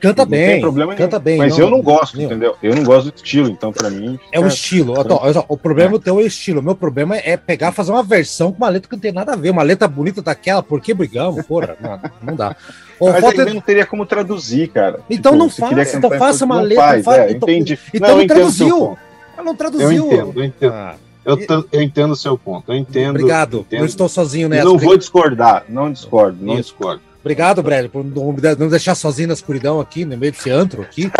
Canta 0.00 0.22
não 0.24 0.30
bem, 0.30 0.46
tem 0.50 0.60
problema 0.60 0.92
nenhum. 0.94 1.04
canta 1.04 1.18
bem. 1.20 1.38
Mas 1.38 1.56
não- 1.56 1.64
eu 1.64 1.70
não 1.70 1.80
gosto, 1.80 2.16
nenhum. 2.16 2.30
entendeu? 2.30 2.56
Eu 2.62 2.74
não 2.74 2.82
gosto 2.82 3.10
do 3.12 3.16
estilo, 3.16 3.48
então 3.48 3.72
pra 3.72 3.88
mim. 3.88 4.18
É 4.32 4.40
o 4.40 4.46
estilo. 4.48 4.94
Ó, 4.98 5.44
O 5.48 5.56
problema 5.56 5.98
teu 6.00 6.18
é 6.18 6.22
o 6.24 6.26
estilo. 6.26 6.60
O 6.60 6.62
meu 6.62 6.74
problema 6.74 7.16
é 7.16 7.36
pegar 7.36 7.70
fazer 7.72 7.92
uma 7.92 8.02
versão 8.02 8.50
com 8.50 8.58
uma 8.58 8.68
letra 8.68 8.88
que 8.90 8.96
não 8.96 9.00
tem 9.00 9.12
nada 9.12 9.32
a 9.32 9.36
ver. 9.36 9.50
Uma 9.50 9.62
letra 9.62 9.86
bonita 9.88 10.20
daquela, 10.20 10.62
por 10.62 10.80
que 10.80 10.92
brigamos? 10.92 11.46
Porra, 11.46 11.76
não, 11.80 12.00
não 12.22 12.34
dá. 12.36 12.56
Ô, 13.00 13.06
Mas 13.12 13.20
falta- 13.20 13.40
ainda 13.42 13.54
não 13.54 13.60
teria 13.60 13.86
como 13.86 14.04
traduzir, 14.04 14.68
cara. 14.68 15.00
Então 15.08 15.36
não 15.36 15.48
você 15.48 15.62
queria 15.62 15.84
faça, 15.84 15.96
então 15.98 16.10
faça 16.18 16.44
uma 16.44 16.60
letra. 16.60 16.96
Não 16.96 17.02
fa- 17.04 17.10
faz, 17.12 17.18
é, 17.18 17.30
então, 17.32 17.48
entendi. 17.48 17.78
então 17.94 18.16
não 18.16 18.22
entendo 18.22 18.46
o 18.46 18.50
seu 18.50 18.66
traduziu. 18.68 18.98
Ela 19.36 19.44
não 19.44 19.52
Eu 19.52 19.56
traduziu. 19.56 20.06
entendo, 20.06 20.32
eu 20.36 20.44
entendo. 20.44 20.72
Ah, 20.72 20.94
Eu, 21.24 21.38
eu 21.72 21.82
entendo 21.82 22.12
o 22.12 22.16
seu 22.16 22.38
ponto. 22.38 22.70
Eu 22.72 22.76
entendo. 22.76 23.10
obrigado. 23.16 23.58
entendo. 23.58 23.80
Não 23.80 23.86
estou 23.86 24.08
sozinho 24.08 24.46
E 24.46 24.48
nessa. 24.48 24.64
não 24.64 24.78
vou 24.78 24.96
discordar, 24.96 25.64
não 25.68 25.92
discordo, 25.92 26.38
não 26.40 26.54
Isso. 26.54 26.70
discordo. 26.70 27.02
Obrigado, 27.26 27.60
Brad, 27.60 27.88
por 27.88 28.04
não 28.04 28.68
deixar 28.68 28.94
sozinho 28.94 29.26
na 29.26 29.34
escuridão 29.34 29.80
aqui, 29.80 30.04
no 30.04 30.16
meio 30.16 30.30
desse 30.30 30.48
antro 30.48 30.82
aqui. 30.82 31.10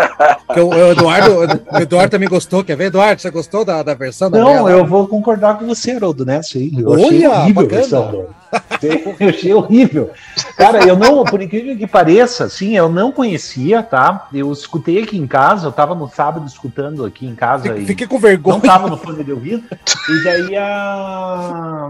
Porque 0.46 0.60
o, 0.60 0.68
o 0.68 0.92
Eduardo, 0.92 1.64
o 1.72 1.78
Eduardo 1.78 2.10
também 2.12 2.28
gostou. 2.28 2.62
Quer 2.62 2.76
ver, 2.76 2.84
Eduardo? 2.84 3.20
Você 3.20 3.28
gostou 3.28 3.64
da, 3.64 3.82
da 3.82 3.92
versão 3.92 4.30
da 4.30 4.38
Não, 4.38 4.68
eu 4.68 4.86
vou 4.86 5.08
concordar 5.08 5.58
com 5.58 5.66
você, 5.66 5.90
Haroldo, 5.90 6.24
nessa 6.24 6.58
aí. 6.58 6.70
Eu 6.78 6.94
achei 6.94 7.26
Olha, 7.26 7.40
horrível 7.40 7.66
versão 7.66 8.26
Eu 9.18 9.28
achei 9.28 9.52
horrível. 9.52 10.10
Cara, 10.56 10.86
eu 10.86 10.96
não, 10.96 11.24
por 11.24 11.42
incrível 11.42 11.76
que 11.76 11.86
pareça, 11.86 12.44
assim, 12.44 12.76
eu 12.76 12.88
não 12.88 13.10
conhecia, 13.10 13.82
tá? 13.82 14.28
Eu 14.32 14.52
escutei 14.52 15.02
aqui 15.02 15.18
em 15.18 15.26
casa, 15.26 15.66
eu 15.66 15.72
tava 15.72 15.94
no 15.94 16.08
sábado 16.08 16.46
escutando 16.46 17.04
aqui 17.04 17.26
em 17.26 17.34
casa. 17.34 17.64
Fiquei- 17.64 17.82
e 17.82 17.86
Fiquei 17.86 18.06
com 18.06 18.18
vergonha. 18.18 18.54
não 18.56 18.60
tava 18.60 18.88
no 18.88 18.96
fone 18.96 19.24
de 19.24 19.32
ouvido. 19.32 19.64
E 20.08 20.24
daí 20.24 20.56
a. 20.56 21.88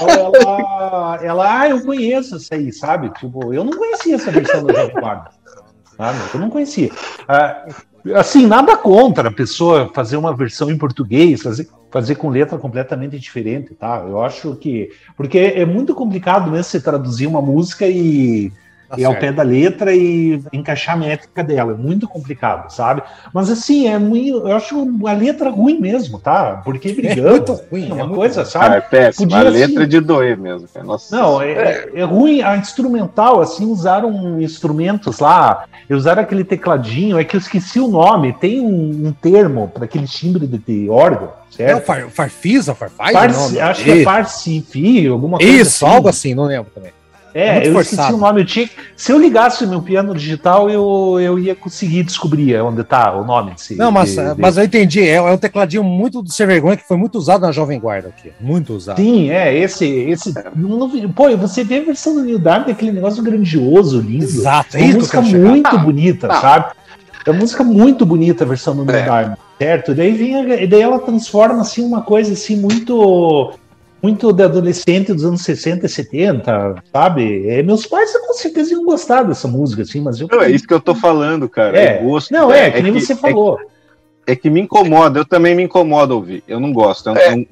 Ela, 0.00 1.18
ela, 1.22 1.60
ah, 1.60 1.68
eu 1.68 1.80
conheço 1.82 2.36
essa 2.36 2.54
aí, 2.54 2.72
sabe? 2.72 3.10
Tipo, 3.18 3.52
eu 3.52 3.64
não 3.64 3.72
conhecia 3.72 4.14
essa 4.14 4.30
versão 4.30 4.64
da 4.64 4.74
Jovem 4.74 4.94
Guarda. 4.94 5.30
Sabe? 5.96 6.18
Eu 6.32 6.40
não 6.40 6.50
conhecia. 6.50 6.90
Ah, 7.26 7.66
assim, 8.14 8.46
nada 8.46 8.76
contra 8.76 9.28
a 9.28 9.32
pessoa 9.32 9.90
fazer 9.94 10.16
uma 10.16 10.34
versão 10.34 10.70
em 10.70 10.78
português, 10.78 11.42
fazer, 11.42 11.68
fazer 11.90 12.14
com 12.14 12.28
letra 12.28 12.56
completamente 12.56 13.18
diferente, 13.18 13.74
tá? 13.74 14.04
Eu 14.06 14.22
acho 14.22 14.54
que. 14.56 14.90
Porque 15.16 15.38
é 15.38 15.64
muito 15.64 15.94
complicado 15.94 16.50
mesmo 16.50 16.64
você 16.64 16.80
traduzir 16.80 17.26
uma 17.26 17.42
música 17.42 17.86
e 17.86 18.52
Tá 18.88 18.96
e 18.98 19.04
ao 19.04 19.12
certo. 19.12 19.20
pé 19.20 19.32
da 19.32 19.42
letra 19.42 19.94
e 19.94 20.40
encaixar 20.50 20.94
a 20.94 20.98
métrica 20.98 21.44
dela. 21.44 21.72
É 21.72 21.76
muito 21.76 22.08
complicado, 22.08 22.70
sabe? 22.70 23.02
Mas 23.34 23.50
assim, 23.50 23.86
é 23.86 23.98
muito, 23.98 24.48
eu 24.48 24.56
acho 24.56 24.88
a 25.06 25.12
letra 25.12 25.50
ruim 25.50 25.78
mesmo, 25.78 26.18
tá? 26.18 26.62
Porque 26.64 26.92
brigando. 26.94 27.30
muito 27.30 27.52
ruim, 27.70 27.84
É 27.84 27.90
é 27.90 27.92
uma 27.92 28.04
muito 28.06 28.16
coisa, 28.16 28.40
ruim. 28.40 28.48
Ah, 28.48 28.50
sabe? 28.50 28.76
é 28.76 28.80
péssimo. 28.80 29.26
Podia, 29.28 29.38
a 29.46 29.50
letra 29.50 29.66
assim- 29.66 29.82
é 29.82 29.86
de 29.86 30.00
doer 30.00 30.38
mesmo. 30.38 30.66
Nossa. 30.84 31.14
Não, 31.14 31.42
é, 31.42 31.52
é- 31.52 31.90
é 31.96 32.02
ruim 32.04 32.40
a 32.40 32.56
instrumental, 32.56 33.42
assim, 33.42 33.66
usaram 33.66 34.40
instrumentos 34.40 35.18
lá, 35.18 35.64
usaram 35.90 36.22
aquele 36.22 36.42
tecladinho, 36.44 37.18
é 37.18 37.24
que 37.24 37.36
eu 37.36 37.40
esqueci 37.40 37.78
o 37.78 37.88
nome, 37.88 38.32
tem 38.32 38.60
um, 38.60 39.08
um 39.08 39.12
termo 39.12 39.68
para 39.68 39.84
aquele 39.84 40.06
timbre 40.06 40.46
de, 40.46 40.56
de 40.58 40.88
órgão, 40.88 41.28
É 41.28 41.30
o 41.50 41.52
certo? 41.54 41.84
far, 41.84 42.08
Farfisa, 42.08 42.74
Farfaz? 42.74 43.12
Farsi- 43.12 43.60
acho 43.60 43.84
que 43.84 43.90
é 43.90 44.02
Farsifi, 44.04 45.06
alguma 45.08 45.36
coisa 45.38 45.52
Isso, 45.52 45.84
algo 45.84 46.08
assim, 46.08 46.34
não 46.34 46.44
lembro 46.44 46.70
também. 46.74 46.90
É 47.38 47.46
É, 47.48 47.52
muito 47.54 47.66
eu 47.68 47.72
forçado. 47.74 48.00
esqueci 48.02 48.12
o 48.14 48.16
nome. 48.18 48.40
Eu 48.40 48.44
tinha, 48.46 48.68
se 48.96 49.12
eu 49.12 49.18
ligasse 49.18 49.64
o 49.64 49.68
meu 49.68 49.80
piano 49.80 50.14
digital, 50.14 50.68
eu, 50.68 51.18
eu 51.20 51.38
ia 51.38 51.54
conseguir 51.54 52.02
descobrir 52.02 52.60
onde 52.60 52.82
tá 52.82 53.14
o 53.14 53.24
nome 53.24 53.52
desse. 53.52 53.76
Não, 53.76 53.92
mas, 53.92 54.10
de- 54.10 54.34
de- 54.34 54.40
mas 54.40 54.56
eu 54.56 54.64
entendi. 54.64 55.00
É, 55.02 55.14
é 55.14 55.22
um 55.22 55.38
tecladinho 55.38 55.84
muito 55.84 56.20
do 56.22 56.32
Ser 56.32 56.46
Vergonha 56.46 56.76
que 56.76 56.86
foi 56.86 56.96
muito 56.96 57.16
usado 57.16 57.42
na 57.42 57.52
Jovem 57.52 57.78
Guarda 57.78 58.08
aqui. 58.08 58.32
Muito 58.40 58.72
usado. 58.74 58.96
Sim, 58.96 59.30
é, 59.30 59.56
esse. 59.56 59.86
esse 59.86 60.32
pô, 61.14 61.36
você 61.36 61.62
vê 61.62 61.78
a 61.78 61.84
versão 61.84 62.14
do 62.14 62.22
New 62.24 62.38
Dark, 62.38 62.68
aquele 62.68 62.92
negócio 62.92 63.22
grandioso, 63.22 64.00
lindo. 64.00 64.24
Exato, 64.24 64.76
É 64.76 64.80
é 64.80 64.84
uma 64.84 64.98
isso 64.98 65.10
que 65.10 65.16
eu 65.16 65.20
música 65.22 65.38
chegar. 65.38 65.48
muito 65.50 65.78
bonita, 65.78 66.28
não. 66.28 66.40
sabe? 66.40 66.72
É 67.26 67.30
uma 67.30 67.40
música 67.40 67.62
muito 67.62 68.06
bonita 68.06 68.44
a 68.44 68.46
versão 68.46 68.74
do 68.74 68.84
New 68.84 68.94
É. 68.94 69.04
Dark, 69.04 69.38
certo? 69.58 69.90
E 69.92 69.94
daí, 69.94 70.12
vem 70.12 70.34
a- 70.34 70.62
e 70.62 70.66
daí 70.66 70.80
ela 70.80 70.98
transforma 70.98 71.60
assim 71.60 71.84
uma 71.84 72.00
coisa 72.02 72.32
assim 72.32 72.56
muito 72.56 73.52
muito 74.02 74.32
de 74.32 74.42
adolescente 74.42 75.12
dos 75.12 75.24
anos 75.24 75.42
60 75.42 75.86
e 75.86 75.88
70, 75.88 76.74
sabe? 76.92 77.48
É, 77.48 77.62
meus 77.62 77.86
pais 77.86 78.16
com 78.16 78.32
certeza 78.34 78.72
iam 78.72 78.84
gostar 78.84 79.22
dessa 79.24 79.48
música, 79.48 79.82
assim, 79.82 80.00
mas 80.00 80.20
eu. 80.20 80.28
Não, 80.30 80.40
é 80.42 80.50
isso 80.50 80.66
que 80.66 80.74
eu 80.74 80.80
tô 80.80 80.94
falando, 80.94 81.48
cara. 81.48 81.78
É. 81.78 81.84
É, 81.98 82.02
gosto. 82.02 82.30
Não, 82.32 82.52
é, 82.52 82.70
que 82.70 82.82
nem 82.82 82.92
que- 82.92 83.00
você 83.00 83.12
é 83.12 83.16
falou. 83.16 83.58
É 84.26 84.36
que 84.36 84.50
me 84.50 84.60
incomoda, 84.60 85.20
eu 85.20 85.24
também 85.24 85.54
me 85.54 85.62
incomoda 85.62 86.14
ouvir. 86.14 86.42
Eu 86.46 86.60
não 86.60 86.72
gosto. 86.72 87.08
eu 87.08 87.16
É. 87.16 87.30
não- 87.34 87.46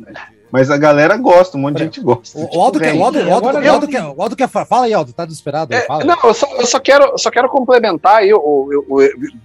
mas 0.57 0.71
a 0.71 0.79
galera 0.79 1.19
gosta, 1.19 1.59
um 1.59 1.61
monte 1.61 1.77
de 1.77 1.83
gente 1.85 2.01
gosta. 2.01 2.39
O, 2.39 2.63
Aldo 2.63 2.81
quer. 2.81 2.95
O 2.95 3.05
Aldo, 3.05 3.19
o 3.19 3.21
Aldo, 3.31 3.49
Agora 3.49 3.63
o 3.67 3.71
Aldo 3.71 3.85
eu- 4.33 4.37
quer. 4.37 4.49
Fala 4.49 4.87
aí, 4.87 4.95
Aldo, 4.95 5.13
tá 5.13 5.27
desesperado? 5.27 5.75
É, 5.75 5.83
fala. 5.83 6.03
não, 6.03 6.17
eu 6.25 6.33
só, 6.33 6.47
eu 6.57 6.65
só 6.67 6.81
quero, 6.81 7.05
eu 7.05 7.19
só 7.19 7.31
quero 7.31 7.47
complementar 7.51 8.17
aí 8.17 8.33
o, 8.33 8.39
o- 8.39 8.85
o- 8.89 9.03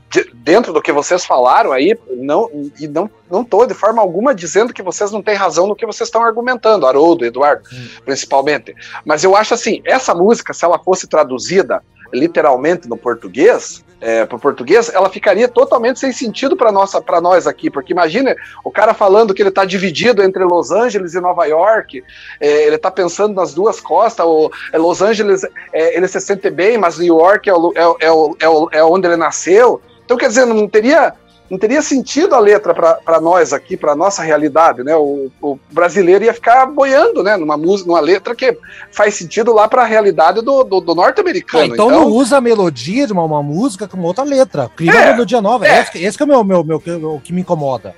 de- 0.10 0.32
dentro 0.36 0.72
do 0.72 0.82
que 0.82 0.94
vocês 0.94 1.26
falaram 1.26 1.74
aí, 1.74 1.98
não, 2.16 2.50
e 2.80 2.88
não, 2.88 3.10
não 3.30 3.44
tô 3.44 3.66
de 3.66 3.74
forma 3.74 4.02
alguma 4.02 4.34
dizendo 4.34 4.74
que 4.74 4.82
vocês 4.82 5.12
não 5.12 5.22
têm 5.22 5.36
razão 5.36 5.68
no 5.68 5.76
que 5.76 5.86
vocês 5.86 6.08
estão 6.08 6.24
argumentando, 6.24 6.88
Haroldo, 6.88 7.26
Eduardo, 7.26 7.64
principalmente. 8.06 8.74
Mas 9.04 9.26
eu 9.26 9.36
acho 9.36 9.54
assim, 9.54 9.82
essa 9.84 10.16
música, 10.16 10.54
se 10.54 10.64
ela 10.64 10.80
fosse 10.80 11.08
traduzida 11.08 11.84
literalmente 12.14 12.88
no 12.88 12.96
português, 12.96 13.84
é, 14.02 14.26
para 14.26 14.36
o 14.36 14.40
português, 14.40 14.90
ela 14.94 15.10
ficaria 15.10 15.48
totalmente 15.48 16.00
sem 16.00 16.12
sentido 16.12 16.58
para 16.58 16.72
nossa, 16.72 17.00
para 17.02 17.22
nós 17.22 17.46
aqui, 17.48 17.70
porque 17.70 17.94
imagina 17.94 18.36
o 18.64 18.72
cara 18.72 18.94
falando 18.94 19.34
que 19.34 19.42
ele 19.42 19.50
está 19.50 19.64
dividido 19.64 20.24
entre 20.24 20.44
Los 20.44 20.72
Angeles 20.72 21.14
e 21.14 21.22
Nova 21.22 21.46
York, 21.46 22.04
é, 22.40 22.64
ele 22.66 22.76
está 22.78 22.90
pensando 22.90 23.36
nas 23.36 23.54
duas 23.54 23.80
costas, 23.80 24.26
o, 24.26 24.52
é, 24.74 24.78
Los 24.78 25.02
Angeles 25.02 25.44
é, 25.72 25.96
ele 25.96 26.08
se 26.08 26.20
sente 26.20 26.50
bem, 26.50 26.78
mas 26.78 26.98
New 26.98 27.20
York 27.20 27.48
é, 27.50 27.54
o, 27.54 27.72
é, 27.76 28.06
é, 28.08 28.12
o- 28.12 28.36
é, 28.40 28.50
o- 28.50 28.70
é 28.72 28.84
onde 28.84 29.08
ele 29.08 29.16
nasceu. 29.18 29.80
Então, 30.04 30.18
quer 30.18 30.28
dizer, 30.28 30.46
não 30.46 30.68
teria, 30.68 31.14
não 31.52 31.58
teria 31.60 31.82
sentido 31.82 32.34
a 32.34 32.40
letra 32.40 32.74
para 32.74 33.20
nós 33.20 33.52
aqui, 33.52 33.76
para 33.76 33.94
nossa 33.94 34.24
realidade, 34.24 34.84
né? 34.84 34.96
O, 34.96 35.30
o 35.42 35.60
brasileiro 35.70 36.24
ia 36.24 36.34
ficar 36.34 36.66
boiando, 36.66 37.22
né? 37.22 37.36
Numa 37.36 37.58
música, 37.58 37.90
numa 37.90 38.00
letra 38.00 38.34
que 38.34 38.58
faz 38.92 39.16
sentido 39.16 39.52
lá 39.52 39.68
para 39.68 39.82
a 39.82 39.86
realidade 39.86 40.42
do, 40.42 40.64
do, 40.64 40.80
do 40.80 40.92
Ah, 40.94 40.96
norte-americano. 40.96 41.66
então, 41.74 41.90
não 41.92 42.06
usa 42.08 42.38
a 42.38 42.42
melodia 42.42 43.06
de 43.06 43.12
uma, 43.12 43.24
uma 43.26 43.44
música 43.44 43.86
com 43.88 44.00
outra 44.02 44.24
letra. 44.24 44.72
Cria 44.76 44.92
uma 44.92 45.02
É, 45.02 45.12
melodia 45.12 45.42
nova. 45.42 45.68
é. 45.68 45.82
Esse, 45.82 45.98
esse 46.04 46.22
é 46.22 46.26
o 46.26 46.28
meu, 46.28 46.44
meu, 46.44 46.64
meu, 46.64 46.80
que- 46.80 46.90
o 46.92 47.20
que 47.22 47.34
me 47.34 47.42
incomoda. 47.42 47.94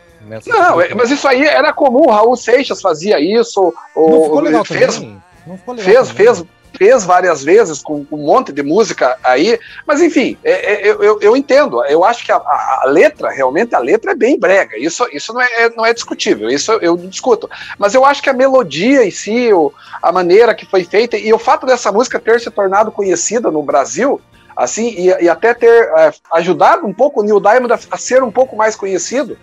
Não, 0.47 0.81
é- 0.81 0.93
mas 0.95 1.11
isso 1.11 1.27
aí 1.27 1.43
era 1.45 1.71
comum. 1.71 2.09
Raul 2.09 2.35
Seixas 2.35 2.81
fazia 2.81 3.19
isso. 3.19 3.71
O, 3.95 4.09
não 4.09 4.23
ficou 4.23 4.39
legal 4.39 4.65
fez, 4.65 4.95
também. 4.95 5.21
Não 5.45 5.57
ficou 5.57 5.75
legal 5.75 5.93
fez, 5.93 6.07
também. 6.09 6.25
fez, 6.25 6.45
fez 6.78 7.04
várias 7.06 7.44
vezes 7.44 7.82
com 7.82 8.06
um 8.12 8.18
monte 8.18 8.52
de 8.52 8.64
música 8.64 9.16
aí, 9.24 9.60
mas 9.86 10.02
enfim, 10.02 10.38
é- 10.44 10.74
é- 10.74 10.88
eu, 10.88 11.20
eu, 11.22 11.38
entendo. 11.38 11.84
Eu 11.86 12.04
acho 12.04 12.26
que 12.26 12.32
a, 12.32 12.38
a- 12.38 12.84
letra, 12.88 13.30
realmente, 13.30 13.76
a 13.76 13.80
letra 13.80 14.12
é 14.12 14.16
bem 14.16 14.40
brega. 14.40 14.78
Isso, 14.78 15.06
isso 15.14 15.34
não, 15.34 15.41
é, 15.41 15.48
é- 15.66 15.70
não 15.70 15.86
é 15.86 15.94
discutível, 15.94 16.50
isso 16.50 16.72
eu 16.74 16.98
discuto. 16.98 17.50
Mas 17.78 17.94
eu 17.94 18.04
acho 18.06 18.22
que 18.22 18.30
a 18.30 18.34
melodia 18.34 19.06
em 19.06 19.12
si, 19.12 19.52
o- 19.54 19.72
a 20.02 20.12
maneira 20.12 20.54
que 20.56 20.66
foi 20.66 20.84
feita, 20.84 21.18
e 21.18 21.32
o 21.34 21.40
fato 21.40 21.66
dessa 21.66 21.91
música 21.91 22.20
ter 22.20 22.40
se 22.40 22.50
tornado 22.52 22.91
conhecida 22.91 23.50
no 23.52 23.62
Brasil. 23.64 24.20
Assim, 24.56 24.90
e, 24.90 25.08
e 25.24 25.28
até 25.30 25.52
ter 25.54 25.68
é, 25.98 26.14
ajudado 26.34 26.86
um 26.86 26.94
pouco 26.94 27.22
o 27.22 27.24
Neil 27.24 27.40
Diamond 27.40 27.74
a, 27.74 27.80
a 27.90 27.98
ser 27.98 28.22
um 28.22 28.32
pouco 28.32 28.56
mais 28.56 28.76
conhecido. 28.76 29.36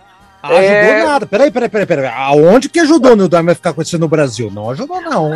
Ah, 0.43 0.49
ajudou 0.51 0.65
É- 0.65 1.05
nada. 1.05 1.27
Peraí, 1.27 1.51
peraí, 1.51 1.69
peraí, 1.69 1.87
peraí. 1.87 2.07
Aonde 2.07 2.69
que 2.69 2.79
ajudou 2.81 3.13
o 3.13 3.17
Neil 3.17 3.29
Diamond 3.29 3.51
a 3.51 3.55
ficar 3.57 3.73
conhecido 3.75 3.99
no 4.01 4.09
Brasil? 4.09 4.51
Não 4.53 4.71
ajudou, 4.71 5.01
não. 5.01 5.33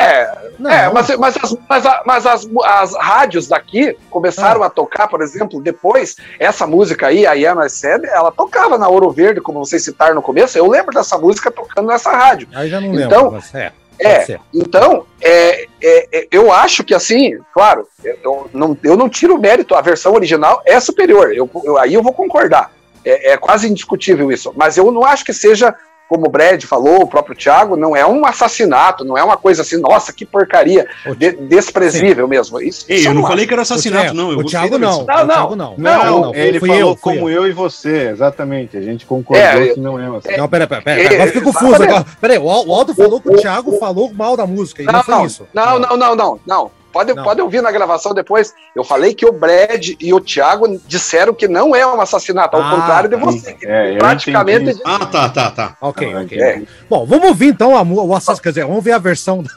É, 0.00 0.50
Não. 0.58 0.70
É, 0.70 0.90
mas, 0.92 1.08
mas, 1.16 1.36
as, 1.42 1.56
mas, 1.68 1.86
a- 1.86 2.02
mas 2.06 2.26
as, 2.26 2.48
as 2.64 2.96
rádios 2.96 3.48
daqui 3.48 3.96
começaram 4.10 4.62
a 4.62 4.70
tocar, 4.70 5.08
por 5.08 5.20
exemplo, 5.22 5.60
depois, 5.60 6.16
essa 6.38 6.66
música 6.66 7.06
aí, 7.08 7.26
a 7.26 7.34
Yana 7.34 7.68
Said, 7.68 8.04
ela 8.06 8.30
tocava 8.32 8.78
na 8.78 8.88
Ouro 8.88 9.10
Verde, 9.10 9.40
como 9.40 9.58
vocês 9.64 9.82
citaram 9.84 10.14
no 10.14 10.22
começo. 10.22 10.56
Eu 10.56 10.66
lembro 10.68 10.94
dessa 10.94 11.16
música 11.18 11.50
tocando 11.50 11.86
nessa 11.88 12.10
rádio. 12.12 12.48
Aí 12.54 12.68
já 12.68 12.80
não 12.80 12.90
lembro. 12.90 13.04
Então, 13.04 13.30
mas 13.30 13.54
é. 13.54 13.72
é. 13.98 14.38
Então, 14.54 15.04
é, 15.20 15.64
é, 15.82 16.08
é, 16.12 16.28
eu 16.30 16.50
acho 16.52 16.82
que 16.82 16.94
assim, 16.94 17.38
claro, 17.52 17.86
eu, 18.02 18.48
não, 18.52 18.76
eu 18.82 18.96
não 18.96 19.08
tiro 19.08 19.38
mérito, 19.38 19.74
a 19.74 19.80
versão 19.82 20.14
original 20.14 20.62
é 20.64 20.80
superior, 20.80 21.32
eu, 21.34 21.48
eu- 21.64 21.76
aí 21.78 21.92
eu 21.94 22.02
vou 22.02 22.12
concordar. 22.12 22.72
É, 23.04 23.32
é 23.32 23.36
quase 23.38 23.66
indiscutível 23.68 24.30
isso. 24.30 24.52
Mas 24.56 24.76
eu 24.76 24.90
não 24.92 25.04
acho 25.04 25.24
que 25.24 25.32
seja, 25.32 25.74
como 26.10 26.26
o 26.26 26.28
Brad 26.30 26.60
falou, 26.64 27.02
o 27.02 27.06
próprio 27.06 27.36
Thiago, 27.36 27.76
não 27.76 27.94
é 27.94 28.04
um 28.04 28.26
assassinato, 28.26 29.04
não 29.04 29.16
é 29.16 29.22
uma 29.22 29.36
coisa 29.36 29.62
assim, 29.62 29.80
nossa, 29.80 30.12
que 30.12 30.26
porcaria, 30.26 30.84
de- 31.16 31.32
desprezível 31.36 32.26
mesmo. 32.26 32.60
Isso, 32.60 32.84
Ei, 32.88 32.96
isso 32.98 33.08
eu 33.08 33.14
não 33.14 33.20
acho. 33.20 33.28
falei 33.30 33.46
que 33.46 33.52
era 33.52 33.62
assassinato, 33.62 34.12
não. 34.12 34.32
Eu 34.32 34.38
o 34.40 34.44
Thiago 34.44 34.76
não. 34.76 35.04
Não, 35.06 35.22
o 35.22 35.24
não. 35.24 35.56
Não. 35.56 35.74
Não, 35.78 36.04
Não, 36.04 36.20
não, 36.22 36.34
ele 36.34 36.58
falou 36.58 36.74
eu, 36.76 36.96
como 36.96 37.30
eu. 37.30 37.44
eu. 37.44 37.46
e 37.48 37.52
você, 37.52 38.08
exatamente. 38.08 38.76
A 38.76 38.80
gente 38.80 39.06
concordou 39.06 39.44
É, 39.44 39.68
que 39.68 39.78
não 39.78 39.98
é 40.00 40.08
uma 40.10 40.20
Não, 40.36 40.48
peraí, 40.48 40.66
peraí, 40.66 40.82
peraí. 40.82 41.04
É, 41.04 41.14
Agora 41.14 41.26
fiquei 41.28 41.40
confuso. 41.42 41.74
Agora. 41.82 42.06
Peraí, 42.20 42.38
o 42.38 42.50
Al- 42.50 42.66
o 42.66 42.74
Aldo 42.74 42.92
falou 42.92 43.20
que 43.20 43.28
o 43.28 43.34
O- 43.34 43.36
Thiago 43.36 43.78
falou 43.78 44.12
mal 44.12 44.36
da 44.36 44.46
música. 44.48 44.82
E 44.82 44.86
não, 44.86 44.92
Não, 44.94 45.02
foi 45.04 45.14
não, 45.14 45.26
isso. 45.26 45.46
não, 45.54 45.78
não, 45.78 45.96
não, 45.96 46.16
não, 46.16 46.40
não. 46.44 46.70
Pode, 46.92 47.14
Não. 47.14 47.22
pode 47.22 47.40
ouvir 47.40 47.62
na 47.62 47.70
gravação 47.70 48.12
depois. 48.12 48.52
Eu 48.74 48.82
falei 48.84 49.14
que 49.14 49.24
o 49.26 49.32
Brad 49.32 49.90
e 50.00 50.12
o 50.12 50.20
Thiago 50.20 50.80
disseram 50.86 51.32
que 51.32 51.46
não 51.48 51.74
é 51.74 51.86
um 51.86 52.00
assassinato, 52.00 52.56
ao 52.56 52.62
Ah, 52.62 52.70
contrário 52.70 53.08
de 53.08 53.16
tá. 53.16 53.24
você. 53.24 53.52
que 53.54 53.66
É, 53.66 53.96
praticamente. 53.98 54.80
Ah, 54.84 55.06
tá, 55.06 55.28
tá, 55.28 55.50
tá. 55.50 55.76
Ok, 55.80 56.14
ok. 56.16 56.40
É. 56.40 56.62
Bom, 56.88 57.06
vamos 57.06 57.28
ouvir 57.28 57.48
então 57.48 57.76
a, 57.76 57.82
o 57.82 58.14
Assassin's, 58.14 58.40
quer 58.40 58.48
dizer, 58.50 58.66
vamos 58.66 58.82
ver 58.84 58.92
a 58.92 58.98
versão 58.98 59.42
da, 59.42 59.50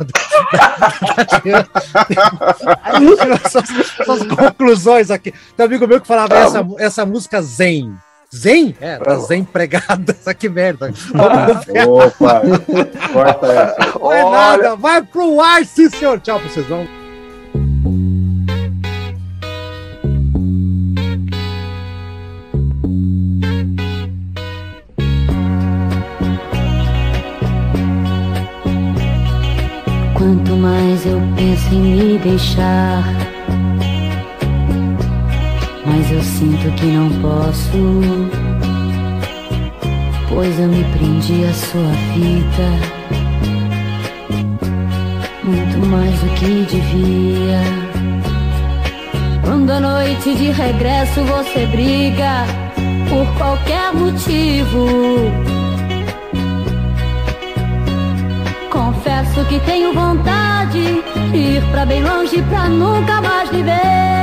essas, 3.45 3.69
essas 3.99 4.23
conclusões 4.27 5.09
aqui. 5.11 5.31
Tem 5.55 5.63
um 5.65 5.67
amigo 5.67 5.87
meu 5.87 5.99
que 6.01 6.07
falava 6.07 6.35
essa, 6.35 6.65
essa 6.79 7.05
música 7.05 7.41
Zen. 7.41 7.93
Zen? 8.35 8.75
É, 8.81 8.97
tá 8.97 9.15
Zen 9.17 9.43
pregada. 9.43 10.15
Essa 10.19 10.33
que 10.33 10.49
merda. 10.49 10.91
Opa, 11.87 12.41
corta 13.13 13.45
essa. 13.47 13.99
Não 13.99 14.11
é 14.11 14.23
nada, 14.23 14.75
vai 14.75 15.03
pro 15.03 15.39
ar, 15.39 15.63
sim, 15.65 15.89
senhor. 15.89 16.19
Tchau 16.19 16.39
pra 16.39 16.49
vocês. 16.49 16.65
Vamos. 16.67 17.02
Eu 31.05 31.21
penso 31.35 31.73
em 31.73 31.81
me 31.81 32.17
deixar, 32.17 33.03
mais 35.85 36.11
eu 36.11 36.23
sinto 36.23 36.71
que 36.75 36.85
não 36.85 37.09
posso. 37.21 38.01
Pois 40.29 40.59
eu 40.59 40.67
me 40.69 40.83
prendi 40.95 41.43
à 41.43 41.53
sua 41.53 41.91
vida, 42.13 42.69
muito 45.43 45.85
mais 45.87 46.17
do 46.21 46.29
que 46.35 46.65
devia. 46.73 47.61
Quando 49.43 49.71
à 49.71 49.79
noite 49.81 50.35
de 50.35 50.51
regresso 50.51 51.21
você 51.25 51.65
briga 51.65 52.45
por 53.09 53.27
qualquer 53.37 53.93
motivo. 53.93 55.62
Confesso 59.03 59.43
que 59.49 59.59
tenho 59.65 59.93
vontade 59.93 61.03
de 61.33 61.37
ir 61.37 61.71
pra 61.71 61.85
bem 61.85 62.01
longe 62.01 62.41
pra 62.43 62.69
nunca 62.69 63.21
mais 63.21 63.51
lhe 63.51 63.61
ver. 63.61 64.22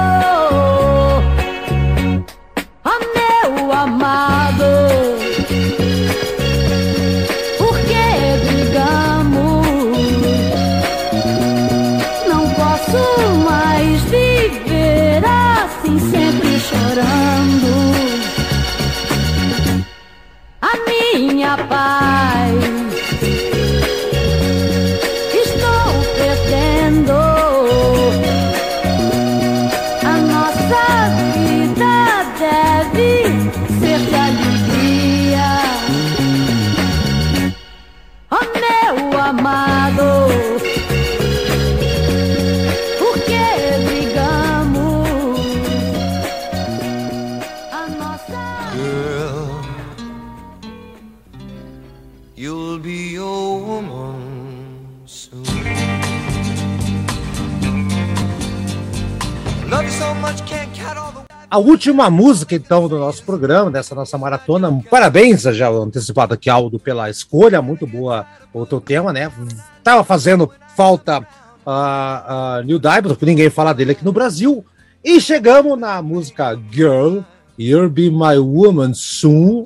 Última 61.61 62.09
música, 62.09 62.55
então, 62.55 62.87
do 62.87 62.97
nosso 62.99 63.23
programa, 63.23 63.71
dessa 63.71 63.95
nossa 63.95 64.17
maratona. 64.17 64.71
Parabéns, 64.89 65.43
já 65.43 65.69
antecipado 65.69 66.33
aqui, 66.33 66.49
Aldo, 66.49 66.79
pela 66.79 67.09
escolha. 67.09 67.61
Muito 67.61 67.87
boa 67.87 68.25
o 68.53 68.65
teu 68.65 68.81
tema, 68.81 69.13
né? 69.13 69.31
Tava 69.83 70.03
fazendo 70.03 70.51
falta 70.75 71.25
a 71.65 72.57
a 72.57 72.63
New 72.63 72.79
Diamond, 72.79 73.09
porque 73.09 73.25
ninguém 73.25 73.49
fala 73.49 73.73
dele 73.73 73.91
aqui 73.91 74.03
no 74.03 74.11
Brasil. 74.11 74.65
E 75.03 75.19
chegamos 75.19 75.79
na 75.79 76.01
música 76.01 76.59
Girl, 76.71 77.19
You'll 77.57 77.89
Be 77.89 78.09
My 78.09 78.37
Woman 78.37 78.93
Soon, 78.93 79.65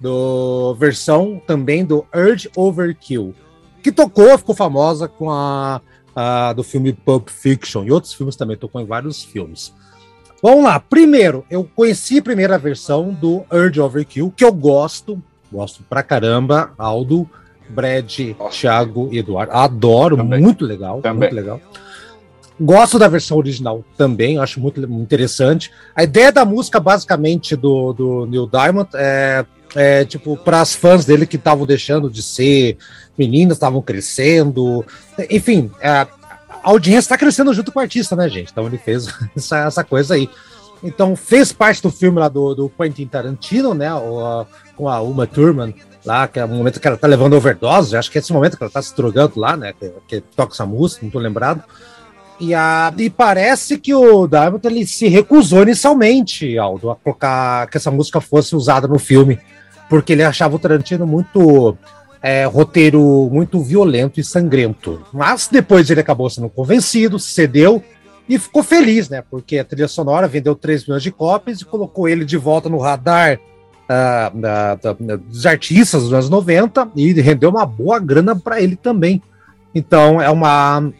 do 0.00 0.74
versão 0.74 1.40
também 1.46 1.84
do 1.84 2.06
Urge 2.14 2.50
Overkill, 2.56 3.34
que 3.82 3.92
tocou, 3.92 4.36
ficou 4.38 4.54
famosa 4.54 5.08
com 5.08 5.30
a, 5.30 5.80
a 6.14 6.52
do 6.52 6.62
filme 6.62 6.92
Pulp 6.92 7.28
Fiction 7.28 7.84
e 7.84 7.92
outros 7.92 8.14
filmes 8.14 8.36
também, 8.36 8.56
tocou 8.56 8.80
em 8.80 8.86
vários 8.86 9.22
filmes. 9.22 9.72
Vamos 10.42 10.64
lá, 10.64 10.78
primeiro, 10.78 11.44
eu 11.50 11.68
conheci 11.74 12.18
a 12.18 12.22
primeira 12.22 12.56
versão 12.58 13.10
do 13.12 13.44
Urge 13.52 13.80
Overkill, 13.80 14.32
que 14.36 14.44
eu 14.44 14.52
gosto, 14.52 15.20
gosto 15.50 15.82
pra 15.82 16.02
caramba, 16.02 16.70
Aldo, 16.78 17.28
Brad, 17.68 18.20
Thiago 18.50 19.08
e 19.10 19.18
Eduardo, 19.18 19.52
adoro, 19.52 20.16
Também. 20.16 20.40
muito 20.40 20.64
legal, 20.64 21.00
Também. 21.02 21.30
muito 21.30 21.34
legal. 21.34 21.60
Gosto 22.60 22.98
da 22.98 23.08
versão 23.08 23.36
original 23.36 23.84
também, 23.96 24.38
acho 24.38 24.60
muito 24.60 24.80
interessante. 24.80 25.70
A 25.94 26.02
ideia 26.02 26.32
da 26.32 26.44
música, 26.44 26.80
basicamente, 26.80 27.54
do, 27.54 27.92
do 27.92 28.26
Neil 28.26 28.48
Diamond 28.48 28.88
é, 28.94 29.44
é 29.76 30.04
tipo, 30.04 30.36
para 30.36 30.60
as 30.60 30.74
fãs 30.74 31.04
dele 31.04 31.26
que 31.26 31.36
estavam 31.36 31.66
deixando 31.66 32.10
de 32.10 32.20
ser 32.22 32.76
meninas, 33.16 33.56
estavam 33.56 33.80
crescendo. 33.80 34.84
Enfim, 35.30 35.70
é, 35.80 36.06
a 36.68 36.70
audiência 36.70 36.98
está 36.98 37.16
crescendo 37.16 37.54
junto 37.54 37.72
com 37.72 37.78
o 37.78 37.82
artista, 37.82 38.14
né, 38.14 38.28
gente? 38.28 38.52
Então 38.52 38.66
ele 38.66 38.76
fez 38.76 39.06
essa, 39.34 39.58
essa 39.60 39.82
coisa 39.82 40.14
aí. 40.14 40.28
Então 40.82 41.16
fez 41.16 41.50
parte 41.50 41.82
do 41.82 41.90
filme 41.90 42.20
lá 42.20 42.28
do, 42.28 42.54
do 42.54 42.68
Quentin 42.68 43.06
Tarantino, 43.06 43.72
né? 43.72 43.92
O, 43.94 44.44
com 44.76 44.86
a 44.86 45.00
Uma 45.00 45.26
Thurman 45.26 45.74
lá, 46.04 46.28
que 46.28 46.38
é 46.38 46.44
o 46.44 46.48
momento 46.48 46.78
que 46.78 46.86
ela 46.86 46.98
tá 46.98 47.06
levando 47.06 47.32
overdose. 47.32 47.96
Acho 47.96 48.10
que 48.10 48.18
é 48.18 48.20
esse 48.20 48.34
momento 48.34 48.58
que 48.58 48.62
ela 48.62 48.70
tá 48.70 48.82
se 48.82 48.94
drogando 48.94 49.40
lá, 49.40 49.56
né? 49.56 49.72
Que, 49.72 49.92
que 50.06 50.20
toca 50.20 50.52
essa 50.52 50.66
música, 50.66 51.04
não 51.04 51.10
tô 51.10 51.18
lembrado. 51.18 51.64
E, 52.38 52.54
a, 52.54 52.92
e 52.98 53.08
parece 53.08 53.78
que 53.78 53.94
o 53.94 54.28
Diamond 54.28 54.64
ele 54.66 54.86
se 54.86 55.08
recusou 55.08 55.62
inicialmente, 55.62 56.58
Aldo, 56.58 56.90
a 56.90 56.96
colocar 56.96 57.66
que 57.68 57.78
essa 57.78 57.90
música 57.90 58.20
fosse 58.20 58.54
usada 58.54 58.86
no 58.86 58.98
filme, 58.98 59.40
porque 59.88 60.12
ele 60.12 60.22
achava 60.22 60.54
o 60.54 60.58
Tarantino 60.58 61.06
muito 61.06 61.76
é, 62.22 62.44
roteiro 62.44 63.28
muito 63.32 63.60
violento 63.60 64.18
e 64.20 64.24
sangrento. 64.24 65.02
Mas 65.12 65.48
depois 65.50 65.88
ele 65.90 66.00
acabou 66.00 66.28
sendo 66.28 66.48
convencido, 66.48 67.18
cedeu 67.18 67.82
e 68.28 68.38
ficou 68.38 68.62
feliz, 68.62 69.08
né? 69.08 69.22
Porque 69.30 69.58
a 69.58 69.64
trilha 69.64 69.88
sonora 69.88 70.28
vendeu 70.28 70.54
3 70.54 70.84
milhões 70.86 71.02
de 71.02 71.10
cópias 71.10 71.60
e 71.60 71.64
colocou 71.64 72.08
ele 72.08 72.24
de 72.24 72.36
volta 72.36 72.68
no 72.68 72.78
radar 72.78 73.38
ah, 73.88 74.30
da- 74.34 74.74
da- 74.74 74.92
dos 75.16 75.46
artistas 75.46 76.02
dos 76.02 76.12
anos 76.12 76.28
90 76.28 76.88
e 76.94 77.12
rendeu 77.20 77.48
uma 77.50 77.64
boa 77.64 77.98
grana 77.98 78.36
para 78.36 78.60
ele 78.60 78.76
também. 78.76 79.22
Então 79.74 80.20
é 80.20 80.28
uma 80.28 80.92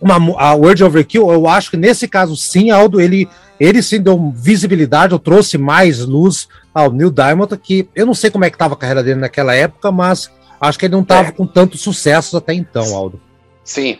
uma 0.00 0.16
a 0.40 0.52
Word 0.54 0.82
Overkill, 0.84 1.30
eu 1.32 1.46
acho 1.48 1.70
que 1.70 1.76
nesse 1.76 2.06
caso 2.08 2.36
sim, 2.36 2.70
Aldo, 2.70 3.00
ele 3.00 3.28
ele 3.58 3.80
sim 3.82 4.00
deu 4.00 4.32
visibilidade, 4.34 5.12
ou 5.14 5.18
trouxe 5.20 5.56
mais 5.56 6.00
luz 6.04 6.48
ao 6.74 6.90
Neil 6.90 7.10
Diamond, 7.10 7.56
que 7.56 7.88
eu 7.94 8.04
não 8.04 8.14
sei 8.14 8.28
como 8.30 8.44
é 8.44 8.50
que 8.50 8.56
estava 8.56 8.74
a 8.74 8.76
carreira 8.76 9.02
dele 9.02 9.20
naquela 9.20 9.54
época, 9.54 9.92
mas 9.92 10.28
acho 10.62 10.78
que 10.78 10.86
ele 10.86 10.94
não 10.94 11.02
estava 11.02 11.32
com 11.32 11.46
tanto 11.46 11.76
sucesso 11.76 12.36
até 12.36 12.54
então, 12.54 12.96
Aldo. 12.96 13.20
Sim. 13.64 13.98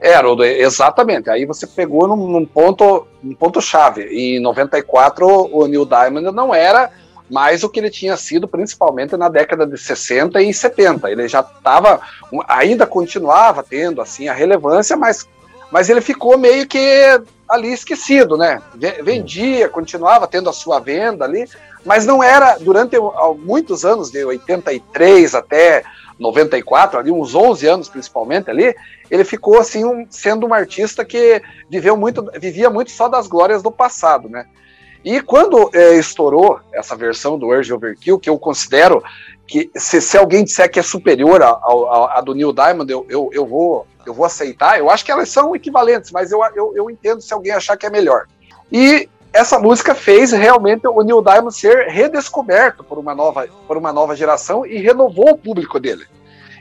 É, 0.00 0.14
Haroldo, 0.14 0.44
exatamente. 0.44 1.28
Aí 1.28 1.44
você 1.44 1.66
pegou 1.66 2.06
num, 2.06 2.28
num 2.28 2.46
ponto, 2.46 3.06
um 3.22 3.34
ponto 3.34 3.60
chave. 3.60 4.02
Em 4.04 4.40
94, 4.40 5.26
o 5.26 5.66
Neil 5.66 5.84
Diamond 5.84 6.30
não 6.32 6.54
era 6.54 6.90
mais 7.28 7.62
o 7.64 7.68
que 7.68 7.80
ele 7.80 7.90
tinha 7.90 8.16
sido, 8.16 8.46
principalmente 8.48 9.16
na 9.16 9.28
década 9.28 9.66
de 9.66 9.76
60 9.76 10.40
e 10.40 10.54
70. 10.54 11.10
Ele 11.10 11.28
já 11.28 11.40
estava, 11.40 12.00
ainda 12.46 12.86
continuava 12.86 13.62
tendo 13.62 14.00
assim 14.00 14.28
a 14.28 14.32
relevância, 14.32 14.96
mas, 14.96 15.28
mas 15.70 15.90
ele 15.90 16.00
ficou 16.00 16.38
meio 16.38 16.66
que 16.66 16.78
ali 17.48 17.72
esquecido, 17.72 18.36
né? 18.36 18.62
Ve- 18.74 19.02
Vendia, 19.02 19.68
continuava 19.68 20.26
tendo 20.28 20.48
a 20.48 20.52
sua 20.52 20.78
venda 20.78 21.24
ali, 21.24 21.44
mas 21.88 22.04
não 22.04 22.22
era 22.22 22.58
durante 22.58 22.96
muitos 23.38 23.82
anos, 23.82 24.10
de 24.10 24.22
83 24.22 25.34
até 25.34 25.82
94, 26.18 26.98
ali 26.98 27.10
uns 27.10 27.34
11 27.34 27.66
anos 27.66 27.88
principalmente 27.88 28.50
ali, 28.50 28.76
ele 29.10 29.24
ficou 29.24 29.58
assim 29.58 29.86
um- 29.86 30.06
sendo 30.10 30.46
um 30.46 30.52
artista 30.52 31.02
que 31.02 31.40
viveu 31.70 31.96
muito, 31.96 32.30
vivia 32.38 32.68
muito 32.68 32.90
só 32.90 33.08
das 33.08 33.26
glórias 33.26 33.62
do 33.62 33.70
passado, 33.70 34.28
né? 34.28 34.44
E 35.02 35.22
quando 35.22 35.70
eh, 35.72 35.94
estourou 35.94 36.60
essa 36.74 36.94
versão 36.94 37.38
do 37.38 37.46
Urge 37.46 37.72
Overkill, 37.72 38.18
que 38.18 38.28
eu 38.28 38.38
considero 38.38 39.02
que 39.46 39.70
se, 39.74 40.02
se 40.02 40.18
alguém 40.18 40.44
disser 40.44 40.70
que 40.70 40.78
é 40.78 40.82
superior 40.82 41.40
a 41.42 42.20
do 42.20 42.34
Neil 42.34 42.52
Diamond, 42.52 42.92
eu, 42.92 43.06
eu, 43.08 43.30
eu 43.32 43.46
vou, 43.46 43.86
eu 44.04 44.12
vou 44.12 44.26
aceitar. 44.26 44.78
Eu 44.78 44.90
acho 44.90 45.02
que 45.06 45.10
elas 45.10 45.30
são 45.30 45.56
equivalentes, 45.56 46.10
mas 46.10 46.30
eu, 46.30 46.40
eu, 46.54 46.72
eu 46.76 46.90
entendo 46.90 47.22
se 47.22 47.32
alguém 47.32 47.52
achar 47.52 47.78
que 47.78 47.86
é 47.86 47.90
melhor. 47.90 48.26
E 48.70 49.08
essa 49.32 49.58
música 49.58 49.94
fez 49.94 50.32
realmente 50.32 50.86
o 50.86 51.02
Neil 51.02 51.22
Diamond 51.22 51.54
ser 51.54 51.86
redescoberto 51.88 52.82
por 52.82 52.98
uma 52.98 53.14
nova, 53.14 53.46
por 53.66 53.76
uma 53.76 53.92
nova 53.92 54.16
geração 54.16 54.64
e 54.66 54.78
renovou 54.78 55.30
o 55.30 55.38
público 55.38 55.78
dele. 55.78 56.06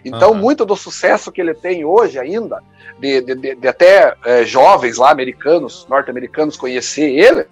Então, 0.06 0.31
Aham. 0.31 0.39
muito 0.39 0.65
do 0.65 0.76
sucesso 0.76 1.31
que 1.31 1.41
ele 1.41 1.53
tem 1.53 1.84
hoje 1.84 2.19
ainda, 2.19 2.61
de, 2.99 3.22
de- 3.22 3.35
de- 3.35 3.56
de 3.56 3.68
até 3.68 4.15
eh, 4.26 4.45
jovens 4.45 4.98
lá, 4.98 5.11
americanos, 5.11 5.85
norte-americanos, 5.89 6.56
conhecer 6.56 7.10
ele, 7.10 7.45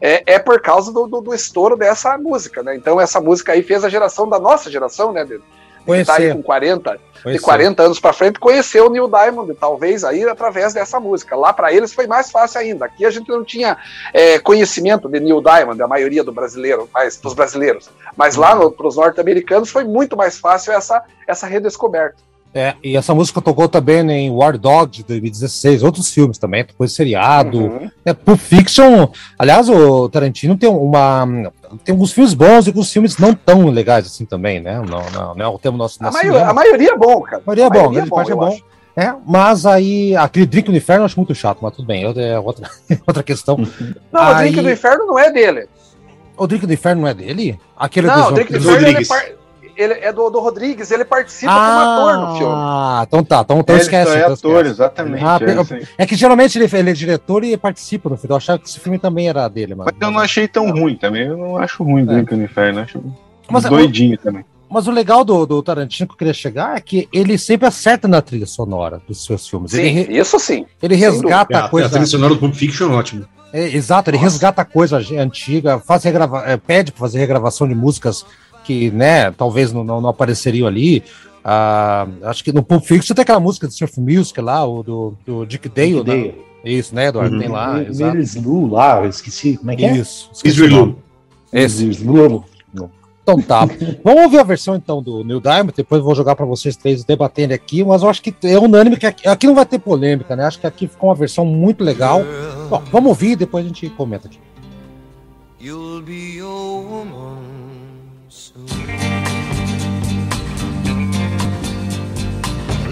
é, 0.00 0.34
é 0.34 0.38
por 0.38 0.60
causa 0.60 0.92
do, 0.92 1.06
do- 1.06 1.20
do 1.22 1.34
estouro 1.34 1.76
dessa 1.76 2.18
música, 2.18 2.62
né? 2.62 2.74
Então, 2.76 3.00
essa 3.00 3.20
música 3.20 3.52
aí 3.52 3.62
fez 3.62 3.82
a 3.84 3.88
geração 3.88 4.28
da 4.28 4.38
nossa 4.38 4.70
geração, 4.70 5.12
né? 5.12 5.26
Que 5.86 6.04
tá 6.04 6.16
Conhecer. 6.16 6.34
com 6.34 6.42
40, 6.42 6.90
de 6.92 7.22
Conhecer. 7.22 7.44
40 7.44 7.82
anos 7.82 8.00
para 8.00 8.12
frente, 8.12 8.38
conheceu 8.38 8.86
o 8.86 8.90
Neil 8.90 9.08
Diamond, 9.08 9.54
talvez 9.54 10.04
aí 10.04 10.24
através 10.24 10.74
dessa 10.74 10.98
música. 10.98 11.36
Lá 11.36 11.52
para 11.52 11.72
eles 11.72 11.92
foi 11.92 12.06
mais 12.06 12.30
fácil 12.30 12.60
ainda. 12.60 12.86
Aqui 12.86 13.06
a 13.06 13.10
gente 13.10 13.28
não 13.28 13.44
tinha 13.44 13.76
é, 14.12 14.38
conhecimento 14.38 15.08
de 15.08 15.20
Neil 15.20 15.40
Diamond, 15.40 15.80
a 15.80 15.88
maioria 15.88 16.24
do 16.24 16.32
brasileiro, 16.32 16.88
mas 16.92 17.16
dos 17.16 17.34
brasileiros. 17.34 17.88
Mas 18.16 18.36
lá 18.36 18.54
para 18.70 18.86
os 18.86 18.96
norte-americanos 18.96 19.70
foi 19.70 19.84
muito 19.84 20.16
mais 20.16 20.38
fácil 20.38 20.72
essa, 20.72 21.02
essa 21.26 21.46
redescoberta. 21.46 22.26
É, 22.56 22.74
e 22.82 22.96
essa 22.96 23.14
música 23.14 23.42
tocou 23.42 23.68
também 23.68 24.10
em 24.10 24.30
War 24.30 24.56
Dog 24.56 24.90
de 24.90 25.02
2016, 25.04 25.82
outros 25.82 26.10
filmes 26.10 26.38
também, 26.38 26.64
depois 26.64 26.90
seriado. 26.90 27.58
Uhum. 27.58 27.90
É, 28.02 28.14
Pulp 28.14 28.40
Fiction, 28.40 29.08
aliás, 29.38 29.68
o 29.68 30.08
Tarantino 30.08 30.56
tem 30.56 30.66
uma. 30.66 31.52
Tem 31.84 31.92
alguns 31.92 32.12
filmes 32.12 32.34
bons 32.34 32.66
e 32.66 32.70
alguns 32.70 32.92
filmes 32.92 33.18
não 33.18 33.34
tão 33.34 33.66
legais 33.68 34.06
assim 34.06 34.24
também, 34.24 34.60
né? 34.60 34.78
Não, 34.80 35.02
não, 35.12 35.34
não 35.34 35.44
é 35.44 35.48
o 35.48 35.58
tema 35.58 35.76
nosso. 35.78 35.98
A, 36.04 36.10
maio- 36.10 36.36
a 36.38 36.52
maioria 36.52 36.90
é 36.92 36.96
bom, 36.96 37.20
cara. 37.22 37.38
A 37.38 37.46
maioria 37.46 37.64
é 37.66 37.70
bom, 37.70 37.90
grande 37.92 38.10
bom, 38.10 38.16
parte 38.16 38.32
é 38.32 38.34
bom. 38.34 38.46
acho. 38.48 38.64
É, 38.98 39.14
mas 39.26 39.66
aí, 39.66 40.16
aquele 40.16 40.46
Drink 40.46 40.70
no 40.70 40.76
Inferno 40.76 41.02
eu 41.02 41.06
acho 41.06 41.18
muito 41.18 41.34
chato, 41.34 41.58
mas 41.60 41.74
tudo 41.76 41.84
bem, 41.86 42.02
é 42.04 42.38
outra, 42.38 42.70
outra 43.06 43.22
questão. 43.22 43.56
Não, 44.10 44.30
o 44.32 44.34
Drink 44.36 44.58
Aí- 44.58 44.64
do 44.64 44.70
Inferno 44.70 45.06
não 45.06 45.18
é 45.18 45.30
dele. 45.30 45.68
O 46.36 46.46
Drink 46.46 46.66
do 46.66 46.72
Inferno 46.72 47.02
não 47.02 47.08
é 47.08 47.12
dele? 47.14 47.58
Aquele 47.76 48.06
não, 48.06 48.20
o 48.20 48.24
dos- 48.30 48.34
Drink 48.34 48.52
do 48.52 48.58
Inferno 48.58 49.06
par- 49.06 49.26
ele 49.76 49.94
é 49.94 50.12
do, 50.12 50.28
do 50.30 50.40
Rodrigues, 50.40 50.90
ele 50.90 51.04
participa 51.04 51.52
como 51.52 51.64
ator 51.64 52.16
no 52.18 52.36
filme. 52.38 52.54
Ah, 52.56 53.04
então 53.06 53.22
tá, 53.24 53.40
então, 53.44 53.58
então 53.60 53.74
Ele 53.76 53.82
esquece. 53.82 54.10
só 54.10 54.16
é 54.16 54.20
então 54.20 54.32
ator, 54.32 54.50
esquece. 54.56 54.70
exatamente. 54.70 55.24
Ah, 55.24 55.38
é 55.40 55.52
assim. 55.60 55.80
É 55.98 56.06
que 56.06 56.16
geralmente 56.16 56.58
ele, 56.58 56.68
ele 56.76 56.90
é 56.90 56.92
diretor 56.92 57.44
e 57.44 57.56
participa 57.56 58.08
no 58.08 58.16
filme. 58.16 58.32
Eu 58.32 58.36
achava 58.36 58.58
que 58.58 58.68
esse 58.68 58.80
filme 58.80 58.98
também 58.98 59.28
era 59.28 59.46
dele, 59.48 59.74
mano. 59.74 59.90
Mas 59.92 60.00
eu 60.08 60.12
não 60.12 60.20
achei 60.20 60.48
tão 60.48 60.70
ruim 60.70 60.96
também. 60.96 61.26
Eu 61.26 61.36
não 61.36 61.56
acho 61.56 61.82
ruim 61.84 62.04
Drink 62.04 62.34
no 62.34 62.44
Inferno. 62.44 62.80
Acho 62.80 63.00
Mas- 63.50 63.64
doidinho 63.64 64.18
também. 64.18 64.44
Mas 64.68 64.88
o 64.88 64.90
legal 64.90 65.24
do, 65.24 65.46
do 65.46 65.62
Tarantino 65.62 66.08
que 66.08 66.14
eu 66.14 66.18
queria 66.18 66.34
chegar 66.34 66.76
é 66.76 66.80
que 66.80 67.08
ele 67.12 67.38
sempre 67.38 67.68
acerta 67.68 68.08
na 68.08 68.20
trilha 68.20 68.46
sonora 68.46 69.00
dos 69.06 69.24
seus 69.24 69.46
filmes. 69.48 69.70
Sim, 69.70 69.78
Ele, 69.80 69.90
re- 69.90 70.18
isso 70.18 70.40
sim. 70.40 70.66
ele 70.82 70.96
resgata 70.96 71.54
É, 71.54 71.56
a 71.60 71.68
coisa. 71.68 71.86
a 71.86 71.90
trilha 71.90 72.04
sonora 72.06 72.34
do 72.34 72.40
Pulp 72.40 72.52
Fiction 72.52 72.90
é 72.92 72.96
ótimo. 72.96 73.24
É, 73.52 73.62
exato, 73.76 74.10
ele 74.10 74.16
resgata 74.18 74.64
coisa 74.64 74.98
antiga, 75.20 75.78
faz 75.78 76.02
regrava, 76.02 76.42
é, 76.46 76.56
pede 76.56 76.90
para 76.90 76.98
fazer 76.98 77.20
regravação 77.20 77.68
de 77.68 77.76
músicas 77.76 78.26
que, 78.66 78.90
né, 78.90 79.30
talvez 79.30 79.72
não, 79.72 79.84
não, 79.84 80.00
não 80.00 80.08
apareceriam 80.08 80.66
ali. 80.66 81.02
Ah, 81.44 82.08
acho 82.24 82.42
que 82.42 82.52
no 82.52 82.62
Pulp 82.62 82.84
Fiction 82.84 83.14
tem 83.14 83.22
aquela 83.22 83.38
música 83.38 83.66
do 83.66 83.72
Surf 83.72 84.00
Music 84.00 84.40
lá, 84.40 84.66
o 84.66 84.82
do, 84.82 85.14
do 85.24 85.46
Dick 85.46 85.68
Dale, 85.68 86.02
Dick 86.02 86.08
né? 86.08 86.16
Dale. 86.16 86.34
Isso, 86.64 86.94
né, 86.94 87.06
Eduardo? 87.06 87.34
Uhum. 87.34 87.40
Tem 87.40 87.48
lá, 87.48 87.82
exato. 87.82 88.16
Meryl 88.16 88.42
Lu 88.42 88.66
lá, 88.66 89.04
eu 89.04 89.08
esqueci. 89.08 89.56
Como 89.56 89.70
é 89.70 89.76
que 89.76 89.84
é? 89.84 89.96
Isso. 89.96 90.28
esqueci 90.32 90.56
Israel 90.56 90.72
o 90.72 90.74
Lu. 90.74 90.86
nome. 90.86 90.96
Esse. 91.52 91.84
Meryl 92.04 92.44
Lu. 92.74 92.90
Então 93.22 93.42
tá. 93.42 93.66
Vamos 94.04 94.22
ouvir 94.22 94.38
a 94.38 94.44
versão 94.44 94.76
então 94.76 95.02
do 95.02 95.24
Neil 95.24 95.40
Diamond, 95.40 95.72
depois 95.76 96.00
vou 96.00 96.14
jogar 96.14 96.36
para 96.36 96.46
vocês 96.46 96.76
três 96.76 97.02
debatendo 97.02 97.54
aqui, 97.54 97.82
mas 97.82 98.02
eu 98.04 98.08
acho 98.08 98.22
que 98.22 98.32
é 98.44 98.56
unânime 98.56 98.96
que 98.96 99.04
aqui, 99.04 99.26
aqui 99.26 99.48
não 99.48 99.54
vai 99.54 99.66
ter 99.66 99.80
polêmica, 99.80 100.36
né? 100.36 100.44
Acho 100.44 100.60
que 100.60 100.66
aqui 100.66 100.86
ficou 100.86 101.08
uma 101.08 101.14
versão 101.16 101.44
muito 101.44 101.82
legal. 101.82 102.22
Bom, 102.70 102.82
vamos 102.92 103.08
ouvir 103.08 103.32
e 103.32 103.36
depois 103.36 103.64
a 103.64 103.68
gente 103.68 103.88
comenta 103.90 104.28
aqui. 104.28 104.38
You'll 105.60 106.02
be 106.02 106.38
a 106.38 106.44
woman 106.44 107.45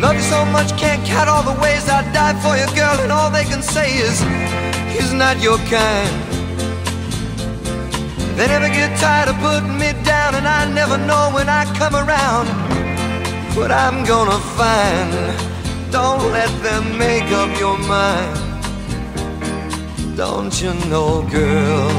Love 0.04 0.16
you 0.16 0.28
so 0.36 0.44
much, 0.44 0.76
can't 0.76 1.02
count 1.06 1.30
all 1.30 1.42
the 1.42 1.58
ways 1.62 1.88
I 1.88 2.02
died 2.12 2.36
for 2.44 2.54
you, 2.60 2.66
girl, 2.76 2.96
and 3.00 3.10
all 3.10 3.30
they 3.30 3.44
can 3.44 3.62
say 3.62 3.88
is 4.06 4.20
he's 4.92 5.14
not 5.14 5.40
your 5.40 5.56
kind. 5.72 6.14
They 8.36 8.46
never 8.46 8.68
get 8.68 8.90
tired 9.00 9.30
of 9.30 9.36
putting 9.36 9.78
me 9.78 9.92
down, 10.04 10.34
and 10.34 10.46
I 10.46 10.70
never 10.70 10.98
know 10.98 11.30
when 11.32 11.48
I 11.48 11.64
come 11.80 11.94
around 11.94 12.46
what 13.56 13.70
I'm 13.72 14.04
gonna 14.04 14.40
find. 14.60 15.10
Don't 15.90 16.22
let 16.32 16.52
them 16.62 16.98
make 16.98 17.28
up 17.40 17.58
your 17.58 17.78
mind. 17.78 18.36
Don't 20.18 20.54
you 20.60 20.74
know, 20.90 21.22
girl? 21.32 21.90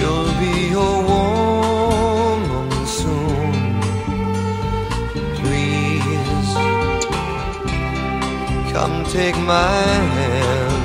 You'll 0.00 0.32
be 0.42 0.72
a 0.72 0.90
woman 1.06 1.17
take 9.10 9.36
my 9.38 9.82
hand, 10.16 10.84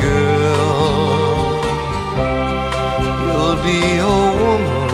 girl. 0.00 1.62
You'll 3.22 3.58
be 3.62 3.80
a 3.98 4.18
woman 4.42 4.90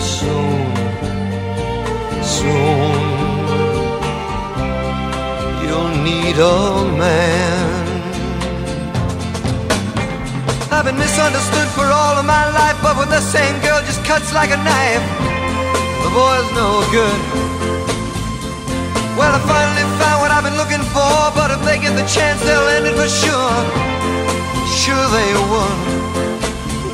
soon, 0.00 0.66
soon. 2.24 2.90
You'll 5.62 5.94
need 6.02 6.36
a 6.38 6.60
man. 6.98 7.70
I've 10.72 10.84
been 10.86 10.98
misunderstood 10.98 11.68
for 11.68 11.84
all 11.84 12.18
of 12.18 12.24
my 12.24 12.50
life, 12.50 12.76
but 12.82 12.98
with 12.98 13.10
the 13.10 13.20
same 13.20 13.60
girl 13.60 13.80
just 13.82 14.04
cuts 14.04 14.34
like 14.34 14.50
a 14.50 14.56
knife. 14.56 15.06
The 16.02 16.10
boy's 16.10 16.50
no 16.56 16.84
good. 16.90 17.49
Well, 19.20 19.34
I 19.36 19.40
finally 19.54 19.86
found 20.00 20.18
what 20.22 20.30
I've 20.30 20.44
been 20.48 20.56
looking 20.62 20.84
for, 20.96 21.14
but 21.38 21.50
if 21.50 21.60
they 21.66 21.78
get 21.78 21.94
the 21.94 22.06
chance, 22.16 22.40
they'll 22.40 22.68
end 22.76 22.86
it 22.86 22.94
for 23.00 23.10
sure. 23.22 23.56
Sure 24.82 25.06
they 25.18 25.30
would. 25.50 25.78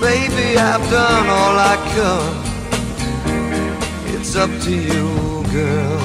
Baby, 0.01 0.59
I've 0.59 0.85
done 0.91 1.27
all 1.39 1.57
I 1.73 1.77
could. 1.95 2.35
It's 4.15 4.35
up 4.35 4.51
to 4.65 4.73
you, 4.91 5.07
girl. 5.53 6.03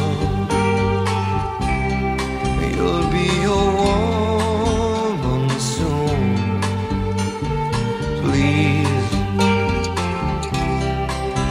You'll 2.69 3.07
be 3.19 3.29
a 3.43 3.63
woman 3.81 5.43
soon. 5.59 6.21
Please 8.21 9.07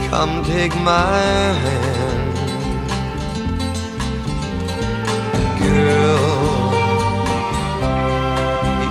come 0.09 0.33
take 0.45 0.73
my 0.91 1.19
hand, 1.65 1.90
girl. 5.81 6.25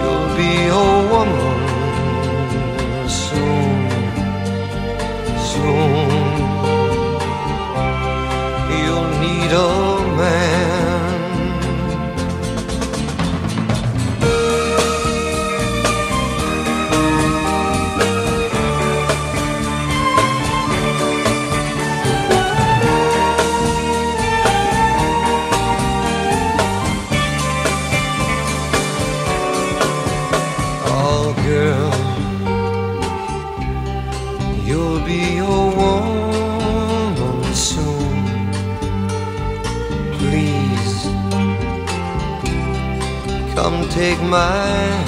You'll 0.01 0.29
be 0.37 0.53
a 0.69 1.00
my 44.31 45.00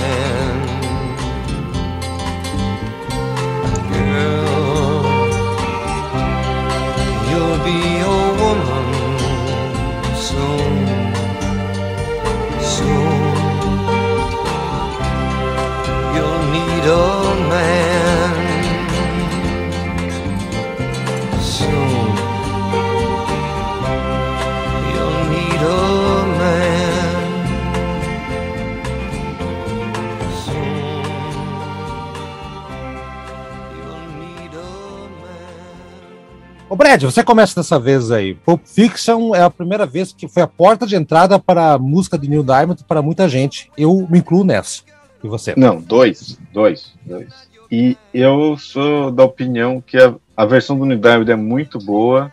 Brad, 36.93 37.05
você 37.05 37.25
começa 37.25 37.55
dessa 37.55 37.79
vez 37.79 38.11
aí. 38.11 38.35
Pulp 38.35 38.67
Fiction 38.67 39.35
é 39.35 39.43
a 39.43 39.49
primeira 39.49 39.87
vez 39.87 40.13
que 40.13 40.29
foi 40.29 40.43
a 40.43 40.47
porta 40.47 40.87
de 40.87 40.95
entrada 40.95 41.39
para 41.39 41.73
a 41.73 41.79
música 41.79 42.19
de 42.19 42.29
Neil 42.29 42.45
Diamond 42.45 42.85
para 42.85 43.01
muita 43.01 43.27
gente. 43.31 43.71
Eu 43.79 44.07
me 44.11 44.19
incluo 44.19 44.45
nessa. 44.45 44.83
E 45.25 45.27
você? 45.27 45.55
Não, 45.57 45.81
dois, 45.81 46.39
dois, 46.53 46.93
dois. 47.03 47.49
E 47.71 47.97
eu 48.13 48.59
sou 48.59 49.11
da 49.11 49.25
opinião 49.25 49.81
que 49.81 49.97
a, 49.97 50.15
a 50.37 50.45
versão 50.45 50.79
do 50.79 50.85
Neil 50.85 51.01
Diamond 51.01 51.33
é 51.33 51.37
muito 51.37 51.79
boa, 51.79 52.31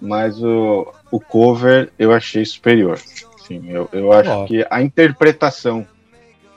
mas 0.00 0.42
o, 0.42 0.92
o 1.08 1.20
cover 1.20 1.92
eu 1.96 2.12
achei 2.12 2.44
superior. 2.44 2.98
Sim, 3.46 3.62
eu, 3.68 3.88
eu 3.92 4.12
acho 4.12 4.30
Ó. 4.30 4.44
que 4.44 4.66
a 4.68 4.82
interpretação 4.82 5.86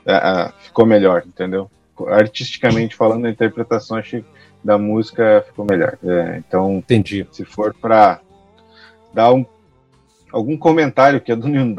é, 0.08 0.14
é, 0.16 0.52
ficou 0.64 0.88
melhor, 0.88 1.22
entendeu? 1.24 1.70
Artisticamente 2.08 2.96
falando, 2.96 3.28
a 3.28 3.30
interpretação 3.30 3.96
achei 3.96 4.26
da 4.68 4.78
música 4.78 5.46
ficou 5.48 5.66
melhor. 5.66 5.98
É, 6.04 6.38
então, 6.46 6.74
Entendi. 6.80 7.26
se 7.32 7.46
for 7.46 7.74
para 7.74 8.20
dar 9.14 9.32
um, 9.32 9.46
algum 10.30 10.58
comentário 10.58 11.22
que 11.22 11.32
é 11.32 11.36
do 11.38 11.48
Neil 11.48 11.74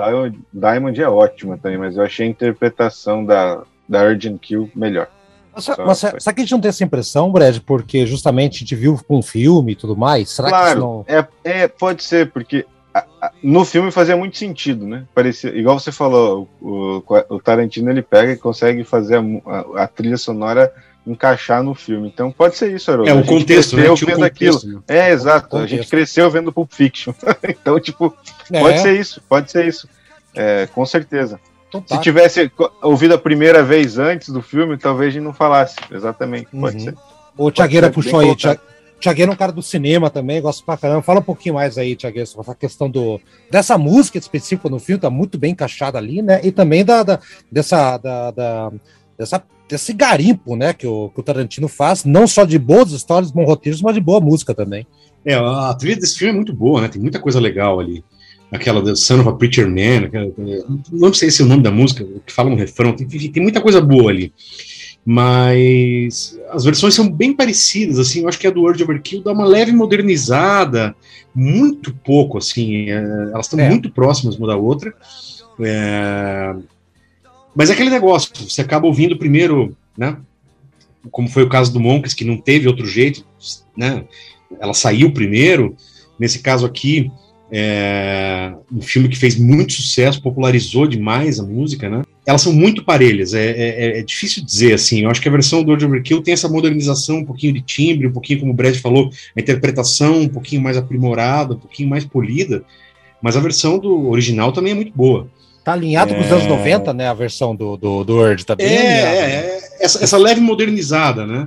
Diamond, 0.52 1.02
é 1.02 1.06
ótima 1.08 1.58
também, 1.58 1.76
mas 1.76 1.98
eu 1.98 2.02
achei 2.02 2.26
a 2.26 2.30
interpretação 2.30 3.22
da, 3.22 3.62
da 3.86 4.04
Urgent 4.04 4.40
Kill 4.40 4.70
melhor. 4.74 5.06
Mas, 5.54 5.64
Só- 5.64 5.76
mas 5.84 5.98
será 5.98 6.32
que 6.32 6.40
a 6.40 6.44
gente 6.44 6.52
não 6.52 6.60
tem 6.60 6.70
essa 6.70 6.82
impressão, 6.82 7.30
Brad, 7.30 7.58
porque 7.66 8.06
justamente 8.06 8.56
a 8.56 8.58
gente 8.60 8.74
viu 8.74 8.98
com 9.06 9.18
um 9.18 9.22
filme 9.22 9.72
e 9.72 9.76
tudo 9.76 9.94
mais? 9.94 10.30
Será 10.30 10.48
que 10.48 10.54
isso 10.54 10.62
claro, 10.64 10.80
não. 10.80 11.04
é, 11.06 11.26
é, 11.44 11.68
pode 11.68 12.02
ser, 12.02 12.30
porque 12.32 12.64
a- 12.94 13.04
a- 13.20 13.32
no 13.42 13.66
filme 13.66 13.90
fazia 13.90 14.16
muito 14.16 14.38
sentido, 14.38 14.86
né? 14.86 15.04
Parecia, 15.14 15.50
igual 15.54 15.78
você 15.78 15.92
falou, 15.92 16.48
o, 16.58 17.02
o 17.28 17.38
Tarantino 17.38 17.90
ele 17.90 18.00
pega 18.00 18.32
e 18.32 18.36
consegue 18.38 18.82
fazer 18.82 19.16
a, 19.16 19.22
a- 19.46 19.82
a 19.82 19.86
trilha 19.86 20.16
sonora 20.16 20.72
encaixar 21.12 21.62
no 21.62 21.74
filme. 21.74 22.08
Então 22.08 22.30
pode 22.30 22.56
ser 22.56 22.72
isso, 22.74 22.90
Haroldo. 22.90 23.10
É, 23.10 23.14
o 23.14 23.24
contexto, 23.24 23.76
né? 23.76 23.82
cresceu 23.84 23.92
um 23.92 23.96
vendo 24.10 24.16
contexto, 24.30 24.58
aquilo. 24.58 24.84
né? 24.88 24.98
É, 25.08 25.10
exato. 25.10 25.56
A 25.56 25.66
gente 25.66 25.88
cresceu 25.88 26.30
vendo 26.30 26.52
Pulp 26.52 26.72
Fiction. 26.72 27.12
então, 27.48 27.78
tipo, 27.80 28.14
É, 28.52 28.60
pode 28.60 28.80
ser 28.80 28.98
isso, 28.98 29.20
pode 29.28 29.50
ser 29.50 29.66
isso. 29.66 29.88
É, 30.34 30.66
com 30.74 30.84
certeza. 30.86 31.40
então 31.68 31.80
tá. 31.80 31.96
Se 31.96 32.02
tivesse 32.02 32.48
co- 32.50 32.70
ouvido 32.82 33.14
a 33.14 33.18
primeira 33.18 33.62
vez 33.62 33.98
antes 33.98 34.28
do 34.28 34.40
filme, 34.42 34.76
talvez 34.76 35.08
a 35.08 35.12
gente 35.14 35.24
não 35.24 35.32
falasse. 35.32 35.76
Exatamente, 35.90 36.48
pode 36.52 36.76
Uhum. 36.76 36.82
ser. 36.84 36.94
O 37.36 37.50
Tiagueira 37.50 37.90
puxou 37.90 38.20
aí. 38.20 38.34
Tia- 38.36 38.60
Tiagueira 39.00 39.30
é 39.30 39.34
um 39.34 39.36
cara 39.36 39.52
do 39.52 39.62
cinema 39.62 40.10
também, 40.10 40.42
gosta 40.42 40.60
pra 40.66 40.76
caramba. 40.76 41.02
Fala 41.02 41.20
um 41.20 41.22
pouquinho 41.22 41.54
mais 41.54 41.78
aí, 41.78 41.94
Tiagueira, 41.94 42.26
sobre 42.26 42.42
essa 42.42 42.54
questão 42.56 42.90
do, 42.90 43.20
dessa 43.48 43.78
música 43.78 44.18
específica 44.18 44.68
no 44.68 44.80
filme, 44.80 45.00
tá 45.00 45.08
muito 45.08 45.38
bem 45.38 45.52
encaixada 45.52 45.96
ali, 45.98 46.20
né? 46.20 46.40
E 46.42 46.50
também 46.50 46.84
da, 46.84 47.04
da- 47.04 47.20
dessa, 47.50 47.96
da, 47.96 48.32
da- 48.32 48.72
dessa, 49.16 49.40
desse 49.68 49.92
garimpo, 49.92 50.56
né, 50.56 50.72
que 50.72 50.86
o, 50.86 51.10
que 51.10 51.20
o 51.20 51.22
Tarantino 51.22 51.68
faz, 51.68 52.04
não 52.04 52.26
só 52.26 52.44
de 52.44 52.58
boas 52.58 52.90
histórias, 52.92 53.30
bons 53.30 53.44
roteiros, 53.46 53.82
mas 53.82 53.94
de 53.94 54.00
boa 54.00 54.20
música 54.20 54.54
também. 54.54 54.86
É, 55.24 55.34
a 55.34 55.74
trilha 55.74 55.96
desse 55.96 56.16
filme 56.18 56.32
é 56.32 56.36
muito 56.36 56.54
boa, 56.54 56.80
né? 56.80 56.88
Tem 56.88 57.00
muita 57.02 57.18
coisa 57.20 57.38
legal 57.40 57.78
ali. 57.80 58.02
Aquela 58.50 58.80
do 58.80 58.96
Son 58.96 59.20
of 59.20 59.28
a 59.28 59.32
Preacher 59.32 59.68
Man, 59.68 60.06
aquela- 60.06 60.32
não 60.90 61.12
sei 61.12 61.30
se 61.30 61.42
é 61.42 61.44
o 61.44 61.48
nome 61.48 61.62
da 61.62 61.70
música, 61.70 62.06
que 62.24 62.32
fala 62.32 62.48
no 62.48 62.56
refrão, 62.56 62.94
tem, 62.94 63.06
tem 63.06 63.30
tem 63.30 63.42
muita 63.42 63.60
coisa 63.60 63.78
boa 63.80 64.10
ali. 64.10 64.32
Mas 65.04 66.38
as 66.50 66.64
versões 66.64 66.94
são 66.94 67.10
bem 67.10 67.32
parecidas, 67.34 67.98
assim, 67.98 68.22
eu 68.22 68.28
acho 68.28 68.38
que 68.38 68.46
a 68.46 68.50
do 68.50 68.60
World 68.62 68.82
Overkill 68.82 69.22
dá 69.22 69.32
uma 69.32 69.44
leve 69.44 69.72
modernizada, 69.72 70.94
muito 71.34 71.94
pouco, 72.04 72.38
assim, 72.38 72.90
é, 72.90 72.96
elas 73.32 73.46
estão 73.46 73.58
É. 73.60 73.68
muito 73.68 73.90
próximas 73.90 74.36
uma 74.36 74.46
da 74.48 74.56
outra. 74.56 74.94
É, 75.60 76.54
mas 77.58 77.70
é 77.70 77.72
aquele 77.72 77.90
negócio, 77.90 78.30
você 78.48 78.60
acaba 78.60 78.86
ouvindo 78.86 79.18
primeiro, 79.18 79.76
né? 79.96 80.16
Como 81.10 81.28
foi 81.28 81.42
o 81.42 81.48
caso 81.48 81.72
do 81.72 81.80
Monks, 81.80 82.14
que 82.14 82.24
não 82.24 82.36
teve 82.36 82.68
outro 82.68 82.86
jeito, 82.86 83.26
né? 83.76 84.04
Ela 84.60 84.72
saiu 84.72 85.12
primeiro. 85.12 85.76
Nesse 86.20 86.38
caso 86.38 86.64
aqui, 86.64 87.10
é 87.50 88.52
um 88.70 88.80
filme 88.80 89.08
que 89.08 89.18
fez 89.18 89.36
muito 89.36 89.72
sucesso, 89.72 90.22
popularizou 90.22 90.86
demais 90.86 91.40
a 91.40 91.42
música, 91.42 91.90
né? 91.90 92.02
Elas 92.24 92.42
são 92.42 92.52
muito 92.52 92.84
parelhas, 92.84 93.34
é, 93.34 93.50
é- 93.50 93.98
é 93.98 94.02
difícil 94.04 94.44
dizer 94.44 94.74
assim. 94.74 95.02
Eu 95.02 95.10
acho 95.10 95.20
que 95.20 95.28
a 95.28 95.32
versão 95.32 95.64
do 95.64 95.70
World 95.70 95.84
Overkill 95.84 96.22
tem 96.22 96.34
essa 96.34 96.48
modernização, 96.48 97.16
um 97.18 97.24
pouquinho 97.24 97.54
de 97.54 97.62
timbre, 97.62 98.06
um 98.06 98.12
pouquinho, 98.12 98.38
como 98.38 98.52
o 98.52 98.54
Brad 98.54 98.76
falou, 98.76 99.10
a 99.36 99.40
interpretação 99.40 100.20
um 100.20 100.28
pouquinho 100.28 100.62
mais 100.62 100.76
aprimorada, 100.76 101.54
um 101.54 101.58
pouquinho 101.58 101.88
mais 101.88 102.04
polida. 102.04 102.62
Mas 103.20 103.36
a 103.36 103.40
versão 103.40 103.80
do 103.80 104.10
original 104.10 104.52
também 104.52 104.70
é 104.70 104.76
muito 104.76 104.92
boa. 104.94 105.28
Tá 105.68 105.74
alinhado 105.74 106.14
com 106.14 106.20
os 106.20 106.26
É. 106.26 106.32
anos 106.32 106.46
90, 106.46 106.94
né? 106.94 107.08
A 107.08 107.12
versão 107.14 107.54
do, 107.54 107.76
do, 107.76 108.02
do 108.02 108.16
Word, 108.16 108.46
tá 108.46 108.56
bem 108.56 108.66
É, 108.66 108.70
alinhado. 108.80 109.16
é, 109.16 109.20
é, 109.20 109.60
essa, 109.80 110.02
essa 110.02 110.16
leve 110.16 110.40
modernizada, 110.40 111.26
né? 111.26 111.46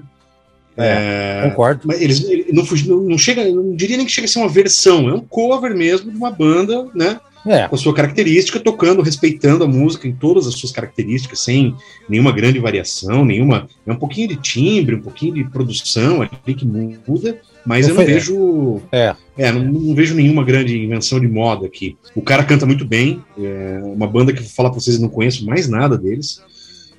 É, 0.77 1.41
Concordo. 1.49 1.81
Mas 1.85 1.99
eles 1.99 2.23
ele 2.23 2.45
não, 2.53 2.63
não, 3.01 3.17
chega, 3.17 3.43
não 3.51 3.75
diria 3.75 3.97
nem 3.97 4.05
que 4.05 4.11
chega 4.11 4.25
a 4.25 4.27
ser 4.29 4.37
uma 4.37 4.47
versão, 4.47 5.09
é 5.09 5.13
um 5.13 5.19
cover 5.21 5.75
mesmo 5.75 6.11
de 6.11 6.15
uma 6.17 6.29
banda, 6.29 6.87
né? 6.93 7.19
É. 7.45 7.67
Com 7.67 7.75
a 7.75 7.77
sua 7.77 7.93
característica, 7.93 8.59
tocando, 8.59 9.01
respeitando 9.01 9.63
a 9.63 9.67
música 9.67 10.07
em 10.07 10.13
todas 10.13 10.45
as 10.47 10.53
suas 10.55 10.71
características, 10.71 11.39
sem 11.43 11.75
nenhuma 12.07 12.31
grande 12.31 12.59
variação, 12.59 13.25
nenhuma. 13.25 13.67
É 13.85 13.91
um 13.91 13.95
pouquinho 13.95 14.27
de 14.27 14.35
timbre, 14.35 14.95
um 14.95 15.01
pouquinho 15.01 15.33
de 15.33 15.43
produção 15.45 16.21
ali 16.21 16.53
que 16.55 16.65
muda, 16.65 17.39
mas 17.65 17.87
Não 17.87 17.93
eu 17.93 17.97
não 17.97 18.03
foi- 18.05 18.13
vejo. 18.13 18.81
É. 18.91 19.15
É, 19.37 19.51
não, 19.51 19.63
não 19.63 19.95
vejo 19.95 20.13
nenhuma 20.13 20.43
grande 20.43 20.77
invenção 20.77 21.19
de 21.19 21.27
moda 21.27 21.65
aqui. 21.65 21.97
O 22.15 22.21
cara 22.21 22.43
canta 22.43 22.65
muito 22.65 22.85
bem, 22.85 23.23
é 23.39 23.81
uma 23.83 24.05
banda 24.05 24.31
que 24.31 24.39
eu 24.39 24.43
vou 24.43 24.51
falar 24.53 24.69
pra 24.69 24.79
vocês, 24.79 24.97
eu 24.97 25.01
não 25.01 25.09
conheço 25.09 25.45
mais 25.45 25.67
nada 25.67 25.97
deles. 25.97 26.41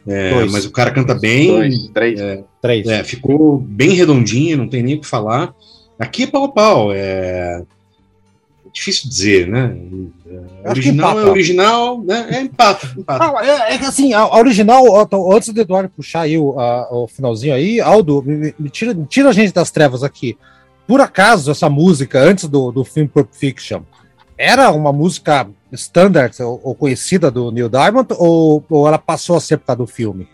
É, 0.05 0.45
mas 0.47 0.65
o 0.67 0.73
cara 0.73 0.91
canta 0.91 1.15
bem, 1.15 1.47
Dois, 1.49 1.89
três. 1.95 2.21
Três. 2.61 2.87
é, 2.89 3.05
ficou 3.05 3.59
bem 3.59 3.91
redondinho, 3.91 4.57
não 4.59 4.67
tem 4.67 4.83
nem 4.83 4.97
o 4.97 5.01
que 5.01 5.07
falar. 5.07 5.55
Aqui 5.97 6.25
é 6.25 6.27
pau 6.27 6.45
a 6.45 6.49
pau, 6.49 6.93
é 6.93 7.63
difícil 8.73 9.09
dizer, 9.09 9.47
né? 9.49 9.77
Original 10.65 11.19
é 11.21 11.25
original, 11.31 12.03
né? 12.03 12.27
É 12.31 12.41
empata, 12.41 12.87
empata. 12.97 13.25
Ah, 13.39 13.45
é, 13.47 13.75
é 13.75 13.79
que 13.79 13.85
assim, 13.85 14.13
a, 14.15 14.27
original, 14.37 14.85
antes 15.33 15.49
do 15.51 15.61
Eduardo 15.61 15.91
puxar 15.95 16.23
aí 16.23 16.39
o, 16.39 16.59
a- 16.59 16.89
o 16.91 17.07
finalzinho 17.09 17.55
aí, 17.55 17.81
Aldo, 17.81 18.23
me, 18.23 18.55
me 18.59 18.71
tira, 18.71 18.95
me 18.95 19.05
tira 19.07 19.29
a 19.29 19.33
gente 19.33 19.53
das 19.53 19.71
trevas 19.71 20.03
aqui. 20.03 20.37
por 20.87 21.01
acaso, 21.01 21.51
essa 21.51 21.69
música, 21.69 22.19
antes 22.21 22.49
do, 22.49 22.71
do 22.73 22.85
filme 22.85 23.09
Pulp 23.09 23.29
Fiction, 23.33 23.83
era 24.39 24.71
uma 24.73 24.93
música 24.93 25.49
standard 25.73 26.35
ou, 26.43 26.61
ou 26.63 26.75
conhecida 26.75 27.31
do 27.31 27.51
Neil 27.51 27.69
Diamond, 27.69 28.09
ou, 28.19 28.65
ou 28.69 28.89
ela 28.89 28.99
passou 28.99 29.37
a 29.37 29.41
ser 29.41 29.59
por 29.59 29.67
causa 29.67 29.79
do 29.79 29.87
filme? 29.87 30.27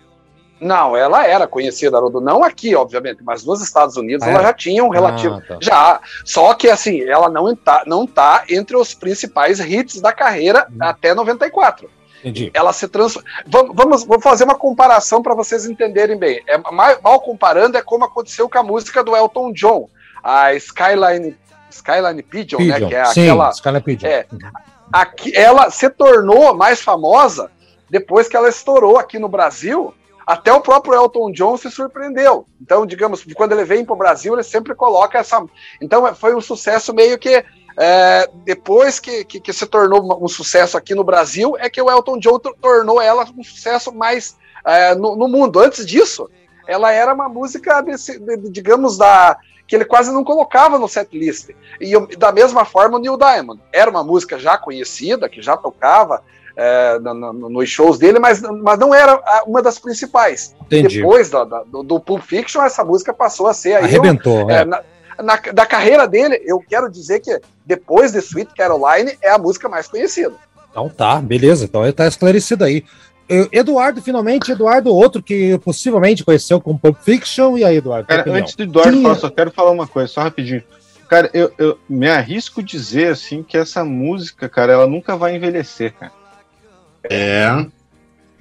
Não, 0.61 0.97
ela 0.97 1.25
era 1.27 1.47
conhecida, 1.47 1.97
Haroldo, 1.97 2.21
não 2.21 2.43
aqui, 2.43 2.75
obviamente, 2.75 3.23
mas 3.23 3.45
nos 3.45 3.63
Estados 3.63 3.97
Unidos 3.97 4.27
Ah, 4.27 4.31
ela 4.31 4.41
é? 4.41 4.43
já 4.45 4.53
tinha 4.53 4.85
um 4.85 4.89
relativo. 4.89 5.35
Ah, 5.37 5.43
tá. 5.47 5.59
Já. 5.61 6.01
Só 6.25 6.53
que 6.55 6.69
assim, 6.69 7.03
ela 7.03 7.29
não 7.29 7.55
tá, 7.55 7.85
não 7.87 8.07
tá 8.07 8.45
entre 8.49 8.77
os 8.77 8.93
principais 8.95 9.61
hits 9.61 10.01
da 10.01 10.13
carreira 10.13 10.67
Hum. 10.71 10.77
até 10.81 11.15
94. 11.15 11.89
Entendi. 12.21 12.51
Ela 12.53 12.73
se 12.73 12.89
transforma. 12.89 13.29
Vamos, 13.47 13.77
vamos, 13.77 14.05
vou 14.05 14.21
fazer 14.21 14.43
uma 14.43 14.57
comparação 14.57 15.23
para 15.23 15.35
vocês 15.37 15.65
entenderem 15.67 16.19
bem. 16.19 16.43
É, 16.49 16.59
ma- 16.59 16.99
mal 17.03 17.21
comparando, 17.21 17.79
é 17.79 17.83
como 17.83 18.05
aconteceu 18.05 18.49
com 18.49 18.59
a 18.59 18.63
música 18.65 19.05
do 19.05 19.15
Elton 19.17 19.53
John, 19.53 19.89
a 20.25 20.53
Skyline, 20.55 21.37
Skyline 21.71 22.23
Pigeon, 22.25 22.59
né? 22.65 22.75
Pigeon. 22.75 22.89
Que 22.89 22.95
é 22.97 23.05
Sim, 23.05 23.23
aquela. 23.29 23.51
Skyline 23.51 23.81
Pigeon. 23.83 24.09
É, 24.09 24.27
aqui, 24.93 25.37
ela 25.37 25.71
se 25.71 25.89
tornou 25.91 26.55
mais 26.55 26.81
famosa 26.83 27.51
depois 27.89 28.27
que 28.29 28.37
ela 28.37 28.49
estourou 28.49 28.99
aqui 28.99 29.19
no 29.19 29.29
Brasil. 29.29 29.95
Até 30.29 30.53
o 30.53 30.61
próprio 30.61 30.93
Elton 30.95 31.33
John 31.33 31.57
se 31.57 31.71
surpreendeu. 31.71 32.45
Então, 32.61 32.85
digamos, 32.85 33.25
quando 33.35 33.53
ele 33.53 33.65
vem 33.65 33.83
para 33.83 33.95
o 33.95 33.97
Brasil, 33.97 34.35
ele 34.35 34.43
sempre 34.43 34.75
coloca 34.75 35.17
essa. 35.19 35.43
Então, 35.81 36.07
é- 36.07 36.15
foi 36.15 36.35
um 36.35 36.41
sucesso 36.43 36.93
meio 36.93 37.17
que. 37.19 37.43
é, 37.81 38.29
depois 38.45 39.01
que, 39.01 39.25
que, 39.25 39.41
que 39.41 39.53
se 39.55 39.65
tornou 39.65 40.23
um 40.23 40.29
sucesso 40.29 40.77
aqui 40.77 40.95
no 40.95 41.03
Brasil, 41.03 41.57
é 41.59 41.71
que 41.71 41.81
o 41.81 41.91
Elton 41.91 42.19
John 42.19 42.39
tor- 42.39 42.55
tornou 42.61 43.01
ela 43.01 43.25
um 43.39 43.43
sucesso 43.43 43.91
mais 43.91 44.37
é, 44.67 44.95
no, 44.95 45.17
no 45.17 45.29
mundo. 45.29 45.61
Antes 45.61 45.87
disso, 45.87 46.29
ela 46.67 46.93
era 46.93 47.15
uma 47.15 47.29
música, 47.31 47.81
desse, 47.81 48.19
de- 48.19 48.37
de- 48.37 48.51
digamos, 48.51 48.99
da 48.99 49.39
que 49.67 49.77
ele 49.77 49.85
quase 49.87 50.11
não 50.13 50.25
colocava 50.25 50.79
no 50.79 50.89
setlist. 50.89 51.51
E 51.81 51.93
da 52.17 52.33
mesma 52.33 52.65
forma 52.67 52.97
o 52.97 53.01
Neil 53.01 53.17
Diamond. 53.17 53.61
Era 53.73 53.91
uma 53.91 54.03
música 54.05 54.39
já 54.39 54.59
conhecida, 54.59 55.29
que 55.29 55.41
já 55.41 55.57
tocava 55.57 56.23
é, 56.61 56.99
na- 56.99 57.15
na- 57.15 57.33
nos 57.33 57.69
shows 57.71 57.99
dele, 57.99 58.19
mas, 58.19 58.43
mas 58.43 58.77
não 58.81 58.93
era 58.93 59.13
a- 59.13 59.45
uma 59.47 59.63
das 59.63 59.79
principais. 59.79 60.57
Entendi. 60.63 60.97
Depois 60.97 61.31
da- 61.31 61.45
da- 61.45 61.63
do, 61.63 61.85
do 61.85 62.01
Pulp 62.01 62.21
Fiction, 62.23 62.61
essa 62.63 62.85
música 62.85 63.15
passou 63.15 63.47
a 63.47 63.55
ser 63.55 63.75
aí. 63.77 63.85
Arrebentou, 63.85 64.51
é, 64.51 64.63
é. 64.63 64.65
na, 64.65 64.83
na- 65.23 65.37
da 65.37 65.65
carreira 65.65 66.09
dele, 66.09 66.43
eu 66.45 66.59
quero 66.59 66.91
dizer 66.91 67.21
que 67.21 67.41
depois 67.65 68.11
de 68.11 68.19
Sweet 68.19 68.53
Caroline 68.57 69.17
é 69.23 69.31
a 69.31 69.39
música 69.39 69.69
mais 69.69 69.87
conhecida. 69.87 70.35
Então 70.71 70.89
tá, 70.89 71.21
beleza. 71.21 71.65
Então 71.65 71.85
ele 71.85 71.93
tá 71.93 72.09
esclarecido 72.09 72.65
aí. 72.65 72.85
Eu- 73.29 73.49
Eduardo, 73.53 74.01
finalmente, 74.03 74.51
Eduardo, 74.51 74.93
outro 74.93 75.23
que 75.23 75.59
possivelmente 75.59 76.25
conheceu 76.25 76.61
com 76.61 76.77
Pulp 76.77 76.97
Fiction. 77.03 77.57
E 77.57 77.65
aí, 77.65 77.77
Eduardo? 77.77 78.09
Cara, 78.09 78.25
antes 78.33 78.55
do 78.57 78.65
Eduardo 78.65 78.97
Sim, 78.97 79.03
falar, 79.03 79.15
só 79.15 79.31
quero 79.31 79.51
falar 79.53 79.71
uma 79.71 79.87
coisa, 79.87 80.09
só 80.13 80.23
rapidinho. 80.23 80.63
Cara, 81.09 81.31
eu, 81.33 81.51
eu 81.57 81.79
me 81.89 82.09
arrisco 82.09 82.63
dizer 82.63 83.09
assim 83.13 83.43
que 83.43 83.57
essa 83.57 83.85
música, 83.85 84.49
cara, 84.49 84.73
ela 84.73 84.87
nunca 84.87 85.17
vai 85.17 85.37
envelhecer, 85.37 85.95
cara. 85.95 86.13
É. 87.05 87.67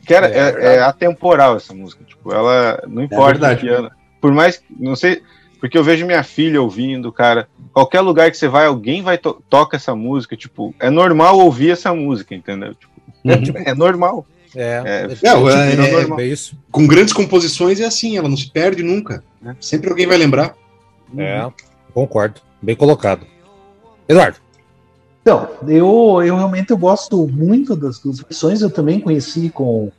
Cara, 0.07 0.27
É, 0.27 0.39
é, 0.39 0.75
é 0.75 0.79
atemporal 0.81 1.57
essa 1.57 1.73
música. 1.73 2.03
Tipo, 2.05 2.33
ela 2.33 2.81
não 2.87 3.03
importa 3.03 3.31
verdade. 3.39 3.61
que 3.61 3.67
ano. 3.67 3.91
Por 4.21 4.31
mais 4.33 4.57
que, 4.57 4.65
não 4.79 4.95
sei, 4.95 5.21
porque 5.59 5.77
eu 5.77 5.83
vejo 5.83 6.05
minha 6.05 6.23
filha 6.23 6.61
ouvindo, 6.61 7.11
cara. 7.11 7.47
Qualquer 7.73 8.01
lugar 8.01 8.31
que 8.31 8.37
você 8.37 8.47
vai, 8.47 8.65
alguém 8.65 9.01
vai 9.03 9.17
to 9.17 9.41
toca 9.49 9.75
essa 9.75 9.93
música. 9.95 10.35
Tipo, 10.35 10.73
é 10.79 10.89
normal 10.89 11.37
ouvir 11.39 11.71
essa 11.71 11.93
música, 11.93 12.33
entendeu? 12.33 12.73
Tipo, 12.73 12.93
é, 13.25 13.37
tipo, 13.37 13.57
é 13.57 13.73
normal. 13.73 14.25
É, 14.55 14.61
É, 14.63 15.07
é, 15.25 15.27
é- 15.27 16.19
é, 16.19 16.21
é 16.21 16.25
isso. 16.25 16.57
Com 16.71 16.87
grandes 16.87 17.13
composições 17.13 17.79
é 17.81 17.85
assim, 17.85 18.17
ela 18.17 18.29
não 18.29 18.37
se 18.37 18.49
perde 18.49 18.81
nunca. 18.81 19.23
né? 19.41 19.55
Sempre 19.59 19.89
alguém 19.89 20.07
vai 20.07 20.17
lembrar. 20.17 20.55
É, 21.17 21.45
concordo. 21.93 22.41
Bem 22.61 22.75
colocado. 22.75 23.25
Eduardo. 24.09 24.37
Então, 25.27 25.45
eu, 25.67 26.23
eu 26.23 26.37
realmente 26.37 26.71
eu 26.71 26.77
gosto 26.77 27.27
muito 27.27 27.75
das 27.75 27.99
duas 27.99 28.17
versões. 28.17 28.61
Eu 28.61 28.69
também 28.69 28.97
conheci 28.97 29.49
com, 29.49 29.91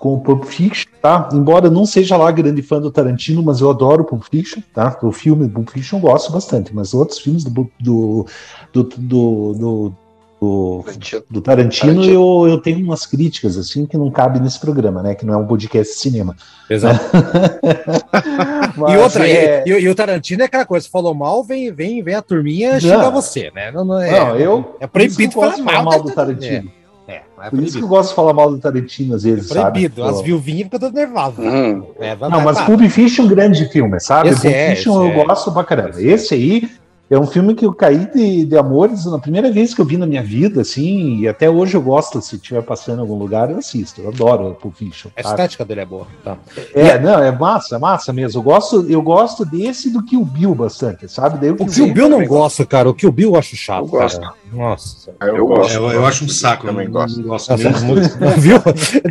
com 0.00 0.14
o 0.14 0.20
Pulp 0.20 0.42
Fiction, 0.46 0.90
tá? 1.00 1.28
Embora 1.32 1.68
eu 1.68 1.70
não 1.70 1.86
seja 1.86 2.16
lá 2.16 2.28
grande 2.32 2.60
fã 2.60 2.80
do 2.80 2.90
Tarantino, 2.90 3.40
mas 3.40 3.60
eu 3.60 3.70
adoro 3.70 4.02
Pulp 4.02 4.24
Fiction, 4.24 4.60
tá? 4.74 4.98
O 5.00 5.12
filme 5.12 5.48
Pulp 5.48 5.70
Fiction 5.70 5.98
eu 5.98 6.00
gosto 6.00 6.32
bastante, 6.32 6.74
mas 6.74 6.92
outros 6.92 7.20
filmes 7.20 7.44
do, 7.44 7.70
do, 7.78 8.26
do, 8.72 8.82
do, 8.82 9.52
do, 9.54 9.94
do, 10.40 10.84
do 11.28 11.40
Tarantino, 11.40 11.94
Tarantino. 11.94 12.04
Eu, 12.04 12.46
eu 12.48 12.58
tenho 12.58 12.84
umas 12.84 13.04
críticas, 13.04 13.56
assim, 13.56 13.86
que 13.86 13.96
não 13.96 14.10
cabe 14.10 14.38
nesse 14.40 14.58
programa, 14.60 15.02
né? 15.02 15.14
Que 15.14 15.26
não 15.26 15.34
é 15.34 15.36
um 15.36 15.46
podcast 15.46 15.92
de 15.94 16.00
cinema. 16.00 16.36
Exato. 16.70 17.00
e 18.88 18.96
outra, 18.96 19.26
e- 19.26 19.32
é- 19.32 19.64
e, 19.66 19.70
e 19.70 19.88
o 19.88 19.94
Tarantino 19.94 20.42
é 20.42 20.44
aquela 20.46 20.64
coisa, 20.64 20.88
falou 20.88 21.14
mal, 21.14 21.42
vem, 21.42 21.72
vem, 21.72 22.02
vem 22.02 22.14
a 22.14 22.22
turminha 22.22 22.74
Não. 22.74 22.80
xingar 22.80 23.10
você, 23.10 23.50
né? 23.54 23.70
Não, 23.70 23.84
não 23.84 24.00
é, 24.00 24.10
Não, 24.18 24.36
eu- 24.36 24.76
é 24.80 24.86
proibido 24.86 25.32
eu 25.36 25.40
falar 25.40 25.58
mal, 25.58 25.84
mal 25.84 26.02
do 26.02 26.10
Tarantino. 26.12 26.70
É, 27.08 27.12
é, 27.14 27.22
é 27.42 27.50
Por 27.50 27.60
isso 27.62 27.78
que 27.78 27.84
eu 27.84 27.88
gosto 27.88 28.10
de 28.10 28.14
falar 28.14 28.32
mal 28.32 28.50
do 28.50 28.58
Tarantino 28.58 29.14
às 29.14 29.22
vezes, 29.24 29.48
sabe? 29.48 29.80
proibido. 29.80 30.04
As 30.04 30.16
Pô. 30.18 30.22
viuvinhas 30.22 30.64
ficam 30.64 30.78
todas 30.78 30.94
nervosas. 30.94 31.38
Hum. 31.44 31.84
É, 31.98 32.14
Não, 32.14 32.42
mas. 32.42 32.60
Pulp 32.60 32.80
Fiction 32.82 33.24
é 33.24 33.26
um 33.26 33.30
grande 33.30 33.64
filme, 33.72 33.98
sabe? 33.98 34.28
Esse 34.28 34.42
Pulp 34.42 34.54
é, 34.54 34.74
Fiction 34.74 34.92
esse 35.04 35.16
eu 35.16 35.20
é. 35.20 35.24
gosto 35.24 35.52
pra 35.52 35.64
caramba. 35.64 36.00
Esse 36.02 36.34
aí 36.34 36.68
é 37.10 37.18
um 37.18 37.26
filme 37.26 37.54
que 37.54 37.64
eu 37.64 37.72
caí 37.72 38.10
de, 38.12 38.44
de 38.44 38.56
amores 38.56 39.06
na 39.06 39.18
primeira 39.18 39.50
vez 39.50 39.72
que 39.72 39.80
eu 39.80 39.84
vi 39.84 39.96
na 39.96 40.06
minha 40.06 40.22
vida, 40.22 40.60
assim, 40.60 41.20
e 41.20 41.28
até 41.28 41.48
hoje 41.48 41.74
eu 41.74 41.80
gosto, 41.80 42.20
se 42.20 42.36
estiver 42.36 42.62
passando 42.62 42.98
em 42.98 43.00
algum 43.00 43.16
lugar, 43.16 43.50
eu 43.50 43.58
assisto. 43.58 44.02
Eu 44.02 44.08
adoro 44.08 44.54
Pulp 44.60 44.74
Fiction. 44.74 45.10
A 45.16 45.20
estética 45.22 45.64
dele 45.64 45.80
é 45.80 45.86
boa. 45.86 46.06
Tá. 46.22 46.36
É, 46.74 46.98
não, 46.98 47.22
é 47.22 47.32
massa, 47.32 47.76
é 47.76 47.78
massa 47.78 48.12
mesmo. 48.12 48.38
Eu 48.40 48.42
gosto, 48.42 48.86
eu 48.90 49.00
gosto 49.00 49.44
desse 49.44 49.90
do 49.90 50.04
Kill 50.04 50.24
Bill 50.24 50.54
bastante, 50.54 51.08
sabe? 51.08 51.38
Daí 51.38 51.50
O 51.50 51.56
Kill 51.56 51.92
Bill 51.92 52.08
não 52.08 52.24
gosta, 52.26 52.66
cara. 52.66 52.90
O 52.90 52.94
Kill 52.94 53.10
Bill 53.10 53.32
eu 53.32 53.38
acho 53.38 53.56
chato. 53.56 53.84
Eu 53.84 53.86
gosto. 53.86 54.20
cara. 54.20 54.34
Nossa. 54.52 55.14
Eu, 55.20 55.46
gosto. 55.46 55.74
Eu, 55.74 55.90
eu 55.90 56.06
acho 56.06 56.24
um 56.24 56.28
saco, 56.28 56.66
eu 56.66 56.72
Também 56.72 56.86
não, 56.86 56.92
gosto. 56.92 57.22
gosto 57.22 57.50
Nossa, 57.50 57.68
viu? 58.38 58.58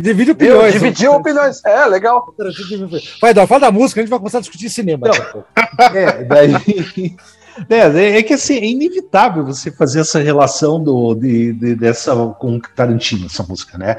Divide 0.00 0.32
opiniões. 0.32 0.72
Dividiu 0.72 1.14
opiniões. 1.14 1.64
É, 1.64 1.84
legal. 1.86 2.32
Vai, 3.20 3.30
Eduardo, 3.30 3.48
fala 3.48 3.60
da 3.62 3.72
música, 3.72 4.00
a 4.00 4.02
gente 4.02 4.10
vai 4.10 4.18
começar 4.18 4.38
a 4.38 4.40
discutir 4.40 4.70
cinema. 4.70 5.08
pouco. 5.10 5.44
É, 5.94 6.24
daí. 6.24 7.16
É, 7.68 8.18
é 8.18 8.22
que 8.22 8.34
assim, 8.34 8.54
é 8.56 8.66
inevitável 8.66 9.44
você 9.44 9.70
fazer 9.70 10.00
essa 10.00 10.20
relação 10.20 10.82
do, 10.82 11.14
de, 11.14 11.52
de- 11.52 11.74
dessa 11.74 12.14
com 12.38 12.60
Tarantino, 12.74 13.26
essa 13.26 13.42
música, 13.42 13.76
né? 13.78 13.96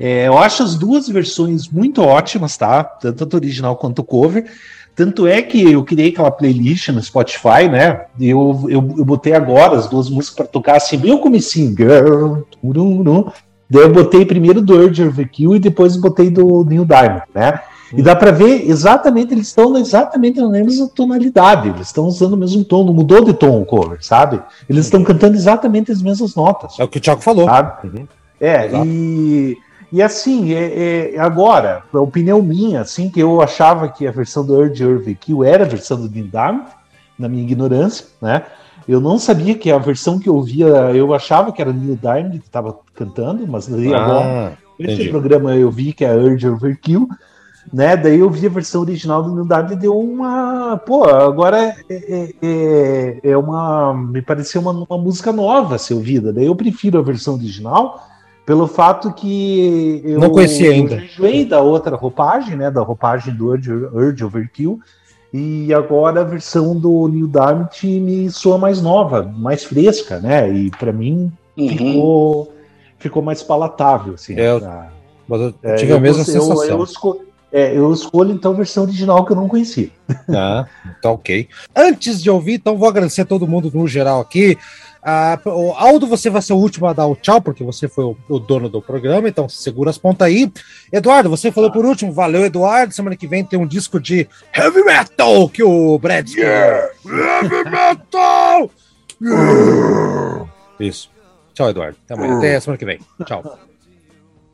É, 0.00 0.26
eu 0.28 0.38
acho 0.38 0.62
as 0.62 0.74
duas 0.76 1.08
versões 1.08 1.68
muito 1.68 2.02
ótimas, 2.02 2.56
tá? 2.56 2.82
Tanto 2.84 3.36
a 3.36 3.36
original 3.36 3.76
quanto 3.76 3.98
o 4.00 4.04
cover. 4.04 4.50
Tanto 4.94 5.26
é 5.26 5.40
que 5.40 5.72
eu 5.72 5.82
criei 5.84 6.10
aquela 6.10 6.30
playlist 6.30 6.88
no 6.88 7.02
Spotify, 7.02 7.66
né? 7.70 8.02
Eu, 8.20 8.66
eu, 8.68 8.94
eu 8.98 9.04
botei 9.04 9.32
agora 9.32 9.76
as 9.76 9.88
duas 9.88 10.10
músicas 10.10 10.36
para 10.36 10.46
tocar 10.46 10.76
assim, 10.76 10.98
bem 10.98 11.12
o 11.12 11.18
comecinho, 11.18 11.74
girl. 11.74 12.42
tururum. 12.60 13.30
Daí 13.70 13.82
eu 13.82 13.92
botei 13.92 14.26
primeiro 14.26 14.60
do 14.60 14.74
Urge 14.74 15.02
Overkill 15.02 15.56
e 15.56 15.58
depois 15.58 15.96
botei 15.96 16.28
do 16.28 16.62
Neil 16.64 16.84
Diamond, 16.84 17.22
né? 17.34 17.58
E 17.94 18.02
dá 18.02 18.16
pra 18.16 18.30
ver 18.30 18.68
exatamente, 18.68 19.34
eles 19.34 19.48
estão 19.48 19.76
exatamente 19.76 20.40
na 20.40 20.48
mesma 20.48 20.88
tonalidade, 20.88 21.68
eles 21.68 21.88
estão 21.88 22.06
usando 22.06 22.32
o 22.32 22.36
mesmo 22.36 22.64
tom, 22.64 22.84
não 22.84 22.94
mudou 22.94 23.24
de 23.24 23.32
tom 23.34 23.60
o 23.60 23.64
cover, 23.66 23.98
sabe? 24.00 24.40
Eles 24.68 24.86
estão 24.86 25.04
cantando 25.04 25.36
exatamente 25.36 25.92
as 25.92 26.00
mesmas 26.00 26.34
notas. 26.34 26.78
É 26.78 26.84
o 26.84 26.88
que 26.88 26.98
o 26.98 27.00
Thiago 27.00 27.20
falou. 27.20 27.46
Uhum. 27.84 28.06
É, 28.40 28.66
Exato. 28.66 28.86
e, 28.86 29.58
e 29.92 30.02
assim, 30.02 30.52
é, 30.54 31.14
é, 31.14 31.18
agora, 31.20 31.82
a 31.92 32.00
opinião 32.00 32.42
minha, 32.42 32.80
assim, 32.80 33.10
que 33.10 33.20
eu 33.20 33.40
achava 33.42 33.88
que 33.88 34.06
a 34.06 34.10
versão 34.10 34.44
do 34.44 34.54
Urge 34.54 34.84
Overkill 34.84 35.44
era 35.44 35.64
a 35.64 35.68
versão 35.68 36.00
do 36.00 36.08
Neil 36.10 36.28
Diamond, 36.28 36.64
na 37.18 37.28
minha 37.28 37.42
ignorância, 37.42 38.06
né? 38.20 38.42
Eu 38.88 39.00
não 39.00 39.16
sabia 39.16 39.54
que 39.54 39.70
a 39.70 39.78
versão 39.78 40.18
que 40.18 40.28
eu 40.28 40.42
via, 40.42 40.66
eu 40.66 41.14
achava 41.14 41.52
que 41.52 41.62
era 41.62 41.72
Neil 41.72 41.96
Diamond 42.00 42.38
que 42.40 42.46
estava 42.46 42.76
cantando, 42.94 43.46
mas 43.46 43.68
daí 43.68 43.94
agora 43.94 44.24
Ah, 44.24 44.52
esse 44.78 44.94
entendi. 44.94 45.10
programa 45.10 45.54
eu 45.54 45.70
vi 45.70 45.92
que 45.92 46.04
é 46.04 46.12
Urge 46.12 46.48
Overkill, 46.48 47.06
né? 47.72 47.96
Daí 47.96 48.18
eu 48.20 48.30
vi 48.30 48.46
a 48.46 48.50
versão 48.50 48.80
original 48.80 49.22
do 49.22 49.32
Neil 49.34 49.44
Diamond 49.46 49.72
e 49.74 49.76
deu 49.76 49.98
uma. 49.98 50.76
Pô, 50.86 51.04
agora 51.04 51.74
é, 51.88 51.94
é, 51.94 52.34
é- 52.42 53.20
é 53.30 53.36
uma. 53.36 53.92
Me 53.92 54.22
pareceu 54.22 54.60
uma, 54.62 54.70
uma 54.72 54.98
música 54.98 55.32
nova 55.32 55.74
a 55.74 55.78
ser 55.78 55.94
ouvida. 55.94 56.32
Daí 56.32 56.46
eu 56.46 56.56
prefiro 56.56 56.98
a 56.98 57.02
versão 57.02 57.34
original 57.34 58.00
pelo 58.46 58.66
fato 58.66 59.12
que 59.12 60.00
eu 60.04 60.18
Não 60.18 60.30
conhecia 60.30 60.70
ainda. 60.70 60.94
eu 60.96 61.04
enjoei 61.04 61.44
da 61.44 61.60
outra 61.60 61.94
roupagem, 61.94 62.56
né? 62.56 62.70
Da 62.70 62.80
roupagem 62.82 63.34
do 63.34 63.48
Urge, 63.48 63.70
Urge 63.72 64.24
Overkill. 64.24 64.80
E 65.34 65.72
agora 65.72 66.20
a 66.20 66.24
versão 66.24 66.76
do 66.78 67.08
Neil 67.08 67.26
Diamond 67.26 67.70
me 68.00 68.30
soa 68.30 68.58
mais 68.58 68.82
nova, 68.82 69.22
mais 69.22 69.64
fresca, 69.64 70.18
né? 70.18 70.52
E 70.52 70.70
para 70.70 70.92
mim 70.92 71.32
Uhum. 71.56 71.68
ficou, 71.68 72.52
ficou 72.98 73.22
mais 73.22 73.42
palatável, 73.42 74.14
assim. 74.14 74.34
É, 74.38 74.50
eu- 74.50 74.60
pra- 74.60 74.90
Mas 75.28 75.40
eu 75.40 75.54
é, 75.62 75.74
tive 75.76 75.92
eu 75.92 75.96
a 75.96 76.00
mesma 76.00 76.18
gostei- 76.24 76.36
eu- 76.36 76.42
sensação. 76.42 76.78
Eu, 76.78 76.84
esco- 76.84 77.20
É, 77.52 77.76
eu 77.76 77.92
escolho 77.92 78.32
então 78.32 78.52
a 78.52 78.56
versão 78.56 78.84
original 78.84 79.24
que 79.26 79.32
eu 79.32 79.36
não 79.36 79.48
conhecia. 79.48 79.90
Ah, 80.28 80.66
tá 81.00 81.10
ok. 81.10 81.48
Antes 81.74 82.22
de 82.22 82.30
ouvir, 82.30 82.54
então 82.54 82.76
vou 82.76 82.88
agradecer 82.88 83.22
a 83.22 83.26
todo 83.26 83.46
mundo 83.46 83.70
no 83.72 83.88
geral 83.88 84.20
aqui. 84.20 84.58
Ah, 85.02 85.38
o 85.44 85.72
Aldo, 85.72 86.06
você 86.06 86.30
vai 86.30 86.40
ser 86.40 86.52
o 86.52 86.58
último 86.58 86.86
a 86.86 86.92
dar 86.92 87.06
o 87.06 87.16
tchau, 87.16 87.40
porque 87.40 87.64
você 87.64 87.88
foi 87.88 88.04
o, 88.04 88.16
o 88.28 88.38
dono 88.38 88.68
do 88.68 88.80
programa, 88.80 89.28
então 89.28 89.48
segura 89.48 89.90
as 89.90 89.98
pontas 89.98 90.26
aí. 90.26 90.50
Eduardo, 90.92 91.28
você 91.28 91.50
falou 91.50 91.72
por 91.72 91.84
último, 91.84 92.12
valeu, 92.12 92.44
Eduardo. 92.44 92.94
Semana 92.94 93.16
que 93.16 93.26
vem 93.26 93.44
tem 93.44 93.58
um 93.58 93.66
disco 93.66 93.98
de 93.98 94.28
heavy 94.54 94.84
metal 94.84 95.48
que 95.48 95.62
o 95.62 95.98
Brad 95.98 96.26
escolheu. 96.26 96.48
Heavy 96.50 97.70
metal! 97.70 98.70
Isso. 100.78 101.10
Tchau, 101.54 101.70
Eduardo. 101.70 101.96
Até 102.04 102.14
amanhã. 102.14 102.38
Até 102.38 102.60
semana 102.60 102.78
que 102.78 102.84
vem. 102.84 103.00
Tchau. 103.26 103.58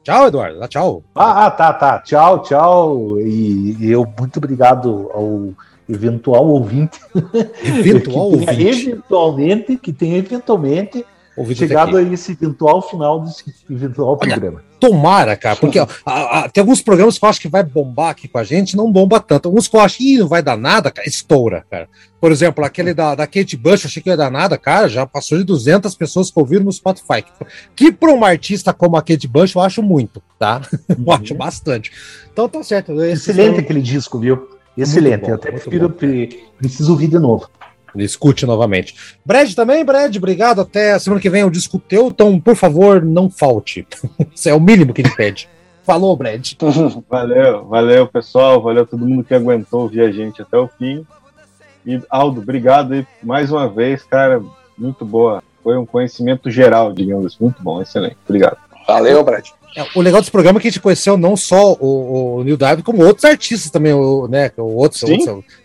Tchau, 0.09 0.27
Eduardo. 0.27 0.59
Dá 0.59 0.67
tchau. 0.67 1.05
Ah, 1.15 1.45
ah, 1.45 1.51
tá, 1.51 1.71
tá. 1.71 1.99
Tchau, 1.99 2.39
tchau. 2.39 3.21
E, 3.21 3.77
e 3.79 3.91
eu 3.91 4.11
muito 4.19 4.39
obrigado 4.39 5.11
ao 5.13 5.51
eventual 5.87 6.47
ouvinte. 6.47 6.99
Eventual 7.63 8.31
que 8.33 8.37
ouvinte. 8.37 8.89
Eventualmente, 8.89 9.77
que 9.77 9.93
tenha 9.93 10.17
eventualmente 10.17 11.05
Chegado 11.55 11.97
aqui. 11.99 12.09
a 12.11 12.13
esse 12.13 12.33
eventual 12.33 12.83
final 12.83 13.21
desse 13.21 13.45
eventual 13.71 14.17
programa. 14.17 14.63
Tomara, 14.81 15.37
cara, 15.37 15.57
porque 15.57 15.79
ó, 15.81 15.87
a- 16.07 16.41
a- 16.45 16.49
tem 16.49 16.61
alguns 16.61 16.81
programas 16.81 17.19
que 17.19 17.25
eu 17.25 17.29
acho 17.29 17.41
que 17.41 17.49
vai 17.49 17.65
bombar 17.65 18.11
aqui 18.11 18.29
com 18.29 18.39
a 18.39 18.45
gente, 18.45 18.77
não 18.77 18.93
bomba 18.93 19.19
tanto. 19.19 19.47
Alguns 19.47 19.67
que 19.67 19.77
eu 19.77 19.81
acho 19.81 19.99
que 19.99 20.19
não 20.19 20.29
vai 20.29 20.41
dar 20.41 20.57
nada, 20.57 20.89
cara, 20.91 21.09
estoura, 21.09 21.65
cara. 21.69 21.89
Por 22.21 22.31
exemplo, 22.31 22.65
aquele 22.65 22.95
da, 22.95 23.15
da 23.17 23.27
Kate 23.27 23.57
Bush, 23.57 23.83
eu 23.85 23.89
achei 23.89 24.01
que 24.03 24.09
ia 24.09 24.17
dar 24.17 24.31
nada, 24.31 24.57
cara, 24.57 24.89
já 24.89 25.05
passou 25.05 25.37
de 25.37 25.43
200 25.45 25.95
pessoas 25.97 26.31
que 26.31 26.39
ouviram 26.39 26.65
no 26.65 26.73
Spotify. 26.73 27.25
Que 27.75 27.91
para 27.91 28.13
uma 28.13 28.29
artista 28.29 28.73
como 28.73 28.97
a 28.97 29.03
Kate 29.03 29.27
Bush, 29.27 29.55
eu 29.57 29.61
acho 29.63 29.83
muito, 29.83 30.23
tá? 30.39 30.61
Eu 30.89 31.13
acho 31.13 31.35
bastante. 31.35 31.91
Então 32.33 32.49
tá 32.49 32.63
certo. 32.63 32.93
Excelente 33.03 33.51
são- 33.57 33.59
aquele 33.61 33.83
disco, 33.83 34.19
viu? 34.19 34.49
Excelente. 34.77 35.23
bom, 35.23 35.29
eu 35.31 35.35
até 35.35 35.51
prefiro, 35.51 35.89
bom. 35.89 35.95
pre- 35.97 36.45
preciso 36.57 36.93
ouvir 36.93 37.09
de 37.09 37.19
novo. 37.19 37.49
Escute 37.97 38.47
novamente. 38.47 38.95
Brad 39.25 39.53
também, 39.55 39.85
Brad, 39.85 40.15
obrigado. 40.17 40.61
Até 40.61 40.99
semana 40.99 41.21
que 41.21 41.31
vem 41.31 41.43
eu 41.43 41.51
disco 41.51 41.79
teu, 41.79 42.09
então, 42.09 42.41
por 42.41 42.55
favor, 42.55 43.03
não 43.03 43.31
falte. 43.31 43.87
Isso 44.35 44.49
é 44.49 44.55
o 44.55 44.61
mínimo 44.61 44.93
que 44.93 45.03
ele 45.03 45.15
pede. 45.15 45.49
Falou, 45.85 46.15
Brad. 46.17 46.53
Valeu, 47.09 47.65
valeu, 47.65 48.07
pessoal. 48.07 48.61
Valeu 48.61 48.87
todo 48.87 49.07
mundo 49.07 49.25
que 49.25 49.35
aguentou 49.35 49.83
ouvir 49.83 50.03
a 50.03 50.13
gente 50.13 50.43
até 50.43 50.59
o 50.59 50.69
fim. 50.69 51.07
E 51.87 51.99
Aldo, 52.11 52.43
obrigado 52.43 52.93
aí 52.93 53.07
mais 53.23 53.51
uma 53.51 53.67
vez, 53.67 54.03
cara. 54.03 54.43
Muito 54.77 55.07
boa. 55.07 55.43
Foi 55.65 55.79
um 55.79 55.87
conhecimento 55.87 56.51
geral, 56.51 56.93
digamos 56.93 57.25
assim. 57.25 57.37
Muito 57.41 57.63
bom, 57.63 57.81
excelente. 57.81 58.19
Obrigado. 58.27 58.59
Valeu, 58.87 59.25
Brad. 59.25 59.49
É, 59.77 59.87
O 59.95 60.01
legal 60.01 60.21
desse 60.21 60.31
programa 60.31 60.59
é 60.59 60.63
que 60.63 60.69
a 60.69 60.71
gente 60.71 60.81
conheceu 60.81 61.17
não 61.17 61.37
só 61.37 61.73
o, 61.75 62.39
o 62.39 62.45
Neil 62.45 62.57
Diamond, 62.57 62.83
como 62.83 63.05
outros 63.05 63.25
artistas 63.25 63.71
também, 63.71 63.93
o, 63.93 64.27
né? 64.27 64.51
Outros, 64.57 65.03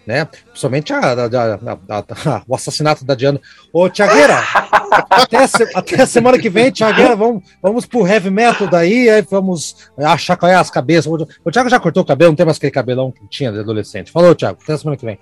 né? 0.06 0.26
Principalmente 0.26 0.92
a, 0.94 1.00
a- 1.00 2.00
a- 2.00 2.44
o 2.48 2.54
assassinato 2.56 3.04
da 3.06 3.16
Diana. 3.16 3.40
Ô, 3.72 3.90
Tiagueira, 3.90 4.38
até, 5.10 5.38
até 5.74 6.02
a 6.02 6.06
semana 6.06 6.38
que 6.38 6.50
vem, 6.50 6.70
Tiagueira, 6.72 7.16
vamos, 7.16 7.44
vamos 7.62 7.86
pro 7.86 8.06
heavy 8.06 8.30
metal 8.30 8.68
daí, 8.68 9.10
aí 9.10 9.22
vamos 9.30 9.76
achar 9.98 10.36
qual 10.38 10.52
é 10.52 10.56
as 10.56 10.70
cabeças. 10.70 11.08
O, 11.08 11.28
o 11.46 11.52
Thiago 11.52 11.70
já 11.70 11.80
cortou 11.80 12.04
o 12.04 12.06
cabelo, 12.06 12.32
não 12.32 12.36
tem 12.36 12.46
mais 12.46 12.58
aquele 12.58 12.72
cabelão 12.72 13.12
que 13.12 13.26
tinha 13.30 13.52
de 13.52 13.60
adolescente. 13.60 14.12
Falou, 14.12 14.36
Thiago, 14.36 14.60
até 14.62 14.74
a 14.74 14.78
semana 14.78 14.98
que 14.98 15.06
vem. 15.06 15.18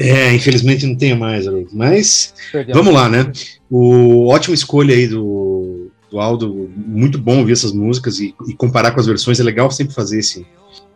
É, 0.00 0.32
infelizmente 0.32 0.86
não 0.86 0.94
tenho 0.94 1.18
mais, 1.18 1.44
mas 1.72 2.32
Perdeu. 2.52 2.72
vamos 2.76 2.94
lá, 2.94 3.08
né? 3.08 3.32
O 3.68 4.28
ótima 4.28 4.54
escolha 4.54 4.94
aí 4.94 5.08
do, 5.08 5.77
do 6.10 6.18
Aldo, 6.18 6.70
muito 6.76 7.18
bom 7.18 7.38
ouvir 7.38 7.52
essas 7.52 7.72
músicas 7.72 8.18
e, 8.18 8.34
e 8.46 8.54
comparar 8.54 8.92
com 8.92 9.00
as 9.00 9.06
versões, 9.06 9.40
é 9.40 9.42
legal 9.42 9.70
sempre 9.70 9.94
fazer 9.94 10.18
esse, 10.18 10.46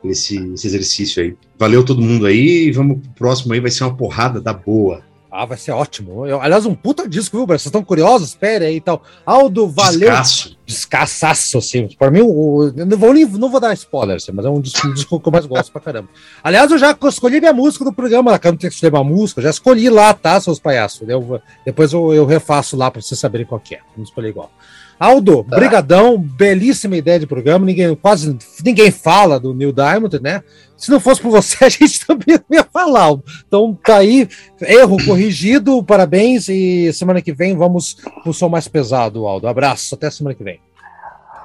esse, 0.05 0.37
esse 0.53 0.67
exercício 0.67 1.23
aí. 1.23 1.37
Valeu 1.59 1.85
todo 1.85 2.01
mundo 2.01 2.27
aí, 2.27 2.69
e 2.69 2.73
vamos 2.73 2.99
pro 3.01 3.11
próximo 3.13 3.53
aí, 3.53 3.61
vai 3.61 3.71
ser 3.71 3.85
uma 3.85 3.95
porrada 3.95 4.41
da 4.41 4.53
boa. 4.53 5.03
Ah, 5.35 5.47
vai 5.47 5.57
ser 5.57 5.71
ótimo. 5.71 6.27
Eu- 6.27 6.43
aliás, 6.43 6.67
um 6.67 6.75
puta 6.75 7.09
disco, 7.09 7.39
viu? 7.39 7.47
Vocês 7.47 7.65
estão 7.65 7.83
curiosos? 7.83 8.29
Espere 8.29 8.67
aí 8.67 8.77
e 8.77 8.81
tal. 8.83 9.03
Aldo, 9.25 9.67
valeu. 9.67 10.01
Descasso. 10.01 10.59
Descaçaço, 10.67 11.57
assim. 11.57 11.89
Por 11.99 12.11
mim, 12.11 12.21
o, 12.21 12.71
eu 12.77 12.85
não, 12.85 12.99
vou, 12.99 13.15
não 13.15 13.51
vou 13.51 13.59
dar 13.59 13.73
spoiler, 13.73 14.17
assim, 14.17 14.31
mas 14.31 14.45
é 14.45 14.51
um 14.51 14.61
disco, 14.61 14.87
um 14.87 14.93
disco 14.93 15.19
que 15.19 15.27
eu 15.27 15.33
mais 15.33 15.47
gosto 15.47 15.73
pra 15.73 15.81
caramba. 15.81 16.11
Aliás, 16.45 16.71
eu 16.71 16.77
já 16.77 16.95
escolhi 17.09 17.41
minha 17.41 17.53
música 17.55 17.83
do 17.83 17.95
programa, 17.95 18.39
que 18.39 18.47
eu 18.47 18.53
não 18.53 18.59
tenho 18.59 18.71
que 18.71 18.75
escolher 18.75 18.95
uma 18.95 19.05
música, 19.05 19.41
eu 19.41 19.45
já 19.45 19.51
escolhi 19.51 19.89
lá, 19.89 20.13
tá, 20.13 20.39
seus 20.39 20.59
palhaços? 20.59 21.09
Eu 21.09 21.41
depois 21.65 21.95
eu, 21.95 22.13
eu 22.13 22.27
refaço 22.27 22.77
lá 22.77 22.91
pra 22.91 23.01
vocês 23.01 23.19
saberem 23.19 23.47
qual 23.47 23.59
que 23.59 23.75
é. 23.75 23.81
Vamos 23.97 24.11
escolher 24.11 24.29
igual. 24.29 24.53
Aldo, 24.99 25.43
brigadão, 25.43 26.17
belíssima 26.19 26.97
ideia 26.97 27.19
de 27.19 27.27
programa, 27.27 27.67
ninguém, 27.67 27.95
quase 27.97 28.37
ninguém 28.65 28.91
fala 28.91 29.41
do 29.41 29.53
Neil 29.53 29.73
Diamond, 29.73 30.21
né? 30.21 30.43
Se 30.77 30.91
não 30.91 31.01
fosse 31.01 31.21
por 31.21 31.31
você, 31.31 31.57
a 31.65 31.69
gente 31.69 32.07
também 32.07 32.37
não 32.37 32.59
ia 32.59 32.65
falar. 32.65 33.03
Aldo. 33.03 33.25
Então 33.47 33.79
tá 33.85 33.97
aí, 33.97 34.29
erro 34.61 34.97
corrigido, 35.05 35.83
parabéns, 35.83 36.49
e 36.49 36.93
semana 36.93 37.23
que 37.23 37.33
vem 37.33 37.57
vamos 37.57 37.97
pro 38.23 38.33
som 38.33 38.49
mais 38.49 38.69
pesado, 38.69 39.27
Aldo. 39.27 39.49
Abraço, 39.49 39.95
até 39.95 40.11
semana 40.11 40.35
que 40.35 40.45
vem. 40.45 40.61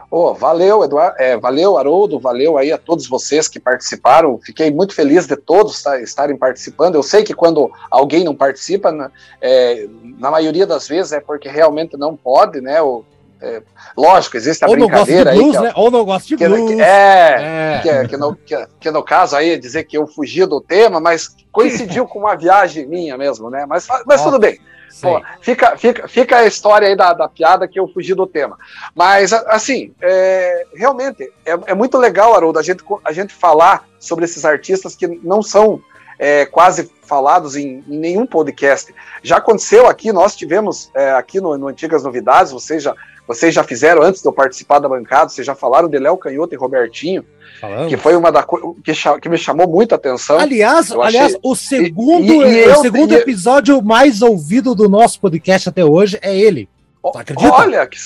Ô, 0.09 0.33
valeu, 0.33 0.85
Eduardo, 0.85 1.17
é, 1.19 1.35
valeu, 1.37 1.77
Haroldo, 1.77 2.17
valeu 2.17 2.57
aí 2.57 2.71
a 2.71 2.77
todos 2.77 3.07
vocês 3.07 3.49
que 3.49 3.59
participaram. 3.59 4.39
Fiquei 4.41 4.71
muito 4.71 4.95
feliz 4.95 5.27
de 5.27 5.35
todos 5.35 5.83
tá- 5.83 5.99
estarem 5.99 6.37
participando. 6.37 6.95
Eu 6.95 7.03
sei 7.03 7.23
que 7.23 7.33
quando 7.33 7.69
alguém 7.91 8.23
não 8.23 8.33
participa, 8.33 8.89
né, 8.89 9.11
é, 9.41 9.85
na 10.17 10.31
maioria 10.31 10.65
das 10.65 10.87
vezes 10.87 11.11
é 11.11 11.19
porque 11.19 11.49
realmente 11.49 11.97
não 11.97 12.15
pode, 12.15 12.61
né? 12.61 12.81
Ou, 12.81 13.05
é, 13.41 13.61
lógico, 13.95 14.37
existe 14.37 14.63
a 14.63 14.67
Ou 14.67 14.73
brincadeira 14.75 15.31
aí. 15.31 15.37
blues, 15.37 15.51
que 15.51 15.57
é- 15.57 15.61
né? 15.67 15.73
Ou 15.75 15.91
não 15.91 16.03
gosta 16.05 16.27
de 16.27 16.37
que- 16.37 16.47
blues. 16.47 16.71
que- 16.75 16.81
é, 16.81 17.35
É. 17.77 17.79
Que, 17.81 17.89
é- 17.89 18.07
que 18.07 18.17
no, 18.17 18.35
que, 18.35 18.67
que 18.79 18.91
no 18.91 19.03
caso 19.03 19.35
aí 19.35 19.51
é 19.51 19.57
dizer 19.57 19.83
que 19.83 19.97
eu 19.97 20.07
fugi 20.07 20.45
do 20.45 20.59
tema, 20.61 20.99
mas 20.99 21.35
coincidiu 21.51 22.07
com 22.07 22.19
uma 22.19 22.35
viagem 22.35 22.85
minha 22.87 23.17
mesmo, 23.17 23.49
né? 23.49 23.65
Mas, 23.67 23.87
mas 24.05 24.23
tudo 24.23 24.39
bem. 24.39 24.59
Pô, 25.01 25.21
fica, 25.41 25.77
fica, 25.77 26.07
fica 26.07 26.37
a 26.37 26.45
história 26.45 26.87
aí 26.87 26.95
da, 26.95 27.13
da 27.13 27.27
piada 27.27 27.67
que 27.67 27.79
eu 27.79 27.87
fugi 27.87 28.15
do 28.15 28.25
tema. 28.25 28.57
Mas, 28.95 29.31
assim, 29.31 29.93
é, 30.01 30.65
realmente, 30.73 31.21
é, 31.45 31.51
é 31.67 31.73
muito 31.75 31.97
legal, 31.99 32.33
Haroldo, 32.33 32.57
a 32.57 32.63
gente, 32.63 32.83
a 33.05 33.11
gente 33.11 33.31
falar 33.31 33.85
sobre 33.99 34.25
esses 34.25 34.43
artistas 34.43 34.95
que 34.95 35.05
não 35.23 35.43
são 35.43 35.79
é, 36.17 36.47
quase 36.47 36.89
falados 37.03 37.55
em, 37.55 37.83
em 37.87 37.97
nenhum 37.99 38.25
podcast. 38.25 38.91
Já 39.21 39.37
aconteceu 39.37 39.85
aqui, 39.85 40.11
nós 40.11 40.35
tivemos 40.35 40.89
é, 40.95 41.11
aqui 41.11 41.39
no, 41.39 41.55
no 41.59 41.67
Antigas 41.67 42.03
Novidades, 42.03 42.51
vocês 42.51 42.81
já, 42.81 42.95
vocês 43.27 43.53
já 43.53 43.63
fizeram 43.63 44.01
antes 44.01 44.21
de 44.21 44.27
eu 44.27 44.31
participar 44.33 44.79
da 44.79 44.87
bancada, 44.87 45.29
vocês 45.29 45.45
já 45.45 45.53
falaram 45.53 45.89
de 45.89 45.99
Léo 45.99 46.17
Canhoto 46.17 46.53
e 46.53 46.57
Robertinho, 46.57 47.25
Falamos. 47.59 47.87
que 47.89 47.97
foi 47.97 48.15
uma 48.15 48.31
da 48.31 48.45
que, 48.83 48.93
que 49.21 49.29
me 49.29 49.37
chamou 49.37 49.67
muito 49.67 49.91
a 49.93 49.95
atenção. 49.95 50.39
Aliás, 50.39 50.89
Eu 50.91 51.01
achei- 51.01 51.19
aliás, 51.19 51.37
o 51.43 51.55
segundo, 51.55 52.23
E- 52.23 52.37
e 52.37 52.65
o 52.67 52.69
eu- 52.69 52.81
segundo 52.81 53.11
e- 53.13 53.17
episódio 53.17 53.81
mais 53.81 54.21
ouvido 54.21 54.73
do 54.73 54.87
nosso 54.87 55.19
podcast 55.19 55.67
até 55.69 55.83
hoje 55.83 56.17
é 56.21 56.35
ele. 56.37 56.69
Tu 57.01 57.17
acredita? 57.17 57.53
Olha, 57.53 57.85
que, 57.87 57.97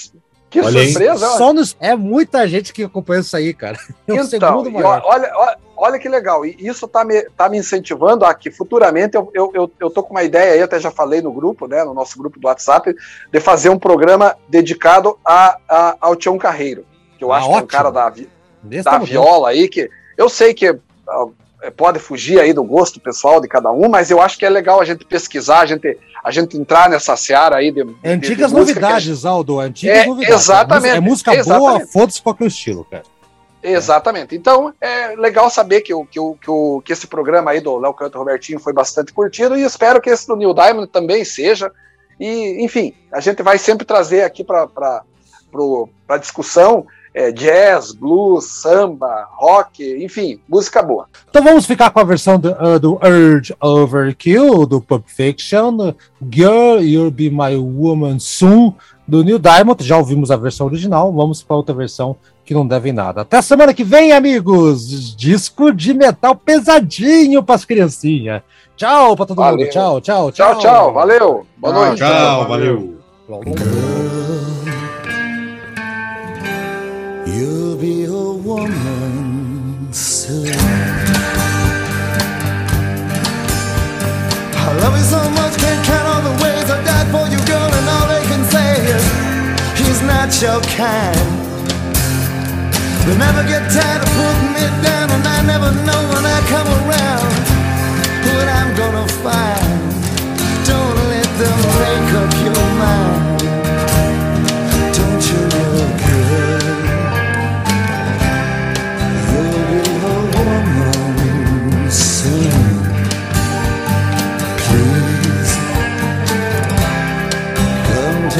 que 0.51 0.59
Olha 0.61 0.83
surpresa! 0.85 1.27
Só 1.37 1.51
nos, 1.53 1.75
é 1.79 1.95
muita 1.95 2.47
gente 2.47 2.71
que 2.73 2.83
acompanha 2.83 3.21
isso 3.21 3.35
aí, 3.35 3.53
cara. 3.53 3.77
É 4.07 4.11
o 4.11 4.15
Então, 4.17 4.27
segundo 4.27 4.69
e 4.69 4.73
maior. 4.73 5.01
olha, 5.05 5.31
olha, 5.33 5.57
olha 5.77 5.97
que 5.99 6.09
legal. 6.09 6.45
E 6.45 6.55
isso 6.59 6.87
tá 6.87 7.03
me, 7.05 7.23
tá 7.37 7.47
me 7.49 7.57
incentivando 7.57 8.25
a 8.25 8.33
que 8.33 8.51
futuramente 8.51 9.15
eu, 9.15 9.31
eu, 9.33 9.49
eu, 9.55 9.71
eu 9.79 9.89
tô 9.89 10.03
com 10.03 10.11
uma 10.11 10.23
ideia 10.23 10.53
aí, 10.53 10.61
até 10.61 10.79
já 10.79 10.91
falei 10.91 11.21
no 11.21 11.31
grupo, 11.31 11.67
né? 11.67 11.83
No 11.85 11.93
nosso 11.93 12.17
grupo 12.19 12.37
do 12.39 12.47
WhatsApp, 12.47 12.93
de 13.31 13.39
fazer 13.39 13.69
um 13.69 13.79
programa 13.79 14.35
dedicado 14.49 15.17
a, 15.25 15.57
a- 15.69 15.95
ao 16.01 16.15
Tião 16.15 16.37
Carreiro. 16.37 16.85
Que 17.17 17.23
eu 17.23 17.31
Ah, 17.31 17.37
acho 17.37 17.45
que 17.47 17.51
é 17.51 17.55
um 17.55 17.57
ótimo. 17.59 17.69
cara 17.71 17.89
da, 17.89 18.09
vi- 18.09 18.29
da 18.83 18.97
viola 18.97 19.49
aí, 19.49 19.69
que 19.69 19.89
eu 20.17 20.27
sei 20.29 20.53
que 20.53 20.77
pode 21.69 21.99
fugir 21.99 22.39
aí 22.39 22.53
do 22.53 22.63
gosto 22.63 22.99
pessoal 22.99 23.39
de 23.39 23.47
cada 23.47 23.71
um, 23.71 23.87
mas 23.87 24.09
eu 24.09 24.19
acho 24.19 24.37
que 24.37 24.45
é 24.45 24.49
legal 24.49 24.81
a 24.81 24.85
gente 24.85 25.05
pesquisar, 25.05 25.59
a 25.59 25.65
gente, 25.67 25.97
a 26.23 26.31
gente 26.31 26.57
entrar 26.57 26.89
nessa 26.89 27.15
seara 27.15 27.57
aí 27.57 27.71
de, 27.71 27.83
de- 27.83 27.95
É 28.01 28.13
Antigas 28.13 28.49
de 28.49 28.55
a 28.55 28.59
novidades, 28.59 29.25
Aldo. 29.25 29.59
Antigas 29.59 29.97
É, 29.97 30.05
novidades. 30.07 30.41
exatamente, 30.43 30.95
É 30.95 30.99
música 30.99 31.31
boa, 31.31 31.39
exatamente. 31.41 31.91
foda-se 31.91 32.21
qualquer 32.21 32.47
estilo, 32.47 32.83
cara. 32.85 33.03
Exatamente. 33.63 34.35
Então, 34.35 34.73
é 34.81 35.15
legal 35.15 35.47
saber 35.51 35.81
que, 35.81 35.93
o, 35.93 36.03
que, 36.03 36.19
o, 36.19 36.33
que, 36.35 36.49
o, 36.49 36.81
que 36.83 36.91
esse 36.91 37.05
programa 37.05 37.51
aí 37.51 37.59
do 37.61 37.77
Léo 37.77 37.93
Canto 37.93 38.17
Robertinho 38.17 38.59
foi 38.59 38.73
bastante 38.73 39.13
curtido 39.13 39.55
e 39.55 39.61
espero 39.63 40.01
que 40.01 40.09
esse 40.09 40.25
do 40.25 40.35
Neil 40.35 40.53
Diamond 40.53 40.87
também 40.87 41.23
seja. 41.23 41.71
E, 42.19 42.63
enfim, 42.65 42.95
a 43.11 43.19
gente 43.19 43.43
vai 43.43 43.59
sempre 43.59 43.85
trazer 43.85 44.23
aqui 44.23 44.43
para 44.43 44.67
a 46.09 46.17
discussão 46.17 46.87
é, 47.13 47.31
jazz, 47.31 47.91
blues, 47.91 48.45
samba, 48.45 49.27
rock, 49.33 49.83
enfim, 50.03 50.39
música 50.47 50.81
boa. 50.81 51.07
Então 51.29 51.43
vamos 51.43 51.65
ficar 51.65 51.89
com 51.89 51.99
a 51.99 52.03
versão 52.03 52.39
do, 52.39 52.51
uh, 52.51 52.79
do 52.79 52.99
Urge 53.03 53.53
Overkill, 53.59 54.65
do 54.65 54.79
Pulp 54.81 55.05
Fiction, 55.07 55.93
Girl, 56.31 56.79
You'll 56.79 57.11
Be 57.11 57.29
My 57.29 57.55
Woman 57.57 58.19
Soon, 58.19 58.73
do 59.07 59.23
Neil 59.23 59.39
Diamond. 59.39 59.83
Já 59.83 59.97
ouvimos 59.97 60.31
a 60.31 60.37
versão 60.37 60.67
original, 60.67 61.11
vamos 61.11 61.43
para 61.43 61.57
outra 61.57 61.75
versão 61.75 62.15
que 62.45 62.53
não 62.53 62.65
deve 62.65 62.91
nada. 62.91 63.21
Até 63.21 63.41
semana 63.41 63.73
que 63.73 63.83
vem, 63.83 64.13
amigos! 64.13 65.15
Disco 65.15 65.71
de 65.73 65.93
metal 65.93 66.35
pesadinho 66.35 67.43
para 67.43 67.55
as 67.55 67.65
criancinhas. 67.65 68.41
Tchau 68.75 69.15
para 69.15 69.25
todo 69.25 69.37
Valeu. 69.37 69.59
mundo. 69.59 69.69
Tchau, 69.69 70.01
tchau, 70.01 70.31
Tchau, 70.31 70.57
tchau, 70.57 70.93
valeu. 70.93 71.45
Boa 71.57 71.73
noite. 71.73 71.99
Tchau, 71.99 72.47
valeu. 72.47 72.97
woman 78.51 79.93
silhouette. 79.93 81.07
I 84.63 84.67
love 84.83 84.95
you 84.99 85.07
so 85.15 85.21
much, 85.39 85.53
can't 85.63 85.81
count 85.87 86.05
all 86.11 86.23
the 86.29 86.35
ways 86.43 86.67
I 86.67 86.77
died 86.83 87.07
for 87.15 87.25
you, 87.31 87.39
girl, 87.47 87.69
and 87.79 87.85
all 87.95 88.07
they 88.11 88.23
can 88.27 88.43
say 88.55 88.71
is 88.95 89.05
he's 89.79 90.01
not 90.03 90.29
your 90.43 90.59
kind. 90.75 91.31
They 93.05 93.15
never 93.25 93.43
get 93.47 93.63
tired 93.71 94.01
of 94.05 94.11
putting 94.19 94.55
it 94.67 94.75
down, 94.83 95.07
and 95.15 95.23
I 95.35 95.39
never 95.53 95.71
know 95.87 96.01
when 96.11 96.23
I 96.37 96.39
come 96.53 96.69
around 96.81 97.31
what 98.27 98.47
I'm 98.59 98.71
gonna 98.81 99.07
find. 99.23 99.71
Don't 100.67 100.99
let 101.13 101.29
them 101.39 101.57
make 101.79 102.09
up 102.21 102.31
your 102.47 102.65
mind. 102.83 103.30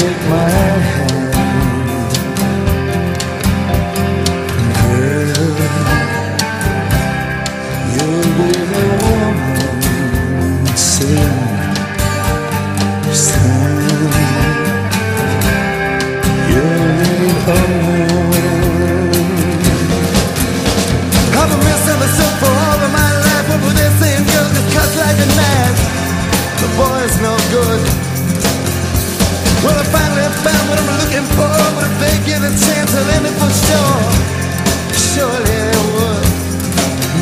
Take 0.02 0.18
my 0.28 0.50
hand, 0.50 0.91
a 32.44 32.50
chance 32.50 32.94
of 32.94 33.06
for 33.38 33.50
sure. 33.66 34.02
Surely 34.92 35.58
it 35.70 35.82
would. 35.94 36.26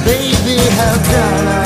Baby, 0.05 0.57
how 0.79 0.97
can 1.05 1.49
I? 1.49 1.60